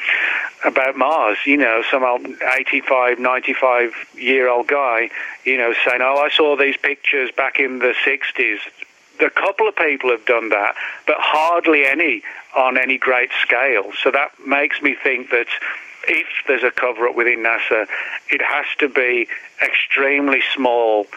about 0.63 0.97
Mars? 0.97 1.37
You 1.45 1.57
know, 1.57 1.83
some 1.89 2.03
old 2.03 2.25
85, 2.57 3.19
95 3.19 3.93
year 4.15 4.49
old 4.49 4.67
guy, 4.67 5.09
you 5.43 5.57
know, 5.57 5.73
saying, 5.85 6.01
"Oh, 6.01 6.17
I 6.17 6.29
saw 6.29 6.55
these 6.55 6.77
pictures 6.77 7.31
back 7.31 7.59
in 7.59 7.79
the 7.79 7.93
60s." 8.05 8.59
A 9.21 9.29
couple 9.29 9.67
of 9.67 9.75
people 9.77 10.09
have 10.09 10.25
done 10.25 10.49
that, 10.49 10.75
but 11.07 11.15
hardly 11.19 11.85
any 11.85 12.21
on 12.53 12.77
any 12.77 12.97
great 12.97 13.29
scale. 13.41 13.91
So 14.01 14.11
that 14.11 14.31
makes 14.45 14.81
me 14.81 14.95
think 15.01 15.29
that 15.29 15.47
if 16.07 16.27
there's 16.47 16.63
a 16.63 16.71
cover 16.71 17.07
up 17.07 17.15
within 17.15 17.39
NASA, 17.39 17.87
it 18.29 18.41
has 18.41 18.65
to 18.79 18.89
be 18.89 19.27
extremely 19.61 20.41
small 20.53 21.07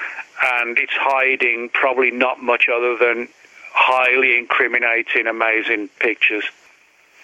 and 0.43 0.78
it's 0.78 0.94
hiding 0.94 1.69
probably 1.73 2.10
not 2.10 2.43
much 2.43 2.69
other 2.73 2.97
than 2.97 3.28
highly 3.78 4.36
incriminating, 4.36 5.26
amazing 5.26 5.88
pictures. 6.00 6.44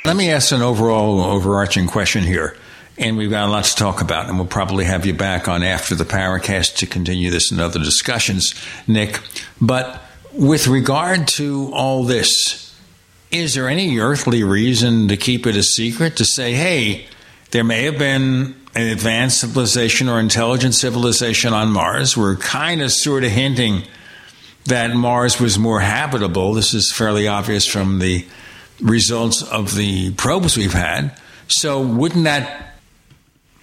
Let 0.05 0.17
me 0.17 0.31
ask 0.31 0.53
an 0.53 0.63
overall 0.63 1.21
overarching 1.21 1.87
question 1.87 2.23
here. 2.23 2.57
And 2.97 3.17
we've 3.17 3.31
got 3.31 3.49
a 3.49 3.51
lot 3.51 3.65
to 3.65 3.75
talk 3.75 4.01
about, 4.01 4.29
and 4.29 4.39
we'll 4.39 4.47
probably 4.47 4.85
have 4.85 5.05
you 5.05 5.15
back 5.15 5.49
on 5.49 5.65
after 5.65 5.97
the 5.97 6.05
Paracast 6.05 6.77
to 6.77 6.87
continue 6.87 7.29
this 7.29 7.51
and 7.51 7.61
other 7.61 7.81
discussions, 7.81 8.55
Nick. 8.87 9.19
But 9.61 10.01
with 10.33 10.69
regard 10.69 11.27
to 11.29 11.73
all 11.75 12.05
this, 12.05 12.79
is 13.33 13.55
there 13.55 13.69
any 13.69 13.99
earthly 13.99 14.45
reason 14.45 15.09
to 15.09 15.17
keep 15.17 15.45
it 15.45 15.57
a 15.57 15.63
secret? 15.65 16.17
To 16.19 16.25
say, 16.25 16.53
hey, 16.53 17.07
there 17.51 17.65
may 17.65 17.83
have 17.83 17.99
been 17.99 18.55
an 18.77 18.89
advanced 18.89 19.41
civilization 19.41 20.09
or 20.09 20.21
intelligent 20.21 20.75
civilization 20.75 21.53
on 21.53 21.73
Mars. 21.73 22.17
We're 22.17 22.37
kind 22.37 22.81
of 22.81 22.93
sort 22.93 23.25
of 23.25 23.33
hinting 23.33 23.83
that 24.67 24.95
Mars 24.95 25.41
was 25.41 25.59
more 25.59 25.81
habitable. 25.81 26.55
This 26.55 26.75
is 26.75 26.93
fairly 26.93 27.29
obvious 27.29 27.67
from 27.67 27.99
the 27.99 28.27
results 28.81 29.43
of 29.43 29.75
the 29.75 30.13
probes 30.15 30.57
we've 30.57 30.73
had. 30.73 31.19
So, 31.49 31.81
wouldn't 31.81 32.25
that 32.25 32.77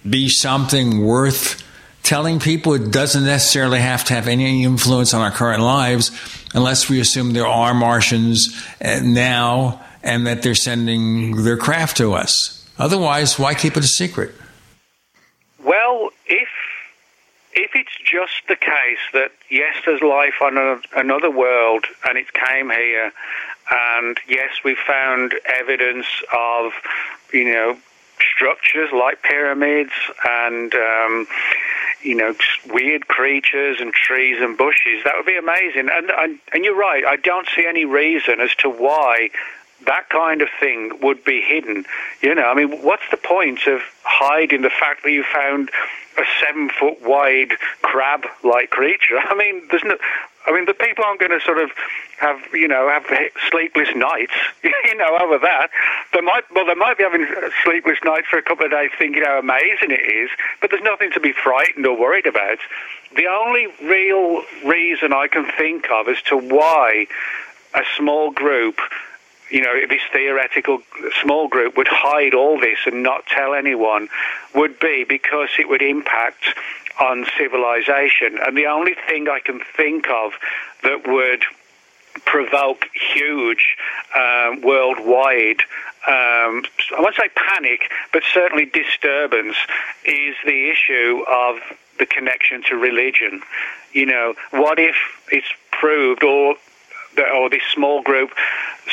be 0.08 0.28
something 0.28 1.04
worth 1.04 1.62
telling 2.02 2.38
people? 2.38 2.74
It 2.74 2.90
doesn't 2.92 3.24
necessarily 3.24 3.80
have 3.80 4.04
to 4.04 4.14
have 4.14 4.28
any 4.28 4.64
influence 4.64 5.12
on 5.14 5.20
our 5.20 5.30
current 5.30 5.62
lives 5.62 6.10
unless 6.54 6.88
we 6.88 7.00
assume 7.00 7.32
there 7.32 7.46
are 7.46 7.74
Martians 7.74 8.54
uh, 8.80 9.00
now 9.02 9.84
and 10.02 10.26
that 10.26 10.42
they're 10.42 10.54
sending 10.54 11.44
their 11.44 11.56
craft 11.56 11.96
to 11.98 12.12
us. 12.14 12.68
Otherwise, 12.78 13.38
why 13.38 13.54
keep 13.54 13.76
it 13.76 13.84
a 13.84 13.88
secret? 13.88 14.34
Well, 15.64 16.10
if 17.54 17.72
it's 17.74 17.96
just 18.04 18.46
the 18.48 18.56
case 18.56 19.02
that 19.12 19.32
yes, 19.50 19.76
there's 19.84 20.02
life 20.02 20.40
on 20.42 20.56
a, 20.56 20.80
another 20.96 21.30
world 21.30 21.84
and 22.08 22.16
it 22.16 22.32
came 22.32 22.70
here, 22.70 23.12
and 23.70 24.18
yes, 24.28 24.50
we 24.64 24.74
found 24.74 25.34
evidence 25.44 26.06
of 26.36 26.72
you 27.32 27.44
know 27.44 27.76
structures 28.34 28.90
like 28.92 29.22
pyramids 29.22 29.92
and 30.26 30.74
um, 30.74 31.26
you 32.02 32.14
know 32.14 32.34
weird 32.70 33.08
creatures 33.08 33.78
and 33.80 33.92
trees 33.92 34.38
and 34.40 34.56
bushes. 34.56 35.04
That 35.04 35.14
would 35.16 35.26
be 35.26 35.36
amazing. 35.36 35.88
And, 35.90 36.10
and 36.10 36.38
and 36.52 36.64
you're 36.64 36.76
right. 36.76 37.04
I 37.04 37.16
don't 37.16 37.48
see 37.54 37.66
any 37.66 37.84
reason 37.84 38.40
as 38.40 38.54
to 38.56 38.70
why 38.70 39.30
that 39.86 40.08
kind 40.08 40.42
of 40.42 40.48
thing 40.60 40.92
would 41.02 41.24
be 41.24 41.40
hidden. 41.40 41.84
You 42.22 42.34
know, 42.34 42.44
I 42.44 42.54
mean, 42.54 42.82
what's 42.82 43.02
the 43.10 43.16
point 43.16 43.66
of 43.66 43.82
hiding 44.04 44.62
the 44.62 44.70
fact 44.70 45.02
that 45.02 45.10
you 45.10 45.24
found 45.24 45.70
a 46.18 46.24
seven 46.40 46.68
foot 46.68 47.02
wide 47.02 47.52
crab 47.82 48.26
like 48.42 48.70
creature? 48.70 49.18
I 49.18 49.34
mean, 49.34 49.62
there's 49.70 49.84
no. 49.84 49.96
I 50.44 50.52
mean, 50.52 50.64
the 50.64 50.74
people 50.74 51.04
aren't 51.04 51.20
going 51.20 51.30
to 51.30 51.40
sort 51.40 51.58
of 51.58 51.70
have, 52.18 52.40
you 52.52 52.66
know, 52.66 52.88
have 52.88 53.06
sleepless 53.48 53.88
nights, 53.94 54.32
you 54.64 54.94
know, 54.96 55.16
over 55.20 55.38
that. 55.38 55.70
They 56.12 56.20
might, 56.20 56.42
well, 56.52 56.66
they 56.66 56.74
might 56.74 56.98
be 56.98 57.04
having 57.04 57.26
sleepless 57.62 57.98
nights 58.04 58.26
for 58.28 58.38
a 58.38 58.42
couple 58.42 58.64
of 58.64 58.72
days 58.72 58.90
thinking 58.98 59.22
how 59.24 59.38
amazing 59.38 59.90
it 59.90 60.12
is, 60.12 60.30
but 60.60 60.70
there's 60.70 60.82
nothing 60.82 61.12
to 61.12 61.20
be 61.20 61.32
frightened 61.32 61.86
or 61.86 61.96
worried 61.96 62.26
about. 62.26 62.58
The 63.16 63.26
only 63.26 63.68
real 63.82 64.42
reason 64.64 65.12
I 65.12 65.28
can 65.28 65.46
think 65.56 65.90
of 65.90 66.08
as 66.08 66.20
to 66.22 66.36
why 66.36 67.06
a 67.74 67.82
small 67.96 68.30
group 68.30 68.80
you 69.52 69.60
know, 69.60 69.74
this 69.86 70.00
theoretical 70.12 70.82
small 71.20 71.46
group 71.46 71.76
would 71.76 71.88
hide 71.88 72.32
all 72.32 72.58
this 72.58 72.78
and 72.86 73.02
not 73.02 73.26
tell 73.26 73.54
anyone 73.54 74.08
would 74.54 74.80
be 74.80 75.04
because 75.06 75.50
it 75.58 75.68
would 75.68 75.82
impact 75.82 76.42
on 76.98 77.26
civilization. 77.36 78.38
And 78.44 78.56
the 78.56 78.66
only 78.66 78.94
thing 79.06 79.28
I 79.28 79.40
can 79.40 79.60
think 79.76 80.08
of 80.08 80.32
that 80.82 81.06
would 81.06 81.44
provoke 82.24 82.86
huge 83.14 83.76
um, 84.16 84.62
worldwide, 84.62 85.60
um, 86.06 86.64
I 86.96 87.00
won't 87.00 87.16
say 87.16 87.28
panic, 87.34 87.90
but 88.10 88.22
certainly 88.32 88.64
disturbance, 88.64 89.56
is 90.06 90.34
the 90.46 90.70
issue 90.70 91.24
of 91.30 91.58
the 91.98 92.06
connection 92.06 92.62
to 92.64 92.76
religion. 92.76 93.42
You 93.92 94.06
know, 94.06 94.34
what 94.50 94.78
if 94.78 94.96
it's 95.30 95.52
proved 95.70 96.24
or 96.24 96.56
or 97.34 97.50
this 97.50 97.62
small 97.74 98.02
group 98.02 98.30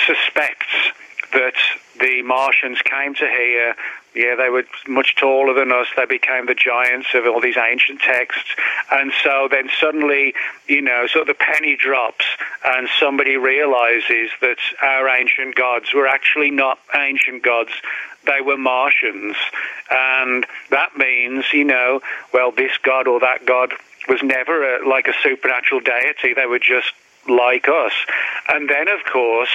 suspects 0.05 0.93
that 1.33 1.53
the 1.99 2.21
Martians 2.23 2.81
came 2.81 3.13
to 3.15 3.27
here. 3.27 3.75
Yeah, 4.15 4.35
they 4.35 4.49
were 4.49 4.63
much 4.87 5.15
taller 5.15 5.53
than 5.53 5.71
us. 5.71 5.87
They 5.95 6.05
became 6.05 6.47
the 6.47 6.55
giants 6.55 7.09
of 7.13 7.25
all 7.27 7.39
these 7.39 7.57
ancient 7.57 8.01
texts. 8.01 8.55
And 8.91 9.11
so 9.23 9.47
then 9.49 9.69
suddenly, 9.79 10.33
you 10.67 10.81
know, 10.81 11.05
sort 11.07 11.29
of 11.29 11.37
the 11.37 11.43
penny 11.43 11.75
drops 11.75 12.25
and 12.65 12.89
somebody 12.99 13.37
realizes 13.37 14.31
that 14.41 14.57
our 14.81 15.07
ancient 15.07 15.55
gods 15.55 15.93
were 15.93 16.07
actually 16.07 16.49
not 16.49 16.79
ancient 16.95 17.43
gods. 17.43 17.71
They 18.25 18.41
were 18.41 18.57
Martians. 18.57 19.35
And 19.91 20.45
that 20.71 20.97
means, 20.97 21.45
you 21.53 21.65
know, 21.65 22.01
well, 22.33 22.51
this 22.51 22.77
god 22.81 23.07
or 23.07 23.19
that 23.19 23.45
god 23.45 23.73
was 24.07 24.23
never 24.23 24.77
a, 24.77 24.89
like 24.89 25.07
a 25.07 25.13
supernatural 25.21 25.81
deity. 25.81 26.33
They 26.33 26.47
were 26.47 26.59
just 26.59 26.93
like 27.29 27.67
us. 27.67 27.93
And 28.47 28.69
then, 28.69 28.87
of 28.87 29.03
course, 29.11 29.49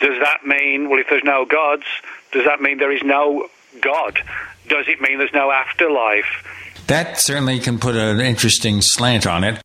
does 0.00 0.18
that 0.20 0.46
mean, 0.46 0.88
well, 0.88 1.00
if 1.00 1.08
there's 1.08 1.24
no 1.24 1.44
gods, 1.44 1.84
does 2.32 2.44
that 2.44 2.60
mean 2.60 2.78
there 2.78 2.92
is 2.92 3.02
no 3.02 3.48
God? 3.80 4.20
Does 4.68 4.86
it 4.88 5.00
mean 5.00 5.18
there's 5.18 5.32
no 5.32 5.50
afterlife? 5.50 6.24
That 6.86 7.18
certainly 7.18 7.58
can 7.58 7.78
put 7.78 7.96
an 7.96 8.20
interesting 8.20 8.80
slant 8.80 9.26
on 9.26 9.44
it. 9.44 9.60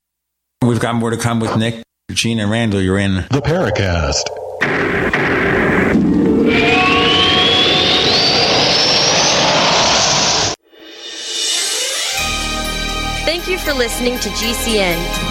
We've 0.62 0.80
got 0.80 0.96
more 0.96 1.10
to 1.10 1.18
come 1.18 1.40
with 1.40 1.56
Nick, 1.58 1.84
Gene, 2.12 2.40
and 2.40 2.52
Randall. 2.52 2.82
You're 2.82 3.00
in 3.00 3.16
the 3.16 3.42
Paracast. 3.42 4.24
Thank 13.24 13.48
you 13.48 13.58
for 13.58 13.74
listening 13.74 14.20
to 14.20 14.30
GCN. 14.30 15.31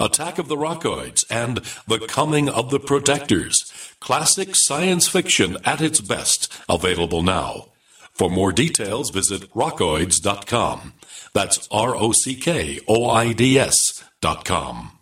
Attack 0.00 0.38
of 0.38 0.48
the 0.48 0.56
Rockoids, 0.56 1.24
and 1.30 1.58
The 1.86 2.06
Coming 2.06 2.48
of 2.48 2.70
the 2.70 2.80
Protectors. 2.80 3.56
Classic 4.00 4.50
science 4.52 5.08
fiction 5.08 5.56
at 5.64 5.80
its 5.80 6.00
best, 6.00 6.52
available 6.68 7.22
now. 7.22 7.68
For 8.12 8.30
more 8.30 8.52
details, 8.52 9.10
visit 9.10 9.50
rockoids.com. 9.52 10.94
That's 11.32 11.68
R 11.70 11.94
O 11.94 12.12
C 12.12 12.34
K 12.34 12.80
O 12.86 13.08
I 13.08 13.32
D 13.32 13.58
S.com. 13.58 14.98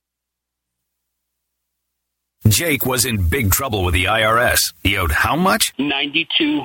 Jake 2.48 2.86
was 2.86 3.04
in 3.04 3.28
big 3.28 3.50
trouble 3.50 3.84
with 3.84 3.94
the 3.94 4.04
IRS. 4.04 4.60
He 4.82 4.96
owed 4.96 5.12
how 5.12 5.36
much? 5.36 5.72
92 5.78 6.64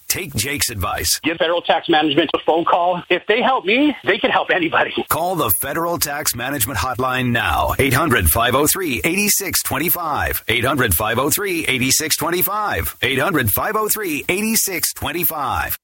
take 0.11 0.35
Jake's 0.35 0.69
advice. 0.69 1.19
Give 1.23 1.37
Federal 1.37 1.61
Tax 1.61 1.87
Management 1.87 2.29
a 2.35 2.39
phone 2.45 2.65
call. 2.65 3.01
If 3.09 3.25
they 3.27 3.41
help 3.41 3.63
me, 3.63 3.95
they 4.03 4.17
can 4.17 4.29
help 4.29 4.49
anybody. 4.51 4.93
Call 5.09 5.35
the 5.35 5.49
Federal 5.61 5.97
Tax 5.97 6.35
Management 6.35 6.77
Hotline 6.79 7.31
now. 7.31 7.73
800 7.79 8.27
503 8.27 8.97
8625. 9.05 10.43
800 10.49 10.93
503 10.93 11.59
8625. 11.65 12.97
800 13.01 13.49
503 13.51 14.25
8625. 14.27 15.77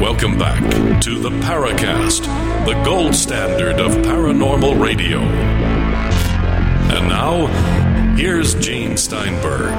Welcome 0.00 0.38
back 0.38 0.62
to 1.02 1.18
the 1.18 1.30
Paracast, 1.42 2.22
the 2.66 2.80
gold 2.84 3.16
standard 3.16 3.80
of 3.80 3.92
paranormal 4.06 4.80
radio. 4.80 5.57
And 6.90 7.08
now, 7.08 7.46
here's 8.16 8.54
Gene 8.54 8.96
Steinberg. 8.96 9.74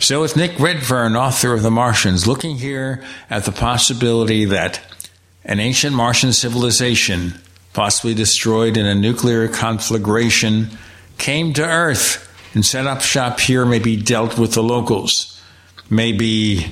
So, 0.00 0.20
with 0.20 0.36
Nick 0.36 0.58
Redfern, 0.58 1.16
author 1.16 1.54
of 1.54 1.62
The 1.62 1.70
Martians, 1.70 2.26
looking 2.26 2.56
here 2.56 3.02
at 3.30 3.44
the 3.44 3.52
possibility 3.52 4.44
that 4.44 4.80
an 5.44 5.60
ancient 5.60 5.94
Martian 5.94 6.32
civilization, 6.32 7.34
possibly 7.72 8.14
destroyed 8.14 8.76
in 8.76 8.86
a 8.86 8.94
nuclear 8.94 9.48
conflagration, 9.48 10.70
came 11.18 11.52
to 11.54 11.64
Earth 11.64 12.20
and 12.54 12.64
set 12.64 12.86
up 12.86 13.00
shop 13.00 13.40
here, 13.40 13.64
maybe 13.64 13.96
dealt 13.96 14.38
with 14.38 14.52
the 14.54 14.62
locals 14.62 15.34
maybe 15.90 16.66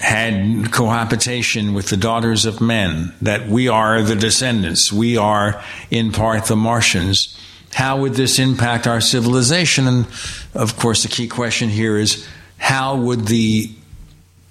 had 0.00 0.72
cohabitation 0.72 1.74
with 1.74 1.88
the 1.88 1.96
daughters 1.96 2.44
of 2.44 2.60
men, 2.60 3.14
that 3.22 3.48
we 3.48 3.68
are 3.68 4.02
the 4.02 4.16
descendants, 4.16 4.92
we 4.92 5.16
are 5.16 5.62
in 5.90 6.12
part 6.12 6.46
the 6.46 6.56
Martians, 6.56 7.36
how 7.74 8.00
would 8.00 8.14
this 8.14 8.38
impact 8.38 8.86
our 8.86 9.00
civilization? 9.00 9.86
And 9.86 10.06
of 10.54 10.76
course, 10.78 11.02
the 11.02 11.08
key 11.08 11.28
question 11.28 11.68
here 11.68 11.96
is 11.96 12.26
how 12.58 12.96
would 12.96 13.26
the 13.26 13.70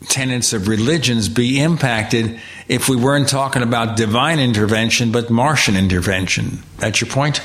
tenets 0.07 0.53
of 0.53 0.67
religions 0.67 1.27
be 1.27 1.59
impacted 1.59 2.39
if 2.67 2.87
we 2.87 2.95
weren't 2.95 3.27
talking 3.27 3.63
about 3.63 3.97
divine 3.97 4.39
intervention 4.39 5.11
but 5.11 5.29
Martian 5.29 5.75
intervention? 5.75 6.59
That's 6.77 7.01
your 7.01 7.09
point? 7.09 7.41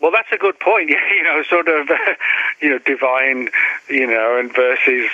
Well, 0.00 0.10
that's 0.10 0.32
a 0.32 0.38
good 0.38 0.58
point. 0.60 0.90
You 1.14 1.22
know, 1.22 1.42
sort 1.44 1.68
of, 1.68 1.88
you 2.60 2.68
know, 2.68 2.78
divine, 2.78 3.48
you 3.88 4.06
know, 4.06 4.36
and 4.38 4.54
versus 4.54 5.08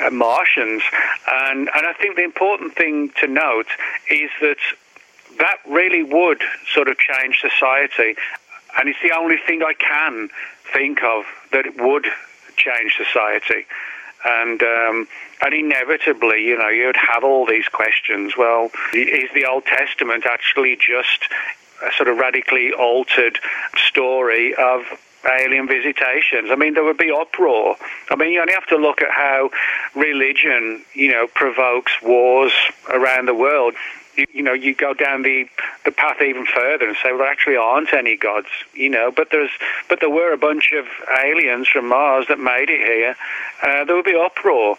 uh, 0.00 0.10
Martians. 0.10 0.82
And, 1.26 1.68
and 1.74 1.86
I 1.86 1.92
think 2.00 2.16
the 2.16 2.24
important 2.24 2.74
thing 2.76 3.10
to 3.20 3.26
note 3.26 3.68
is 4.10 4.30
that 4.40 4.58
that 5.38 5.58
really 5.68 6.02
would 6.02 6.42
sort 6.72 6.88
of 6.88 6.98
change 6.98 7.40
society. 7.40 8.16
And 8.78 8.88
it's 8.88 8.98
the 9.02 9.12
only 9.12 9.36
thing 9.46 9.62
I 9.62 9.74
can 9.74 10.30
think 10.72 11.02
of 11.02 11.24
that 11.52 11.76
would 11.76 12.06
change 12.56 12.96
society. 12.96 13.66
And 14.24 14.62
um, 14.62 15.08
and 15.42 15.54
inevitably, 15.54 16.44
you 16.44 16.58
know, 16.58 16.68
you'd 16.68 16.96
have 16.96 17.24
all 17.24 17.46
these 17.46 17.68
questions. 17.68 18.36
Well, 18.36 18.70
is 18.92 19.30
the 19.32 19.46
Old 19.46 19.64
Testament 19.64 20.26
actually 20.26 20.76
just 20.76 21.24
a 21.82 21.90
sort 21.92 22.08
of 22.08 22.18
radically 22.18 22.72
altered 22.72 23.38
story 23.76 24.54
of 24.54 24.82
alien 25.28 25.68
visitations. 25.68 26.50
I 26.50 26.56
mean, 26.56 26.74
there 26.74 26.84
would 26.84 26.98
be 26.98 27.10
uproar. 27.10 27.76
I 28.10 28.16
mean, 28.16 28.32
you 28.32 28.40
only 28.40 28.54
have 28.54 28.66
to 28.68 28.76
look 28.76 29.02
at 29.02 29.10
how 29.10 29.50
religion, 29.94 30.84
you 30.94 31.10
know, 31.10 31.26
provokes 31.26 31.92
wars 32.02 32.52
around 32.88 33.26
the 33.26 33.34
world. 33.34 33.74
You, 34.16 34.26
you, 34.32 34.42
know, 34.42 34.52
you 34.52 34.74
go 34.74 34.94
down 34.94 35.22
the, 35.22 35.46
the 35.84 35.92
path 35.92 36.20
even 36.20 36.46
further 36.46 36.86
and 36.86 36.96
say, 36.96 37.10
well, 37.10 37.18
there 37.18 37.30
actually 37.30 37.56
aren't 37.56 37.92
any 37.92 38.16
gods, 38.16 38.48
you 38.74 38.88
know, 38.88 39.10
but 39.10 39.28
there's, 39.30 39.50
but 39.88 40.00
there 40.00 40.10
were 40.10 40.32
a 40.32 40.38
bunch 40.38 40.72
of 40.72 40.86
aliens 41.24 41.68
from 41.68 41.88
Mars 41.88 42.26
that 42.28 42.38
made 42.38 42.70
it 42.70 42.80
here. 42.80 43.16
Uh, 43.62 43.84
there 43.84 43.94
would 43.94 44.04
be 44.04 44.16
uproar. 44.16 44.76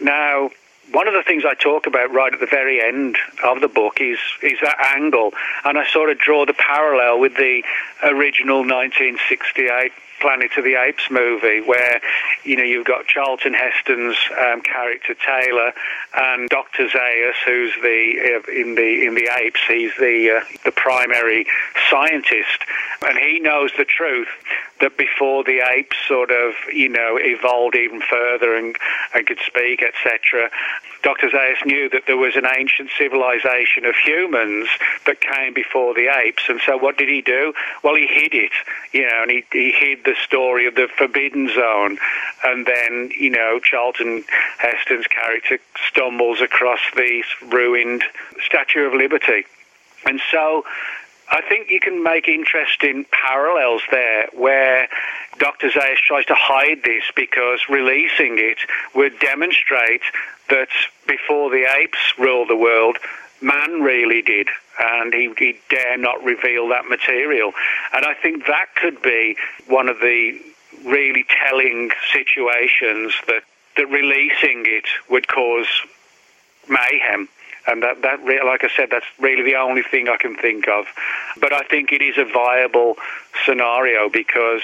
Now, 0.00 0.50
one 0.92 1.06
of 1.06 1.14
the 1.14 1.22
things 1.22 1.44
I 1.44 1.54
talk 1.54 1.86
about 1.86 2.12
right 2.12 2.32
at 2.32 2.40
the 2.40 2.46
very 2.46 2.82
end 2.82 3.16
of 3.44 3.60
the 3.60 3.68
book 3.68 4.00
is 4.00 4.18
is 4.42 4.58
that 4.62 4.76
angle, 4.96 5.32
and 5.64 5.78
I 5.78 5.86
sort 5.86 6.10
of 6.10 6.18
draw 6.18 6.46
the 6.46 6.54
parallel 6.54 7.20
with 7.20 7.36
the 7.36 7.62
original 8.02 8.58
1968 8.58 9.92
Planet 10.20 10.50
of 10.56 10.64
the 10.64 10.74
Apes 10.74 11.10
movie, 11.10 11.60
where 11.60 12.00
you 12.44 12.56
know 12.56 12.62
you've 12.62 12.86
got 12.86 13.06
Charlton 13.06 13.54
Heston's 13.54 14.16
um, 14.38 14.60
character 14.62 15.14
Taylor 15.14 15.72
and 16.14 16.48
Doctor 16.48 16.88
Zaius, 16.88 17.34
who's 17.44 17.72
the 17.82 18.42
uh, 18.46 18.50
in 18.52 18.74
the 18.74 19.06
in 19.06 19.14
the 19.14 19.28
apes, 19.40 19.60
he's 19.68 19.92
the 19.98 20.40
uh, 20.40 20.58
the 20.64 20.72
primary 20.72 21.46
scientist, 21.90 22.64
and 23.06 23.18
he 23.18 23.38
knows 23.38 23.70
the 23.76 23.84
truth 23.84 24.28
that 24.80 24.96
before 24.96 25.44
the 25.44 25.60
apes 25.60 25.96
sort 26.06 26.30
of 26.30 26.54
you 26.72 26.88
know 26.88 27.18
evolved 27.20 27.76
even 27.76 28.00
further 28.00 28.54
and 28.54 28.76
and 29.14 29.26
could 29.26 29.40
speak, 29.46 29.82
etc. 29.82 30.50
Dr. 31.02 31.30
Zaius 31.30 31.64
knew 31.64 31.88
that 31.90 32.04
there 32.06 32.16
was 32.16 32.34
an 32.36 32.46
ancient 32.46 32.90
civilization 32.98 33.84
of 33.84 33.94
humans 33.96 34.68
that 35.06 35.20
came 35.20 35.54
before 35.54 35.94
the 35.94 36.08
apes, 36.08 36.44
and 36.48 36.60
so 36.64 36.76
what 36.76 36.98
did 36.98 37.08
he 37.08 37.22
do? 37.22 37.52
Well, 37.82 37.94
he 37.94 38.06
hid 38.06 38.34
it, 38.34 38.52
you 38.92 39.02
know, 39.02 39.22
and 39.22 39.30
he, 39.30 39.44
he 39.52 39.72
hid 39.72 40.04
the 40.04 40.16
story 40.24 40.66
of 40.66 40.74
the 40.74 40.88
Forbidden 40.96 41.48
Zone, 41.54 41.98
and 42.44 42.66
then 42.66 43.10
you 43.18 43.30
know 43.30 43.60
Charlton 43.60 44.24
Heston's 44.58 45.06
character 45.06 45.58
stumbles 45.88 46.40
across 46.40 46.80
the 46.96 47.22
ruined 47.46 48.04
Statue 48.44 48.86
of 48.86 48.94
Liberty, 48.94 49.46
and 50.04 50.20
so 50.30 50.64
I 51.30 51.42
think 51.42 51.70
you 51.70 51.80
can 51.80 52.02
make 52.02 52.26
interesting 52.26 53.04
parallels 53.10 53.82
there 53.90 54.28
where 54.32 54.88
Dr. 55.38 55.68
Zaius 55.68 55.98
tries 55.98 56.24
to 56.26 56.34
hide 56.34 56.82
this 56.84 57.04
because 57.14 57.60
releasing 57.68 58.38
it 58.38 58.58
would 58.94 59.18
demonstrate 59.18 60.00
that 60.48 60.68
before 61.06 61.50
the 61.50 61.66
apes 61.78 61.98
ruled 62.18 62.48
the 62.48 62.56
world, 62.56 62.96
man 63.42 63.82
really 63.82 64.22
did, 64.22 64.48
and 64.78 65.12
he, 65.12 65.32
he 65.38 65.58
dare 65.68 65.98
not 65.98 66.24
reveal 66.24 66.68
that 66.68 66.88
material. 66.88 67.52
And 67.92 68.06
I 68.06 68.14
think 68.14 68.46
that 68.46 68.74
could 68.74 69.02
be 69.02 69.36
one 69.66 69.88
of 69.88 69.98
the 70.00 70.40
really 70.84 71.26
telling 71.46 71.90
situations 72.12 73.12
that, 73.26 73.42
that 73.76 73.86
releasing 73.90 74.64
it 74.66 74.86
would 75.10 75.28
cause 75.28 75.66
mayhem 76.68 77.28
and 77.68 77.82
that 77.82 78.02
that 78.02 78.24
re- 78.24 78.42
like 78.44 78.64
I 78.64 78.68
said, 78.74 78.88
that's 78.90 79.06
really 79.18 79.42
the 79.42 79.56
only 79.56 79.82
thing 79.82 80.08
I 80.08 80.16
can 80.16 80.36
think 80.36 80.68
of. 80.68 80.86
But 81.40 81.52
I 81.52 81.62
think 81.62 81.92
it 81.92 82.02
is 82.02 82.16
a 82.18 82.24
viable 82.24 82.96
scenario 83.44 84.08
because 84.08 84.62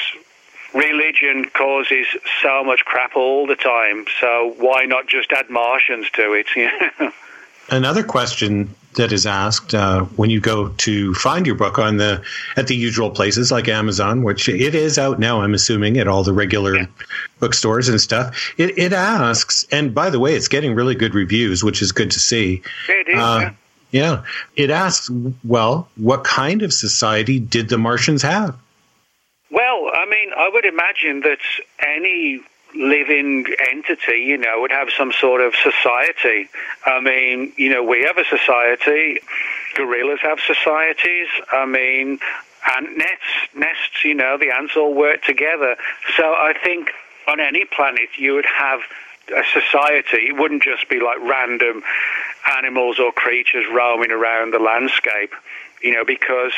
religion 0.75 1.45
causes 1.45 2.07
so 2.43 2.65
much 2.65 2.85
crap 2.85 3.15
all 3.15 3.47
the 3.47 3.57
time. 3.57 4.07
So 4.21 4.55
why 4.59 4.85
not 4.85 5.07
just 5.07 5.33
add 5.33 5.51
Martians 5.51 6.11
to 6.15 6.33
it? 6.33 7.13
Another 7.71 8.03
question 8.03 8.75
that 8.95 9.13
is 9.13 9.27
asked 9.27 9.75
uh, 9.75 10.05
when 10.17 10.31
you 10.31 10.41
go 10.41 10.69
to 10.69 11.15
find 11.15 11.47
your 11.47 11.55
book 11.55 11.79
on 11.79 11.97
the 11.97 12.23
at 12.57 12.67
the 12.67 12.77
usual 12.77 13.11
places 13.11 13.51
like 13.51 13.69
Amazon, 13.69 14.23
which 14.23 14.49
it 14.49 14.75
is 14.75 14.99
out 14.99 15.19
now. 15.19 15.43
I'm 15.43 15.55
assuming 15.55 15.99
at 15.99 16.09
all 16.09 16.23
the 16.23 16.33
regular 16.33 16.77
yeah. 16.77 16.87
bookstores 17.41 17.89
and 17.89 18.01
stuff. 18.01 18.55
It, 18.57 18.79
it, 18.79 18.93
asks, 18.93 19.67
and 19.73 19.95
by 19.95 20.11
the 20.11 20.21
way, 20.21 20.35
it's 20.35 20.49
getting 20.49 20.75
really 20.75 20.95
good 20.95 21.15
reviews, 21.15 21.65
which 21.65 21.83
is 21.83 21.93
good 21.93 22.11
to 22.13 22.21
see. 22.21 22.63
It 22.89 23.09
is. 23.09 23.19
Uh, 23.19 23.51
yeah. 23.91 24.01
yeah, 24.03 24.25
it 24.57 24.71
asks, 24.71 25.11
well, 25.43 25.89
what 25.97 26.25
kind 26.25 26.63
of 26.63 26.73
society 26.73 27.41
did 27.41 27.69
the 27.69 27.79
Martians 27.79 28.23
have? 28.23 28.57
Well, 29.51 29.91
I 29.93 30.07
mean, 30.09 30.31
I 30.37 30.51
would 30.53 30.65
imagine 30.65 31.21
that 31.21 31.39
any 31.81 32.41
living 32.75 33.47
entity, 33.71 34.25
you 34.27 34.39
know, 34.39 34.61
would 34.61 34.73
have 34.73 34.89
some 34.97 35.13
sort 35.13 35.41
of 35.41 35.55
society. 35.55 36.49
I 36.85 37.01
mean, 37.01 37.53
you 37.57 37.71
know, 37.71 37.83
we 37.83 38.03
have 38.05 38.19
a 38.19 38.25
society. 38.25 39.21
Gorillas 39.77 40.21
have 40.23 40.41
societies. 40.41 41.29
I 41.53 41.67
mean, 41.67 42.19
ant 42.77 42.97
nests, 42.97 43.55
nests, 43.55 44.05
you 44.05 44.15
know, 44.15 44.39
the 44.39 44.51
ants 44.51 44.77
all 44.77 44.95
work 44.95 45.23
together. 45.23 45.77
So 46.17 46.25
I 46.25 46.55
think 46.63 46.91
on 47.29 47.41
any 47.41 47.65
planet 47.65 48.09
you 48.19 48.35
would 48.35 48.47
have 48.47 48.81
a 49.35 49.43
society. 49.53 50.29
It 50.29 50.37
wouldn't 50.37 50.63
just 50.63 50.89
be 50.89 51.01
like 51.01 51.19
random 51.21 51.83
animals 52.59 52.99
or 52.99 53.13
creatures 53.13 53.65
roaming 53.73 54.11
around 54.11 54.53
the 54.53 54.59
landscape, 54.59 55.33
you 55.83 55.93
know, 55.93 56.05
because 56.05 56.53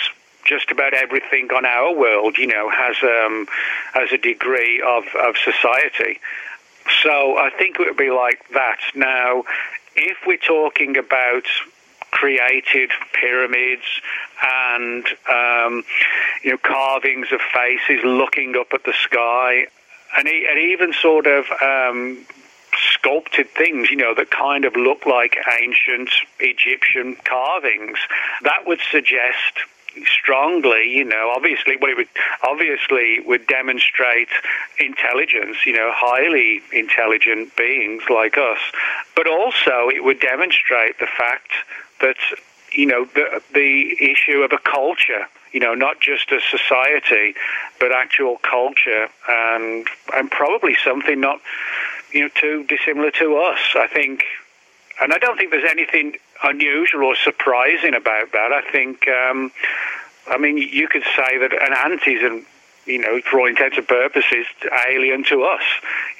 just 0.46 0.70
about 0.70 0.94
everything 0.94 1.48
on 1.54 1.66
our 1.66 1.94
world, 1.94 2.38
you 2.38 2.46
know, 2.46 2.70
has 2.70 2.96
um, 3.02 3.46
has 3.92 4.12
a 4.12 4.18
degree 4.18 4.82
of, 4.86 5.04
of 5.22 5.36
society. 5.36 6.20
So 7.02 7.36
I 7.36 7.50
think 7.50 7.78
it 7.78 7.86
would 7.86 7.96
be 7.96 8.10
like 8.10 8.48
that. 8.54 8.78
Now, 8.94 9.44
if 9.96 10.18
we're 10.26 10.36
talking 10.36 10.96
about 10.96 11.44
created 12.12 12.90
pyramids 13.12 13.82
and 14.42 15.06
um, 15.28 15.84
you 16.42 16.52
know 16.52 16.58
carvings 16.58 17.28
of 17.32 17.40
faces 17.40 18.04
looking 18.04 18.56
up 18.56 18.68
at 18.72 18.84
the 18.84 18.94
sky, 19.02 19.66
and, 20.16 20.28
and 20.28 20.58
even 20.58 20.92
sort 20.92 21.26
of 21.26 21.44
um, 21.60 22.24
sculpted 22.92 23.48
things, 23.50 23.90
you 23.90 23.96
know, 23.96 24.14
that 24.14 24.30
kind 24.30 24.64
of 24.64 24.76
look 24.76 25.06
like 25.06 25.36
ancient 25.60 26.10
Egyptian 26.40 27.16
carvings, 27.24 27.98
that 28.42 28.66
would 28.66 28.80
suggest 28.90 29.64
strongly, 30.04 30.90
you 30.90 31.04
know, 31.04 31.32
obviously, 31.34 31.76
well, 31.80 31.90
it 31.90 31.96
would 31.96 32.08
obviously 32.42 33.20
would 33.20 33.46
demonstrate 33.46 34.28
intelligence, 34.78 35.58
you 35.64 35.72
know, 35.72 35.90
highly 35.94 36.62
intelligent 36.72 37.56
beings 37.56 38.02
like 38.10 38.36
us, 38.36 38.58
but 39.14 39.26
also 39.26 39.88
it 39.88 40.04
would 40.04 40.20
demonstrate 40.20 40.98
the 40.98 41.06
fact 41.06 41.50
that 42.00 42.16
you 42.72 42.86
know 42.86 43.04
the 43.14 43.42
the 43.54 43.96
issue 44.00 44.42
of 44.42 44.52
a 44.52 44.58
culture 44.58 45.26
you 45.56 45.60
know, 45.60 45.72
not 45.72 46.00
just 46.00 46.30
a 46.32 46.40
society, 46.50 47.34
but 47.80 47.90
actual 47.90 48.36
culture, 48.42 49.08
and 49.26 49.88
and 50.12 50.30
probably 50.30 50.76
something 50.84 51.18
not, 51.18 51.40
you 52.12 52.20
know, 52.20 52.28
too 52.34 52.64
dissimilar 52.64 53.10
to 53.12 53.38
us. 53.38 53.58
I 53.74 53.86
think, 53.86 54.24
and 55.00 55.14
I 55.14 55.18
don't 55.18 55.38
think 55.38 55.52
there's 55.52 55.70
anything 55.70 56.16
unusual 56.42 57.04
or 57.04 57.16
surprising 57.16 57.94
about 57.94 58.32
that. 58.32 58.52
I 58.52 58.62
think, 58.70 59.08
um, 59.08 59.52
I 60.28 60.38
mean, 60.38 60.58
you 60.58 60.88
could 60.88 61.04
say 61.16 61.38
that 61.38 61.52
an 61.52 61.72
ant 61.72 62.06
is, 62.06 62.22
an, 62.22 62.44
you 62.86 62.98
know, 62.98 63.20
for 63.22 63.40
all 63.40 63.46
intents 63.46 63.76
and 63.76 63.86
purposes, 63.86 64.46
alien 64.88 65.24
to 65.24 65.42
us. 65.42 65.62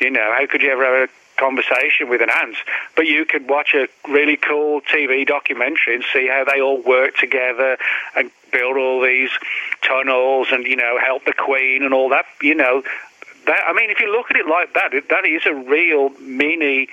You 0.01 0.11
know, 0.11 0.35
how 0.37 0.47
could 0.47 0.63
you 0.63 0.71
ever 0.71 0.85
have 0.85 1.09
a 1.09 1.41
conversation 1.41 2.09
with 2.09 2.21
an 2.23 2.31
ant? 2.31 2.57
But 2.95 3.07
you 3.07 3.25
could 3.25 3.49
watch 3.49 3.75
a 3.75 3.89
really 4.09 4.37
cool 4.37 4.81
TV 4.81 5.27
documentary 5.27 5.95
and 5.95 6.05
see 6.13 6.29
how 6.29 6.45
they 6.45 6.61
all 6.61 6.83
work 6.83 7.17
together 7.17 7.79
and 8.17 8.31
build 8.53 8.77
all 8.77 9.03
these 9.03 9.31
tunnels 9.83 10.49
and, 10.51 10.67
you 10.67 10.77
know, 10.77 10.99
help 10.99 11.25
the 11.25 11.33
queen 11.33 11.83
and 11.83 11.93
all 11.93 12.09
that. 12.11 12.27
You 12.41 12.55
know, 12.55 12.83
that, 13.47 13.65
I 13.67 13.73
mean, 13.73 13.91
if 13.91 14.01
you 14.01 14.11
look 14.11 14.31
at 14.31 14.37
it 14.37 14.47
like 14.47 14.75
that, 14.75 14.91
that 15.09 15.25
is 15.25 15.43
a 15.47 15.55
real 15.55 16.11
mini 16.21 16.89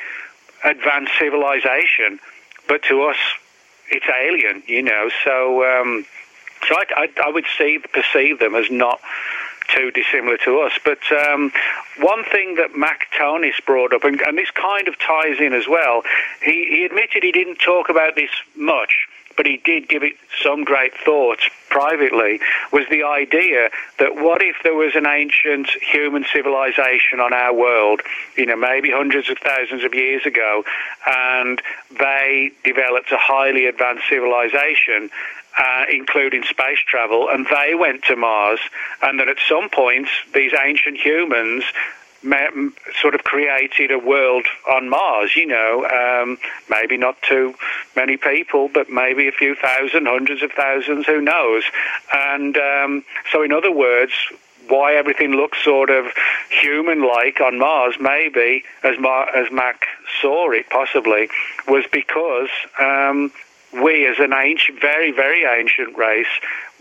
advanced 0.64 1.12
civilization, 1.20 2.20
but 2.68 2.84
to 2.84 3.04
us, 3.04 3.18
it's 3.90 4.06
alien, 4.08 4.64
you 4.68 4.82
know. 4.82 5.10
So, 5.24 5.64
um, 5.64 6.06
so 6.68 6.76
I, 6.76 6.84
I, 6.96 7.10
I 7.26 7.30
would 7.30 7.46
see 7.58 7.80
perceive 7.92 8.40
them 8.40 8.56
as 8.56 8.70
not 8.72 9.00
too 9.70 9.92
dissimilar 9.92 10.38
to 10.38 10.60
us. 10.60 10.74
But 10.84 11.00
um, 11.12 11.52
one 12.00 12.24
thing 12.26 12.56
that 12.56 12.76
Mac 12.76 13.08
Tonnies 13.18 13.60
brought 13.66 13.94
up, 13.94 14.04
and, 14.04 14.20
and 14.22 14.38
this 14.38 14.52
kind 14.52 14.88
of 14.88 14.98
ties 15.00 15.40
in 15.40 15.54
as 15.54 15.68
well, 15.68 16.04
he, 16.42 16.66
he 16.70 16.86
admitted 16.86 17.24
he 17.24 17.32
didn't 17.32 17.58
talk 17.58 17.90
about 17.90 18.16
this 18.16 18.32
much, 18.56 19.08
but 19.36 19.46
he 19.46 19.58
did 19.58 19.88
give 19.88 20.04
it 20.04 20.14
some 20.42 20.64
great 20.64 20.94
thought 21.06 21.40
privately, 21.70 22.40
was 22.72 22.86
the 22.90 23.04
idea 23.04 23.70
that 23.98 24.16
what 24.16 24.42
if 24.42 24.58
there 24.64 24.76
was 24.76 24.96
an 24.96 25.08
ancient 25.08 25.68
human 25.82 26.26
civilization 26.32 27.20
on 27.20 27.34
our 27.34 27.54
world, 27.54 28.02
you 28.38 28.46
know, 28.46 28.56
maybe 28.56 28.92
hundreds 28.92 29.30
of 29.30 29.38
thousands 29.40 29.84
of 29.84 29.94
years 29.94 30.26
ago, 30.26 30.64
and 31.08 31.62
they 32.00 32.52
developed 32.64 33.12
a 33.12 33.18
highly 33.18 33.66
advanced 33.66 34.04
civilization 34.08 35.10
uh, 35.58 35.86
including 35.90 36.44
space 36.44 36.80
travel, 36.88 37.30
and 37.30 37.46
they 37.48 37.76
went 37.76 38.04
to 38.04 38.16
Mars, 38.16 38.60
and 39.02 39.20
that 39.20 39.28
at 39.30 39.38
some 39.48 39.70
point 39.70 40.08
these 40.34 40.52
ancient 40.64 40.98
humans 40.98 41.64
sort 43.02 43.16
of 43.16 43.24
created 43.24 43.92
a 43.92 44.00
world 44.00 44.46
on 44.70 44.90
Mars. 44.90 45.36
You 45.36 45.48
know, 45.48 45.86
um, 45.86 46.38
maybe 46.70 46.98
not 46.98 47.22
too 47.22 47.56
many 47.96 48.18
people, 48.18 48.70
but 48.74 48.90
maybe 48.90 49.28
a 49.28 49.32
few 49.32 49.56
thousand, 49.56 50.06
hundreds 50.08 50.42
of 50.42 50.52
thousands, 50.52 51.06
who 51.06 51.22
knows? 51.22 51.64
And 52.14 52.58
um, 52.58 53.04
so, 53.32 53.44
in 53.44 53.52
other 53.52 53.72
words, 53.72 54.14
why 54.68 54.96
everything 54.96 55.32
looks 55.32 55.62
sort 55.64 55.90
of 55.90 56.06
human-like 56.50 57.42
on 57.42 57.60
Mars, 57.60 57.96
maybe 58.00 58.64
as 58.84 58.98
Mar- 59.00 59.36
as 59.36 59.52
Mac 59.52 59.86
saw 60.22 60.52
it, 60.52 60.70
possibly, 60.70 61.30
was 61.68 61.86
because 61.92 62.50
um, 62.80 63.32
we, 63.74 64.08
as 64.08 64.20
an 64.20 64.34
ancient, 64.34 64.80
very, 64.80 65.12
very 65.12 65.44
ancient 65.44 65.98
race, 65.98 66.28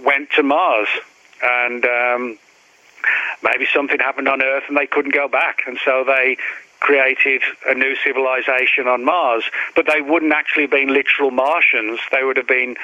went 0.05 0.31
to 0.32 0.43
Mars. 0.43 0.89
And 1.43 1.85
um, 1.85 2.39
maybe 3.42 3.66
something 3.72 3.98
happened 3.98 4.28
on 4.28 4.42
Earth 4.42 4.64
and 4.68 4.76
they 4.76 4.86
couldn't 4.86 5.14
go 5.14 5.28
back. 5.28 5.62
And 5.66 5.78
so 5.84 6.04
they 6.06 6.36
created 6.80 7.42
a 7.66 7.74
new 7.74 7.94
civilization 7.96 8.88
on 8.88 9.04
Mars. 9.04 9.44
But 9.74 9.86
they 9.86 10.00
wouldn't 10.00 10.32
actually 10.32 10.64
have 10.64 10.70
been 10.70 10.92
literal 10.92 11.30
Martians. 11.30 12.00
They 12.10 12.24
would 12.24 12.36
have 12.36 12.48
been 12.48 12.76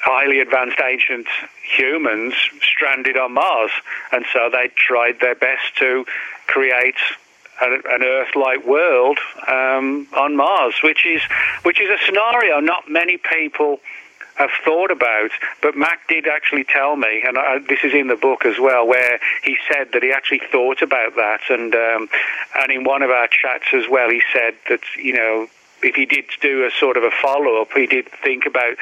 highly 0.00 0.40
advanced 0.40 0.78
ancient 0.82 1.26
humans 1.62 2.34
stranded 2.62 3.16
on 3.16 3.32
Mars. 3.32 3.70
And 4.12 4.24
so 4.32 4.50
they 4.50 4.68
tried 4.74 5.20
their 5.20 5.34
best 5.34 5.76
to 5.78 6.04
create 6.46 6.96
an 7.60 8.02
Earth-like 8.02 8.66
world 8.66 9.18
um, 9.46 10.08
on 10.14 10.34
Mars, 10.36 10.74
which 10.82 11.04
is 11.04 11.22
which 11.62 11.80
is 11.80 11.90
a 11.90 12.04
scenario 12.04 12.58
not 12.60 12.84
many 12.88 13.18
people 13.18 13.80
have 14.40 14.50
thought 14.64 14.90
about. 14.90 15.30
But 15.62 15.76
Mac 15.76 16.08
did 16.08 16.26
actually 16.26 16.64
tell 16.64 16.96
me, 16.96 17.22
and 17.26 17.38
I, 17.38 17.58
this 17.58 17.80
is 17.84 17.94
in 17.94 18.08
the 18.08 18.16
book 18.16 18.44
as 18.44 18.58
well, 18.58 18.86
where 18.86 19.20
he 19.42 19.56
said 19.70 19.92
that 19.92 20.02
he 20.02 20.12
actually 20.12 20.42
thought 20.50 20.82
about 20.82 21.16
that, 21.16 21.40
and 21.48 21.74
um, 21.74 22.08
and 22.56 22.72
in 22.72 22.84
one 22.84 23.02
of 23.02 23.10
our 23.10 23.28
chats 23.28 23.66
as 23.72 23.88
well, 23.88 24.10
he 24.10 24.22
said 24.32 24.54
that 24.68 24.80
you 24.96 25.14
know 25.14 25.48
if 25.82 25.94
he 25.94 26.06
did 26.06 26.24
do 26.40 26.64
a 26.64 26.70
sort 26.70 26.96
of 26.96 27.04
a 27.04 27.10
follow 27.10 27.62
up, 27.62 27.72
he 27.72 27.86
did 27.86 28.08
think 28.22 28.46
about 28.46 28.76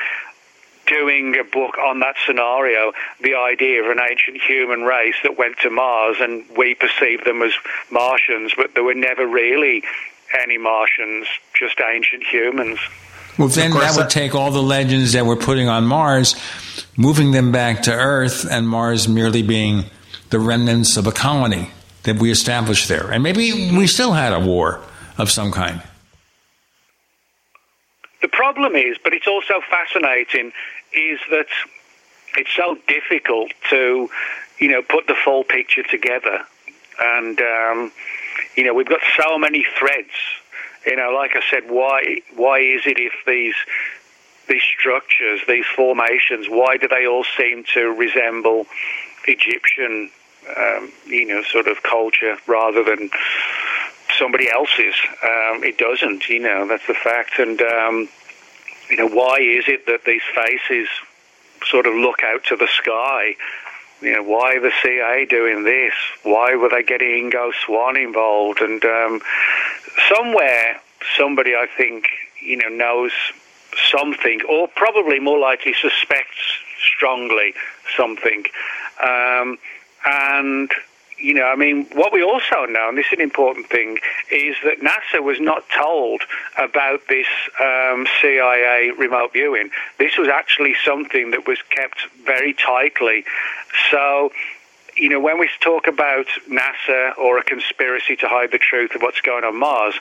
doing 0.86 1.36
a 1.39 1.44
book 1.44 1.76
on 1.78 2.01
that 2.01 2.16
scenario, 2.24 2.93
the 3.20 3.35
idea 3.35 3.85
of 3.85 3.90
an 3.90 4.01
ancient 4.01 4.40
human 4.40 4.82
race 4.82 5.16
that 5.22 5.36
went 5.36 5.59
to 5.59 5.70
Mars 5.70 6.16
and 6.18 6.44
we 6.56 6.74
perceived 6.74 7.26
them 7.26 7.43
as 7.43 7.52
Martians, 7.90 8.52
but 8.56 8.74
there 8.74 8.82
were 8.82 8.94
never 8.94 9.26
really 9.26 9.85
any 10.43 10.59
Martians, 10.59 11.26
just 11.55 11.78
ancient 11.80 12.24
humans. 12.24 12.78
Well, 13.39 13.48
then 13.48 13.70
that 13.70 13.97
would 13.97 14.10
take 14.10 14.35
all 14.35 14.51
the 14.51 14.62
legends 14.62 15.12
that 15.12 15.24
we're 15.24 15.36
putting 15.36 15.69
on 15.69 15.86
Mars, 15.86 16.35
moving 16.97 17.31
them 17.31 17.52
back 17.52 17.82
to 17.82 17.93
Earth, 17.93 18.44
and 18.51 18.69
Mars 18.69 19.06
merely 19.06 19.43
being 19.43 19.85
the 20.31 20.40
remnants 20.40 20.97
of 20.97 21.06
a 21.06 21.12
colony 21.12 21.70
that 22.02 22.19
we 22.19 22.31
established 22.31 22.89
there. 22.89 23.10
And 23.10 23.23
maybe 23.23 23.77
we 23.77 23.86
still 23.86 24.12
had 24.12 24.32
a 24.32 24.40
war 24.40 24.81
of 25.16 25.31
some 25.31 25.52
kind. 25.52 25.82
The 28.23 28.28
problem 28.28 28.74
is, 28.74 28.97
but 29.02 29.12
it's 29.12 29.28
also 29.28 29.60
fascinating, 29.70 30.52
is 30.93 31.20
that 31.31 31.47
it's 32.36 32.51
so 32.56 32.77
difficult 32.89 33.52
to, 33.70 34.10
you 34.59 34.69
know, 34.69 34.82
put 34.82 35.06
the 35.06 35.15
full 35.15 35.44
picture 35.44 35.85
together. 35.85 36.44
And, 37.01 37.40
um, 37.40 37.93
you 38.56 38.65
know, 38.65 38.74
we've 38.74 38.89
got 38.89 39.01
so 39.16 39.39
many 39.39 39.65
threads. 39.78 40.10
You 40.86 40.96
know, 40.96 41.10
like 41.10 41.32
I 41.34 41.42
said, 41.50 41.70
why 41.70 42.22
why 42.34 42.60
is 42.60 42.82
it 42.86 42.98
if 42.98 43.12
these 43.26 43.55
these 44.48 44.62
structures, 44.62 45.40
these 45.46 45.66
formations, 45.76 46.46
why 46.48 46.76
do 46.76 46.88
they 46.88 47.06
all 47.06 47.24
seem 47.36 47.64
to 47.74 47.92
resemble 47.92 48.66
Egyptian, 49.26 50.10
um, 50.56 50.90
you 51.06 51.26
know, 51.26 51.42
sort 51.42 51.68
of 51.68 51.82
culture 51.82 52.38
rather 52.46 52.82
than 52.82 53.10
somebody 54.18 54.50
else's? 54.50 54.94
Um, 55.22 55.64
it 55.64 55.76
doesn't, 55.78 56.28
you 56.28 56.40
know, 56.40 56.66
that's 56.66 56.86
the 56.86 56.94
fact. 56.94 57.38
And 57.38 57.60
um, 57.60 58.09
you 58.90 58.96
know, 58.96 59.09
why 59.09 59.38
is 59.40 59.64
it 59.68 59.86
that 59.86 60.05
these 60.05 60.22
faces 60.34 60.88
sort 61.66 61.86
of 61.86 61.94
look 61.94 62.22
out 62.22 62.44
to 62.44 62.56
the 62.56 62.68
sky? 62.68 63.36
You 64.00 64.14
know, 64.14 64.22
why 64.22 64.59
the 64.60 64.72
CIA 64.82 65.26
doing 65.26 65.64
this? 65.64 65.92
Why 66.22 66.55
were 66.55 66.68
they 66.68 66.84
getting 66.84 67.30
Ingo 67.30 67.52
Swann 67.64 67.96
involved? 67.96 68.60
And 68.60 68.84
um, 68.84 69.20
somewhere, 70.08 70.80
somebody 71.16 71.54
I 71.54 71.66
think, 71.76 72.08
you 72.40 72.56
know, 72.56 72.68
knows 72.68 73.12
something, 73.90 74.40
or 74.48 74.68
probably 74.68 75.18
more 75.20 75.38
likely 75.38 75.74
suspects 75.74 76.38
strongly 76.78 77.54
something. 77.96 78.44
Um, 79.02 79.58
and 80.04 80.70
you 81.20 81.34
know, 81.34 81.46
I 81.46 81.56
mean, 81.56 81.86
what 81.94 82.12
we 82.12 82.22
also 82.22 82.64
know, 82.66 82.88
and 82.88 82.96
this 82.96 83.06
is 83.06 83.14
an 83.14 83.20
important 83.20 83.68
thing, 83.68 83.98
is 84.30 84.56
that 84.64 84.80
NASA 84.80 85.22
was 85.22 85.40
not 85.40 85.64
told 85.70 86.22
about 86.56 87.00
this 87.08 87.26
um, 87.60 88.06
CIA 88.20 88.92
remote 88.96 89.32
viewing. 89.32 89.70
This 89.98 90.16
was 90.16 90.28
actually 90.28 90.74
something 90.84 91.32
that 91.32 91.46
was 91.46 91.58
kept 91.70 92.06
very 92.24 92.54
tightly. 92.54 93.24
So, 93.90 94.30
you 94.98 95.08
know, 95.08 95.20
when 95.20 95.38
we 95.38 95.48
talk 95.60 95.86
about 95.86 96.26
NASA 96.48 97.16
or 97.16 97.38
a 97.38 97.44
conspiracy 97.44 98.16
to 98.16 98.28
hide 98.28 98.50
the 98.52 98.58
truth 98.58 98.94
of 98.94 99.02
what's 99.02 99.20
going 99.20 99.44
on 99.44 99.58
Mars, 99.58 99.94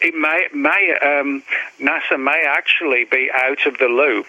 it 0.00 0.14
may, 0.14 0.48
may 0.54 0.96
um, 1.02 1.42
NASA 1.80 2.22
may 2.22 2.44
actually 2.46 3.04
be 3.04 3.30
out 3.32 3.66
of 3.66 3.78
the 3.78 3.86
loop 3.86 4.26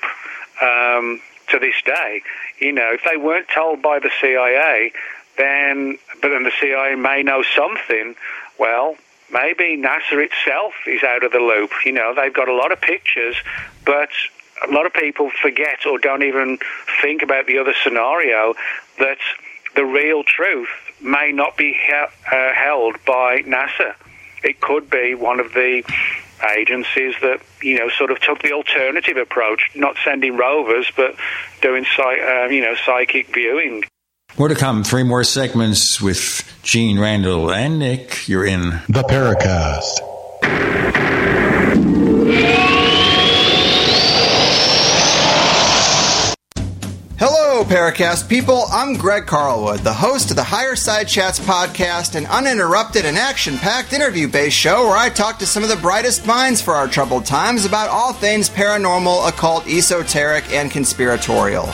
um, 0.61 1.21
to 1.49 1.59
this 1.59 1.75
day. 1.85 2.21
You 2.59 2.73
know, 2.73 2.93
if 2.93 3.01
they 3.09 3.17
weren't 3.17 3.47
told 3.47 3.81
by 3.81 3.99
the 3.99 4.11
CIA, 4.19 4.91
then, 5.37 5.97
but 6.21 6.29
then 6.29 6.43
the 6.43 6.51
CIA 6.59 6.95
may 6.95 7.23
know 7.23 7.43
something. 7.55 8.15
Well, 8.59 8.95
maybe 9.31 9.77
NASA 9.77 10.25
itself 10.25 10.73
is 10.87 11.03
out 11.03 11.23
of 11.23 11.31
the 11.31 11.39
loop. 11.39 11.71
You 11.85 11.91
know, 11.91 12.13
they've 12.15 12.33
got 12.33 12.49
a 12.49 12.55
lot 12.55 12.71
of 12.71 12.81
pictures, 12.81 13.35
but 13.85 14.09
a 14.67 14.71
lot 14.71 14.85
of 14.85 14.93
people 14.93 15.29
forget 15.41 15.85
or 15.85 15.99
don't 15.99 16.23
even 16.23 16.57
think 17.01 17.21
about 17.21 17.45
the 17.45 17.59
other 17.59 17.73
scenario 17.83 18.55
that 18.97 19.19
the 19.77 19.85
real 19.85 20.23
truth 20.23 20.67
may 20.99 21.31
not 21.31 21.55
be 21.55 21.71
he- 21.71 21.93
uh, 21.93 22.53
held 22.53 22.95
by 23.05 23.43
NASA. 23.43 23.93
It 24.43 24.59
could 24.59 24.89
be 24.89 25.13
one 25.13 25.39
of 25.39 25.53
the 25.53 25.83
agencies 26.57 27.13
that 27.21 27.39
you 27.61 27.77
know 27.77 27.89
sort 27.89 28.11
of 28.11 28.19
took 28.19 28.41
the 28.41 28.51
alternative 28.53 29.17
approach, 29.17 29.69
not 29.75 29.95
sending 30.03 30.35
rovers, 30.35 30.91
but 30.95 31.15
doing 31.61 31.85
uh, 31.97 32.45
you 32.45 32.61
know 32.61 32.75
psychic 32.85 33.33
viewing. 33.33 33.83
More 34.37 34.47
to 34.47 34.55
come. 34.55 34.83
Three 34.83 35.03
more 35.03 35.23
segments 35.23 36.01
with 36.01 36.43
Gene 36.63 36.99
Randall 36.99 37.51
and 37.51 37.79
Nick. 37.79 38.27
You're 38.27 38.45
in 38.45 38.81
the 38.89 39.03
Paracast. 39.03 40.01
Hello, 47.19 47.63
Paracast 47.63 48.29
people. 48.29 48.65
I'm 48.71 48.93
Greg 48.93 49.25
Carlwood, 49.25 49.79
the 49.79 49.91
host 49.91 50.29
of 50.29 50.35
the 50.35 50.43
Higher 50.43 50.75
Side 50.75 51.07
Chats 51.07 51.39
podcast, 51.39 52.13
an 52.13 52.27
uninterrupted 52.27 53.05
and 53.05 53.17
action 53.17 53.57
packed 53.57 53.91
interview 53.91 54.27
based 54.27 54.55
show 54.55 54.83
where 54.83 54.97
I 54.97 55.09
talk 55.09 55.39
to 55.39 55.47
some 55.47 55.63
of 55.63 55.69
the 55.69 55.77
brightest 55.77 56.27
minds 56.27 56.61
for 56.61 56.75
our 56.75 56.87
troubled 56.87 57.25
times 57.25 57.65
about 57.65 57.89
all 57.89 58.13
things 58.13 58.51
paranormal, 58.51 59.27
occult, 59.27 59.65
esoteric, 59.65 60.53
and 60.53 60.69
conspiratorial. 60.69 61.67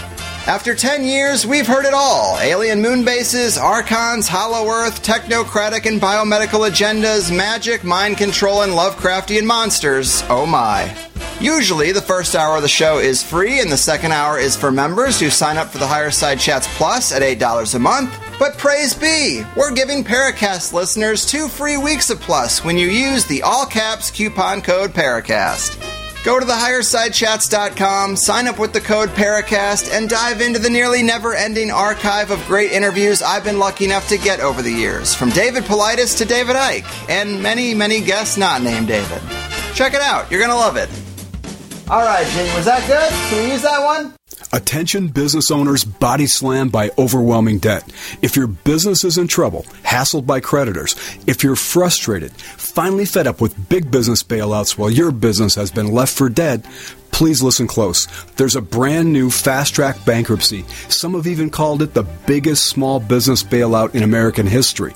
After 0.45 0.75
10 0.75 1.05
years, 1.05 1.47
we've 1.47 1.65
heard 1.65 1.85
it 1.85 1.93
all 1.93 2.37
alien 2.41 2.81
moon 2.81 3.05
bases, 3.05 3.57
archons, 3.57 4.27
hollow 4.27 4.67
earth, 4.67 5.01
technocratic 5.01 5.85
and 5.85 6.01
biomedical 6.01 6.69
agendas, 6.69 7.33
magic, 7.33 7.85
mind 7.85 8.17
control, 8.17 8.63
and 8.63 8.73
Lovecraftian 8.73 9.45
monsters. 9.45 10.21
Oh 10.29 10.45
my. 10.45 10.93
Usually, 11.39 11.93
the 11.93 12.01
first 12.01 12.35
hour 12.35 12.57
of 12.57 12.61
the 12.61 12.67
show 12.67 12.97
is 12.97 13.23
free, 13.23 13.61
and 13.61 13.71
the 13.71 13.77
second 13.77 14.11
hour 14.11 14.37
is 14.37 14.57
for 14.57 14.69
members 14.69 15.17
who 15.17 15.29
sign 15.29 15.57
up 15.57 15.69
for 15.69 15.77
the 15.77 15.87
Higher 15.87 16.11
Side 16.11 16.41
Chats 16.41 16.67
Plus 16.75 17.13
at 17.13 17.21
$8 17.21 17.75
a 17.75 17.79
month. 17.79 18.13
But 18.37 18.57
praise 18.57 18.93
be, 18.93 19.45
we're 19.55 19.73
giving 19.73 20.03
Paracast 20.03 20.73
listeners 20.73 21.25
two 21.25 21.47
free 21.47 21.77
weeks 21.77 22.09
of 22.09 22.19
Plus 22.19 22.65
when 22.65 22.77
you 22.77 22.87
use 22.87 23.23
the 23.23 23.43
all 23.43 23.65
caps 23.65 24.11
coupon 24.11 24.61
code 24.61 24.91
Paracast. 24.91 26.02
Go 26.23 26.39
to 26.39 26.45
thehighersidechats.com, 26.45 28.15
sign 28.15 28.47
up 28.47 28.57
with 28.57 28.71
the 28.71 28.79
code 28.79 29.09
Paracast, 29.09 29.91
and 29.91 30.09
dive 30.09 30.39
into 30.39 30.57
the 30.57 30.69
nearly 30.69 31.03
never 31.03 31.35
ending 31.35 31.69
archive 31.69 32.31
of 32.31 32.41
great 32.45 32.71
interviews 32.71 33.21
I've 33.21 33.43
been 33.43 33.59
lucky 33.59 33.83
enough 33.83 34.07
to 34.07 34.17
get 34.17 34.39
over 34.39 34.61
the 34.61 34.71
years, 34.71 35.13
from 35.13 35.31
David 35.31 35.65
Paulides 35.65 36.17
to 36.19 36.25
David 36.25 36.55
Icke, 36.55 37.09
and 37.09 37.43
many, 37.43 37.73
many 37.73 37.99
guests 37.99 38.37
not 38.37 38.61
named 38.61 38.87
David. 38.87 39.21
Check 39.73 39.93
it 39.93 40.01
out, 40.01 40.31
you're 40.31 40.39
gonna 40.39 40.55
love 40.55 40.77
it. 40.77 40.89
All 41.89 42.01
right, 42.01 42.25
Jing, 42.27 42.55
was 42.55 42.65
that 42.65 42.87
good? 42.87 43.09
Can 43.29 43.43
we 43.43 43.51
use 43.51 43.61
that 43.61 43.83
one? 43.83 44.13
Attention 44.53 45.09
business 45.09 45.51
owners 45.51 45.83
body 45.83 46.27
slammed 46.27 46.71
by 46.71 46.91
overwhelming 46.97 47.59
debt. 47.59 47.91
If 48.21 48.35
your 48.35 48.47
business 48.47 49.03
is 49.03 49.17
in 49.17 49.27
trouble, 49.27 49.63
hassled 49.83 50.25
by 50.25 50.39
creditors, 50.39 50.95
if 51.27 51.43
you're 51.43 51.57
frustrated, 51.57 52.31
finally 52.31 53.05
fed 53.05 53.27
up 53.27 53.41
with 53.41 53.69
big 53.69 53.91
business 53.91 54.23
bailouts 54.23 54.77
while 54.77 54.89
your 54.89 55.11
business 55.11 55.55
has 55.55 55.71
been 55.71 55.87
left 55.91 56.15
for 56.15 56.29
dead, 56.29 56.65
please 57.11 57.43
listen 57.43 57.67
close. 57.67 58.07
There's 58.37 58.55
a 58.55 58.61
brand 58.61 59.11
new 59.11 59.29
fast 59.29 59.75
track 59.75 60.03
bankruptcy. 60.05 60.65
Some 60.87 61.13
have 61.13 61.27
even 61.27 61.49
called 61.49 61.81
it 61.81 61.93
the 61.93 62.03
biggest 62.03 62.65
small 62.65 62.99
business 62.99 63.43
bailout 63.43 63.93
in 63.93 64.03
American 64.03 64.47
history 64.47 64.93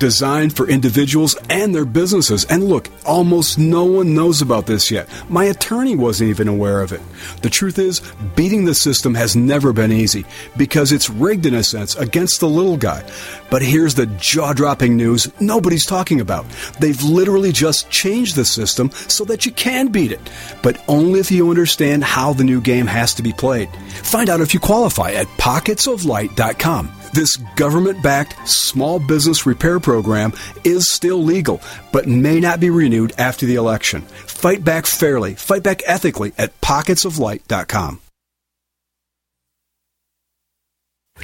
designed 0.00 0.56
for 0.56 0.68
individuals 0.68 1.36
and 1.48 1.72
their 1.72 1.84
businesses. 1.84 2.44
And 2.46 2.64
look, 2.64 2.88
almost 3.06 3.58
no 3.58 3.84
one 3.84 4.14
knows 4.14 4.42
about 4.42 4.66
this 4.66 4.90
yet. 4.90 5.08
My 5.28 5.44
attorney 5.44 5.94
wasn't 5.94 6.30
even 6.30 6.48
aware 6.48 6.80
of 6.80 6.92
it. 6.92 7.00
The 7.42 7.50
truth 7.50 7.78
is, 7.78 8.00
beating 8.34 8.64
the 8.64 8.74
system 8.74 9.14
has 9.14 9.36
never 9.36 9.72
been 9.72 9.92
easy 9.92 10.24
because 10.56 10.90
it's 10.90 11.08
rigged 11.08 11.46
in 11.46 11.54
a 11.54 11.62
sense 11.62 11.94
against 11.94 12.40
the 12.40 12.48
little 12.48 12.76
guy. 12.76 13.08
But 13.50 13.62
here's 13.62 13.94
the 13.94 14.06
jaw 14.06 14.52
dropping 14.52 14.96
news 14.96 15.30
nobody's 15.40 15.86
talking 15.86 16.20
about. 16.20 16.46
They've 16.80 17.02
literally 17.02 17.52
just 17.52 17.90
changed 17.90 18.34
the 18.34 18.44
system 18.44 18.90
so 18.90 19.24
that 19.26 19.46
you 19.46 19.52
can 19.52 19.88
beat 19.88 20.12
it, 20.12 20.30
but 20.62 20.82
only 20.88 21.20
if 21.20 21.30
you 21.30 21.50
understand 21.50 22.02
how 22.02 22.32
the 22.32 22.44
new 22.44 22.60
game 22.60 22.86
has 22.86 23.14
to 23.14 23.22
be 23.22 23.32
played. 23.32 23.68
Find 24.02 24.30
out 24.30 24.40
if 24.40 24.54
you 24.54 24.60
qualify 24.60 25.12
at 25.12 25.26
pocketsoflight.com. 25.38 26.99
This 27.12 27.36
government 27.56 28.02
backed 28.02 28.48
small 28.48 28.98
business 28.98 29.46
repair 29.46 29.80
program 29.80 30.32
is 30.64 30.88
still 30.88 31.22
legal, 31.22 31.60
but 31.92 32.06
may 32.06 32.40
not 32.40 32.60
be 32.60 32.70
renewed 32.70 33.12
after 33.18 33.46
the 33.46 33.56
election. 33.56 34.02
Fight 34.02 34.64
back 34.64 34.86
fairly, 34.86 35.34
fight 35.34 35.62
back 35.62 35.82
ethically 35.86 36.32
at 36.38 36.58
pocketsoflight.com. 36.60 38.00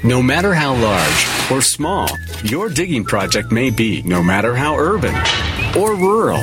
No 0.04 0.22
matter 0.22 0.52
how 0.52 0.74
large 0.74 1.50
or 1.50 1.62
small 1.62 2.08
your 2.42 2.68
digging 2.68 3.04
project 3.04 3.50
may 3.50 3.70
be, 3.70 4.02
no 4.02 4.22
matter 4.22 4.54
how 4.54 4.76
urban 4.76 5.14
or 5.76 5.94
rural, 5.94 6.42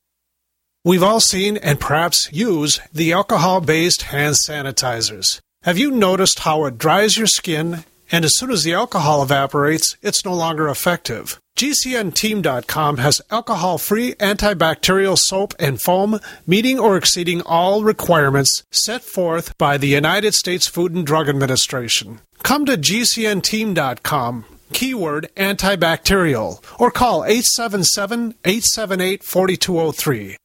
We've 0.83 1.03
all 1.03 1.19
seen 1.19 1.57
and 1.57 1.79
perhaps 1.79 2.27
use 2.31 2.79
the 2.91 3.13
alcohol 3.13 3.61
based 3.61 4.01
hand 4.03 4.35
sanitizers. 4.47 5.39
Have 5.61 5.77
you 5.77 5.91
noticed 5.91 6.39
how 6.39 6.65
it 6.65 6.79
dries 6.79 7.17
your 7.17 7.27
skin 7.27 7.83
and 8.11 8.25
as 8.25 8.35
soon 8.35 8.49
as 8.49 8.63
the 8.63 8.73
alcohol 8.73 9.21
evaporates, 9.21 9.95
it's 10.01 10.25
no 10.25 10.33
longer 10.33 10.67
effective? 10.67 11.39
GCNteam.com 11.55 12.97
has 12.97 13.21
alcohol 13.29 13.77
free 13.77 14.15
antibacterial 14.15 15.19
soap 15.19 15.53
and 15.59 15.79
foam 15.79 16.19
meeting 16.47 16.79
or 16.79 16.97
exceeding 16.97 17.43
all 17.43 17.83
requirements 17.83 18.63
set 18.71 19.03
forth 19.03 19.55
by 19.59 19.77
the 19.77 19.87
United 19.87 20.33
States 20.33 20.67
Food 20.67 20.95
and 20.95 21.05
Drug 21.05 21.29
Administration. 21.29 22.21
Come 22.41 22.65
to 22.65 22.75
GCNteam.com 22.75 24.45
keyword 24.71 25.29
antibacterial, 25.35 26.63
or 26.79 26.91
call 26.91 27.25
877 27.25 28.35
878 28.45 29.23
4203. 29.23 30.37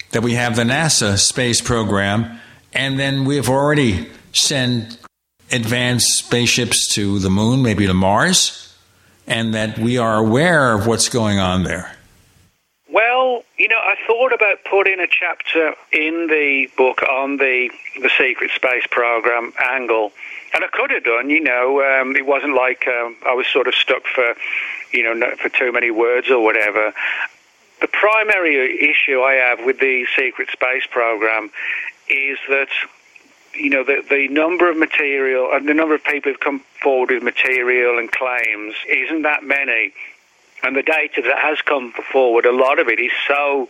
that 0.09 0.23
we 0.23 0.33
have 0.33 0.55
the 0.55 0.63
NASA 0.63 1.19
space 1.19 1.61
program, 1.61 2.39
and 2.73 2.99
then 2.99 3.25
we 3.25 3.35
have 3.35 3.47
already 3.47 4.09
sent 4.31 4.98
advanced 5.51 6.17
spaceships 6.17 6.93
to 6.95 7.19
the 7.19 7.29
moon, 7.29 7.61
maybe 7.61 7.87
to 7.87 7.93
Mars, 7.93 8.75
and 9.27 9.53
that 9.53 9.77
we 9.77 9.97
are 9.97 10.17
aware 10.17 10.73
of 10.73 10.87
what's 10.87 11.09
going 11.09 11.39
on 11.39 11.63
there? 11.63 11.95
Well, 12.91 13.43
you 13.57 13.67
know, 13.67 13.77
I 13.77 13.95
thought 14.07 14.33
about 14.33 14.63
putting 14.69 14.99
a 14.99 15.07
chapter 15.07 15.75
in 15.91 16.27
the 16.27 16.69
book 16.75 17.03
on 17.03 17.37
the 17.37 17.69
the 18.01 18.09
secret 18.17 18.51
space 18.51 18.87
program 18.89 19.53
angle, 19.59 20.11
and 20.53 20.63
I 20.63 20.67
could 20.67 20.89
have 20.89 21.03
done. 21.03 21.29
You 21.29 21.41
know, 21.41 21.81
um, 21.83 22.15
it 22.15 22.25
wasn't 22.25 22.55
like 22.55 22.87
um, 22.87 23.15
I 23.25 23.33
was 23.33 23.45
sort 23.47 23.67
of 23.67 23.75
stuck 23.75 24.03
for, 24.07 24.33
you 24.91 25.03
know, 25.03 25.35
for 25.35 25.49
too 25.49 25.71
many 25.71 25.91
words 25.91 26.31
or 26.31 26.43
whatever. 26.43 26.93
The 27.81 27.87
primary 27.87 28.89
issue 28.89 29.21
I 29.21 29.33
have 29.33 29.63
with 29.65 29.79
the 29.79 30.05
secret 30.17 30.49
space 30.51 30.87
program 30.89 31.51
is 32.09 32.39
that 32.49 32.69
you 33.59 33.69
know, 33.69 33.83
the, 33.83 34.03
the 34.09 34.27
number 34.29 34.69
of 34.69 34.77
material 34.77 35.49
and 35.51 35.67
the 35.67 35.73
number 35.73 35.93
of 35.93 36.03
people 36.03 36.31
who've 36.31 36.39
come 36.39 36.61
forward 36.81 37.11
with 37.11 37.23
material 37.23 37.99
and 37.99 38.11
claims 38.11 38.75
isn't 38.87 39.23
that 39.23 39.43
many. 39.43 39.93
And 40.63 40.75
the 40.75 40.83
data 40.83 41.21
that 41.21 41.39
has 41.39 41.61
come 41.61 41.91
forward, 41.91 42.45
a 42.45 42.51
lot 42.51 42.79
of 42.79 42.87
it 42.87 42.99
is 42.99 43.11
so, 43.27 43.69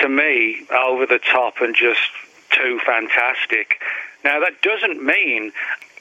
to 0.00 0.08
me, 0.08 0.66
over 0.70 1.06
the 1.06 1.18
top 1.18 1.60
and 1.60 1.74
just 1.74 2.10
too 2.50 2.80
fantastic. 2.84 3.80
Now, 4.24 4.40
that 4.40 4.62
doesn't 4.62 5.04
mean 5.04 5.52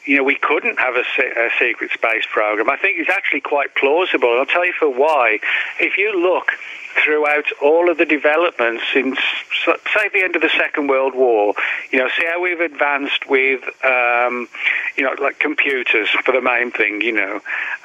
you 0.06 0.18
know, 0.18 0.24
we 0.24 0.36
couldn't 0.36 0.78
have 0.80 0.96
a, 0.96 1.04
a, 1.20 1.50
secret 1.58 1.90
space 1.92 2.26
program. 2.32 2.70
I 2.70 2.78
think 2.78 3.00
it's 3.00 3.10
actually 3.10 3.42
quite 3.42 3.74
plausible. 3.74 4.38
I'll 4.38 4.46
tell 4.46 4.66
you 4.66 4.74
for 4.78 4.88
why. 4.88 5.40
If 5.80 5.98
you 5.98 6.16
look 6.16 6.52
throughout 7.04 7.46
all 7.62 7.90
of 7.90 7.98
the 7.98 8.06
developments 8.06 8.84
since, 8.94 9.20
say, 9.66 10.10
the 10.14 10.24
end 10.24 10.36
of 10.36 10.42
the 10.42 10.50
Second 10.50 10.88
World 10.88 11.14
War. 11.16 11.54
You 11.92 12.00
know, 12.00 12.10
see 12.18 12.26
how 12.26 12.42
we've 12.42 12.60
advanced 12.60 13.30
with, 13.30 13.64
um, 13.84 14.48
you 14.98 15.04
know, 15.04 15.14
like 15.22 15.40
computers 15.40 16.10
for 16.10 16.32
the 16.32 16.42
main 16.42 16.72
thing. 16.72 17.02
You 17.02 17.14
know, 17.14 17.36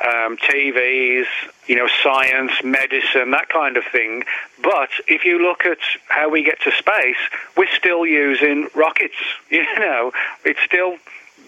um, 0.04 0.36
TVs, 0.36 1.26
you 1.66 1.76
know, 1.76 1.88
science, 2.02 2.52
medicine, 2.62 3.30
that 3.32 3.48
kind 3.48 3.76
of 3.76 3.84
thing. 3.84 4.24
But 4.62 4.90
if 5.08 5.24
you 5.24 5.38
look 5.38 5.64
at 5.64 5.78
how 6.08 6.28
we 6.28 6.42
get 6.42 6.60
to 6.62 6.70
space, 6.72 7.20
we're 7.56 7.74
still 7.74 8.06
using 8.06 8.68
rockets. 8.74 9.14
You 9.50 9.64
know, 9.80 10.12
it's 10.44 10.60
still 10.60 10.96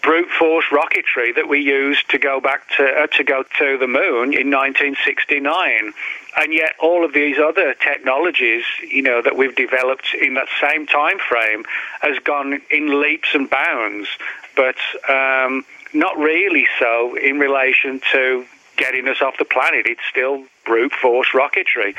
brute 0.03 0.29
force 0.29 0.65
rocketry 0.71 1.35
that 1.35 1.49
we 1.49 1.61
used 1.61 2.11
to 2.11 2.19
go 2.19 2.41
back 2.41 2.69
to 2.77 2.85
uh, 2.85 3.07
to 3.07 3.25
go 3.25 3.45
to 3.59 3.79
the 3.79 3.87
moon 3.87 4.35
in 4.35 4.51
1969 4.51 5.95
and 6.37 6.53
yet 6.53 6.75
all 6.81 7.05
of 7.05 7.13
these 7.13 7.37
other 7.39 7.75
technologies 7.75 8.65
you 8.89 9.03
know 9.03 9.23
that 9.23 9.37
we've 9.37 9.55
developed 9.55 10.15
in 10.21 10.35
that 10.35 10.49
same 10.61 10.87
time 10.87 11.19
frame 11.19 11.65
has 12.01 12.19
gone 12.21 12.61
in 12.71 13.01
leaps 13.01 13.35
and 13.35 13.49
bounds. 13.49 14.09
But 14.55 14.77
um, 15.09 15.65
not 15.95 16.17
really 16.19 16.67
so 16.79 17.17
in 17.17 17.39
relation 17.39 18.01
to 18.13 18.45
getting 18.77 19.09
us 19.09 19.21
off 19.21 19.35
the 19.39 19.45
planet. 19.45 19.87
It's 19.87 20.01
still 20.09 20.45
brute 20.65 20.93
force 20.93 21.29
rocketry. 21.33 21.95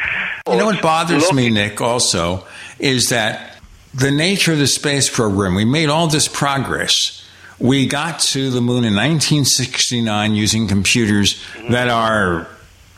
You 0.48 0.58
know 0.58 0.66
what 0.66 0.82
bothers 0.82 1.24
Look, 1.24 1.34
me 1.34 1.50
nick 1.50 1.82
also 1.82 2.46
is 2.80 3.10
that 3.10 3.58
the 3.94 4.12
nature 4.12 4.54
of 4.54 4.60
the 4.60 4.68
space 4.68 5.10
program 5.10 5.56
we 5.56 5.66
made 5.66 5.90
all 5.90 6.08
this 6.08 6.28
progress. 6.28 7.20
We 7.60 7.88
got 7.88 8.20
to 8.20 8.50
the 8.50 8.62
moon 8.62 8.84
in 8.84 8.96
1969 8.96 10.36
using 10.36 10.68
computers 10.68 11.42
that 11.70 11.88
are 11.88 12.48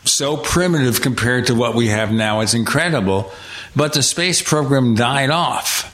so 0.06 0.36
primitive 0.36 1.00
compared 1.00 1.46
to 1.46 1.54
what 1.54 1.74
we 1.74 1.88
have 1.88 2.12
now. 2.12 2.40
It's 2.40 2.54
incredible. 2.54 3.30
But 3.74 3.92
the 3.92 4.02
space 4.02 4.40
program 4.42 4.94
died 4.94 5.30
off. 5.30 5.92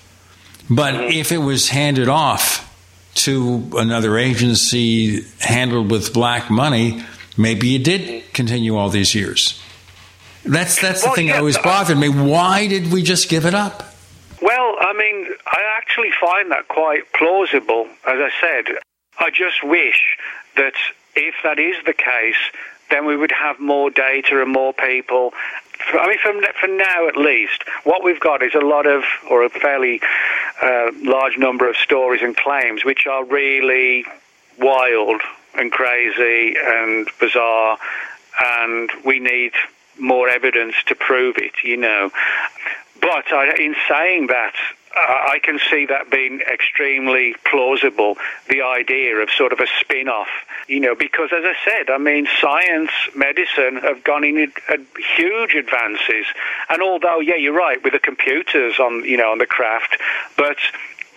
But 0.71 0.95
mm-hmm. 0.95 1.13
if 1.13 1.33
it 1.33 1.39
was 1.39 1.69
handed 1.69 2.09
off 2.09 2.69
to 3.15 3.71
another 3.75 4.17
agency 4.17 5.25
handled 5.41 5.91
with 5.91 6.13
black 6.15 6.51
money, 6.51 7.05
maybe 7.37 7.75
it 7.75 7.85
did 7.85 8.33
continue 8.33 8.77
all 8.77 8.89
these 8.89 9.15
years. 9.15 9.61
That's 10.45 10.81
that's 10.81 11.03
the 11.03 11.09
well, 11.09 11.15
thing 11.15 11.27
yeah, 11.29 11.35
that 11.35 11.39
always 11.41 11.59
bothered 11.59 11.99
me. 11.99 12.09
Why 12.09 12.67
did 12.67 12.93
we 12.93 13.03
just 13.03 13.29
give 13.29 13.45
it 13.45 13.55
up? 13.55 13.85
Well, 14.41 14.77
I 14.81 14.93
mean, 14.93 15.29
I 15.47 15.77
actually 15.77 16.11
find 16.21 16.51
that 16.51 16.67
quite 16.67 17.13
plausible. 17.13 17.87
As 18.05 18.19
I 18.19 18.31
said, 18.41 18.79
I 19.19 19.31
just 19.31 19.63
wish 19.63 20.19
that 20.57 20.75
if 21.15 21.35
that 21.45 21.61
is 21.61 21.77
the 21.85 21.93
case, 21.93 22.37
then 22.93 23.07
we 23.07 23.17
would 23.17 23.33
have 23.33 23.59
more 23.59 23.91
data 23.91 24.41
and 24.43 24.53
more 24.53 24.73
people. 24.73 25.33
I 25.95 26.07
mean, 26.07 26.19
from 26.19 26.43
for 26.61 26.69
now 26.69 27.09
at 27.09 27.17
least, 27.17 27.65
what 27.85 28.05
we've 28.05 28.21
got 28.21 28.43
is 28.43 28.55
a 28.55 28.61
lot 28.61 28.87
of, 28.87 29.03
or 29.31 29.45
a 29.45 29.49
fairly 29.49 30.01
uh, 30.63 30.93
large 31.01 31.39
number 31.39 31.69
of 31.69 31.77
stories 31.77 32.23
and 32.23 32.37
claims 32.37 32.85
which 32.85 33.07
are 33.07 33.25
really 33.25 34.05
wild 34.59 35.23
and 35.55 35.73
crazy 35.73 36.57
and 36.63 37.09
bizarre, 37.19 37.79
and 38.41 38.91
we 39.05 39.19
need 39.19 39.53
more 39.99 40.29
evidence 40.29 40.77
to 40.87 40.95
prove 40.95 41.37
it. 41.39 41.65
You 41.65 41.79
know, 41.79 42.11
but 43.01 43.25
in 43.59 43.75
saying 43.89 44.29
that, 44.29 44.55
Uh, 44.95 45.01
I 45.01 45.39
can 45.43 45.59
see 45.71 45.87
that 45.87 46.11
being 46.11 46.41
extremely 46.41 47.35
plausible, 47.45 48.19
the 48.49 48.61
idea 48.61 49.17
of 49.17 49.31
sort 49.31 49.53
of 49.53 49.61
a 49.61 49.67
spin 49.81 50.09
off, 50.09 50.29
you 50.69 50.81
know, 50.81 50.95
because 50.95 51.31
as 51.33 51.45
I 51.45 51.55
said, 51.65 51.91
I 51.91 51.97
mean, 51.97 52.29
science, 52.41 52.91
medicine 53.15 53.77
have 53.77 54.05
gone 54.05 54.23
in 54.23 54.53
huge 55.17 55.55
advances. 55.55 56.27
And 56.69 56.83
although, 56.83 57.21
yeah, 57.21 57.37
you're 57.37 57.55
right, 57.55 57.83
with 57.83 57.95
the 57.95 57.99
computers 57.99 58.79
on, 58.79 59.05
you 59.05 59.17
know, 59.17 59.33
on 59.33 59.39
the 59.39 59.47
craft, 59.47 59.97
but 60.37 60.59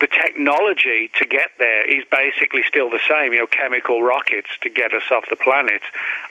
the 0.00 0.06
technology 0.06 1.10
to 1.18 1.24
get 1.24 1.50
there 1.58 1.84
is 1.84 2.04
basically 2.10 2.62
still 2.66 2.90
the 2.90 3.00
same, 3.08 3.32
you 3.32 3.40
know, 3.40 3.46
chemical 3.46 4.02
rockets 4.02 4.48
to 4.62 4.68
get 4.68 4.92
us 4.92 5.04
off 5.10 5.24
the 5.30 5.36
planet. 5.36 5.82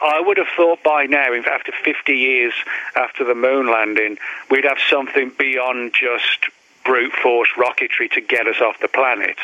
I 0.02 0.20
would 0.20 0.38
have 0.38 0.48
thought 0.56 0.84
by 0.84 1.06
now, 1.06 1.34
after 1.34 1.72
50 1.84 2.14
years 2.14 2.54
after 2.96 3.24
the 3.24 3.36
moon 3.36 3.72
landing, 3.72 4.18
we'd 4.50 4.66
have 4.66 4.78
something 4.90 5.32
beyond 5.38 5.94
just 5.94 6.48
brute 6.86 7.14
force 7.14 7.49
rocketry 7.57 8.10
to 8.12 8.22
get 8.22 8.48
us 8.48 8.62
off 8.62 8.80
the 8.80 8.88
planet. 8.88 9.38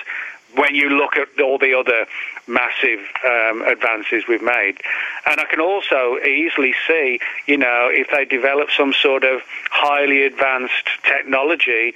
When 0.56 0.76
you 0.76 0.90
look 0.90 1.16
at 1.16 1.40
all 1.42 1.58
the 1.58 1.74
other 1.74 2.06
massive 2.48 3.00
um, 3.26 3.62
advances 3.62 4.24
we've 4.28 4.42
made. 4.42 4.78
And 5.26 5.40
I 5.40 5.46
can 5.46 5.62
also 5.62 6.18
easily 6.18 6.74
see, 6.88 7.20
you 7.46 7.58
know, 7.58 7.90
if 7.90 8.10
they 8.12 8.26
develop 8.26 8.70
some 8.76 8.94
sort 8.94 9.24
of 9.24 9.42
highly 9.70 10.26
advanced 10.26 10.90
technology 11.04 11.94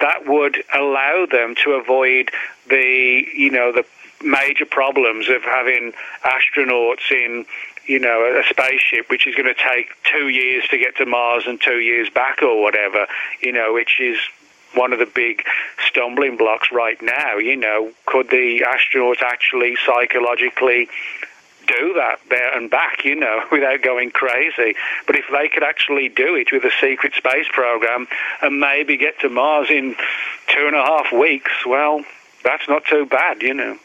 that 0.00 0.26
would 0.26 0.62
allow 0.72 1.26
them 1.30 1.54
to 1.64 1.72
avoid 1.72 2.30
the 2.68 3.26
you 3.34 3.50
know 3.50 3.72
the 3.72 3.84
major 4.22 4.66
problems 4.66 5.28
of 5.28 5.42
having 5.42 5.92
astronauts 6.24 7.10
in 7.10 7.44
you 7.86 7.98
know 7.98 8.24
a 8.24 8.42
spaceship 8.48 9.08
which 9.10 9.26
is 9.26 9.34
going 9.34 9.52
to 9.52 9.60
take 9.60 9.88
two 10.04 10.28
years 10.28 10.64
to 10.68 10.78
get 10.78 10.96
to 10.96 11.06
Mars 11.06 11.44
and 11.46 11.60
two 11.60 11.78
years 11.78 12.10
back 12.10 12.42
or 12.42 12.62
whatever 12.62 13.06
you 13.42 13.52
know 13.52 13.72
which 13.72 14.00
is 14.00 14.18
one 14.74 14.92
of 14.92 14.98
the 14.98 15.06
big 15.06 15.44
stumbling 15.86 16.36
blocks 16.36 16.68
right 16.72 17.00
now 17.02 17.36
you 17.36 17.56
know 17.56 17.90
could 18.06 18.28
the 18.30 18.64
astronauts 18.66 19.22
actually 19.22 19.76
psychologically 19.86 20.88
do 21.68 21.92
that 21.94 22.18
there 22.30 22.56
and 22.56 22.70
back, 22.70 23.04
you 23.04 23.14
know, 23.14 23.44
without 23.52 23.82
going 23.82 24.10
crazy. 24.10 24.74
But 25.06 25.16
if 25.16 25.26
they 25.30 25.48
could 25.48 25.62
actually 25.62 26.08
do 26.08 26.34
it 26.34 26.50
with 26.50 26.64
a 26.64 26.70
secret 26.80 27.14
space 27.14 27.46
program 27.52 28.08
and 28.42 28.58
maybe 28.58 28.96
get 28.96 29.20
to 29.20 29.28
Mars 29.28 29.70
in 29.70 29.94
two 30.48 30.66
and 30.66 30.74
a 30.74 30.82
half 30.82 31.12
weeks, 31.12 31.52
well, 31.66 32.04
that's 32.42 32.68
not 32.68 32.84
too 32.86 33.06
bad, 33.06 33.42
you 33.42 33.54
know. 33.54 33.78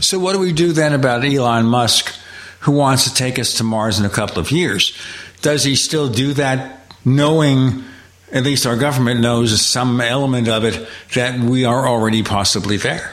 So, 0.00 0.18
what 0.18 0.34
do 0.34 0.38
we 0.38 0.52
do 0.52 0.72
then 0.72 0.92
about 0.92 1.24
Elon 1.24 1.66
Musk, 1.66 2.14
who 2.60 2.72
wants 2.72 3.04
to 3.04 3.14
take 3.14 3.38
us 3.38 3.54
to 3.54 3.64
Mars 3.64 3.98
in 3.98 4.04
a 4.04 4.10
couple 4.10 4.38
of 4.38 4.50
years? 4.50 4.96
Does 5.40 5.64
he 5.64 5.74
still 5.76 6.08
do 6.08 6.34
that 6.34 6.92
knowing? 7.04 7.84
At 8.32 8.44
least 8.44 8.66
our 8.66 8.76
government 8.76 9.20
knows 9.20 9.60
some 9.66 10.00
element 10.00 10.48
of 10.48 10.64
it 10.64 10.86
that 11.14 11.38
we 11.38 11.64
are 11.64 11.88
already 11.88 12.22
possibly 12.22 12.76
there 12.76 13.12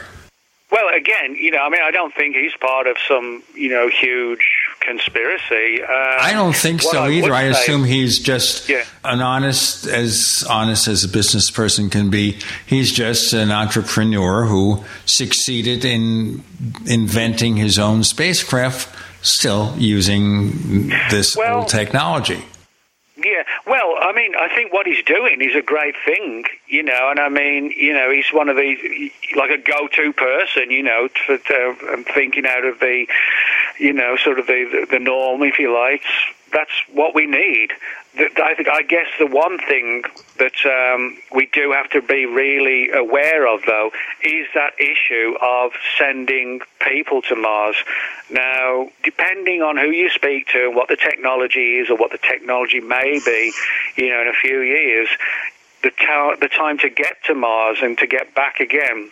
Well, 0.70 0.94
again, 0.94 1.36
you 1.36 1.50
know, 1.50 1.58
I 1.58 1.68
mean, 1.68 1.80
I 1.82 1.90
don't 1.90 2.14
think 2.14 2.36
he's 2.36 2.54
part 2.56 2.86
of 2.86 2.96
some, 3.06 3.42
you 3.54 3.70
know, 3.70 3.88
huge 3.88 4.40
conspiracy. 4.80 5.82
Uh, 5.82 5.88
I 5.88 6.32
don't 6.32 6.54
think 6.54 6.82
so 6.82 7.04
I 7.04 7.10
either. 7.10 7.32
I 7.32 7.44
assume 7.44 7.84
he's 7.84 8.18
just 8.18 8.68
yeah. 8.68 8.84
an 9.04 9.20
honest, 9.20 9.86
as 9.86 10.44
honest 10.48 10.88
as 10.88 11.04
a 11.04 11.08
business 11.08 11.50
person 11.50 11.90
can 11.90 12.10
be. 12.10 12.38
He's 12.66 12.92
just 12.92 13.32
an 13.32 13.50
entrepreneur 13.50 14.44
who 14.44 14.84
succeeded 15.04 15.84
in 15.84 16.42
inventing 16.86 17.56
his 17.56 17.78
own 17.78 18.04
spacecraft, 18.04 18.88
still 19.22 19.74
using 19.76 20.88
this 21.10 21.36
well, 21.36 21.60
old 21.60 21.68
technology. 21.68 22.44
Yeah, 23.26 23.42
well, 23.66 23.96
I 24.00 24.12
mean, 24.12 24.36
I 24.36 24.54
think 24.54 24.72
what 24.72 24.86
he's 24.86 25.02
doing 25.02 25.42
is 25.42 25.56
a 25.56 25.60
great 25.60 25.96
thing, 26.04 26.44
you 26.68 26.84
know, 26.84 27.10
and 27.10 27.18
I 27.18 27.28
mean, 27.28 27.72
you 27.76 27.92
know, 27.92 28.08
he's 28.08 28.32
one 28.32 28.48
of 28.48 28.56
these, 28.56 29.10
like 29.34 29.50
a 29.50 29.58
go-to 29.58 30.12
person, 30.12 30.70
you 30.70 30.84
know, 30.84 31.08
for, 31.26 31.36
to, 31.36 31.76
um, 31.92 32.04
thinking 32.04 32.46
out 32.46 32.64
of 32.64 32.78
the, 32.78 33.06
you 33.80 33.92
know, 33.92 34.16
sort 34.16 34.38
of 34.38 34.46
the, 34.46 34.86
the 34.88 35.00
norm, 35.00 35.42
if 35.42 35.58
you 35.58 35.74
like. 35.74 36.04
That's 36.52 36.70
what 36.92 37.16
we 37.16 37.26
need. 37.26 37.72
I 38.18 38.54
think, 38.54 38.68
I 38.68 38.82
guess 38.82 39.06
the 39.18 39.26
one 39.26 39.58
thing 39.58 40.02
that 40.38 40.54
um, 40.64 41.18
we 41.34 41.46
do 41.52 41.72
have 41.72 41.90
to 41.90 42.00
be 42.00 42.24
really 42.24 42.90
aware 42.90 43.46
of, 43.46 43.60
though, 43.66 43.90
is 44.22 44.46
that 44.54 44.72
issue 44.80 45.34
of 45.40 45.72
sending 45.98 46.60
people 46.80 47.20
to 47.22 47.36
Mars. 47.36 47.76
Now, 48.30 48.88
depending 49.02 49.62
on 49.62 49.76
who 49.76 49.90
you 49.90 50.08
speak 50.08 50.48
to 50.48 50.66
and 50.66 50.76
what 50.76 50.88
the 50.88 50.96
technology 50.96 51.76
is 51.76 51.90
or 51.90 51.96
what 51.96 52.10
the 52.10 52.18
technology 52.18 52.80
may 52.80 53.20
be, 53.24 53.52
you 53.96 54.08
know, 54.08 54.22
in 54.22 54.28
a 54.28 54.32
few 54.32 54.60
years, 54.60 55.08
the, 55.82 55.90
ta- 55.90 56.36
the 56.40 56.48
time 56.48 56.78
to 56.78 56.88
get 56.88 57.16
to 57.26 57.34
Mars 57.34 57.78
and 57.82 57.98
to 57.98 58.06
get 58.06 58.34
back 58.34 58.60
again 58.60 59.10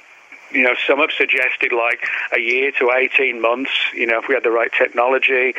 you 0.55 0.63
know, 0.63 0.75
some 0.87 1.01
have 1.01 1.11
suggested 1.11 1.73
like 1.73 2.07
a 2.33 2.39
year 2.39 2.71
to 2.79 2.93
18 2.93 3.41
months, 3.41 3.73
you 3.93 4.07
know, 4.07 4.21
if 4.21 4.29
we 4.29 4.35
had 4.35 4.45
the 4.45 4.51
right 4.51 4.71
technology. 4.73 5.55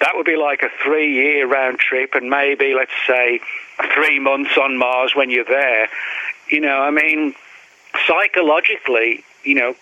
That 0.00 0.12
would 0.14 0.26
be 0.26 0.36
like 0.36 0.62
a 0.62 0.70
three 0.82 1.12
year 1.12 1.46
round 1.46 1.78
trip 1.78 2.14
and 2.14 2.30
maybe, 2.30 2.74
let's 2.74 2.90
say, 3.06 3.40
three 3.94 4.18
months 4.18 4.56
on 4.56 4.78
Mars 4.78 5.14
when 5.14 5.30
you're 5.30 5.44
there. 5.44 5.88
You 6.50 6.60
know, 6.60 6.80
I 6.80 6.90
mean, 6.90 7.34
psychologically, 8.06 9.22
you 9.44 9.54
know, 9.54 9.74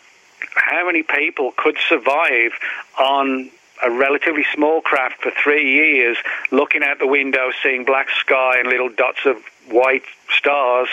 how 0.54 0.84
many 0.84 1.02
people 1.02 1.52
could 1.56 1.76
survive 1.88 2.52
on 2.98 3.50
a 3.82 3.90
relatively 3.90 4.44
small 4.54 4.80
craft 4.80 5.22
for 5.22 5.30
three 5.30 5.70
years, 5.74 6.16
looking 6.50 6.82
out 6.82 6.98
the 6.98 7.06
window, 7.06 7.50
seeing 7.62 7.84
black 7.84 8.08
sky 8.10 8.58
and 8.58 8.68
little 8.68 8.88
dots 8.88 9.24
of 9.26 9.36
white 9.68 10.04
stars? 10.36 10.88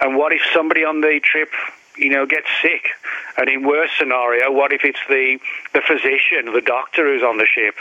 And 0.00 0.16
what 0.16 0.32
if 0.32 0.42
somebody 0.52 0.84
on 0.84 1.00
the 1.00 1.20
trip 1.22 1.50
you 1.96 2.10
know, 2.10 2.26
get 2.26 2.44
sick? 2.62 2.90
And 3.38 3.48
in 3.48 3.66
worst 3.66 3.94
scenario, 3.98 4.50
what 4.50 4.72
if 4.72 4.84
it's 4.84 5.00
the 5.08 5.38
the 5.72 5.80
physician, 5.80 6.52
the 6.52 6.60
doctor 6.60 7.04
who's 7.04 7.22
on 7.22 7.38
the 7.38 7.46
ship? 7.46 7.76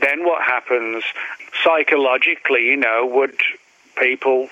Then 0.00 0.24
what 0.24 0.42
happens 0.42 1.04
psychologically? 1.62 2.66
You 2.66 2.76
know, 2.76 3.06
would 3.06 3.36
people 3.96 4.48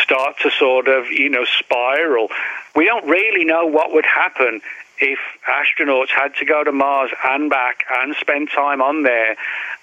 start 0.00 0.38
to 0.42 0.50
sort 0.50 0.88
of, 0.88 1.10
you 1.10 1.28
know, 1.28 1.44
spiral? 1.44 2.28
We 2.74 2.84
don't 2.84 3.06
really 3.06 3.44
know 3.44 3.66
what 3.66 3.92
would 3.92 4.06
happen 4.06 4.60
if 4.98 5.18
astronauts 5.46 6.08
had 6.08 6.34
to 6.36 6.44
go 6.44 6.64
to 6.64 6.72
Mars 6.72 7.10
and 7.24 7.50
back 7.50 7.84
and 7.90 8.14
spend 8.16 8.50
time 8.50 8.80
on 8.80 9.02
there 9.02 9.36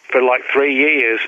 for 0.09 0.21
like 0.21 0.43
three 0.51 0.75
years 0.75 1.19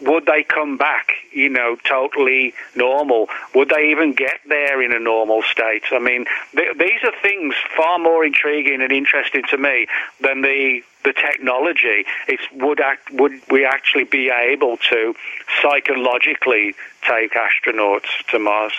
would 0.00 0.26
they 0.26 0.44
come 0.44 0.76
back, 0.76 1.12
you 1.32 1.48
know, 1.48 1.76
totally 1.84 2.54
normal? 2.76 3.28
Would 3.54 3.70
they 3.70 3.90
even 3.90 4.12
get 4.12 4.40
there 4.48 4.82
in 4.82 4.92
a 4.92 4.98
normal 4.98 5.42
state? 5.42 5.84
I 5.90 5.98
mean, 5.98 6.26
th- 6.54 6.76
these 6.78 7.02
are 7.04 7.12
things 7.20 7.54
far 7.76 7.98
more 7.98 8.24
intriguing 8.24 8.80
and 8.82 8.92
interesting 8.92 9.42
to 9.50 9.58
me 9.58 9.86
than 10.20 10.42
the 10.42 10.82
the 11.04 11.12
technology. 11.12 12.04
It's 12.26 12.42
would 12.52 12.80
act, 12.80 13.10
would 13.12 13.32
we 13.50 13.64
actually 13.64 14.04
be 14.04 14.30
able 14.30 14.76
to 14.90 15.14
psychologically 15.62 16.74
take 17.02 17.32
astronauts 17.34 18.26
to 18.30 18.38
Mars? 18.38 18.72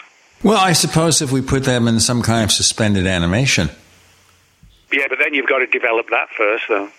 Well, 0.44 0.58
I 0.58 0.74
suppose 0.74 1.22
if 1.22 1.32
we 1.32 1.42
put 1.42 1.64
them 1.64 1.88
in 1.88 2.00
some 2.00 2.22
kind 2.22 2.44
of 2.44 2.52
suspended 2.52 3.08
animation. 3.08 3.70
Yeah, 4.92 5.08
but 5.10 5.20
then 5.20 5.34
you've 5.34 5.48
got 5.48 5.60
to 5.60 5.68
develop 5.68 6.10
that 6.10 6.30
first, 6.36 6.66
though. 6.68 6.90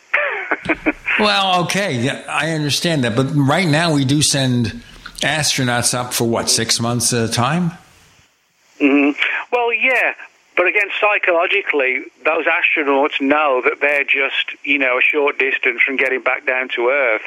Well, 1.18 1.64
okay, 1.64 2.00
yeah, 2.00 2.24
I 2.28 2.52
understand 2.52 3.04
that, 3.04 3.16
but 3.16 3.30
right 3.34 3.68
now 3.68 3.94
we 3.94 4.04
do 4.04 4.22
send 4.22 4.82
astronauts 5.20 5.94
up 5.94 6.12
for 6.12 6.28
what 6.28 6.48
six 6.48 6.80
months 6.80 7.12
at 7.12 7.28
a 7.28 7.32
time. 7.32 7.72
Mm-hmm. 8.80 9.20
Well, 9.52 9.72
yeah, 9.72 10.14
but 10.60 10.66
again, 10.66 10.88
psychologically, 11.00 12.04
those 12.24 12.44
astronauts 12.44 13.18
know 13.18 13.62
that 13.64 13.80
they're 13.80 14.04
just, 14.04 14.52
you 14.62 14.78
know, 14.78 14.98
a 14.98 15.00
short 15.00 15.38
distance 15.38 15.80
from 15.80 15.96
getting 15.96 16.22
back 16.22 16.44
down 16.44 16.68
to 16.76 16.88
Earth. 16.88 17.22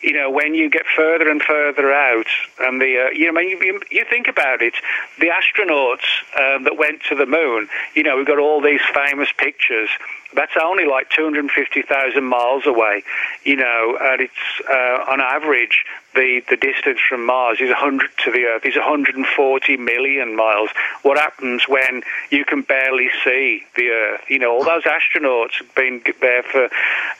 You 0.00 0.12
know, 0.12 0.30
when 0.30 0.54
you 0.54 0.70
get 0.70 0.84
further 0.94 1.28
and 1.28 1.42
further 1.42 1.92
out, 1.92 2.26
and 2.60 2.80
the, 2.80 3.06
uh, 3.06 3.10
you 3.10 3.32
know, 3.32 3.40
I 3.40 3.42
you, 3.42 3.80
you 3.90 4.04
think 4.08 4.28
about 4.28 4.62
it, 4.62 4.74
the 5.18 5.26
astronauts 5.26 6.06
um, 6.38 6.64
that 6.64 6.78
went 6.78 7.02
to 7.08 7.16
the 7.16 7.26
moon, 7.26 7.68
you 7.94 8.04
know, 8.04 8.16
we've 8.16 8.26
got 8.26 8.38
all 8.38 8.60
these 8.60 8.82
famous 8.94 9.30
pictures 9.36 9.90
that's 10.34 10.52
only 10.62 10.84
like 10.84 11.08
250,000 11.10 12.22
miles 12.24 12.66
away, 12.66 13.02
you 13.44 13.56
know, 13.56 13.98
and 14.00 14.20
it's 14.20 14.68
uh, 14.68 15.04
on 15.10 15.20
average 15.20 15.84
the, 16.14 16.42
the 16.50 16.56
distance 16.56 16.98
from 17.08 17.24
Mars 17.24 17.60
is 17.60 17.68
100 17.68 18.10
to 18.24 18.30
the 18.30 18.44
Earth 18.44 18.64
is 18.66 18.76
140 18.76 19.76
million 19.76 20.36
miles. 20.36 20.70
What 21.02 21.18
happens 21.18 21.68
when 21.68 22.02
you 22.30 22.44
can 22.44 22.62
barely 22.62 23.08
see 23.24 23.64
the 23.76 23.88
Earth? 23.88 24.20
You 24.28 24.38
know, 24.38 24.52
all 24.52 24.64
those 24.64 24.84
astronauts 24.84 25.58
have 25.58 25.74
been 25.74 26.02
there 26.20 26.42
for, 26.42 26.68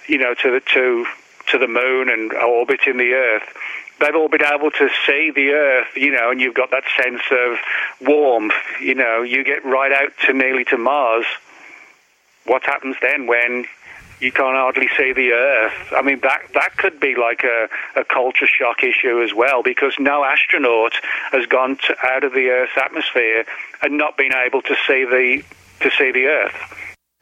you 0.07 0.19
know, 0.19 0.35
to 0.35 0.51
the 0.51 0.61
to 0.75 1.07
to 1.49 1.59
the 1.59 1.69
moon 1.69 2.11
and 2.11 2.33
orbiting 2.35 2.99
the 2.99 3.13
Earth 3.13 3.55
they've 4.01 4.15
all 4.15 4.29
been 4.29 4.45
able 4.45 4.71
to 4.71 4.89
see 5.05 5.33
the 5.35 5.51
earth, 5.51 5.89
you 5.97 6.13
know, 6.13 6.31
and 6.31 6.41
you've 6.41 6.55
got 6.55 6.71
that 6.71 6.85
sense 7.03 7.23
of 7.33 7.59
warmth, 8.07 8.55
you 8.81 8.95
know, 8.95 9.23
you 9.23 9.43
get 9.43 9.65
right 9.65 9.91
out 9.91 10.13
to 10.25 10.33
nearly 10.33 10.65
to 10.65 10.79
Mars 10.79 11.27
what 12.49 12.65
happens 12.65 12.97
then 13.01 13.27
when 13.27 13.67
you 14.21 14.33
can't 14.33 14.57
hardly 14.57 14.89
see 14.97 15.13
the 15.13 15.31
Earth. 15.31 15.93
I 15.93 16.03
mean, 16.03 16.21
that 16.21 16.41
that 16.55 16.77
could 16.77 16.99
be 16.99 17.15
like 17.15 17.45
a, 17.45 17.69
a 18.01 18.05
culture 18.05 18.47
shock 18.47 18.83
issue 18.83 19.23
as 19.23 19.33
well, 19.33 19.63
because 19.63 19.95
no 19.99 20.25
astronaut 20.25 20.95
has 21.31 21.47
gone 21.47 21.77
to, 21.87 21.97
out 22.05 22.25
of 22.25 22.33
the 22.33 22.49
Earth's 22.49 22.77
atmosphere 22.77 23.45
and 23.83 23.97
not 23.97 24.17
been 24.17 24.33
able 24.35 24.63
to 24.63 24.75
see 24.87 25.05
the 25.05 25.45
to 25.81 25.91
see 25.97 26.11
the 26.11 26.27
Earth. 26.27 26.55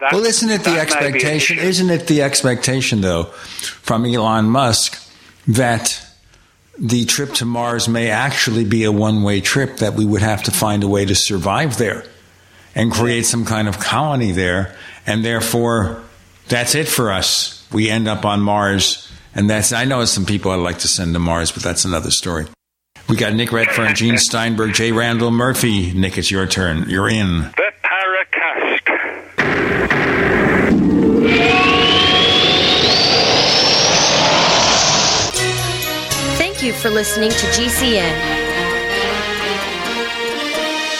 That, 0.01 0.12
well, 0.12 0.24
isn't 0.24 0.51
it 0.51 0.62
the 0.62 0.78
expectation? 0.78 1.59
Isn't 1.59 1.90
it 1.90 2.07
the 2.07 2.23
expectation, 2.23 3.01
though, 3.01 3.24
from 3.24 4.05
Elon 4.05 4.47
Musk 4.47 5.03
that 5.48 6.03
the 6.78 7.07
trip 7.07 7.32
to 7.35 7.47
Mars 7.47 7.89
may 7.89 8.11
actually 8.11 8.65
be 8.65 8.85
a 8.85 8.93
one-way 8.93 9.40
trip 9.40 9.78
that 9.78 9.94
we 9.94 10.05
would 10.05 10.20
have 10.20 10.43
to 10.43 10.51
find 10.51 10.85
a 10.85 10.89
way 10.89 11.07
to 11.07 11.15
survive 11.15 11.78
there 11.78 12.05
and 12.74 12.93
create 12.93 13.24
some 13.24 13.47
kind 13.47 13.69
of 13.69 13.78
colony 13.81 14.32
there 14.32 14.77
and 15.07 15.24
therefore 15.24 16.03
that's 16.49 16.74
it 16.74 16.89
for 16.89 17.12
us. 17.12 17.66
We 17.73 17.89
end 17.91 18.09
up 18.09 18.24
on 18.24 18.41
Mars, 18.41 19.11
and 19.35 19.49
that's 19.49 19.73
I 19.73 19.85
know 19.85 20.05
some 20.05 20.27
people 20.27 20.51
I'd 20.51 20.57
like 20.57 20.78
to 20.78 20.89
send 20.89 21.15
to 21.15 21.19
Mars, 21.19 21.51
but 21.53 21.62
that's 21.62 21.85
another 21.85 22.11
story. 22.11 22.47
We 23.09 23.16
got 23.16 23.35
Nick 23.35 23.53
Redfern, 23.53 23.95
Gene 23.95 24.19
Steinberg, 24.19 24.74
J. 24.74 24.91
Randall 24.91 25.31
Murphy. 25.31 25.93
Nick, 25.93 26.19
it's 26.19 26.31
your 26.31 26.47
turn. 26.47 26.89
You're 26.91 27.09
in. 27.09 27.43
The 27.43 27.73
Paracast. 27.85 28.81
Thank 36.37 36.62
you 36.62 36.73
for 36.73 36.91
listening 36.91 37.31
to 37.31 37.37
GCN. 37.37 38.37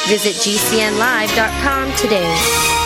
Visit 0.09 0.35
GCNlive.com 0.37 1.93
today. 1.97 2.86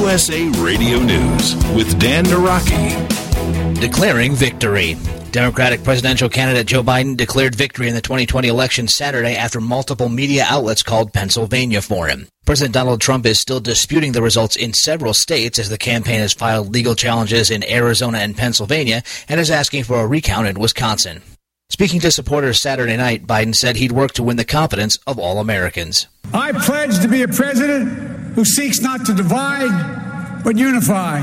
USA 0.00 0.48
Radio 0.60 0.98
News 0.98 1.54
with 1.74 2.00
Dan 2.00 2.24
Naraki. 2.24 3.78
Declaring 3.78 4.34
victory. 4.34 4.96
Democratic 5.30 5.84
presidential 5.84 6.30
candidate 6.30 6.66
Joe 6.66 6.82
Biden 6.82 7.18
declared 7.18 7.54
victory 7.54 7.86
in 7.86 7.94
the 7.94 8.00
2020 8.00 8.48
election 8.48 8.88
Saturday 8.88 9.36
after 9.36 9.60
multiple 9.60 10.08
media 10.08 10.46
outlets 10.48 10.82
called 10.82 11.12
Pennsylvania 11.12 11.82
for 11.82 12.08
him. 12.08 12.28
President 12.46 12.72
Donald 12.72 13.02
Trump 13.02 13.26
is 13.26 13.38
still 13.38 13.60
disputing 13.60 14.12
the 14.12 14.22
results 14.22 14.56
in 14.56 14.72
several 14.72 15.12
states 15.12 15.58
as 15.58 15.68
the 15.68 15.76
campaign 15.76 16.20
has 16.20 16.32
filed 16.32 16.72
legal 16.72 16.94
challenges 16.94 17.50
in 17.50 17.62
Arizona 17.70 18.20
and 18.20 18.38
Pennsylvania 18.38 19.02
and 19.28 19.38
is 19.38 19.50
asking 19.50 19.84
for 19.84 20.00
a 20.00 20.06
recount 20.06 20.46
in 20.46 20.58
Wisconsin. 20.58 21.20
Speaking 21.68 22.00
to 22.00 22.10
supporters 22.10 22.62
Saturday 22.62 22.96
night, 22.96 23.26
Biden 23.26 23.54
said 23.54 23.76
he'd 23.76 23.92
work 23.92 24.12
to 24.12 24.22
win 24.22 24.38
the 24.38 24.46
confidence 24.46 24.96
of 25.06 25.18
all 25.18 25.38
Americans. 25.38 26.06
I 26.32 26.52
pledge 26.52 27.00
to 27.00 27.08
be 27.08 27.20
a 27.20 27.28
president 27.28 28.19
who 28.34 28.44
seeks 28.44 28.80
not 28.80 29.04
to 29.06 29.14
divide 29.14 30.42
but 30.42 30.56
unify, 30.56 31.20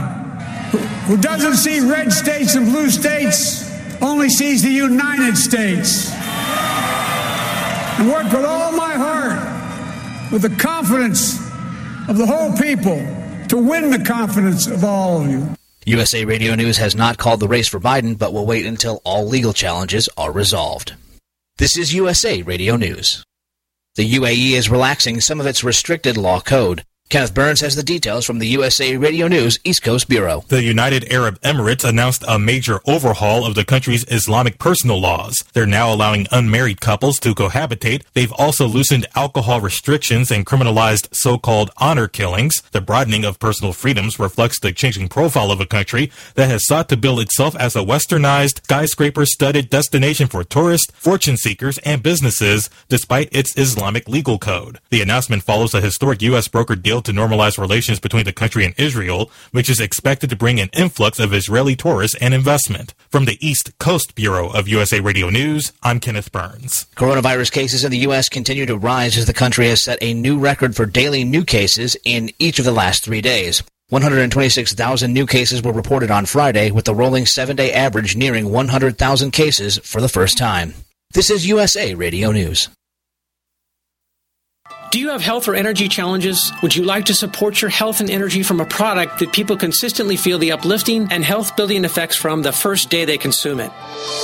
who, 1.07 1.17
doesn't 1.17 1.55
see 1.55 1.79
red 1.79 2.11
states 2.11 2.55
and 2.55 2.67
blue 2.67 2.89
states, 2.89 3.67
only 4.01 4.29
sees 4.29 4.61
the 4.61 4.69
United 4.69 5.35
States. 5.35 6.11
And 7.99 8.09
work 8.09 8.31
with 8.31 8.45
all 8.45 8.71
my 8.73 8.93
heart, 8.93 10.31
with 10.31 10.43
the 10.43 10.55
confidence 10.61 11.39
of 12.07 12.17
the 12.17 12.27
whole 12.27 12.53
people, 12.53 12.97
to 13.47 13.57
win 13.57 13.89
the 13.89 14.03
confidence 14.05 14.67
of 14.67 14.83
all 14.83 15.21
of 15.21 15.29
you. 15.29 15.47
USA 15.85 16.25
Radio 16.25 16.53
News 16.53 16.77
has 16.77 16.95
not 16.95 17.17
called 17.17 17.39
the 17.39 17.47
race 17.47 17.69
for 17.69 17.79
Biden, 17.79 18.17
but 18.17 18.33
will 18.33 18.45
wait 18.45 18.65
until 18.65 19.01
all 19.05 19.25
legal 19.25 19.53
challenges 19.53 20.09
are 20.17 20.31
resolved. 20.31 20.93
This 21.57 21.77
is 21.77 21.93
USA 21.93 22.41
Radio 22.41 22.75
News. 22.75 23.23
The 23.95 24.13
UAE 24.13 24.51
is 24.51 24.69
relaxing 24.69 25.21
some 25.21 25.39
of 25.39 25.47
its 25.47 25.63
restricted 25.63 26.17
law 26.17 26.39
code. 26.39 26.83
Kenneth 27.09 27.33
Burns 27.33 27.61
has 27.61 27.73
the 27.73 27.83
details 27.83 28.25
from 28.25 28.39
the 28.39 28.47
USA 28.47 28.97
Radio 28.97 29.29
News 29.29 29.57
East 29.63 29.81
Coast 29.81 30.09
Bureau. 30.09 30.43
The 30.49 30.61
United 30.61 31.09
Arab 31.09 31.39
Emirates 31.39 31.87
announced 31.87 32.25
a 32.27 32.37
major 32.37 32.81
overhaul 32.85 33.45
of 33.45 33.55
the 33.55 33.63
country's 33.63 34.03
Islamic 34.11 34.59
personal 34.59 34.99
laws. 34.99 35.41
They're 35.53 35.65
now 35.65 35.93
allowing 35.93 36.27
unmarried 36.33 36.81
couples 36.81 37.17
to 37.19 37.33
cohabitate. 37.33 38.03
They've 38.11 38.33
also 38.33 38.67
loosened 38.67 39.07
alcohol 39.15 39.61
restrictions 39.61 40.31
and 40.31 40.45
criminalized 40.45 41.07
so-called 41.13 41.71
honor 41.77 42.09
killings. 42.09 42.61
The 42.73 42.81
broadening 42.81 43.23
of 43.23 43.39
personal 43.39 43.71
freedoms 43.71 44.19
reflects 44.19 44.59
the 44.59 44.73
changing 44.73 45.07
profile 45.07 45.49
of 45.49 45.61
a 45.61 45.65
country 45.65 46.11
that 46.35 46.49
has 46.49 46.67
sought 46.67 46.89
to 46.89 46.97
build 46.97 47.21
itself 47.21 47.55
as 47.55 47.77
a 47.77 47.79
westernized, 47.79 48.65
skyscraper-studded 48.65 49.69
destination 49.69 50.27
for 50.27 50.43
tourists, 50.43 50.91
fortune 50.91 51.37
seekers, 51.37 51.77
and 51.85 52.03
businesses, 52.03 52.69
despite 52.89 53.29
its 53.31 53.57
Islamic 53.57 54.09
legal 54.09 54.37
code. 54.37 54.81
The 54.89 55.01
announcement 55.01 55.43
follows 55.43 55.73
a 55.73 55.79
historic 55.79 56.21
U.S. 56.23 56.49
broker 56.49 56.75
deal 56.75 56.96
to 57.01 57.11
normalize 57.11 57.57
relations 57.57 57.99
between 57.99 58.25
the 58.25 58.33
country 58.33 58.65
and 58.65 58.73
Israel, 58.77 59.31
which 59.51 59.69
is 59.69 59.79
expected 59.79 60.29
to 60.29 60.35
bring 60.35 60.59
an 60.59 60.69
influx 60.73 61.19
of 61.19 61.33
Israeli 61.33 61.75
tourists 61.75 62.17
and 62.21 62.33
investment. 62.33 62.93
From 63.09 63.25
the 63.25 63.37
East 63.45 63.77
Coast 63.79 64.15
Bureau 64.15 64.49
of 64.49 64.67
USA 64.67 64.99
Radio 64.99 65.29
News, 65.29 65.73
I'm 65.83 65.99
Kenneth 65.99 66.31
Burns. 66.31 66.87
Coronavirus 66.95 67.51
cases 67.51 67.83
in 67.83 67.91
the 67.91 67.99
U.S. 67.99 68.29
continue 68.29 68.65
to 68.65 68.77
rise 68.77 69.17
as 69.17 69.25
the 69.25 69.33
country 69.33 69.67
has 69.67 69.83
set 69.83 69.97
a 70.01 70.13
new 70.13 70.39
record 70.39 70.75
for 70.75 70.85
daily 70.85 71.23
new 71.23 71.43
cases 71.43 71.97
in 72.03 72.31
each 72.39 72.59
of 72.59 72.65
the 72.65 72.71
last 72.71 73.03
three 73.03 73.21
days. 73.21 73.63
126,000 73.89 75.13
new 75.13 75.25
cases 75.25 75.61
were 75.61 75.71
reported 75.71 76.11
on 76.11 76.25
Friday, 76.25 76.71
with 76.71 76.83
the 76.83 76.93
rolling 76.93 77.25
seven 77.25 77.55
day 77.55 77.71
average 77.71 78.17
nearing 78.17 78.51
100,000 78.51 79.31
cases 79.31 79.77
for 79.79 80.01
the 80.01 80.09
first 80.09 80.37
time. 80.37 80.73
This 81.13 81.29
is 81.29 81.47
USA 81.47 81.93
Radio 81.93 82.31
News. 82.31 82.67
Do 84.89 84.99
you 84.99 85.09
have 85.09 85.21
health 85.21 85.49
or 85.49 85.55
energy 85.55 85.89
challenges? 85.89 86.53
Would 86.63 86.73
you 86.73 86.85
like 86.85 87.05
to 87.05 87.13
support 87.13 87.61
your 87.61 87.69
health 87.69 87.99
and 87.99 88.09
energy 88.09 88.41
from 88.41 88.61
a 88.61 88.65
product 88.65 89.19
that 89.19 89.33
people 89.33 89.57
consistently 89.57 90.15
feel 90.15 90.39
the 90.39 90.53
uplifting 90.53 91.11
and 91.11 91.25
health 91.25 91.57
building 91.57 91.83
effects 91.83 92.15
from 92.15 92.41
the 92.41 92.53
first 92.53 92.89
day 92.89 93.03
they 93.03 93.17
consume 93.17 93.59
it? 93.59 93.69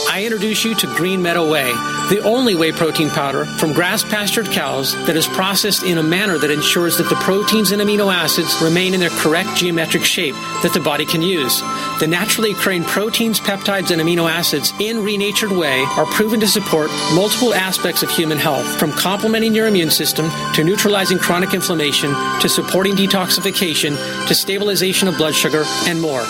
I 0.09 0.23
introduce 0.23 0.63
you 0.63 0.73
to 0.75 0.87
Green 0.95 1.21
Meadow 1.21 1.51
Whey, 1.51 1.69
the 2.09 2.21
only 2.23 2.55
whey 2.55 2.71
protein 2.71 3.09
powder 3.09 3.43
from 3.43 3.73
grass 3.73 4.03
pastured 4.03 4.45
cows 4.45 4.93
that 5.05 5.17
is 5.17 5.27
processed 5.27 5.83
in 5.83 5.97
a 5.97 6.03
manner 6.03 6.37
that 6.37 6.49
ensures 6.49 6.97
that 6.97 7.09
the 7.09 7.15
proteins 7.15 7.71
and 7.71 7.81
amino 7.81 8.13
acids 8.13 8.61
remain 8.61 8.93
in 8.93 9.01
their 9.01 9.09
correct 9.09 9.57
geometric 9.57 10.05
shape 10.05 10.35
that 10.63 10.71
the 10.73 10.79
body 10.79 11.05
can 11.05 11.21
use. 11.21 11.59
The 11.99 12.07
naturally 12.07 12.51
occurring 12.51 12.85
proteins, 12.85 13.41
peptides, 13.41 13.91
and 13.91 14.01
amino 14.01 14.29
acids 14.29 14.71
in 14.79 15.03
renatured 15.03 15.51
whey 15.51 15.83
are 15.97 16.05
proven 16.05 16.39
to 16.39 16.47
support 16.47 16.89
multiple 17.13 17.53
aspects 17.53 18.01
of 18.01 18.09
human 18.09 18.37
health, 18.37 18.79
from 18.79 18.93
complementing 18.93 19.53
your 19.53 19.67
immune 19.67 19.91
system 19.91 20.29
to 20.53 20.63
neutralizing 20.63 21.17
chronic 21.17 21.53
inflammation, 21.53 22.13
to 22.39 22.47
supporting 22.47 22.95
detoxification, 22.95 23.97
to 24.27 24.35
stabilization 24.35 25.07
of 25.07 25.17
blood 25.17 25.35
sugar, 25.35 25.63
and 25.85 26.01
more. 26.01 26.23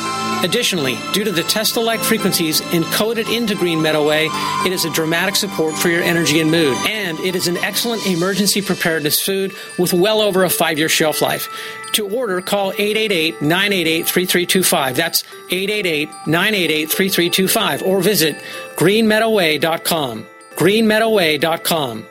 Additionally, 0.43 0.97
due 1.13 1.23
to 1.23 1.31
the 1.31 1.43
Tesla-like 1.43 2.01
frequencies 2.01 2.59
encoded 2.61 3.33
into 3.33 3.55
Green 3.55 3.81
Meadow 3.81 4.05
Whey, 4.05 4.27
it 4.65 4.73
is 4.73 4.83
a 4.83 4.89
dramatic 4.89 5.37
support 5.37 5.73
for 5.75 5.87
your 5.87 6.03
energy 6.03 6.41
and 6.41 6.51
mood. 6.51 6.75
And 6.85 7.17
it 7.19 7.33
is 7.35 7.47
an 7.47 7.55
excellent 7.57 8.05
emergency 8.05 8.61
preparedness 8.61 9.21
food 9.21 9.53
with 9.79 9.93
well 9.93 10.19
over 10.21 10.43
a 10.43 10.49
five-year 10.49 10.89
shelf 10.89 11.21
life. 11.21 11.47
To 11.93 12.09
order, 12.09 12.41
call 12.41 12.73
888-988-3325. 12.73 14.95
That's 14.95 15.23
888-988-3325. 15.49 17.83
Or 17.83 18.01
visit 18.01 18.35
greenmeadowwhey.com. 18.75 20.25
greenmeadowwhey.com. 20.55 22.07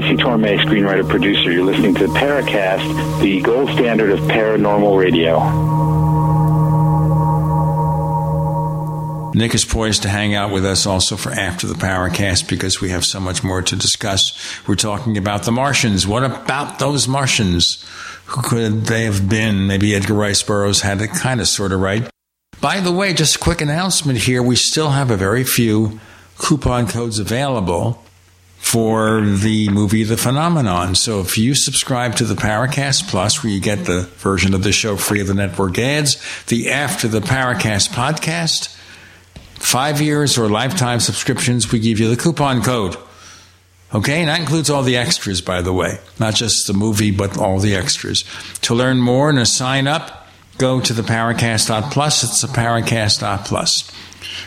Tracy 0.00 0.16
Torme, 0.16 0.56
screenwriter 0.58 1.08
producer. 1.08 1.50
You're 1.50 1.64
listening 1.64 1.92
to 1.96 2.06
Paracast, 2.06 3.20
the 3.20 3.40
gold 3.40 3.68
standard 3.70 4.10
of 4.10 4.20
paranormal 4.20 4.96
radio. 4.96 5.40
Nick 9.34 9.56
is 9.56 9.64
poised 9.64 10.02
to 10.02 10.08
hang 10.08 10.36
out 10.36 10.52
with 10.52 10.64
us 10.64 10.86
also 10.86 11.16
for 11.16 11.32
after 11.32 11.66
the 11.66 11.74
Paracast 11.74 12.48
because 12.48 12.80
we 12.80 12.90
have 12.90 13.04
so 13.04 13.18
much 13.18 13.42
more 13.42 13.60
to 13.60 13.74
discuss. 13.74 14.38
We're 14.68 14.76
talking 14.76 15.18
about 15.18 15.42
the 15.42 15.50
Martians. 15.52 16.06
What 16.06 16.22
about 16.22 16.78
those 16.78 17.08
Martians? 17.08 17.84
Who 18.26 18.42
could 18.42 18.84
they 18.84 19.02
have 19.02 19.28
been? 19.28 19.66
Maybe 19.66 19.96
Edgar 19.96 20.14
Rice 20.14 20.44
Burroughs 20.44 20.82
had 20.82 21.00
it 21.02 21.10
kind 21.10 21.40
of 21.40 21.48
sort 21.48 21.72
of 21.72 21.80
right. 21.80 22.08
By 22.60 22.78
the 22.78 22.92
way, 22.92 23.14
just 23.14 23.34
a 23.34 23.40
quick 23.40 23.60
announcement 23.60 24.20
here. 24.20 24.44
We 24.44 24.54
still 24.54 24.90
have 24.90 25.10
a 25.10 25.16
very 25.16 25.42
few 25.42 25.98
coupon 26.38 26.86
codes 26.86 27.18
available 27.18 28.04
for 28.58 29.22
the 29.22 29.68
movie 29.70 30.04
The 30.04 30.16
Phenomenon. 30.16 30.94
So 30.94 31.20
if 31.20 31.38
you 31.38 31.54
subscribe 31.54 32.16
to 32.16 32.24
the 32.24 32.34
Paracast 32.34 33.08
Plus, 33.08 33.42
where 33.42 33.52
you 33.52 33.60
get 33.60 33.86
the 33.86 34.02
version 34.16 34.52
of 34.52 34.62
the 34.62 34.72
show 34.72 34.96
free 34.96 35.20
of 35.20 35.26
the 35.26 35.34
network 35.34 35.78
ads, 35.78 36.22
the 36.46 36.70
After 36.70 37.08
the 37.08 37.20
Paracast 37.20 37.90
podcast, 37.90 38.76
five 39.54 40.00
years 40.00 40.36
or 40.36 40.48
lifetime 40.48 41.00
subscriptions, 41.00 41.72
we 41.72 41.78
give 41.78 41.98
you 41.98 42.08
the 42.08 42.20
coupon 42.20 42.62
code. 42.62 42.96
Okay, 43.94 44.20
and 44.20 44.28
that 44.28 44.40
includes 44.40 44.68
all 44.68 44.82
the 44.82 44.98
extras, 44.98 45.40
by 45.40 45.62
the 45.62 45.72
way, 45.72 45.98
not 46.20 46.34
just 46.34 46.66
the 46.66 46.74
movie, 46.74 47.10
but 47.10 47.38
all 47.38 47.58
the 47.58 47.74
extras. 47.74 48.22
To 48.62 48.74
learn 48.74 48.98
more 48.98 49.30
and 49.30 49.38
to 49.38 49.46
sign 49.46 49.86
up, 49.86 50.28
go 50.58 50.78
to 50.78 50.92
the 50.92 51.02
Paracast.plus. 51.02 52.24
It's 52.24 52.42
the 52.42 52.48
Paracast.plus. 52.48 53.90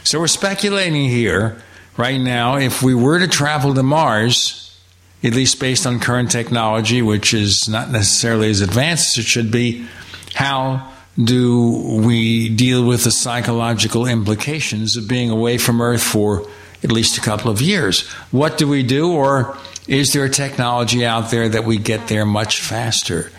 So 0.03 0.19
we're 0.19 0.27
speculating 0.27 1.09
here 1.09 1.63
right 1.97 2.19
now 2.19 2.57
if 2.57 2.81
we 2.81 2.93
were 2.93 3.19
to 3.19 3.27
travel 3.27 3.73
to 3.73 3.83
Mars, 3.83 4.79
at 5.23 5.33
least 5.33 5.59
based 5.59 5.85
on 5.85 5.99
current 5.99 6.31
technology, 6.31 7.01
which 7.01 7.33
is 7.33 7.69
not 7.69 7.91
necessarily 7.91 8.49
as 8.49 8.61
advanced 8.61 9.17
as 9.17 9.25
it 9.25 9.27
should 9.27 9.51
be, 9.51 9.87
how 10.33 10.91
do 11.17 12.01
we 12.03 12.49
deal 12.49 12.85
with 12.85 13.03
the 13.03 13.11
psychological 13.11 14.05
implications 14.05 14.95
of 14.95 15.07
being 15.07 15.29
away 15.29 15.57
from 15.57 15.81
Earth 15.81 16.01
for 16.01 16.47
at 16.83 16.91
least 16.91 17.17
a 17.17 17.21
couple 17.21 17.51
of 17.51 17.61
years? 17.61 18.07
What 18.31 18.57
do 18.57 18.67
we 18.67 18.83
do, 18.83 19.11
or 19.11 19.57
is 19.87 20.13
there 20.13 20.25
a 20.25 20.29
technology 20.29 21.05
out 21.05 21.29
there 21.29 21.49
that 21.49 21.65
we 21.65 21.77
get 21.77 22.07
there 22.07 22.25
much 22.25 22.61
faster? 22.61 23.31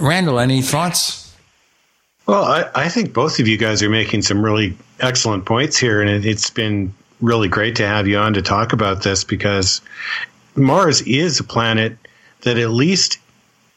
Randall, 0.00 0.40
any 0.40 0.62
thoughts? 0.62 1.36
Well, 2.26 2.44
I, 2.44 2.68
I 2.74 2.88
think 2.88 3.12
both 3.12 3.38
of 3.38 3.48
you 3.48 3.56
guys 3.56 3.82
are 3.82 3.88
making 3.88 4.22
some 4.22 4.42
really 4.42 4.76
excellent 5.00 5.46
points 5.46 5.78
here, 5.78 6.00
and 6.00 6.10
it, 6.10 6.26
it's 6.26 6.50
been 6.50 6.92
really 7.20 7.48
great 7.48 7.76
to 7.76 7.86
have 7.86 8.06
you 8.06 8.18
on 8.18 8.34
to 8.34 8.42
talk 8.42 8.72
about 8.72 9.02
this 9.02 9.24
because 9.24 9.80
Mars 10.54 11.02
is 11.02 11.40
a 11.40 11.44
planet 11.44 11.96
that 12.42 12.58
at 12.58 12.70
least 12.70 13.18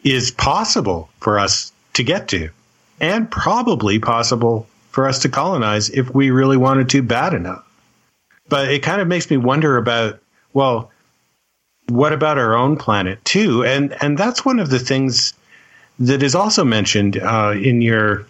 is 0.04 0.32
possible 0.32 1.10
for 1.20 1.40
us 1.40 1.72
to 1.94 2.04
get 2.04 2.28
to 2.30 2.50
and 3.00 3.30
probably 3.30 4.00
possible 4.00 4.68
for 4.92 5.08
us 5.08 5.20
to 5.20 5.30
colonize 5.30 5.90
if 5.90 6.14
we 6.14 6.32
really 6.32 6.58
wanted 6.58 6.90
to 6.90 7.02
bad 7.02 7.34
enough. 7.34 7.66
But 8.50 8.70
it 8.70 8.84
kind 8.84 9.02
of 9.02 9.08
makes 9.08 9.30
me 9.30 9.38
wonder 9.38 9.78
about, 9.78 10.20
well, 10.54 10.92
what 11.88 12.14
about 12.14 12.38
our 12.38 12.56
own 12.56 12.78
planet 12.78 13.24
too? 13.26 13.64
And 13.64 13.96
and 14.02 14.18
that's 14.18 14.46
one 14.46 14.60
of 14.60 14.70
the 14.70 14.80
things 14.80 15.34
that 16.00 16.24
is 16.24 16.36
also 16.36 16.64
mentioned 16.64 17.18
uh, 17.18 17.54
in 17.56 17.82
your, 17.82 18.26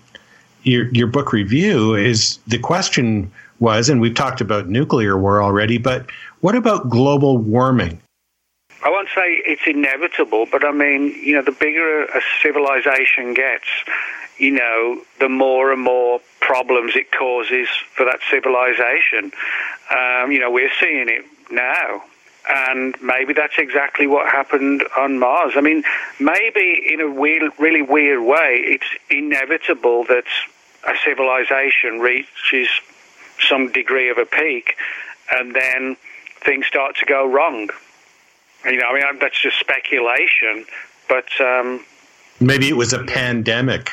your 0.63 0.87
your 0.89 1.07
book 1.07 1.33
review 1.33 1.95
is 1.95 2.37
the 2.47 2.59
question 2.59 3.31
was, 3.61 3.87
and 3.87 4.01
we've 4.01 4.15
talked 4.15 4.41
about 4.41 4.67
nuclear 4.67 5.17
war 5.17 5.41
already, 5.41 5.77
but 5.77 6.07
what 6.41 6.55
about 6.55 6.89
global 6.89 7.37
warming? 7.37 8.01
I 8.83 8.89
won't 8.89 9.09
say 9.09 9.41
it's 9.45 9.61
inevitable, 9.67 10.47
but 10.51 10.65
I 10.65 10.71
mean, 10.71 11.13
you 11.23 11.35
know, 11.35 11.43
the 11.43 11.51
bigger 11.51 12.05
a 12.05 12.21
civilization 12.41 13.35
gets, 13.35 13.67
you 14.37 14.51
know, 14.51 15.01
the 15.19 15.29
more 15.29 15.71
and 15.71 15.81
more 15.81 16.19
problems 16.39 16.95
it 16.95 17.11
causes 17.11 17.67
for 17.95 18.05
that 18.05 18.19
civilization. 18.29 19.31
Um, 19.95 20.31
you 20.31 20.39
know, 20.39 20.49
we're 20.49 20.71
seeing 20.79 21.09
it 21.09 21.25
now. 21.51 22.03
And 22.49 22.95
maybe 23.03 23.33
that's 23.33 23.59
exactly 23.59 24.07
what 24.07 24.25
happened 24.25 24.83
on 24.97 25.19
Mars. 25.19 25.53
I 25.55 25.61
mean, 25.61 25.83
maybe 26.19 26.81
in 26.91 26.99
a 26.99 27.09
weird, 27.09 27.51
really 27.59 27.83
weird 27.83 28.23
way, 28.23 28.63
it's 28.63 28.87
inevitable 29.11 30.05
that 30.05 30.25
a 30.87 30.93
civilization 31.05 31.99
reaches 31.99 32.67
some 33.47 33.71
degree 33.71 34.09
of 34.09 34.17
a 34.17 34.25
peak, 34.25 34.75
and 35.31 35.53
then 35.53 35.97
things 36.43 36.65
start 36.65 36.95
to 36.97 37.05
go 37.05 37.27
wrong. 37.27 37.69
You 38.65 38.77
know, 38.77 38.87
I 38.87 38.93
mean, 38.93 39.19
that's 39.19 39.41
just 39.41 39.59
speculation, 39.59 40.65
but 41.09 41.27
um, 41.39 41.83
maybe 42.39 42.69
it 42.69 42.77
was 42.77 42.93
a 42.93 43.03
pandemic. 43.03 43.91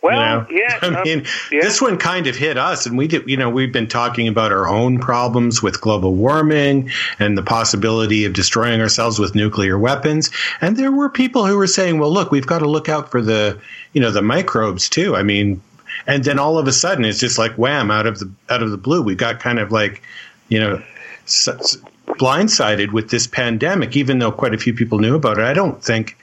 Well, 0.00 0.46
you 0.48 0.58
know? 0.58 0.64
yeah. 0.68 0.78
I 0.82 1.02
mean, 1.02 1.26
yeah. 1.50 1.62
this 1.62 1.82
one 1.82 1.98
kind 1.98 2.26
of 2.28 2.36
hit 2.36 2.56
us, 2.56 2.86
and 2.86 2.96
we 2.96 3.08
did. 3.08 3.28
You 3.28 3.36
know, 3.36 3.50
we've 3.50 3.72
been 3.72 3.88
talking 3.88 4.28
about 4.28 4.52
our 4.52 4.68
own 4.68 5.00
problems 5.00 5.62
with 5.62 5.80
global 5.80 6.14
warming 6.14 6.90
and 7.18 7.36
the 7.36 7.42
possibility 7.42 8.24
of 8.24 8.32
destroying 8.32 8.80
ourselves 8.80 9.18
with 9.18 9.34
nuclear 9.34 9.78
weapons. 9.78 10.30
And 10.60 10.76
there 10.76 10.92
were 10.92 11.08
people 11.08 11.46
who 11.46 11.56
were 11.56 11.66
saying, 11.66 11.98
"Well, 11.98 12.12
look, 12.12 12.30
we've 12.30 12.46
got 12.46 12.60
to 12.60 12.68
look 12.68 12.88
out 12.88 13.10
for 13.10 13.20
the, 13.20 13.60
you 13.92 14.00
know, 14.00 14.10
the 14.10 14.22
microbes 14.22 14.88
too." 14.88 15.16
I 15.16 15.24
mean, 15.24 15.60
and 16.08 16.24
then 16.24 16.38
all 16.38 16.58
of 16.58 16.66
a 16.66 16.72
sudden 16.72 17.04
it's 17.04 17.20
just 17.20 17.38
like 17.38 17.52
wham 17.52 17.90
out 17.92 18.06
of 18.06 18.18
the 18.18 18.28
out 18.48 18.62
of 18.62 18.70
the 18.72 18.78
blue. 18.78 19.02
We 19.02 19.14
got 19.14 19.38
kind 19.38 19.60
of 19.60 19.70
like 19.70 20.02
you 20.48 20.58
know 20.58 20.82
blindsided 21.26 22.90
with 22.92 23.10
this 23.10 23.26
pandemic 23.26 23.94
even 23.96 24.18
though 24.18 24.32
quite 24.32 24.54
a 24.54 24.58
few 24.58 24.74
people 24.74 24.98
knew 24.98 25.14
about 25.14 25.38
it. 25.38 25.44
I 25.44 25.52
don't 25.52 25.84
think 25.84 26.16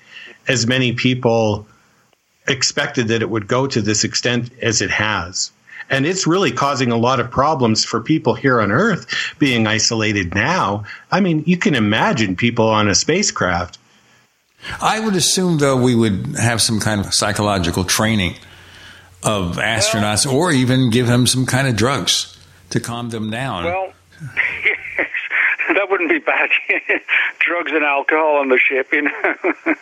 as 0.48 0.68
many 0.68 0.94
people 0.94 1.68
expected 2.48 3.08
that 3.10 3.22
it 3.22 3.30
would 3.30 3.48
go 3.48 3.68
to 3.68 3.82
this 3.82 4.04
extent 4.04 4.50
as 4.62 4.82
it 4.82 4.90
has. 4.90 5.52
And 5.88 6.08
it's 6.08 6.26
really 6.26 6.52
causing 6.52 6.92
a 6.92 6.98
lot 6.98 7.20
of 7.20 7.30
problems 7.30 7.86
for 7.86 8.02
people 8.02 8.34
here 8.34 8.60
on 8.60 8.72
earth 8.72 9.06
being 9.38 9.68
isolated 9.68 10.34
now. 10.34 10.86
I 11.12 11.20
mean 11.20 11.44
you 11.46 11.58
can 11.58 11.76
imagine 11.76 12.36
people 12.36 12.68
on 12.68 12.90
a 12.90 12.96
spacecraft. 12.96 13.78
I 14.82 15.00
would 15.00 15.16
assume, 15.16 15.60
though, 15.60 15.80
we 15.80 15.94
would 15.94 16.38
have 16.40 16.60
some 16.60 16.80
kind 16.80 17.00
of 17.00 17.14
psychological 17.14 17.84
training 17.84 18.34
of 19.26 19.58
astronauts, 19.58 20.32
or 20.32 20.52
even 20.52 20.90
give 20.90 21.08
them 21.08 21.28
some 21.28 21.46
kind 21.46 21.68
of 21.68 21.76
drugs 21.76 22.38
to 22.70 22.80
calm 22.80 23.10
them 23.10 23.30
down. 23.30 23.66
Well, 23.66 23.94
yes, 24.64 24.78
that 25.74 25.90
wouldn't 25.90 26.10
be 26.10 26.20
bad. 26.20 26.50
drugs 27.40 27.72
and 27.72 27.84
alcohol 27.84 28.38
on 28.38 28.50
the 28.50 28.60
ship, 28.60 28.92
you 28.94 29.04
know. 29.04 29.36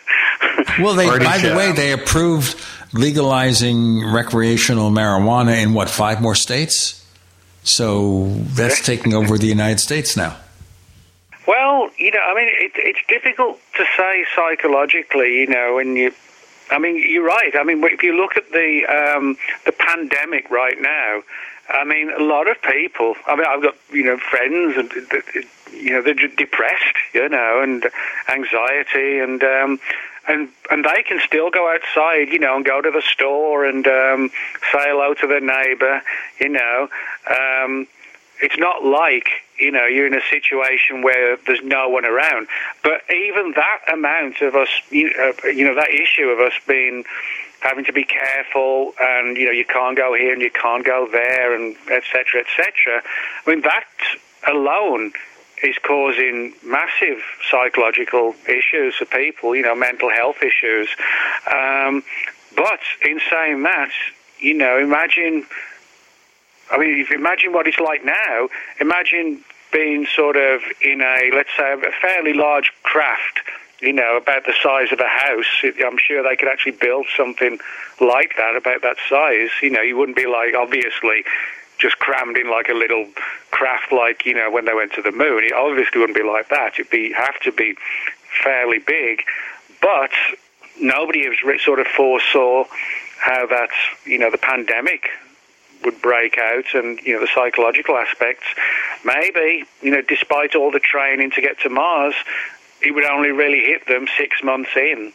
well, 0.80 0.96
they, 0.96 1.08
by 1.08 1.38
the 1.38 1.54
way, 1.56 1.72
they 1.72 1.92
approved 1.92 2.60
legalizing 2.94 4.06
recreational 4.12 4.92
marijuana 4.92 5.62
in 5.62 5.74
what 5.74 5.90
five 5.90 6.22
more 6.22 6.36
states. 6.36 7.00
So 7.64 8.28
that's 8.56 8.86
taking 8.86 9.14
over 9.14 9.38
the 9.38 9.48
United 9.48 9.80
States 9.80 10.18
now. 10.18 10.38
Well, 11.48 11.90
you 11.98 12.12
know, 12.12 12.20
I 12.20 12.36
mean, 12.36 12.48
it, 12.48 12.72
it's 12.76 13.00
difficult 13.08 13.60
to 13.78 13.86
say 13.98 14.26
psychologically, 14.36 15.40
you 15.40 15.48
know, 15.48 15.76
when 15.76 15.96
you. 15.96 16.14
I 16.74 16.80
mean, 16.80 16.98
you're 16.98 17.26
right. 17.26 17.54
I 17.56 17.64
mean, 17.64 17.84
if 17.84 18.04
you 18.04 18.18
look 18.18 18.36
at 18.36 18.52
the 18.52 18.86
um, 18.86 19.38
the 19.66 19.72
pandemic 19.72 20.50
right 20.50 20.80
now, 20.82 21.22
I 21.70 21.84
mean, 21.86 22.12
a 22.12 22.24
lot 22.24 22.50
of 22.50 22.62
people. 22.62 23.16
I 23.28 23.36
mean, 23.36 23.46
I've 23.48 23.62
got 23.62 23.76
you 23.92 24.04
know 24.04 24.18
friends, 24.18 24.76
and 24.78 24.92
you 25.72 25.92
know 25.92 26.02
they're 26.02 26.14
depressed, 26.14 26.98
you 27.14 27.30
know, 27.30 27.62
and 27.62 27.86
anxiety, 28.28 29.20
and 29.20 29.44
um, 29.44 29.80
and 30.28 30.50
and 30.72 30.84
they 30.84 31.04
can 31.04 31.20
still 31.20 31.52
go 31.52 31.72
outside, 31.72 32.30
you 32.30 32.40
know, 32.40 32.56
and 32.56 32.66
go 32.66 32.82
to 32.82 32.92
the 32.92 33.02
store 33.02 33.66
and 33.66 33.88
um, 33.88 34.30
say 34.72 34.86
hello 34.88 35.14
to 35.14 35.28
their 35.28 35.42
neighbour, 35.42 36.02
you 36.40 36.50
know. 36.50 36.90
Um, 37.30 37.88
it's 38.42 38.58
not 38.58 38.84
like 38.84 39.43
you 39.58 39.72
know 39.72 39.86
you're 39.86 40.08
in 40.08 40.14
a 40.14 40.22
situation 40.30 41.02
where 41.02 41.38
there's 41.46 41.64
no 41.64 41.90
one 41.90 42.06
around. 42.06 42.48
But 42.84 43.02
even 43.10 43.54
that 43.56 43.80
amount 43.92 44.42
of 44.42 44.56
us, 44.56 44.70
you 44.92 45.12
know, 45.14 45.76
that 45.76 45.90
issue 45.90 46.30
of 46.30 46.40
us 46.40 46.54
being 46.68 47.06
having 47.62 47.86
to 47.86 47.94
be 47.94 48.04
careful, 48.04 48.94
and 49.00 49.38
you 49.38 49.46
know, 49.46 49.52
you 49.52 49.66
can't 49.66 49.98
go 49.98 50.14
here 50.14 50.34
and 50.34 50.42
you 50.42 50.52
can't 50.52 50.86
go 50.86 51.08
there, 51.12 51.56
and 51.56 51.76
etc. 51.90 52.42
etc. 52.42 53.02
I 53.46 53.50
mean, 53.50 53.62
that 53.62 53.86
alone 54.48 55.14
is 55.64 55.78
causing 55.82 56.54
massive 56.64 57.22
psychological 57.50 58.36
issues 58.48 58.96
for 58.96 59.06
people. 59.06 59.56
You 59.56 59.64
know, 59.64 59.76
mental 59.76 60.10
health 60.10 60.38
issues. 60.44 60.90
Um, 61.52 62.04
but 62.56 62.80
in 63.02 63.20
saying 63.30 63.64
that, 63.64 63.92
you 64.40 64.54
know, 64.54 64.78
imagine 64.78 65.46
I 66.72 66.78
mean, 66.78 67.00
if 67.00 67.10
you 67.10 67.18
imagine 67.18 67.54
what 67.54 67.68
it's 67.68 67.80
like 67.80 68.04
now, 68.06 68.50
imagine 68.80 69.44
being 69.72 70.06
sort 70.06 70.38
of 70.38 70.62
in 70.82 71.02
a, 71.02 71.32
let's 71.34 71.50
say, 71.58 71.74
a 71.74 71.92
fairly 72.02 72.34
large 72.34 72.72
craft, 72.84 73.42
you 73.82 73.92
know, 73.92 74.18
about 74.18 74.46
the 74.46 74.54
size 74.62 74.92
of 74.92 75.00
a 75.00 75.08
house. 75.08 75.64
I'm 75.64 75.98
sure 75.98 76.24
they 76.24 76.36
could 76.36 76.48
actually 76.48 76.74
build 76.74 77.08
something 77.18 77.60
like 78.00 78.36
that, 78.38 78.56
about 78.56 78.82
that 78.84 78.98
size. 79.10 79.50
You 79.62 79.72
know, 79.72 79.82
you 79.82 79.98
wouldn't 79.98 80.16
be 80.16 80.28
like, 80.28 80.54
obviously, 80.56 81.26
just 81.80 82.00
crammed 82.00 82.38
in 82.38 82.50
like 82.50 82.70
a 82.70 82.74
little 82.74 83.08
craft, 83.52 83.92
like 83.92 84.26
you 84.26 84.34
know 84.34 84.50
when 84.50 84.66
they 84.66 84.74
went 84.74 84.94
to 84.94 85.02
the 85.02 85.12
moon. 85.12 85.44
It 85.44 85.54
obviously 85.54 86.00
wouldn't 86.00 86.18
be 86.18 86.24
like 86.24 86.50
that. 86.50 86.74
It'd 86.80 86.90
be 86.90 87.12
have 87.12 87.40
to 87.42 87.52
be 87.52 87.76
fairly 88.44 88.80
big, 88.80 89.24
but 89.82 90.12
nobody 90.80 91.26
has 91.26 91.62
sort 91.62 91.80
of 91.80 91.88
foresaw 91.88 92.66
how 93.20 93.48
that 93.48 93.70
you 94.06 94.18
know 94.18 94.32
the 94.32 94.38
pandemic 94.38 95.10
would 95.86 96.02
break 96.02 96.38
out 96.38 96.66
and 96.74 97.00
you 97.02 97.14
know 97.14 97.22
the 97.22 97.30
psychological 97.34 97.96
aspects. 97.98 98.46
Maybe 99.04 99.66
you 99.82 99.92
know 99.92 100.02
despite 100.02 100.56
all 100.56 100.72
the 100.72 100.80
training 100.80 101.32
to 101.32 101.42
get 101.42 101.60
to 101.62 101.70
mars 101.70 102.16
it 102.82 102.92
would 102.92 103.06
only 103.06 103.32
really 103.32 103.62
hit 103.62 103.88
them 103.88 104.08
six 104.18 104.44
months 104.44 104.72
in. 104.76 105.14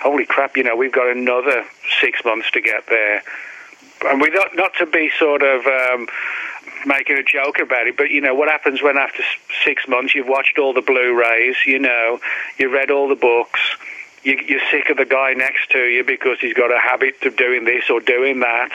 Holy 0.00 0.26
crap 0.26 0.56
you 0.56 0.64
know 0.64 0.76
we've 0.76 0.92
got 0.92 1.14
another 1.14 1.64
six 2.00 2.24
months 2.24 2.50
to 2.52 2.60
get 2.60 2.86
there. 2.88 3.22
And 4.04 4.20
we 4.20 4.30
not 4.30 4.56
not 4.56 4.74
to 4.78 4.86
be 4.86 5.10
sort 5.18 5.42
of 5.42 5.66
um, 5.66 6.08
making 6.86 7.16
a 7.16 7.22
joke 7.22 7.58
about 7.60 7.86
it, 7.86 7.96
but 7.96 8.10
you 8.10 8.20
know 8.20 8.34
what 8.34 8.48
happens 8.48 8.82
when 8.82 8.96
after 8.96 9.22
six 9.64 9.86
months 9.86 10.14
you've 10.14 10.28
watched 10.28 10.58
all 10.58 10.72
the 10.72 10.80
Blu-rays, 10.80 11.56
you 11.66 11.78
know, 11.78 12.18
you 12.58 12.72
read 12.72 12.90
all 12.90 13.08
the 13.08 13.14
books, 13.14 13.60
you, 14.22 14.38
you're 14.46 14.60
sick 14.70 14.88
of 14.90 14.96
the 14.96 15.04
guy 15.04 15.32
next 15.34 15.70
to 15.70 15.78
you 15.78 16.04
because 16.04 16.38
he's 16.40 16.54
got 16.54 16.72
a 16.72 16.78
habit 16.78 17.22
of 17.22 17.36
doing 17.36 17.64
this 17.64 17.90
or 17.90 18.00
doing 18.00 18.40
that, 18.40 18.70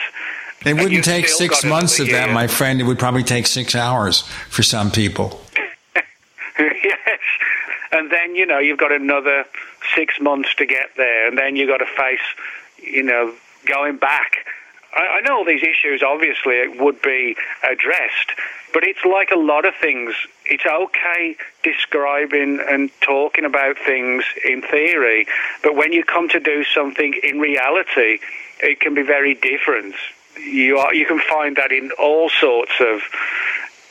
it 0.64 0.74
wouldn't 0.74 1.04
take 1.04 1.28
six 1.28 1.64
months 1.64 2.00
of 2.00 2.08
that, 2.10 2.32
my 2.32 2.46
friend. 2.46 2.80
It 2.80 2.84
would 2.84 2.98
probably 2.98 3.22
take 3.22 3.46
six 3.46 3.74
hours 3.74 4.22
for 4.50 4.62
some 4.62 4.90
people. 4.90 5.40
yes. 6.58 7.20
And 7.92 8.10
then, 8.10 8.34
you 8.34 8.44
know, 8.44 8.58
you've 8.58 8.78
got 8.78 8.92
another 8.92 9.44
six 9.94 10.20
months 10.20 10.54
to 10.56 10.66
get 10.66 10.90
there. 10.96 11.28
And 11.28 11.38
then 11.38 11.56
you've 11.56 11.68
got 11.68 11.78
to 11.78 11.86
face, 11.86 12.20
you 12.82 13.02
know, 13.02 13.34
going 13.66 13.96
back. 13.96 14.46
I, 14.94 15.18
I 15.18 15.20
know 15.20 15.38
all 15.38 15.44
these 15.44 15.62
issues, 15.62 16.02
obviously, 16.02 16.54
it 16.54 16.80
would 16.80 17.00
be 17.02 17.36
addressed. 17.62 18.32
But 18.74 18.84
it's 18.84 19.04
like 19.04 19.30
a 19.30 19.38
lot 19.38 19.64
of 19.64 19.74
things. 19.80 20.14
It's 20.44 20.66
okay 20.66 21.36
describing 21.62 22.60
and 22.68 22.90
talking 23.00 23.44
about 23.44 23.78
things 23.78 24.24
in 24.44 24.62
theory. 24.62 25.26
But 25.62 25.76
when 25.76 25.92
you 25.92 26.04
come 26.04 26.28
to 26.30 26.40
do 26.40 26.64
something 26.64 27.18
in 27.22 27.38
reality, 27.38 28.18
it 28.60 28.80
can 28.80 28.94
be 28.94 29.02
very 29.02 29.34
different 29.34 29.94
you 30.38 30.78
are 30.78 30.94
you 30.94 31.06
can 31.06 31.20
find 31.20 31.56
that 31.56 31.72
in 31.72 31.90
all 31.98 32.28
sorts 32.28 32.72
of 32.80 33.00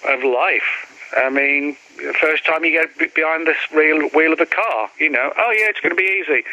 of 0.10 0.24
life. 0.24 0.86
I 1.16 1.30
mean, 1.30 1.78
the 1.98 2.14
first 2.20 2.46
time 2.46 2.66
you 2.66 2.72
get 2.72 3.14
behind 3.16 3.48
the 3.48 3.56
wheel, 3.76 4.10
wheel 4.10 4.34
of 4.34 4.40
a 4.40 4.46
car, 4.46 4.90
you 5.00 5.10
know, 5.10 5.32
oh 5.38 5.52
yeah, 5.52 5.70
it's 5.70 5.80
going 5.80 5.96
to 5.96 5.96
be 5.96 6.24
easy. 6.24 6.44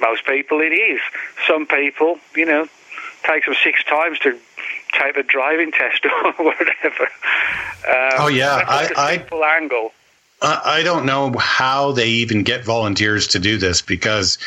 Most 0.00 0.26
people, 0.26 0.60
it 0.60 0.72
is. 0.72 1.00
Some 1.46 1.66
people, 1.66 2.18
you 2.34 2.44
know, 2.44 2.68
takes 3.24 3.46
them 3.46 3.54
six 3.62 3.84
times 3.84 4.18
to 4.20 4.38
take 4.92 5.14
the 5.14 5.22
driving 5.22 5.72
test 5.72 6.04
or 6.24 6.32
whatever. 6.32 7.04
Um, 7.88 8.18
oh 8.18 8.28
yeah, 8.28 8.64
I, 8.66 8.92
I, 8.96 9.16
simple 9.16 9.42
I, 9.42 9.56
angle. 9.56 9.92
I 10.40 10.82
don't 10.84 11.04
know 11.04 11.32
how 11.36 11.92
they 11.92 12.08
even 12.08 12.44
get 12.44 12.64
volunteers 12.64 13.28
to 13.28 13.40
do 13.40 13.58
this 13.58 13.82
because, 13.82 14.38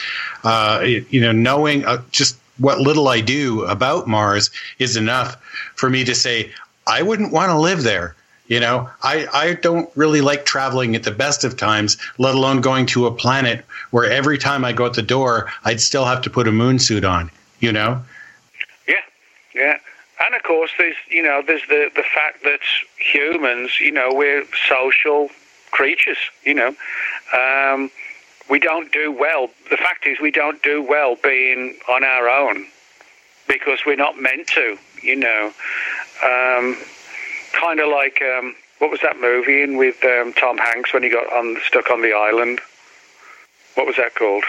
uh, 0.44 0.82
you 0.86 1.20
know, 1.20 1.34
knowing 1.34 1.84
uh, 1.86 2.02
just 2.12 2.38
what 2.58 2.80
little 2.80 3.08
I 3.08 3.22
do 3.22 3.64
about 3.66 4.08
Mars 4.08 4.50
is 4.80 4.98
enough 4.98 5.36
for 5.76 5.90
me 5.90 6.04
to 6.06 6.16
say 6.16 6.52
I 6.88 7.02
wouldn't 7.02 7.32
want 7.32 7.50
to 7.50 7.58
live 7.58 7.84
there. 7.84 8.16
You 8.48 8.60
know, 8.60 8.90
I, 9.02 9.28
I 9.34 9.54
don't 9.54 9.90
really 9.96 10.20
like 10.20 10.44
traveling 10.44 10.94
at 10.96 11.04
the 11.04 11.12
best 11.12 11.46
of 11.46 11.56
times, 11.56 11.98
let 12.18 12.36
alone 12.36 12.60
going 12.60 12.86
to 12.88 13.06
a 13.06 13.12
planet 13.12 13.64
where 13.92 14.04
every 14.04 14.38
time 14.38 14.66
I 14.66 14.74
go 14.74 14.88
out 14.88 14.94
the 14.94 15.02
door, 15.02 15.50
I'd 15.64 15.80
still 15.80 16.04
have 16.04 16.22
to 16.24 16.30
put 16.30 16.50
a 16.50 16.52
moon 16.52 16.78
suit 16.78 17.06
on, 17.06 17.32
you 17.62 17.72
know? 17.72 18.04
Yeah, 18.90 18.96
yeah. 19.56 19.78
And 20.26 20.36
of 20.36 20.44
course, 20.44 20.72
there's, 20.78 20.98
you 21.10 21.24
know, 21.24 21.42
there's 21.46 21.66
the, 21.70 21.92
the 21.96 22.04
fact 22.04 22.44
that 22.44 22.60
humans, 22.98 23.80
you 23.80 23.92
know, 23.92 24.10
we're 24.14 24.44
social 24.68 25.30
creatures, 25.72 26.18
you 26.44 26.54
know. 26.54 26.76
Um, 27.34 27.90
we 28.52 28.60
don't 28.60 28.92
do 28.92 29.12
well. 29.12 29.50
The 29.70 29.78
fact 29.78 30.06
is, 30.06 30.20
we 30.20 30.30
don't 30.30 30.62
do 30.62 30.84
well 30.84 31.16
being 31.24 31.78
on 31.90 32.04
our 32.04 32.30
own 32.30 32.68
because 33.48 33.80
we're 33.86 33.96
not 33.96 34.22
meant 34.22 34.48
to, 34.48 34.78
you 35.02 35.16
know. 35.16 35.54
Um, 36.22 36.78
kind 37.54 37.80
of 37.80 37.90
like 37.90 38.22
um, 38.22 38.54
what 38.80 38.92
was 38.92 39.00
that 39.02 39.20
movie 39.22 39.64
in 39.64 39.78
with 39.78 40.04
um, 40.04 40.34
Tom 40.34 40.58
Hanks 40.58 40.94
when 40.94 41.02
he 41.02 41.10
got 41.10 41.32
on, 41.32 41.58
stuck 41.66 41.90
on 41.90 42.02
the 42.02 42.12
island? 42.12 42.60
What 43.76 43.88
was 43.88 43.96
that 43.96 44.16
called? 44.16 44.44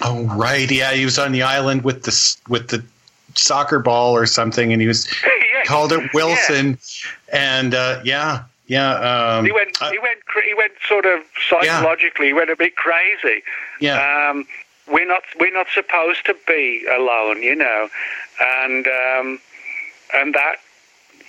Oh 0.00 0.24
right, 0.36 0.68
yeah, 0.68 0.92
he 0.92 1.04
was 1.04 1.18
on 1.18 1.30
the 1.30 1.42
island 1.42 1.84
with 1.84 2.02
the 2.02 2.36
with 2.48 2.68
the 2.68 2.84
soccer 3.36 3.78
ball 3.78 4.16
or 4.16 4.26
something, 4.26 4.72
and 4.72 4.82
he 4.82 4.88
was 4.88 5.06
called 5.64 5.92
it 5.92 6.12
Wilson, 6.12 6.76
and 7.32 7.72
uh, 7.72 8.00
yeah, 8.04 8.42
yeah, 8.66 9.36
um, 9.36 9.44
he 9.44 9.52
went. 9.52 9.80
Uh, 9.80 9.90
he 9.90 9.98
went. 9.98 10.20
He 10.44 10.54
went 10.54 10.72
sort 10.88 11.04
of 11.06 11.20
psychologically. 11.48 12.26
Yeah. 12.26 12.30
He 12.30 12.34
went 12.34 12.50
a 12.50 12.56
bit 12.56 12.76
crazy. 12.76 13.42
Yeah. 13.80 14.30
Um, 14.30 14.46
we're 14.90 15.06
not. 15.06 15.22
We're 15.38 15.52
not 15.52 15.66
supposed 15.72 16.24
to 16.26 16.36
be 16.46 16.86
alone, 16.86 17.42
you 17.42 17.56
know, 17.56 17.88
and 18.40 18.86
um, 18.86 19.40
and 20.14 20.34
that 20.34 20.56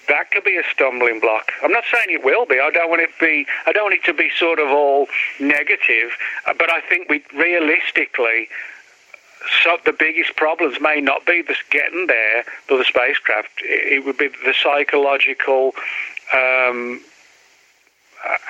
that 0.07 0.31
could 0.31 0.43
be 0.43 0.57
a 0.57 0.63
stumbling 0.71 1.19
block. 1.19 1.51
I'm 1.63 1.71
not 1.71 1.83
saying 1.91 2.07
it 2.09 2.23
will 2.23 2.45
be. 2.45 2.59
I 2.59 2.69
don't 2.71 2.89
want 2.89 3.01
it 3.01 3.09
to 3.19 3.25
be. 3.25 3.45
I 3.65 3.71
don't 3.71 3.85
want 3.85 3.95
it 3.95 4.03
to 4.05 4.13
be 4.13 4.29
sort 4.37 4.59
of 4.59 4.69
all 4.69 5.07
negative. 5.39 6.11
But 6.45 6.71
I 6.71 6.81
think 6.81 7.09
we 7.09 7.23
realistically, 7.35 8.47
so 9.63 9.77
the 9.83 9.93
biggest 9.93 10.35
problems 10.35 10.79
may 10.79 11.01
not 11.01 11.25
be 11.25 11.41
the 11.41 11.55
getting 11.69 12.07
there 12.07 12.45
or 12.69 12.77
the 12.77 12.85
spacecraft. 12.85 13.49
It, 13.61 13.93
it 13.93 14.05
would 14.05 14.17
be 14.17 14.27
the 14.27 14.53
psychological 14.53 15.73
um, 16.33 17.01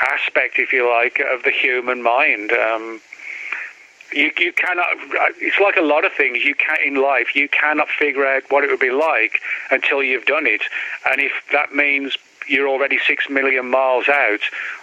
aspect, 0.02 0.60
if 0.60 0.72
you 0.72 0.90
like, 0.90 1.20
of 1.32 1.44
the 1.44 1.52
human 1.52 2.02
mind. 2.02 2.52
Um, 2.52 3.02
you, 4.14 4.32
you 4.38 4.54
cannot. 4.54 4.86
It's 5.40 5.60
like 5.60 5.78
a 5.78 5.82
lot 5.82 6.06
of 6.06 6.14
things. 6.14 6.44
You 6.44 6.56
can 6.56 6.78
in 6.86 6.96
life. 6.96 7.36
You 7.36 7.50
cannot 7.50 7.90
figure 7.90 8.26
out 8.26 8.44
what 8.50 8.64
it 8.64 8.70
would 8.70 8.80
be 8.80 8.92
like 8.92 9.40
until 9.72 10.04
you've 10.04 10.26
done 10.26 10.48
it. 10.48 10.62
And 11.10 11.20
if 11.20 11.32
that 11.52 11.74
means 11.74 12.18
you're 12.48 12.68
already 12.68 13.00
six 13.06 13.30
million 13.30 13.70
miles 13.70 14.08
out, 14.08 14.40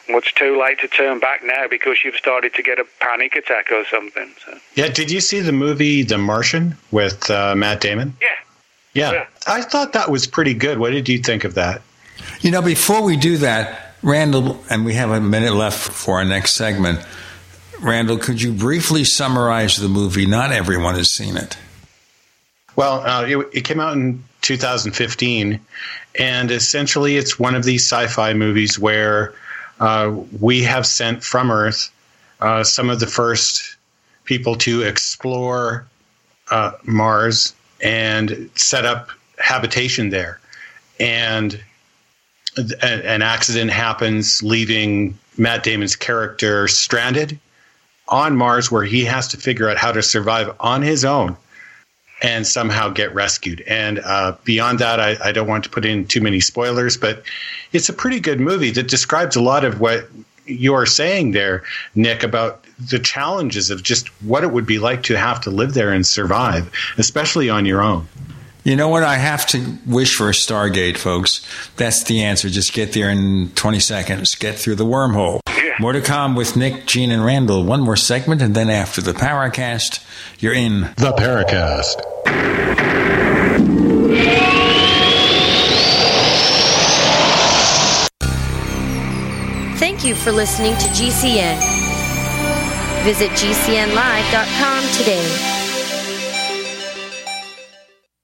well, 0.08 0.18
it's 0.18 0.32
too 0.32 0.60
late 0.60 0.80
to 0.80 0.88
turn 0.88 1.20
back 1.20 1.42
now 1.44 1.66
because 1.68 1.98
you've 2.04 2.16
started 2.16 2.54
to 2.54 2.62
get 2.62 2.78
a 2.78 2.84
panic 3.00 3.36
attack 3.36 3.70
or 3.70 3.84
something. 3.86 4.32
So. 4.44 4.58
Yeah. 4.74 4.88
Did 4.88 5.10
you 5.10 5.20
see 5.20 5.40
the 5.40 5.52
movie 5.52 6.02
The 6.02 6.18
Martian 6.18 6.76
with 6.90 7.30
uh, 7.30 7.54
Matt 7.54 7.80
Damon? 7.80 8.16
Yeah. 8.20 8.28
yeah. 8.94 9.12
Yeah. 9.12 9.26
I 9.46 9.62
thought 9.62 9.92
that 9.92 10.10
was 10.10 10.26
pretty 10.26 10.54
good. 10.54 10.78
What 10.78 10.90
did 10.90 11.08
you 11.08 11.18
think 11.18 11.44
of 11.44 11.54
that? 11.54 11.82
You 12.40 12.50
know, 12.50 12.62
before 12.62 13.02
we 13.02 13.16
do 13.16 13.36
that, 13.38 13.91
Randall, 14.02 14.62
and 14.68 14.84
we 14.84 14.94
have 14.94 15.10
a 15.10 15.20
minute 15.20 15.54
left 15.54 15.92
for 15.92 16.18
our 16.18 16.24
next 16.24 16.54
segment. 16.54 17.00
Randall, 17.80 18.18
could 18.18 18.42
you 18.42 18.52
briefly 18.52 19.04
summarize 19.04 19.76
the 19.76 19.88
movie? 19.88 20.26
Not 20.26 20.52
everyone 20.52 20.96
has 20.96 21.12
seen 21.12 21.36
it. 21.36 21.56
Well, 22.74 23.00
uh, 23.00 23.24
it, 23.26 23.48
it, 23.52 23.64
came 23.64 23.80
out 23.80 23.96
in 23.96 24.24
2015, 24.40 25.60
and 26.18 26.50
essentially 26.50 27.16
it's 27.16 27.38
one 27.38 27.54
of 27.54 27.64
these 27.64 27.84
sci 27.84 28.06
fi 28.08 28.34
movies 28.34 28.78
where 28.78 29.34
uh, 29.78 30.14
we 30.40 30.62
have 30.62 30.86
sent 30.86 31.22
from 31.22 31.50
Earth 31.50 31.90
uh, 32.40 32.64
some 32.64 32.90
of 32.90 32.98
the 32.98 33.06
first 33.06 33.76
people 34.24 34.56
to 34.56 34.82
explore 34.82 35.86
uh, 36.50 36.72
Mars 36.84 37.54
and 37.82 38.50
set 38.54 38.84
up 38.84 39.10
habitation 39.38 40.10
there. 40.10 40.40
And 40.98 41.60
an 42.56 43.22
accident 43.22 43.70
happens, 43.70 44.42
leaving 44.42 45.18
Matt 45.38 45.62
Damon's 45.62 45.96
character 45.96 46.68
stranded 46.68 47.38
on 48.08 48.36
Mars, 48.36 48.70
where 48.70 48.84
he 48.84 49.04
has 49.04 49.28
to 49.28 49.36
figure 49.36 49.68
out 49.68 49.78
how 49.78 49.92
to 49.92 50.02
survive 50.02 50.54
on 50.60 50.82
his 50.82 51.04
own 51.04 51.36
and 52.22 52.46
somehow 52.46 52.88
get 52.88 53.12
rescued. 53.14 53.62
And 53.62 53.98
uh, 53.98 54.36
beyond 54.44 54.78
that, 54.78 55.00
I, 55.00 55.16
I, 55.24 55.32
don't 55.32 55.48
want 55.48 55.64
to 55.64 55.70
put 55.70 55.84
in 55.84 56.06
too 56.06 56.20
many 56.20 56.38
spoilers, 56.38 56.96
but 56.96 57.24
it's 57.72 57.88
a 57.88 57.92
pretty 57.92 58.20
good 58.20 58.38
movie 58.38 58.70
that 58.70 58.86
describes 58.86 59.34
a 59.34 59.42
lot 59.42 59.64
of 59.64 59.80
what 59.80 60.08
you're 60.46 60.86
saying 60.86 61.32
there, 61.32 61.64
Nick, 61.94 62.22
about 62.22 62.64
the 62.90 62.98
challenges 62.98 63.70
of 63.70 63.82
just 63.82 64.08
what 64.22 64.44
it 64.44 64.52
would 64.52 64.66
be 64.66 64.78
like 64.78 65.02
to 65.04 65.16
have 65.16 65.40
to 65.42 65.50
live 65.50 65.74
there 65.74 65.92
and 65.92 66.06
survive, 66.06 66.70
especially 66.98 67.50
on 67.50 67.66
your 67.66 67.82
own. 67.82 68.06
You 68.64 68.76
know 68.76 68.88
what? 68.88 69.02
I 69.02 69.16
have 69.16 69.46
to 69.48 69.76
wish 69.86 70.14
for 70.16 70.28
a 70.28 70.32
Stargate, 70.32 70.96
folks. 70.96 71.44
That's 71.76 72.04
the 72.04 72.22
answer. 72.22 72.48
Just 72.48 72.72
get 72.72 72.92
there 72.92 73.10
in 73.10 73.50
20 73.56 73.80
seconds. 73.80 74.34
Get 74.36 74.56
through 74.56 74.76
the 74.76 74.84
wormhole. 74.84 75.40
Yeah. 75.48 75.74
More 75.80 75.92
to 75.92 76.00
come 76.00 76.36
with 76.36 76.56
Nick, 76.56 76.86
Gene, 76.86 77.10
and 77.10 77.24
Randall. 77.24 77.64
One 77.64 77.80
more 77.80 77.96
segment, 77.96 78.40
and 78.40 78.54
then 78.54 78.70
after 78.70 79.00
the 79.00 79.12
Paracast, 79.12 80.04
you're 80.38 80.54
in 80.54 80.82
the 80.96 81.12
Paracast. 81.18 82.02
Thank 89.78 90.04
you 90.04 90.14
for 90.14 90.30
listening 90.30 90.74
to 90.74 90.86
GCN. 90.88 91.58
Visit 93.02 93.30
GCNlive.com 93.30 94.84
today. 94.96 95.61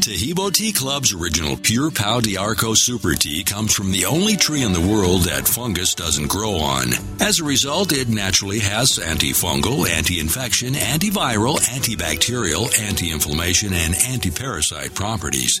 Taheebo 0.00 0.50
Tea 0.50 0.72
Club's 0.72 1.12
original 1.12 1.58
Pure 1.58 1.90
Pau 1.90 2.20
D'Arco 2.20 2.72
Super 2.74 3.14
Tea 3.14 3.44
comes 3.44 3.74
from 3.74 3.92
the 3.92 4.06
only 4.06 4.34
tree 4.34 4.62
in 4.62 4.72
the 4.72 4.80
world 4.80 5.24
that 5.24 5.46
fungus 5.46 5.94
doesn't 5.94 6.28
grow 6.28 6.54
on. 6.54 6.88
As 7.20 7.38
a 7.38 7.44
result, 7.44 7.92
it 7.92 8.08
naturally 8.08 8.60
has 8.60 8.98
antifungal, 8.98 9.86
anti-infection, 9.86 10.72
antiviral, 10.72 11.58
antibacterial, 11.58 12.70
anti-inflammation, 12.80 13.74
and 13.74 13.94
anti-parasite 13.94 14.94
properties. 14.94 15.60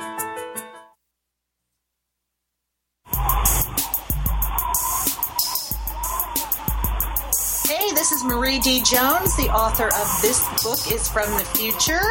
Marie 8.23 8.59
D. 8.59 8.81
Jones, 8.81 9.35
the 9.35 9.49
author 9.49 9.87
of 9.87 10.21
This 10.21 10.43
Book 10.63 10.91
is 10.93 11.07
from 11.09 11.29
the 11.37 11.45
Future, 11.55 12.01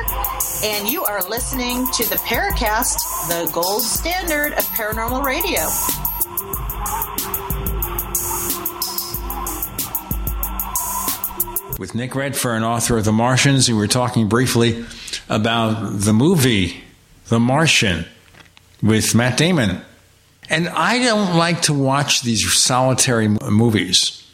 and 0.64 0.88
you 0.88 1.04
are 1.04 1.22
listening 1.28 1.86
to 1.92 2.08
the 2.08 2.16
Paracast, 2.16 2.96
the 3.28 3.50
gold 3.52 3.82
standard 3.82 4.52
of 4.54 4.64
paranormal 4.66 5.24
radio. 5.24 5.60
with 11.78 11.94
Nick 11.94 12.14
Redfern, 12.14 12.62
author 12.62 12.98
of 12.98 13.06
The 13.06 13.12
Martians. 13.12 13.66
We 13.66 13.74
were 13.74 13.86
talking 13.86 14.28
briefly 14.28 14.84
about 15.30 15.98
the 15.98 16.12
movie 16.12 16.84
The 17.28 17.40
Martian 17.40 18.04
with 18.82 19.14
Matt 19.14 19.38
Damon. 19.38 19.80
And 20.50 20.68
I 20.68 20.98
don't 20.98 21.38
like 21.38 21.62
to 21.62 21.72
watch 21.72 22.20
these 22.20 22.52
solitary 22.62 23.28
movies 23.28 24.29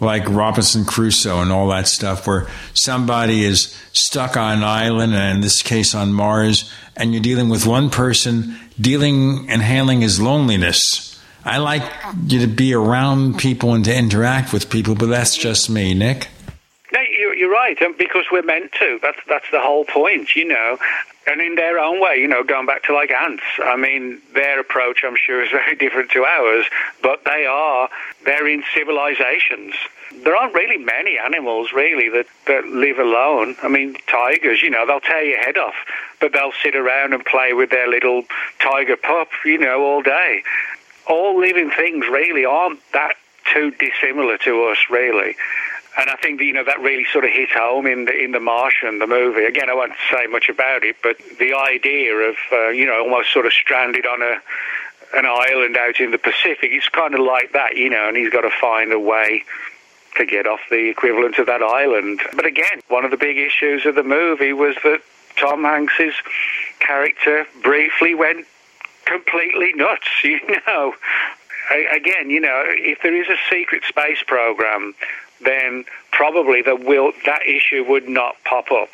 like 0.00 0.28
Robinson 0.28 0.84
Crusoe 0.84 1.40
and 1.40 1.50
all 1.50 1.68
that 1.68 1.88
stuff 1.88 2.26
where 2.26 2.46
somebody 2.74 3.44
is 3.44 3.74
stuck 3.92 4.36
on 4.36 4.58
an 4.58 4.64
island 4.64 5.14
and 5.14 5.36
in 5.36 5.40
this 5.40 5.62
case 5.62 5.94
on 5.94 6.12
Mars 6.12 6.70
and 6.96 7.12
you're 7.12 7.22
dealing 7.22 7.48
with 7.48 7.66
one 7.66 7.90
person 7.90 8.56
dealing 8.80 9.48
and 9.50 9.62
handling 9.62 10.00
his 10.00 10.20
loneliness. 10.20 11.20
I 11.44 11.58
like 11.58 11.82
you 12.26 12.40
to 12.40 12.46
be 12.46 12.74
around 12.74 13.38
people 13.38 13.74
and 13.74 13.84
to 13.86 13.96
interact 13.96 14.52
with 14.52 14.70
people, 14.70 14.94
but 14.94 15.06
that's 15.06 15.36
just 15.36 15.70
me, 15.70 15.94
Nick. 15.94 16.28
You're 17.38 17.52
right, 17.52 17.80
and 17.80 17.96
because 17.96 18.24
we're 18.32 18.42
meant 18.42 18.72
to. 18.80 18.98
That's 19.00 19.20
that's 19.28 19.48
the 19.52 19.60
whole 19.60 19.84
point, 19.84 20.34
you 20.34 20.44
know. 20.44 20.76
And 21.28 21.40
in 21.40 21.54
their 21.54 21.78
own 21.78 22.00
way, 22.00 22.16
you 22.16 22.26
know, 22.26 22.42
going 22.42 22.66
back 22.66 22.82
to 22.84 22.92
like 22.94 23.12
ants. 23.12 23.44
I 23.62 23.76
mean, 23.76 24.20
their 24.34 24.58
approach, 24.58 25.04
I'm 25.04 25.14
sure, 25.14 25.44
is 25.44 25.50
very 25.52 25.76
different 25.76 26.10
to 26.12 26.24
ours, 26.24 26.66
but 27.00 27.22
they 27.24 27.46
are 27.46 27.88
they're 28.24 28.48
in 28.48 28.64
civilizations. 28.74 29.74
There 30.24 30.34
aren't 30.34 30.52
really 30.52 30.78
many 30.78 31.16
animals, 31.16 31.72
really, 31.72 32.08
that, 32.08 32.26
that 32.46 32.66
live 32.66 32.98
alone. 32.98 33.54
I 33.62 33.68
mean, 33.68 33.96
tigers, 34.08 34.60
you 34.60 34.70
know, 34.70 34.84
they'll 34.84 34.98
tear 34.98 35.22
your 35.22 35.38
head 35.38 35.58
off, 35.58 35.76
but 36.20 36.32
they'll 36.32 36.58
sit 36.60 36.74
around 36.74 37.12
and 37.12 37.24
play 37.24 37.52
with 37.52 37.70
their 37.70 37.86
little 37.86 38.24
tiger 38.58 38.96
pup, 38.96 39.28
you 39.44 39.58
know, 39.58 39.84
all 39.84 40.02
day. 40.02 40.42
All 41.06 41.38
living 41.38 41.70
things 41.70 42.04
really 42.08 42.44
aren't 42.44 42.80
that 42.94 43.14
too 43.52 43.70
dissimilar 43.72 44.38
to 44.38 44.64
us, 44.64 44.78
really. 44.90 45.36
And 45.98 46.08
I 46.08 46.16
think 46.16 46.40
you 46.40 46.52
know 46.52 46.64
that 46.64 46.80
really 46.80 47.04
sort 47.12 47.24
of 47.24 47.32
hit 47.32 47.50
home 47.50 47.86
in 47.86 48.04
the 48.04 48.16
in 48.16 48.30
the 48.30 48.40
Martian, 48.40 49.00
the 49.00 49.06
movie. 49.06 49.44
Again, 49.44 49.68
I 49.68 49.74
won't 49.74 49.94
say 50.10 50.26
much 50.28 50.48
about 50.48 50.84
it, 50.84 50.96
but 51.02 51.16
the 51.40 51.54
idea 51.54 52.14
of 52.14 52.36
uh, 52.52 52.68
you 52.68 52.86
know 52.86 53.00
almost 53.00 53.32
sort 53.32 53.46
of 53.46 53.52
stranded 53.52 54.06
on 54.06 54.22
a 54.22 54.40
an 55.14 55.26
island 55.26 55.76
out 55.76 56.00
in 56.00 56.10
the 56.10 56.18
Pacific, 56.18 56.70
it's 56.70 56.88
kind 56.88 57.14
of 57.14 57.20
like 57.20 57.52
that, 57.52 57.76
you 57.76 57.88
know, 57.88 58.08
and 58.08 58.16
he's 58.16 58.30
got 58.30 58.42
to 58.42 58.50
find 58.60 58.92
a 58.92 59.00
way 59.00 59.42
to 60.16 60.26
get 60.26 60.46
off 60.46 60.60
the 60.70 60.88
equivalent 60.88 61.38
of 61.38 61.46
that 61.46 61.62
island. 61.62 62.20
But 62.34 62.44
again, 62.44 62.80
one 62.88 63.04
of 63.04 63.10
the 63.10 63.16
big 63.16 63.38
issues 63.38 63.86
of 63.86 63.94
the 63.94 64.02
movie 64.02 64.52
was 64.52 64.76
that 64.84 65.00
Tom 65.36 65.62
Hanks's 65.62 66.14
character 66.80 67.46
briefly 67.62 68.14
went 68.14 68.46
completely 69.04 69.72
nuts, 69.74 70.08
you 70.24 70.40
know. 70.66 70.94
Again, 71.94 72.30
you 72.30 72.40
know, 72.40 72.62
if 72.66 73.02
there 73.02 73.14
is 73.14 73.28
a 73.28 73.36
secret 73.50 73.84
space 73.84 74.22
program 74.26 74.94
then 75.40 75.84
probably 76.12 76.62
the 76.62 76.76
will 76.76 77.12
that 77.24 77.46
issue 77.46 77.84
would 77.88 78.08
not 78.08 78.36
pop 78.44 78.70
up 78.72 78.90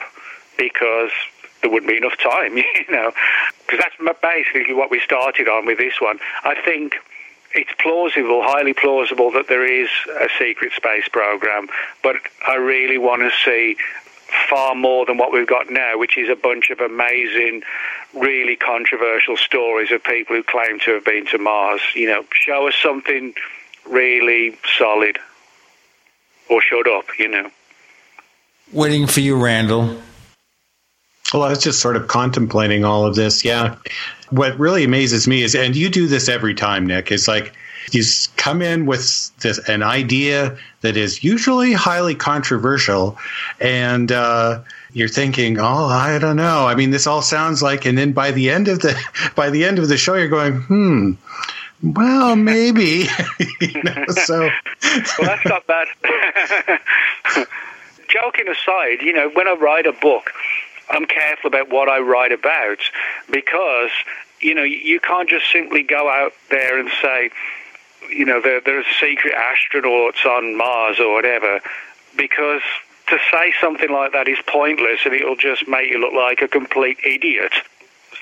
because 0.58 1.10
there 1.62 1.70
wouldn't 1.70 1.90
be 1.90 1.96
enough 1.96 2.18
time, 2.18 2.56
you 2.58 2.64
know. 2.90 3.12
Because 3.66 3.84
that's 3.98 4.20
basically 4.20 4.74
what 4.74 4.90
we 4.90 5.00
started 5.00 5.48
on 5.48 5.66
with 5.66 5.78
this 5.78 6.00
one. 6.00 6.18
I 6.42 6.54
think 6.60 6.96
it's 7.54 7.70
plausible, 7.80 8.42
highly 8.42 8.74
plausible, 8.74 9.30
that 9.32 9.48
there 9.48 9.64
is 9.64 9.88
a 10.20 10.28
secret 10.38 10.72
space 10.72 11.08
program, 11.08 11.68
but 12.02 12.16
I 12.46 12.56
really 12.56 12.98
want 12.98 13.22
to 13.22 13.30
see 13.44 13.76
far 14.48 14.74
more 14.74 15.06
than 15.06 15.16
what 15.16 15.32
we've 15.32 15.46
got 15.46 15.70
now, 15.70 15.96
which 15.96 16.18
is 16.18 16.28
a 16.28 16.34
bunch 16.34 16.70
of 16.70 16.80
amazing, 16.80 17.62
really 18.12 18.56
controversial 18.56 19.36
stories 19.36 19.92
of 19.92 20.02
people 20.02 20.34
who 20.34 20.42
claim 20.42 20.80
to 20.80 20.94
have 20.94 21.04
been 21.04 21.26
to 21.26 21.38
Mars. 21.38 21.80
You 21.94 22.08
know, 22.08 22.24
show 22.32 22.68
us 22.68 22.74
something 22.74 23.34
really 23.86 24.58
solid 24.76 25.18
or 26.48 26.60
showed 26.62 26.88
up, 26.88 27.06
you 27.18 27.28
know. 27.28 27.50
Waiting 28.72 29.06
for 29.06 29.20
you, 29.20 29.36
Randall. 29.42 29.96
Well, 31.32 31.42
I 31.42 31.50
was 31.50 31.62
just 31.62 31.80
sort 31.80 31.96
of 31.96 32.08
contemplating 32.08 32.84
all 32.84 33.06
of 33.06 33.14
this. 33.14 33.44
Yeah. 33.44 33.76
What 34.30 34.58
really 34.58 34.84
amazes 34.84 35.26
me 35.26 35.42
is, 35.42 35.54
and 35.54 35.74
you 35.74 35.88
do 35.88 36.06
this 36.06 36.28
every 36.28 36.54
time, 36.54 36.86
Nick, 36.86 37.10
is 37.10 37.28
like 37.28 37.54
you 37.92 38.02
come 38.36 38.62
in 38.62 38.86
with 38.86 39.30
this, 39.38 39.58
an 39.68 39.82
idea 39.82 40.56
that 40.80 40.96
is 40.96 41.22
usually 41.22 41.72
highly 41.72 42.14
controversial, 42.14 43.18
and 43.60 44.10
uh, 44.10 44.62
you're 44.92 45.08
thinking, 45.08 45.58
"Oh, 45.58 45.86
I 45.86 46.18
don't 46.18 46.36
know." 46.36 46.66
I 46.66 46.74
mean, 46.74 46.90
this 46.90 47.06
all 47.06 47.22
sounds 47.22 47.62
like, 47.62 47.84
and 47.84 47.98
then 47.98 48.12
by 48.12 48.30
the 48.30 48.50
end 48.50 48.68
of 48.68 48.80
the 48.80 48.98
by 49.34 49.50
the 49.50 49.64
end 49.64 49.78
of 49.78 49.88
the 49.88 49.96
show, 49.96 50.14
you're 50.14 50.28
going, 50.28 50.60
"Hmm." 50.62 51.12
Well, 51.84 52.34
maybe. 52.34 53.04
so. 54.24 54.40
well, 54.40 54.50
that's 55.20 55.44
not 55.44 55.66
bad. 55.66 55.88
Joking 58.08 58.48
aside, 58.48 59.02
you 59.02 59.12
know, 59.12 59.28
when 59.34 59.46
I 59.46 59.52
write 59.52 59.86
a 59.86 59.92
book, 59.92 60.30
I'm 60.88 61.04
careful 61.04 61.48
about 61.48 61.68
what 61.68 61.90
I 61.90 61.98
write 61.98 62.32
about 62.32 62.78
because, 63.30 63.90
you 64.40 64.54
know, 64.54 64.62
you 64.62 64.98
can't 64.98 65.28
just 65.28 65.50
simply 65.52 65.82
go 65.82 66.08
out 66.08 66.32
there 66.48 66.78
and 66.78 66.90
say, 67.02 67.30
you 68.08 68.24
know, 68.24 68.40
there, 68.40 68.60
are 68.66 68.84
secret 68.98 69.34
astronauts 69.34 70.24
on 70.24 70.56
Mars 70.56 70.98
or 71.00 71.12
whatever, 71.12 71.60
because 72.16 72.62
to 73.08 73.18
say 73.30 73.52
something 73.60 73.90
like 73.90 74.12
that 74.12 74.28
is 74.28 74.38
pointless 74.46 75.00
and 75.04 75.12
it'll 75.12 75.36
just 75.36 75.68
make 75.68 75.90
you 75.90 75.98
look 75.98 76.14
like 76.14 76.40
a 76.40 76.48
complete 76.48 76.98
idiot. 77.04 77.52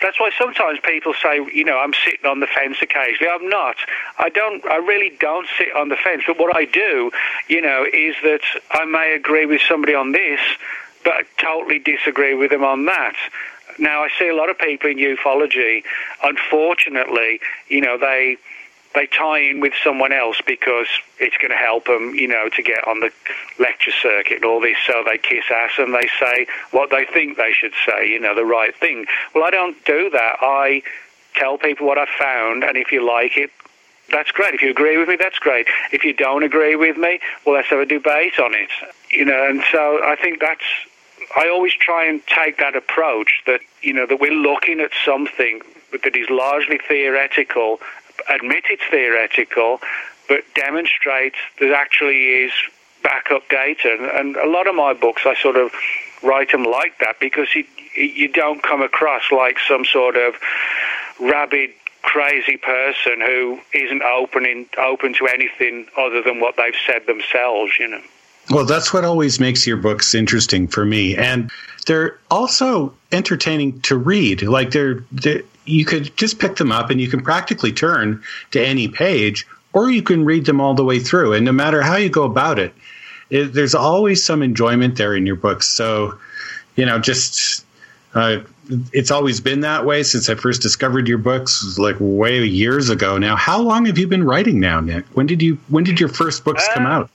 That's 0.03 0.19
why 0.19 0.31
sometimes 0.37 0.81
people 0.83 1.15
say, 1.23 1.37
you 1.53 1.65
know, 1.65 1.79
I'm 1.79 1.95
sitting 2.05 2.27
on 2.27 2.41
the 2.41 2.49
fence 2.49 2.79
occasionally. 2.83 3.31
I'm 3.33 3.49
not. 3.49 3.77
I 4.19 4.29
don't. 4.29 4.65
I 4.67 4.77
really 4.77 5.17
don't 5.21 5.47
sit 5.57 5.75
on 5.75 5.89
the 5.89 5.97
fence. 5.97 6.25
But 6.27 6.39
what 6.39 6.55
I 6.55 6.65
do, 6.65 7.13
you 7.49 7.63
know, 7.63 7.87
is 7.93 8.17
that 8.25 8.43
I 8.73 8.85
may 8.85 9.15
agree 9.15 9.47
with 9.47 9.61
somebody 9.63 9.95
on 9.95 10.13
this, 10.13 10.41
but 11.05 11.13
I 11.13 11.23
totally 11.39 11.79
disagree 11.79 12.35
with 12.35 12.51
them 12.51 12.65
on 12.65 12.85
that. 12.87 13.15
Now 13.79 14.03
I 14.03 14.09
see 14.19 14.29
a 14.29 14.35
lot 14.35 14.51
of 14.51 14.59
people 14.59 14.91
in 14.91 14.99
ufology. 14.99 15.85
Unfortunately, 16.23 17.41
you 17.69 17.81
know, 17.81 17.97
they 17.97 18.37
they 18.95 19.07
tie 19.07 19.41
in 19.41 19.61
with 19.61 19.73
someone 19.83 20.13
else 20.13 20.41
because 20.47 20.87
it's 21.19 21.37
going 21.39 21.51
to 21.51 21.57
help 21.57 21.87
them, 21.87 22.15
you 22.15 22.29
know, 22.29 22.49
to 22.51 22.63
get 22.63 22.87
on 22.87 23.01
the 23.01 23.11
lecture 23.59 23.91
circuit 23.91 24.37
and 24.37 24.45
all 24.45 24.61
this. 24.61 24.77
So 24.87 25.03
they 25.05 25.19
kiss 25.19 25.45
ass 25.51 25.73
and 25.79 25.95
they 25.95 26.09
say 26.19 26.47
what 26.71 26.91
they 26.91 27.05
think 27.05 27.37
they 27.37 27.53
should 27.53 27.73
say, 27.87 28.09
you 28.09 28.21
know, 28.21 28.35
the 28.35 28.45
right 28.45 28.75
thing. 28.75 29.07
Well, 29.35 29.45
I 29.45 29.51
don't 29.51 29.83
do 29.85 30.11
that. 30.11 30.37
I 30.41 30.83
tell 31.35 31.59
people 31.59 31.87
what 31.87 31.99
I've 31.99 32.09
found, 32.09 32.65
and 32.65 32.77
if 32.77 32.93
you 32.93 33.07
like 33.07 33.37
it, 33.37 33.51
that's 34.11 34.31
great. 34.31 34.53
If 34.55 34.63
you 34.63 34.71
agree 34.71 34.99
with 34.99 35.09
me, 35.09 35.17
that's 35.17 35.39
great. 35.39 35.67
If 35.91 36.05
you 36.05 36.13
don't 36.13 36.43
agree 36.43 36.77
with 36.77 36.99
me, 36.99 37.21
well, 37.47 37.55
let's 37.55 37.69
have 37.69 37.79
a 37.79 37.87
debate 37.87 38.39
on 38.39 38.55
it. 38.55 38.69
You 39.11 39.25
know, 39.25 39.47
and 39.49 39.63
so 39.73 40.01
I 40.05 40.17
think 40.17 40.41
that's 40.41 40.65
I 41.37 41.49
always 41.49 41.73
try 41.73 42.07
and 42.07 42.25
take 42.27 42.59
that 42.59 42.77
approach 42.77 43.43
that 43.47 43.61
you 43.81 43.93
know 43.93 44.07
that 44.07 44.21
we're 44.21 44.33
looking 44.33 44.81
at 44.81 44.91
something 45.05 45.63
that 45.93 46.17
is 46.17 46.29
largely 46.31 46.79
theoretical, 46.79 47.81
admit 48.29 48.65
it's 48.71 48.83
theoretical, 48.91 49.81
but 50.29 50.41
demonstrates 50.55 51.37
there 51.59 51.75
actually 51.75 52.45
is 52.45 52.53
backup 53.03 53.49
data. 53.49 53.97
And, 53.99 54.07
and 54.07 54.37
a 54.37 54.49
lot 54.49 54.67
of 54.67 54.75
my 54.75 54.93
books, 54.93 55.23
I 55.27 55.35
sort 55.35 55.57
of 55.57 55.73
write 56.23 56.53
them 56.53 56.65
like 56.65 56.99
that 56.99 57.19
because 57.21 57.49
you, 57.55 57.65
you 57.97 58.29
don't 58.29 58.63
come 58.63 58.83
across 58.83 59.31
like 59.33 59.59
some 59.67 59.85
sort 59.85 60.17
of 60.17 60.35
rabid 61.21 61.71
crazy 62.03 62.57
person 62.57 63.21
who 63.21 63.61
isn't 63.73 64.03
opening 64.03 64.67
open 64.77 65.15
to 65.15 65.27
anything 65.27 65.87
other 65.97 66.23
than 66.23 66.41
what 66.41 66.57
they've 66.57 66.75
said 66.87 67.07
themselves, 67.07 67.73
you 67.79 67.89
know. 67.89 68.03
Well, 68.51 68.65
that's 68.67 68.93
what 68.93 69.05
always 69.05 69.41
makes 69.41 69.67
your 69.67 69.77
books 69.77 70.15
interesting 70.15 70.67
for 70.67 70.85
me, 70.85 71.17
and 71.17 71.51
they're 71.87 72.19
also 72.31 72.95
entertaining 73.11 73.81
to 73.83 73.97
read. 73.97 74.43
Like 74.43 74.73
they're, 74.73 75.05
they're 75.13 75.43
you 75.65 75.85
could 75.85 76.17
just 76.17 76.39
pick 76.39 76.57
them 76.57 76.73
up 76.73 76.91
and 76.91 77.01
you 77.01 77.09
can 77.09 77.23
practically 77.23 77.73
turn 77.73 78.23
to 78.51 78.65
any 78.65 78.89
page, 78.89 79.47
or 79.73 79.91
you 79.91 80.03
can 80.03 80.25
read 80.25 80.47
them 80.47 80.61
all 80.61 80.75
the 80.75 80.85
way 80.85 80.99
through. 80.99 81.33
And 81.35 81.45
no 81.45 81.53
matter 81.53 81.83
how 81.83 81.97
you 81.97 82.09
go 82.09 82.25
about 82.25 82.59
it, 82.59 82.75
it 83.31 83.53
there's 83.53 83.75
always 83.75 84.25
some 84.25 84.43
enjoyment 84.43 84.97
there 84.97 85.15
in 85.15 85.27
your 85.27 85.37
books. 85.37 85.69
So, 85.69 86.19
you 86.77 86.85
know, 86.85 86.99
just 86.99 87.65
uh, 88.15 88.41
it's 88.93 89.11
always 89.11 89.41
been 89.41 89.61
that 89.61 89.87
way 89.87 90.03
since 90.03 90.29
I 90.29 90.35
first 90.35 90.63
discovered 90.63 91.09
your 91.09 91.19
books, 91.19 91.79
like 91.79 91.97
way 91.99 92.45
years 92.45 92.91
ago. 92.91 93.19
Now, 93.19 93.37
how 93.37 93.61
long 93.61 93.87
have 93.87 93.99
you 93.99 94.07
been 94.07 94.25
writing 94.25 94.61
now, 94.61 94.81
Nick? 94.81 95.05
When 95.15 95.27
did 95.27 95.43
you 95.43 95.59
when 95.69 95.85
did 95.85 96.01
your 96.01 96.09
first 96.09 96.45
books 96.45 96.67
uh, 96.69 96.75
come 96.75 96.87
out? 96.87 97.11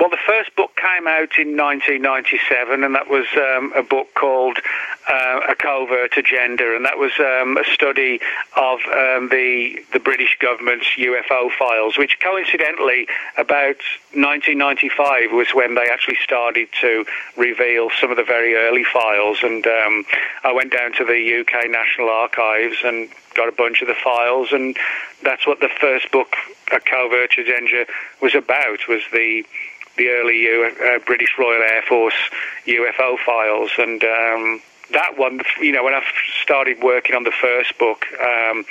Well, 0.00 0.08
the 0.08 0.16
first 0.26 0.56
book 0.56 0.74
came 0.76 1.06
out 1.06 1.36
in 1.36 1.58
1997, 1.60 2.84
and 2.84 2.94
that 2.94 3.10
was 3.10 3.26
um, 3.36 3.70
a 3.76 3.82
book 3.82 4.14
called 4.14 4.58
uh, 5.06 5.40
A 5.46 5.54
Covert 5.54 6.16
Agenda, 6.16 6.74
and 6.74 6.86
that 6.86 6.96
was 6.96 7.12
um, 7.20 7.58
a 7.58 7.64
study 7.64 8.18
of 8.56 8.78
um, 8.86 9.28
the 9.28 9.84
the 9.92 10.00
British 10.00 10.38
government's 10.40 10.86
UFO 10.96 11.50
files, 11.52 11.98
which 11.98 12.18
coincidentally, 12.18 13.08
about 13.36 13.76
1995 14.16 15.32
was 15.32 15.48
when 15.52 15.74
they 15.74 15.90
actually 15.92 16.16
started 16.24 16.68
to 16.80 17.04
reveal 17.36 17.90
some 18.00 18.10
of 18.10 18.16
the 18.16 18.24
very 18.24 18.54
early 18.54 18.84
files. 18.84 19.40
And 19.42 19.66
um, 19.66 20.06
I 20.44 20.52
went 20.52 20.72
down 20.72 20.94
to 20.94 21.04
the 21.04 21.44
UK 21.44 21.70
National 21.70 22.08
Archives 22.08 22.78
and 22.82 23.10
got 23.34 23.50
a 23.50 23.52
bunch 23.52 23.82
of 23.82 23.88
the 23.88 23.94
files, 24.02 24.48
and 24.52 24.78
that's 25.22 25.46
what 25.46 25.60
the 25.60 25.68
first 25.68 26.10
book, 26.10 26.36
A 26.72 26.80
Covert 26.80 27.36
Agenda, 27.36 27.84
was 28.22 28.34
about. 28.34 28.88
Was 28.88 29.02
the 29.12 29.44
the 30.00 30.08
early 30.08 30.40
U- 30.40 30.72
uh, 30.82 30.98
British 31.04 31.36
Royal 31.38 31.62
Air 31.62 31.82
Force 31.86 32.14
UFO 32.66 33.18
files, 33.18 33.70
and 33.76 34.02
um, 34.02 34.62
that 34.92 35.18
one, 35.18 35.40
you 35.60 35.72
know, 35.72 35.84
when 35.84 35.92
I 35.94 36.02
started 36.42 36.82
working 36.82 37.14
on 37.14 37.24
the 37.24 37.30
first 37.32 37.76
book, 37.78 38.06
um, 38.18 38.64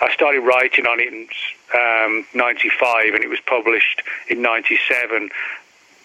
I 0.00 0.10
started 0.12 0.40
writing 0.40 0.86
on 0.86 0.98
it 0.98 1.12
in 1.12 1.28
um, 1.72 2.26
'95, 2.34 3.14
and 3.14 3.22
it 3.22 3.28
was 3.28 3.40
published 3.46 4.02
in 4.28 4.42
'97 4.42 5.30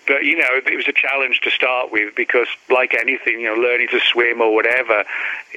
but 0.06 0.24
you 0.24 0.38
know 0.38 0.48
it 0.52 0.74
was 0.74 0.88
a 0.88 0.94
challenge 0.94 1.42
to 1.42 1.52
start 1.52 1.92
with 1.92 2.16
because 2.16 2.48
like 2.70 2.94
anything 2.94 3.42
you 3.42 3.48
know 3.54 3.62
learning 3.62 3.90
to 3.90 4.00
swim 4.00 4.40
or 4.40 4.56
whatever 4.56 5.04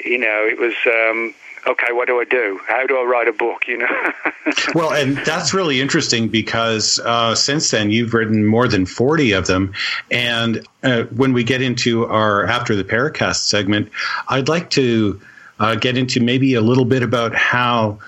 you 0.04 0.18
know 0.18 0.44
it 0.44 0.58
was 0.58 0.74
um 0.86 1.32
okay, 1.66 1.92
what 1.92 2.06
do 2.06 2.20
I 2.20 2.24
do? 2.24 2.60
How 2.66 2.86
do 2.86 2.98
I 2.98 3.04
write 3.04 3.28
a 3.28 3.32
book? 3.32 3.66
You 3.66 3.78
know. 3.78 4.12
well, 4.74 4.92
and 4.92 5.16
that's 5.18 5.54
really 5.54 5.80
interesting 5.80 6.28
because 6.28 6.98
uh, 7.00 7.34
since 7.34 7.70
then 7.70 7.90
you've 7.90 8.14
written 8.14 8.44
more 8.44 8.68
than 8.68 8.86
forty 8.86 9.32
of 9.32 9.46
them, 9.46 9.72
and 10.10 10.66
uh, 10.82 11.04
when 11.04 11.32
we 11.32 11.44
get 11.44 11.62
into 11.62 12.06
our 12.06 12.46
after 12.46 12.76
the 12.76 12.84
Paracast 12.84 13.44
segment, 13.44 13.90
I'd 14.28 14.48
like 14.48 14.70
to 14.70 15.20
uh, 15.58 15.74
get 15.74 15.96
into 15.96 16.20
maybe 16.20 16.54
a 16.54 16.60
little 16.60 16.84
bit 16.84 17.02
about 17.02 17.34
how 17.34 17.98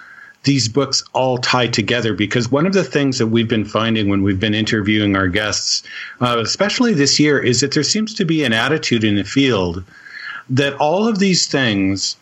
these 0.45 0.69
books 0.69 1.05
all 1.13 1.39
tie 1.39 1.69
together 1.69 2.15
because 2.15 2.51
one 2.51 2.67
of 2.67 2.73
the 2.73 2.83
things 2.83 3.19
that 3.19 3.29
we've 3.29 3.49
been 3.49 3.65
finding 3.65 4.09
when 4.09 4.23
we've 4.23 4.41
been 4.41 4.55
interviewing 4.55 5.15
our 5.15 5.29
guests, 5.29 5.85
uh, 6.21 6.39
especially 6.41 6.95
this 6.95 7.21
year, 7.21 7.39
is 7.39 7.61
that 7.61 7.73
there 7.75 7.85
seems 7.85 8.15
to 8.15 8.25
be 8.25 8.43
an 8.43 8.53
attitude 8.53 9.05
in 9.05 9.15
the 9.15 9.25
field 9.25 9.85
that 10.51 10.75
all 10.75 11.07
of 11.07 11.21
these 11.21 11.47
things 11.47 12.17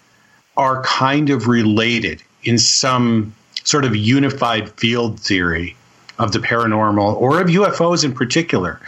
are 0.57 0.83
kind 0.83 1.31
of 1.31 1.47
related 1.47 2.23
in 2.43 2.59
some 2.59 3.35
sort 3.65 3.85
of 3.85 3.95
unified 3.95 4.71
field 4.79 5.21
theory 5.21 5.77
of 6.19 6.33
the 6.33 6.39
paranormal 6.39 7.15
or 7.17 7.41
of 7.41 7.49
UFOs 7.49 8.05
in 8.05 8.13
particular. 8.13 8.81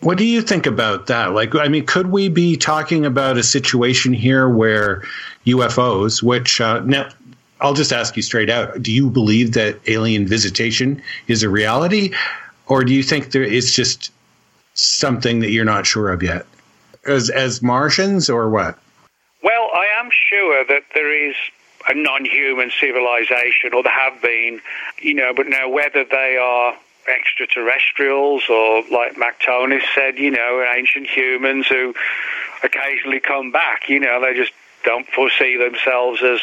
What 0.00 0.16
do 0.16 0.24
you 0.24 0.40
think 0.40 0.66
about 0.66 1.08
that? 1.08 1.32
Like, 1.32 1.54
I 1.54 1.68
mean, 1.68 1.84
could 1.84 2.06
we 2.06 2.28
be 2.28 2.56
talking 2.56 3.04
about 3.04 3.36
a 3.36 3.42
situation 3.42 4.14
here 4.14 4.48
where 4.48 5.02
UFOs, 5.46 6.22
which 6.22 6.60
uh, 6.60 6.80
now 6.80 7.10
I'll 7.60 7.74
just 7.74 7.92
ask 7.92 8.16
you 8.16 8.22
straight 8.22 8.48
out, 8.48 8.82
do 8.82 8.92
you 8.92 9.10
believe 9.10 9.52
that 9.52 9.78
alien 9.86 10.26
visitation 10.26 11.02
is 11.28 11.42
a 11.42 11.50
reality, 11.50 12.14
or 12.66 12.82
do 12.82 12.94
you 12.94 13.02
think 13.02 13.32
there 13.32 13.42
is 13.42 13.74
just 13.74 14.10
something 14.72 15.40
that 15.40 15.50
you're 15.50 15.66
not 15.66 15.86
sure 15.86 16.10
of 16.10 16.22
yet, 16.22 16.46
as 17.06 17.28
as 17.28 17.60
Martians, 17.60 18.30
or 18.30 18.48
what? 18.48 18.78
Well, 19.42 19.70
I 19.74 19.86
am 20.00 20.08
sure 20.28 20.64
that 20.64 20.84
there 21.00 21.30
is 21.30 21.34
a 21.88 21.94
non-human 21.94 22.70
civilization, 22.78 23.72
or 23.72 23.82
there 23.82 23.92
have 23.92 24.20
been, 24.20 24.60
you 25.00 25.14
know, 25.14 25.32
but 25.34 25.46
now 25.48 25.66
whether 25.66 26.04
they 26.04 26.36
are 26.36 26.76
extraterrestrials 27.08 28.42
or, 28.50 28.82
like 28.90 29.16
Mac 29.16 29.40
Tonnies 29.40 29.82
said, 29.94 30.18
you 30.18 30.30
know, 30.30 30.62
ancient 30.76 31.06
humans 31.06 31.66
who 31.68 31.94
occasionally 32.62 33.20
come 33.20 33.50
back, 33.50 33.88
you 33.88 33.98
know, 33.98 34.20
they 34.20 34.34
just 34.34 34.52
don't 34.84 35.06
foresee 35.08 35.56
themselves 35.56 36.22
as 36.22 36.40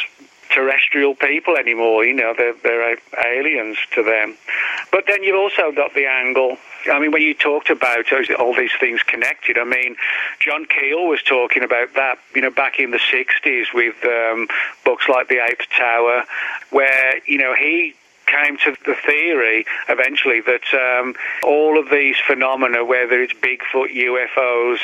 terrestrial 0.49 1.13
people 1.13 1.55
anymore. 1.55 2.03
You 2.03 2.15
know, 2.15 2.33
they're, 2.35 2.55
they're 2.63 2.97
aliens 3.23 3.77
to 3.93 4.01
them. 4.01 4.35
But 4.91 5.05
then 5.05 5.21
you've 5.21 5.37
also 5.37 5.71
got 5.71 5.93
the 5.93 6.07
angle 6.07 6.57
I 6.89 6.99
mean, 6.99 7.11
when 7.11 7.21
you 7.21 7.33
talked 7.33 7.69
about 7.69 8.11
all 8.39 8.55
these 8.55 8.71
things 8.79 9.03
connected, 9.03 9.57
I 9.57 9.63
mean, 9.63 9.95
John 10.39 10.65
Keel 10.65 11.07
was 11.07 11.21
talking 11.23 11.63
about 11.63 11.93
that, 11.95 12.19
you 12.35 12.41
know, 12.41 12.49
back 12.51 12.79
in 12.79 12.91
the 12.91 12.99
60s 12.99 13.73
with 13.73 13.95
um, 14.03 14.47
books 14.83 15.07
like 15.07 15.27
The 15.27 15.43
Eighth 15.43 15.69
Tower, 15.75 16.23
where, 16.71 17.21
you 17.25 17.37
know, 17.37 17.53
he 17.55 17.95
came 18.25 18.57
to 18.57 18.75
the 18.85 18.95
theory 19.05 19.65
eventually 19.87 20.41
that 20.41 20.73
um, 20.73 21.15
all 21.43 21.79
of 21.79 21.89
these 21.89 22.17
phenomena, 22.27 22.83
whether 22.83 23.21
it's 23.21 23.33
Bigfoot, 23.33 23.95
UFOs, 23.95 24.79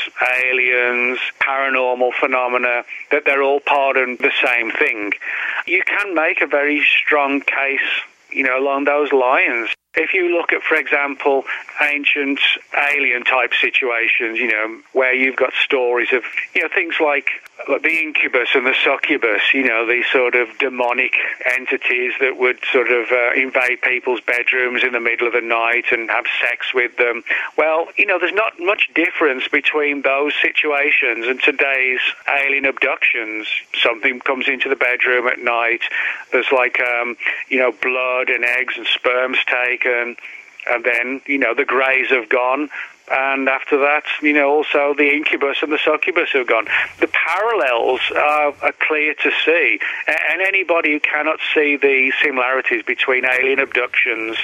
aliens, 0.46 1.20
paranormal 1.42 2.14
phenomena, 2.14 2.84
that 3.12 3.26
they're 3.26 3.44
all 3.44 3.60
part 3.60 3.98
of 3.98 4.18
the 4.20 4.32
same 4.46 4.72
thing. 4.72 5.12
You 5.68 5.84
can 5.84 6.16
make 6.16 6.40
a 6.42 6.48
very 6.48 6.84
strong 7.02 7.42
case 7.42 7.82
you 8.34 8.44
know, 8.44 8.60
along 8.60 8.86
those 8.86 9.12
lines. 9.12 9.70
If 9.96 10.14
you 10.14 10.36
look 10.36 10.52
at, 10.52 10.64
for 10.64 10.76
example, 10.76 11.44
ancient 11.82 12.40
alien 12.76 13.24
type 13.24 13.54
situations, 13.54 14.40
you 14.40 14.48
know, 14.48 14.80
where 14.94 15.14
you've 15.14 15.36
got 15.36 15.54
stories 15.54 16.12
of, 16.12 16.24
you 16.56 16.64
know, 16.64 16.70
things 16.74 16.96
like 17.00 17.30
the 17.68 18.02
incubus 18.02 18.50
and 18.56 18.66
the 18.66 18.74
succubus, 18.84 19.42
you 19.54 19.64
know, 19.64 19.86
these 19.88 20.06
sort 20.12 20.36
of 20.36 20.48
demonic 20.58 21.14
entities 21.56 22.14
that 22.20 22.38
would 22.38 22.60
sort 22.72 22.92
of 22.92 23.12
uh, 23.12 23.32
invade 23.36 23.82
people's 23.82 24.20
bedrooms 24.22 24.84
in 24.84 24.92
the 24.92 25.00
middle 25.00 25.28
of 25.28 25.34
the 25.34 25.42
night 25.42 25.86
and 25.92 26.10
have 26.10 26.26
sex 26.42 26.74
with 26.74 26.98
them. 26.98 27.24
Well, 27.58 27.88
you 27.96 28.06
know, 28.06 28.20
there's 28.20 28.34
not 28.34 28.54
much 28.60 28.90
difference 28.96 29.48
between 29.48 30.02
those 30.02 30.34
situations 30.42 31.28
and 31.28 31.40
today's 31.40 32.02
alien 32.28 32.66
abductions. 32.66 33.48
Something 33.82 34.20
comes 34.20 34.48
into 34.48 34.68
the 34.68 34.76
bedroom 34.76 35.28
at 35.28 35.40
night. 35.40 35.82
There's 36.32 36.52
like, 36.52 36.80
um, 36.82 37.16
you 37.50 37.60
know, 37.60 37.72
blood 37.72 38.30
and 38.30 38.44
eggs 38.44 38.74
and 38.78 38.88
sperms 38.88 39.38
taken 39.84 40.16
and 40.66 40.84
then 40.84 41.22
you 41.26 41.38
know 41.38 41.54
the 41.54 41.66
greys 41.66 42.10
have 42.10 42.30
gone 42.30 42.70
and 43.12 43.50
after 43.50 43.78
that, 43.80 44.04
you 44.22 44.32
know, 44.32 44.50
also 44.50 44.94
the 44.98 45.10
incubus 45.14 45.58
and 45.62 45.74
the 45.74 45.78
succubus 45.78 46.30
have 46.32 46.48
gone. 46.48 46.68
The 47.02 47.08
parallels 47.08 48.00
are, 48.16 48.56
are, 48.62 48.72
clear 48.80 49.14
to 49.14 49.32
see, 49.44 49.80
and 50.08 50.42
anybody 50.42 50.94
who 50.94 51.00
cannot 51.02 51.40
see 51.54 51.76
the 51.76 52.14
similarities 52.24 52.82
between 52.84 53.26
alien 53.26 53.60
abductions 53.60 54.38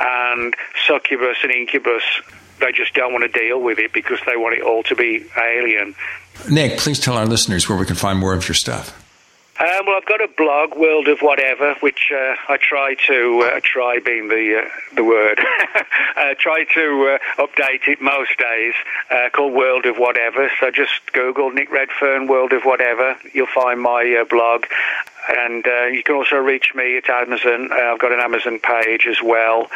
and 0.00 0.56
succubus 0.86 1.36
and 1.42 1.52
incubus, 1.52 2.02
they 2.58 2.72
just 2.72 2.94
don't 2.94 3.12
want 3.12 3.30
to 3.30 3.38
deal 3.38 3.60
with 3.60 3.78
it 3.78 3.92
because 3.92 4.18
they 4.24 4.36
want 4.36 4.56
it 4.56 4.62
all 4.62 4.82
to 4.84 4.96
be 4.96 5.26
alien. 5.38 5.94
Nick, 6.50 6.78
please 6.78 6.98
tell 6.98 7.18
our 7.18 7.26
listeners 7.26 7.68
where 7.68 7.76
we 7.76 7.84
can 7.84 7.96
find 7.96 8.18
more 8.18 8.32
of 8.32 8.48
your 8.48 8.54
stuff. 8.54 9.05
Um, 9.58 9.86
well, 9.86 9.96
I've 9.96 10.04
got 10.04 10.20
a 10.20 10.28
blog, 10.28 10.76
World 10.76 11.08
of 11.08 11.20
Whatever, 11.20 11.76
which 11.80 12.12
uh, 12.12 12.36
I 12.46 12.58
try 12.58 12.94
to 13.06 13.40
uh, 13.40 13.60
try 13.62 14.00
being 14.04 14.28
the 14.28 14.64
uh, 14.64 14.68
the 14.94 15.02
word. 15.02 15.40
uh, 16.16 16.34
try 16.38 16.64
to 16.74 17.16
uh, 17.16 17.42
update 17.42 17.88
it 17.88 18.02
most 18.02 18.36
days. 18.38 18.74
Uh, 19.10 19.30
called 19.32 19.54
World 19.54 19.86
of 19.86 19.96
Whatever. 19.96 20.50
So 20.60 20.70
just 20.70 21.10
Google 21.14 21.50
Nick 21.50 21.72
Redfern 21.72 22.26
World 22.26 22.52
of 22.52 22.64
Whatever. 22.64 23.16
You'll 23.32 23.46
find 23.46 23.80
my 23.80 24.24
blog. 24.28 24.66
And 25.28 25.64
you 25.92 26.02
can 26.04 26.14
also 26.14 26.36
reach 26.36 26.74
me 26.74 26.96
at 26.98 27.08
Amazon. 27.08 27.70
I've 27.72 27.98
got 27.98 28.12
an 28.12 28.20
Amazon 28.20 28.58
page 28.60 29.06
as 29.08 29.20
well. 29.22 29.68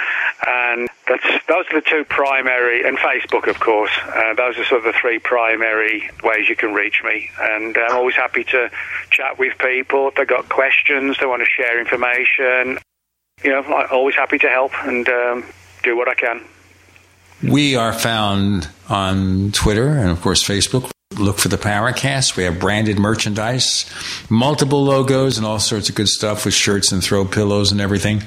And 0.47 0.89
that's 1.07 1.25
those 1.47 1.65
are 1.71 1.81
the 1.81 1.87
two 1.87 2.05
primary, 2.05 2.87
and 2.87 2.97
Facebook, 2.99 3.49
of 3.49 3.59
course. 3.59 3.91
Uh, 4.07 4.35
those 4.35 4.59
are 4.59 4.65
sort 4.65 4.87
of 4.87 4.93
the 4.93 4.99
three 5.01 5.19
primary 5.19 6.09
ways 6.23 6.49
you 6.49 6.57
can 6.57 6.73
reach 6.73 7.03
me. 7.05 7.31
And 7.41 7.77
I'm 7.77 7.97
always 7.97 8.15
happy 8.15 8.45
to 8.45 8.71
chat 9.11 9.39
with 9.39 9.59
people 9.59 10.09
if 10.09 10.15
they've 10.15 10.27
got 10.27 10.49
questions, 10.49 11.17
they 11.19 11.27
want 11.27 11.43
to 11.43 11.47
share 11.47 11.81
information. 11.81 12.79
You 13.43 13.51
know, 13.51 13.63
I'm 13.63 13.89
always 13.91 14.15
happy 14.15 14.39
to 14.39 14.49
help 14.49 14.73
and 14.85 15.09
um, 15.09 15.45
do 15.83 15.97
what 15.97 16.09
I 16.09 16.15
can. 16.15 16.45
We 17.43 17.75
are 17.75 17.93
found 17.93 18.69
on 18.89 19.51
Twitter 19.53 19.89
and, 19.89 20.11
of 20.11 20.21
course, 20.21 20.47
Facebook. 20.47 20.91
Look 21.21 21.39
for 21.39 21.49
the 21.49 21.59
Paracast. 21.59 22.37
We 22.37 22.45
have 22.45 22.59
branded 22.59 22.99
merchandise, 22.99 23.87
multiple 24.29 24.83
logos, 24.83 25.37
and 25.37 25.47
all 25.47 25.59
sorts 25.59 25.89
of 25.89 25.95
good 25.95 26.09
stuff 26.09 26.45
with 26.45 26.55
shirts 26.55 26.93
and 26.93 27.03
throw 27.03 27.25
pillows 27.25 27.73
and 27.73 27.81
everything 27.81 28.23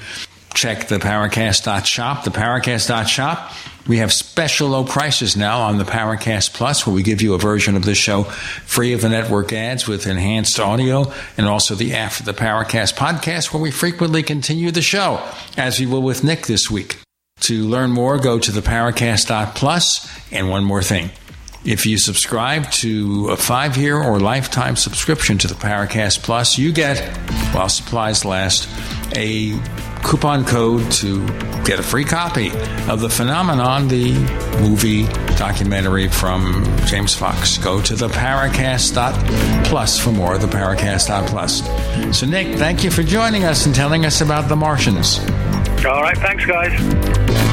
check 0.53 0.88
the 0.88 0.97
Paracast.shop, 0.97 2.23
the 2.23 2.31
Paracast.shop. 2.31 3.53
We 3.88 3.97
have 3.97 4.13
special 4.13 4.69
low 4.69 4.85
prices 4.85 5.35
now 5.35 5.61
on 5.61 5.77
the 5.77 5.83
Paracast 5.83 6.53
Plus, 6.53 6.88
where 6.88 6.95
we 6.95 7.03
give 7.03 7.22
you 7.22 7.33
a 7.33 7.38
version 7.38 7.75
of 7.75 7.83
the 7.83 7.95
show 7.95 8.23
free 8.23 8.93
of 8.93 9.01
the 9.01 9.09
network 9.09 9.51
ads 9.51 9.88
with 9.88 10.07
enhanced 10.07 10.59
audio, 10.59 11.11
and 11.38 11.47
also 11.47 11.75
the 11.75 11.93
After 11.93 12.23
the 12.23 12.33
Paracast 12.33 12.93
podcast, 12.95 13.53
where 13.53 13.61
we 13.61 13.72
frequently 13.72 14.23
continue 14.23 14.72
the 14.72 14.81
show, 14.81 15.27
as 15.57 15.80
we 15.80 15.85
will 15.85 16.01
with 16.01 16.23
Nick 16.23 16.47
this 16.47 16.72
week. 16.72 16.99
To 17.41 17.63
learn 17.63 17.91
more, 17.91 18.17
go 18.19 18.39
to 18.39 18.51
the 18.51 18.61
Paracast.plus. 18.61 20.31
And 20.31 20.49
one 20.49 20.63
more 20.63 20.81
thing. 20.81 21.11
If 21.66 21.85
you 21.85 21.98
subscribe 21.98 22.69
to 22.72 23.30
a 23.30 23.38
five 23.38 23.77
year 23.77 23.98
or 23.98 24.19
lifetime 24.19 24.75
subscription 24.75 25.38
to 25.40 25.48
the 25.48 25.53
Paracast 25.53 26.22
Plus, 26.22 26.58
you 26.58 26.74
get, 26.74 27.00
while 27.53 27.69
supplies 27.69 28.25
last, 28.25 28.67
a 29.16 29.58
coupon 30.03 30.43
code 30.43 30.92
to 30.92 31.25
get 31.64 31.80
a 31.80 31.83
free 31.83 32.03
copy 32.03 32.50
of 32.90 33.00
The 33.00 33.09
Phenomenon, 33.09 33.88
the 33.88 34.11
movie 34.59 35.06
documentary 35.38 36.09
from 36.09 36.66
James 36.85 37.16
Fox. 37.16 37.58
Go 37.58 37.82
to 37.82 37.95
the 37.95 38.09
Paracast.plus 38.09 40.00
for 40.00 40.11
more, 40.11 40.38
the 40.38 40.48
Paracast.plus. 40.48 42.17
So, 42.17 42.25
Nick, 42.25 42.58
thank 42.58 42.83
you 42.83 42.92
for 42.92 43.03
joining 43.03 43.45
us 43.45 43.66
and 43.66 43.74
telling 43.74 44.06
us 44.06 44.19
about 44.19 44.50
the 44.50 44.58
Martians. 44.58 45.19
All 45.85 46.01
right, 46.01 46.17
thanks, 46.17 46.45
guys. 46.45 47.52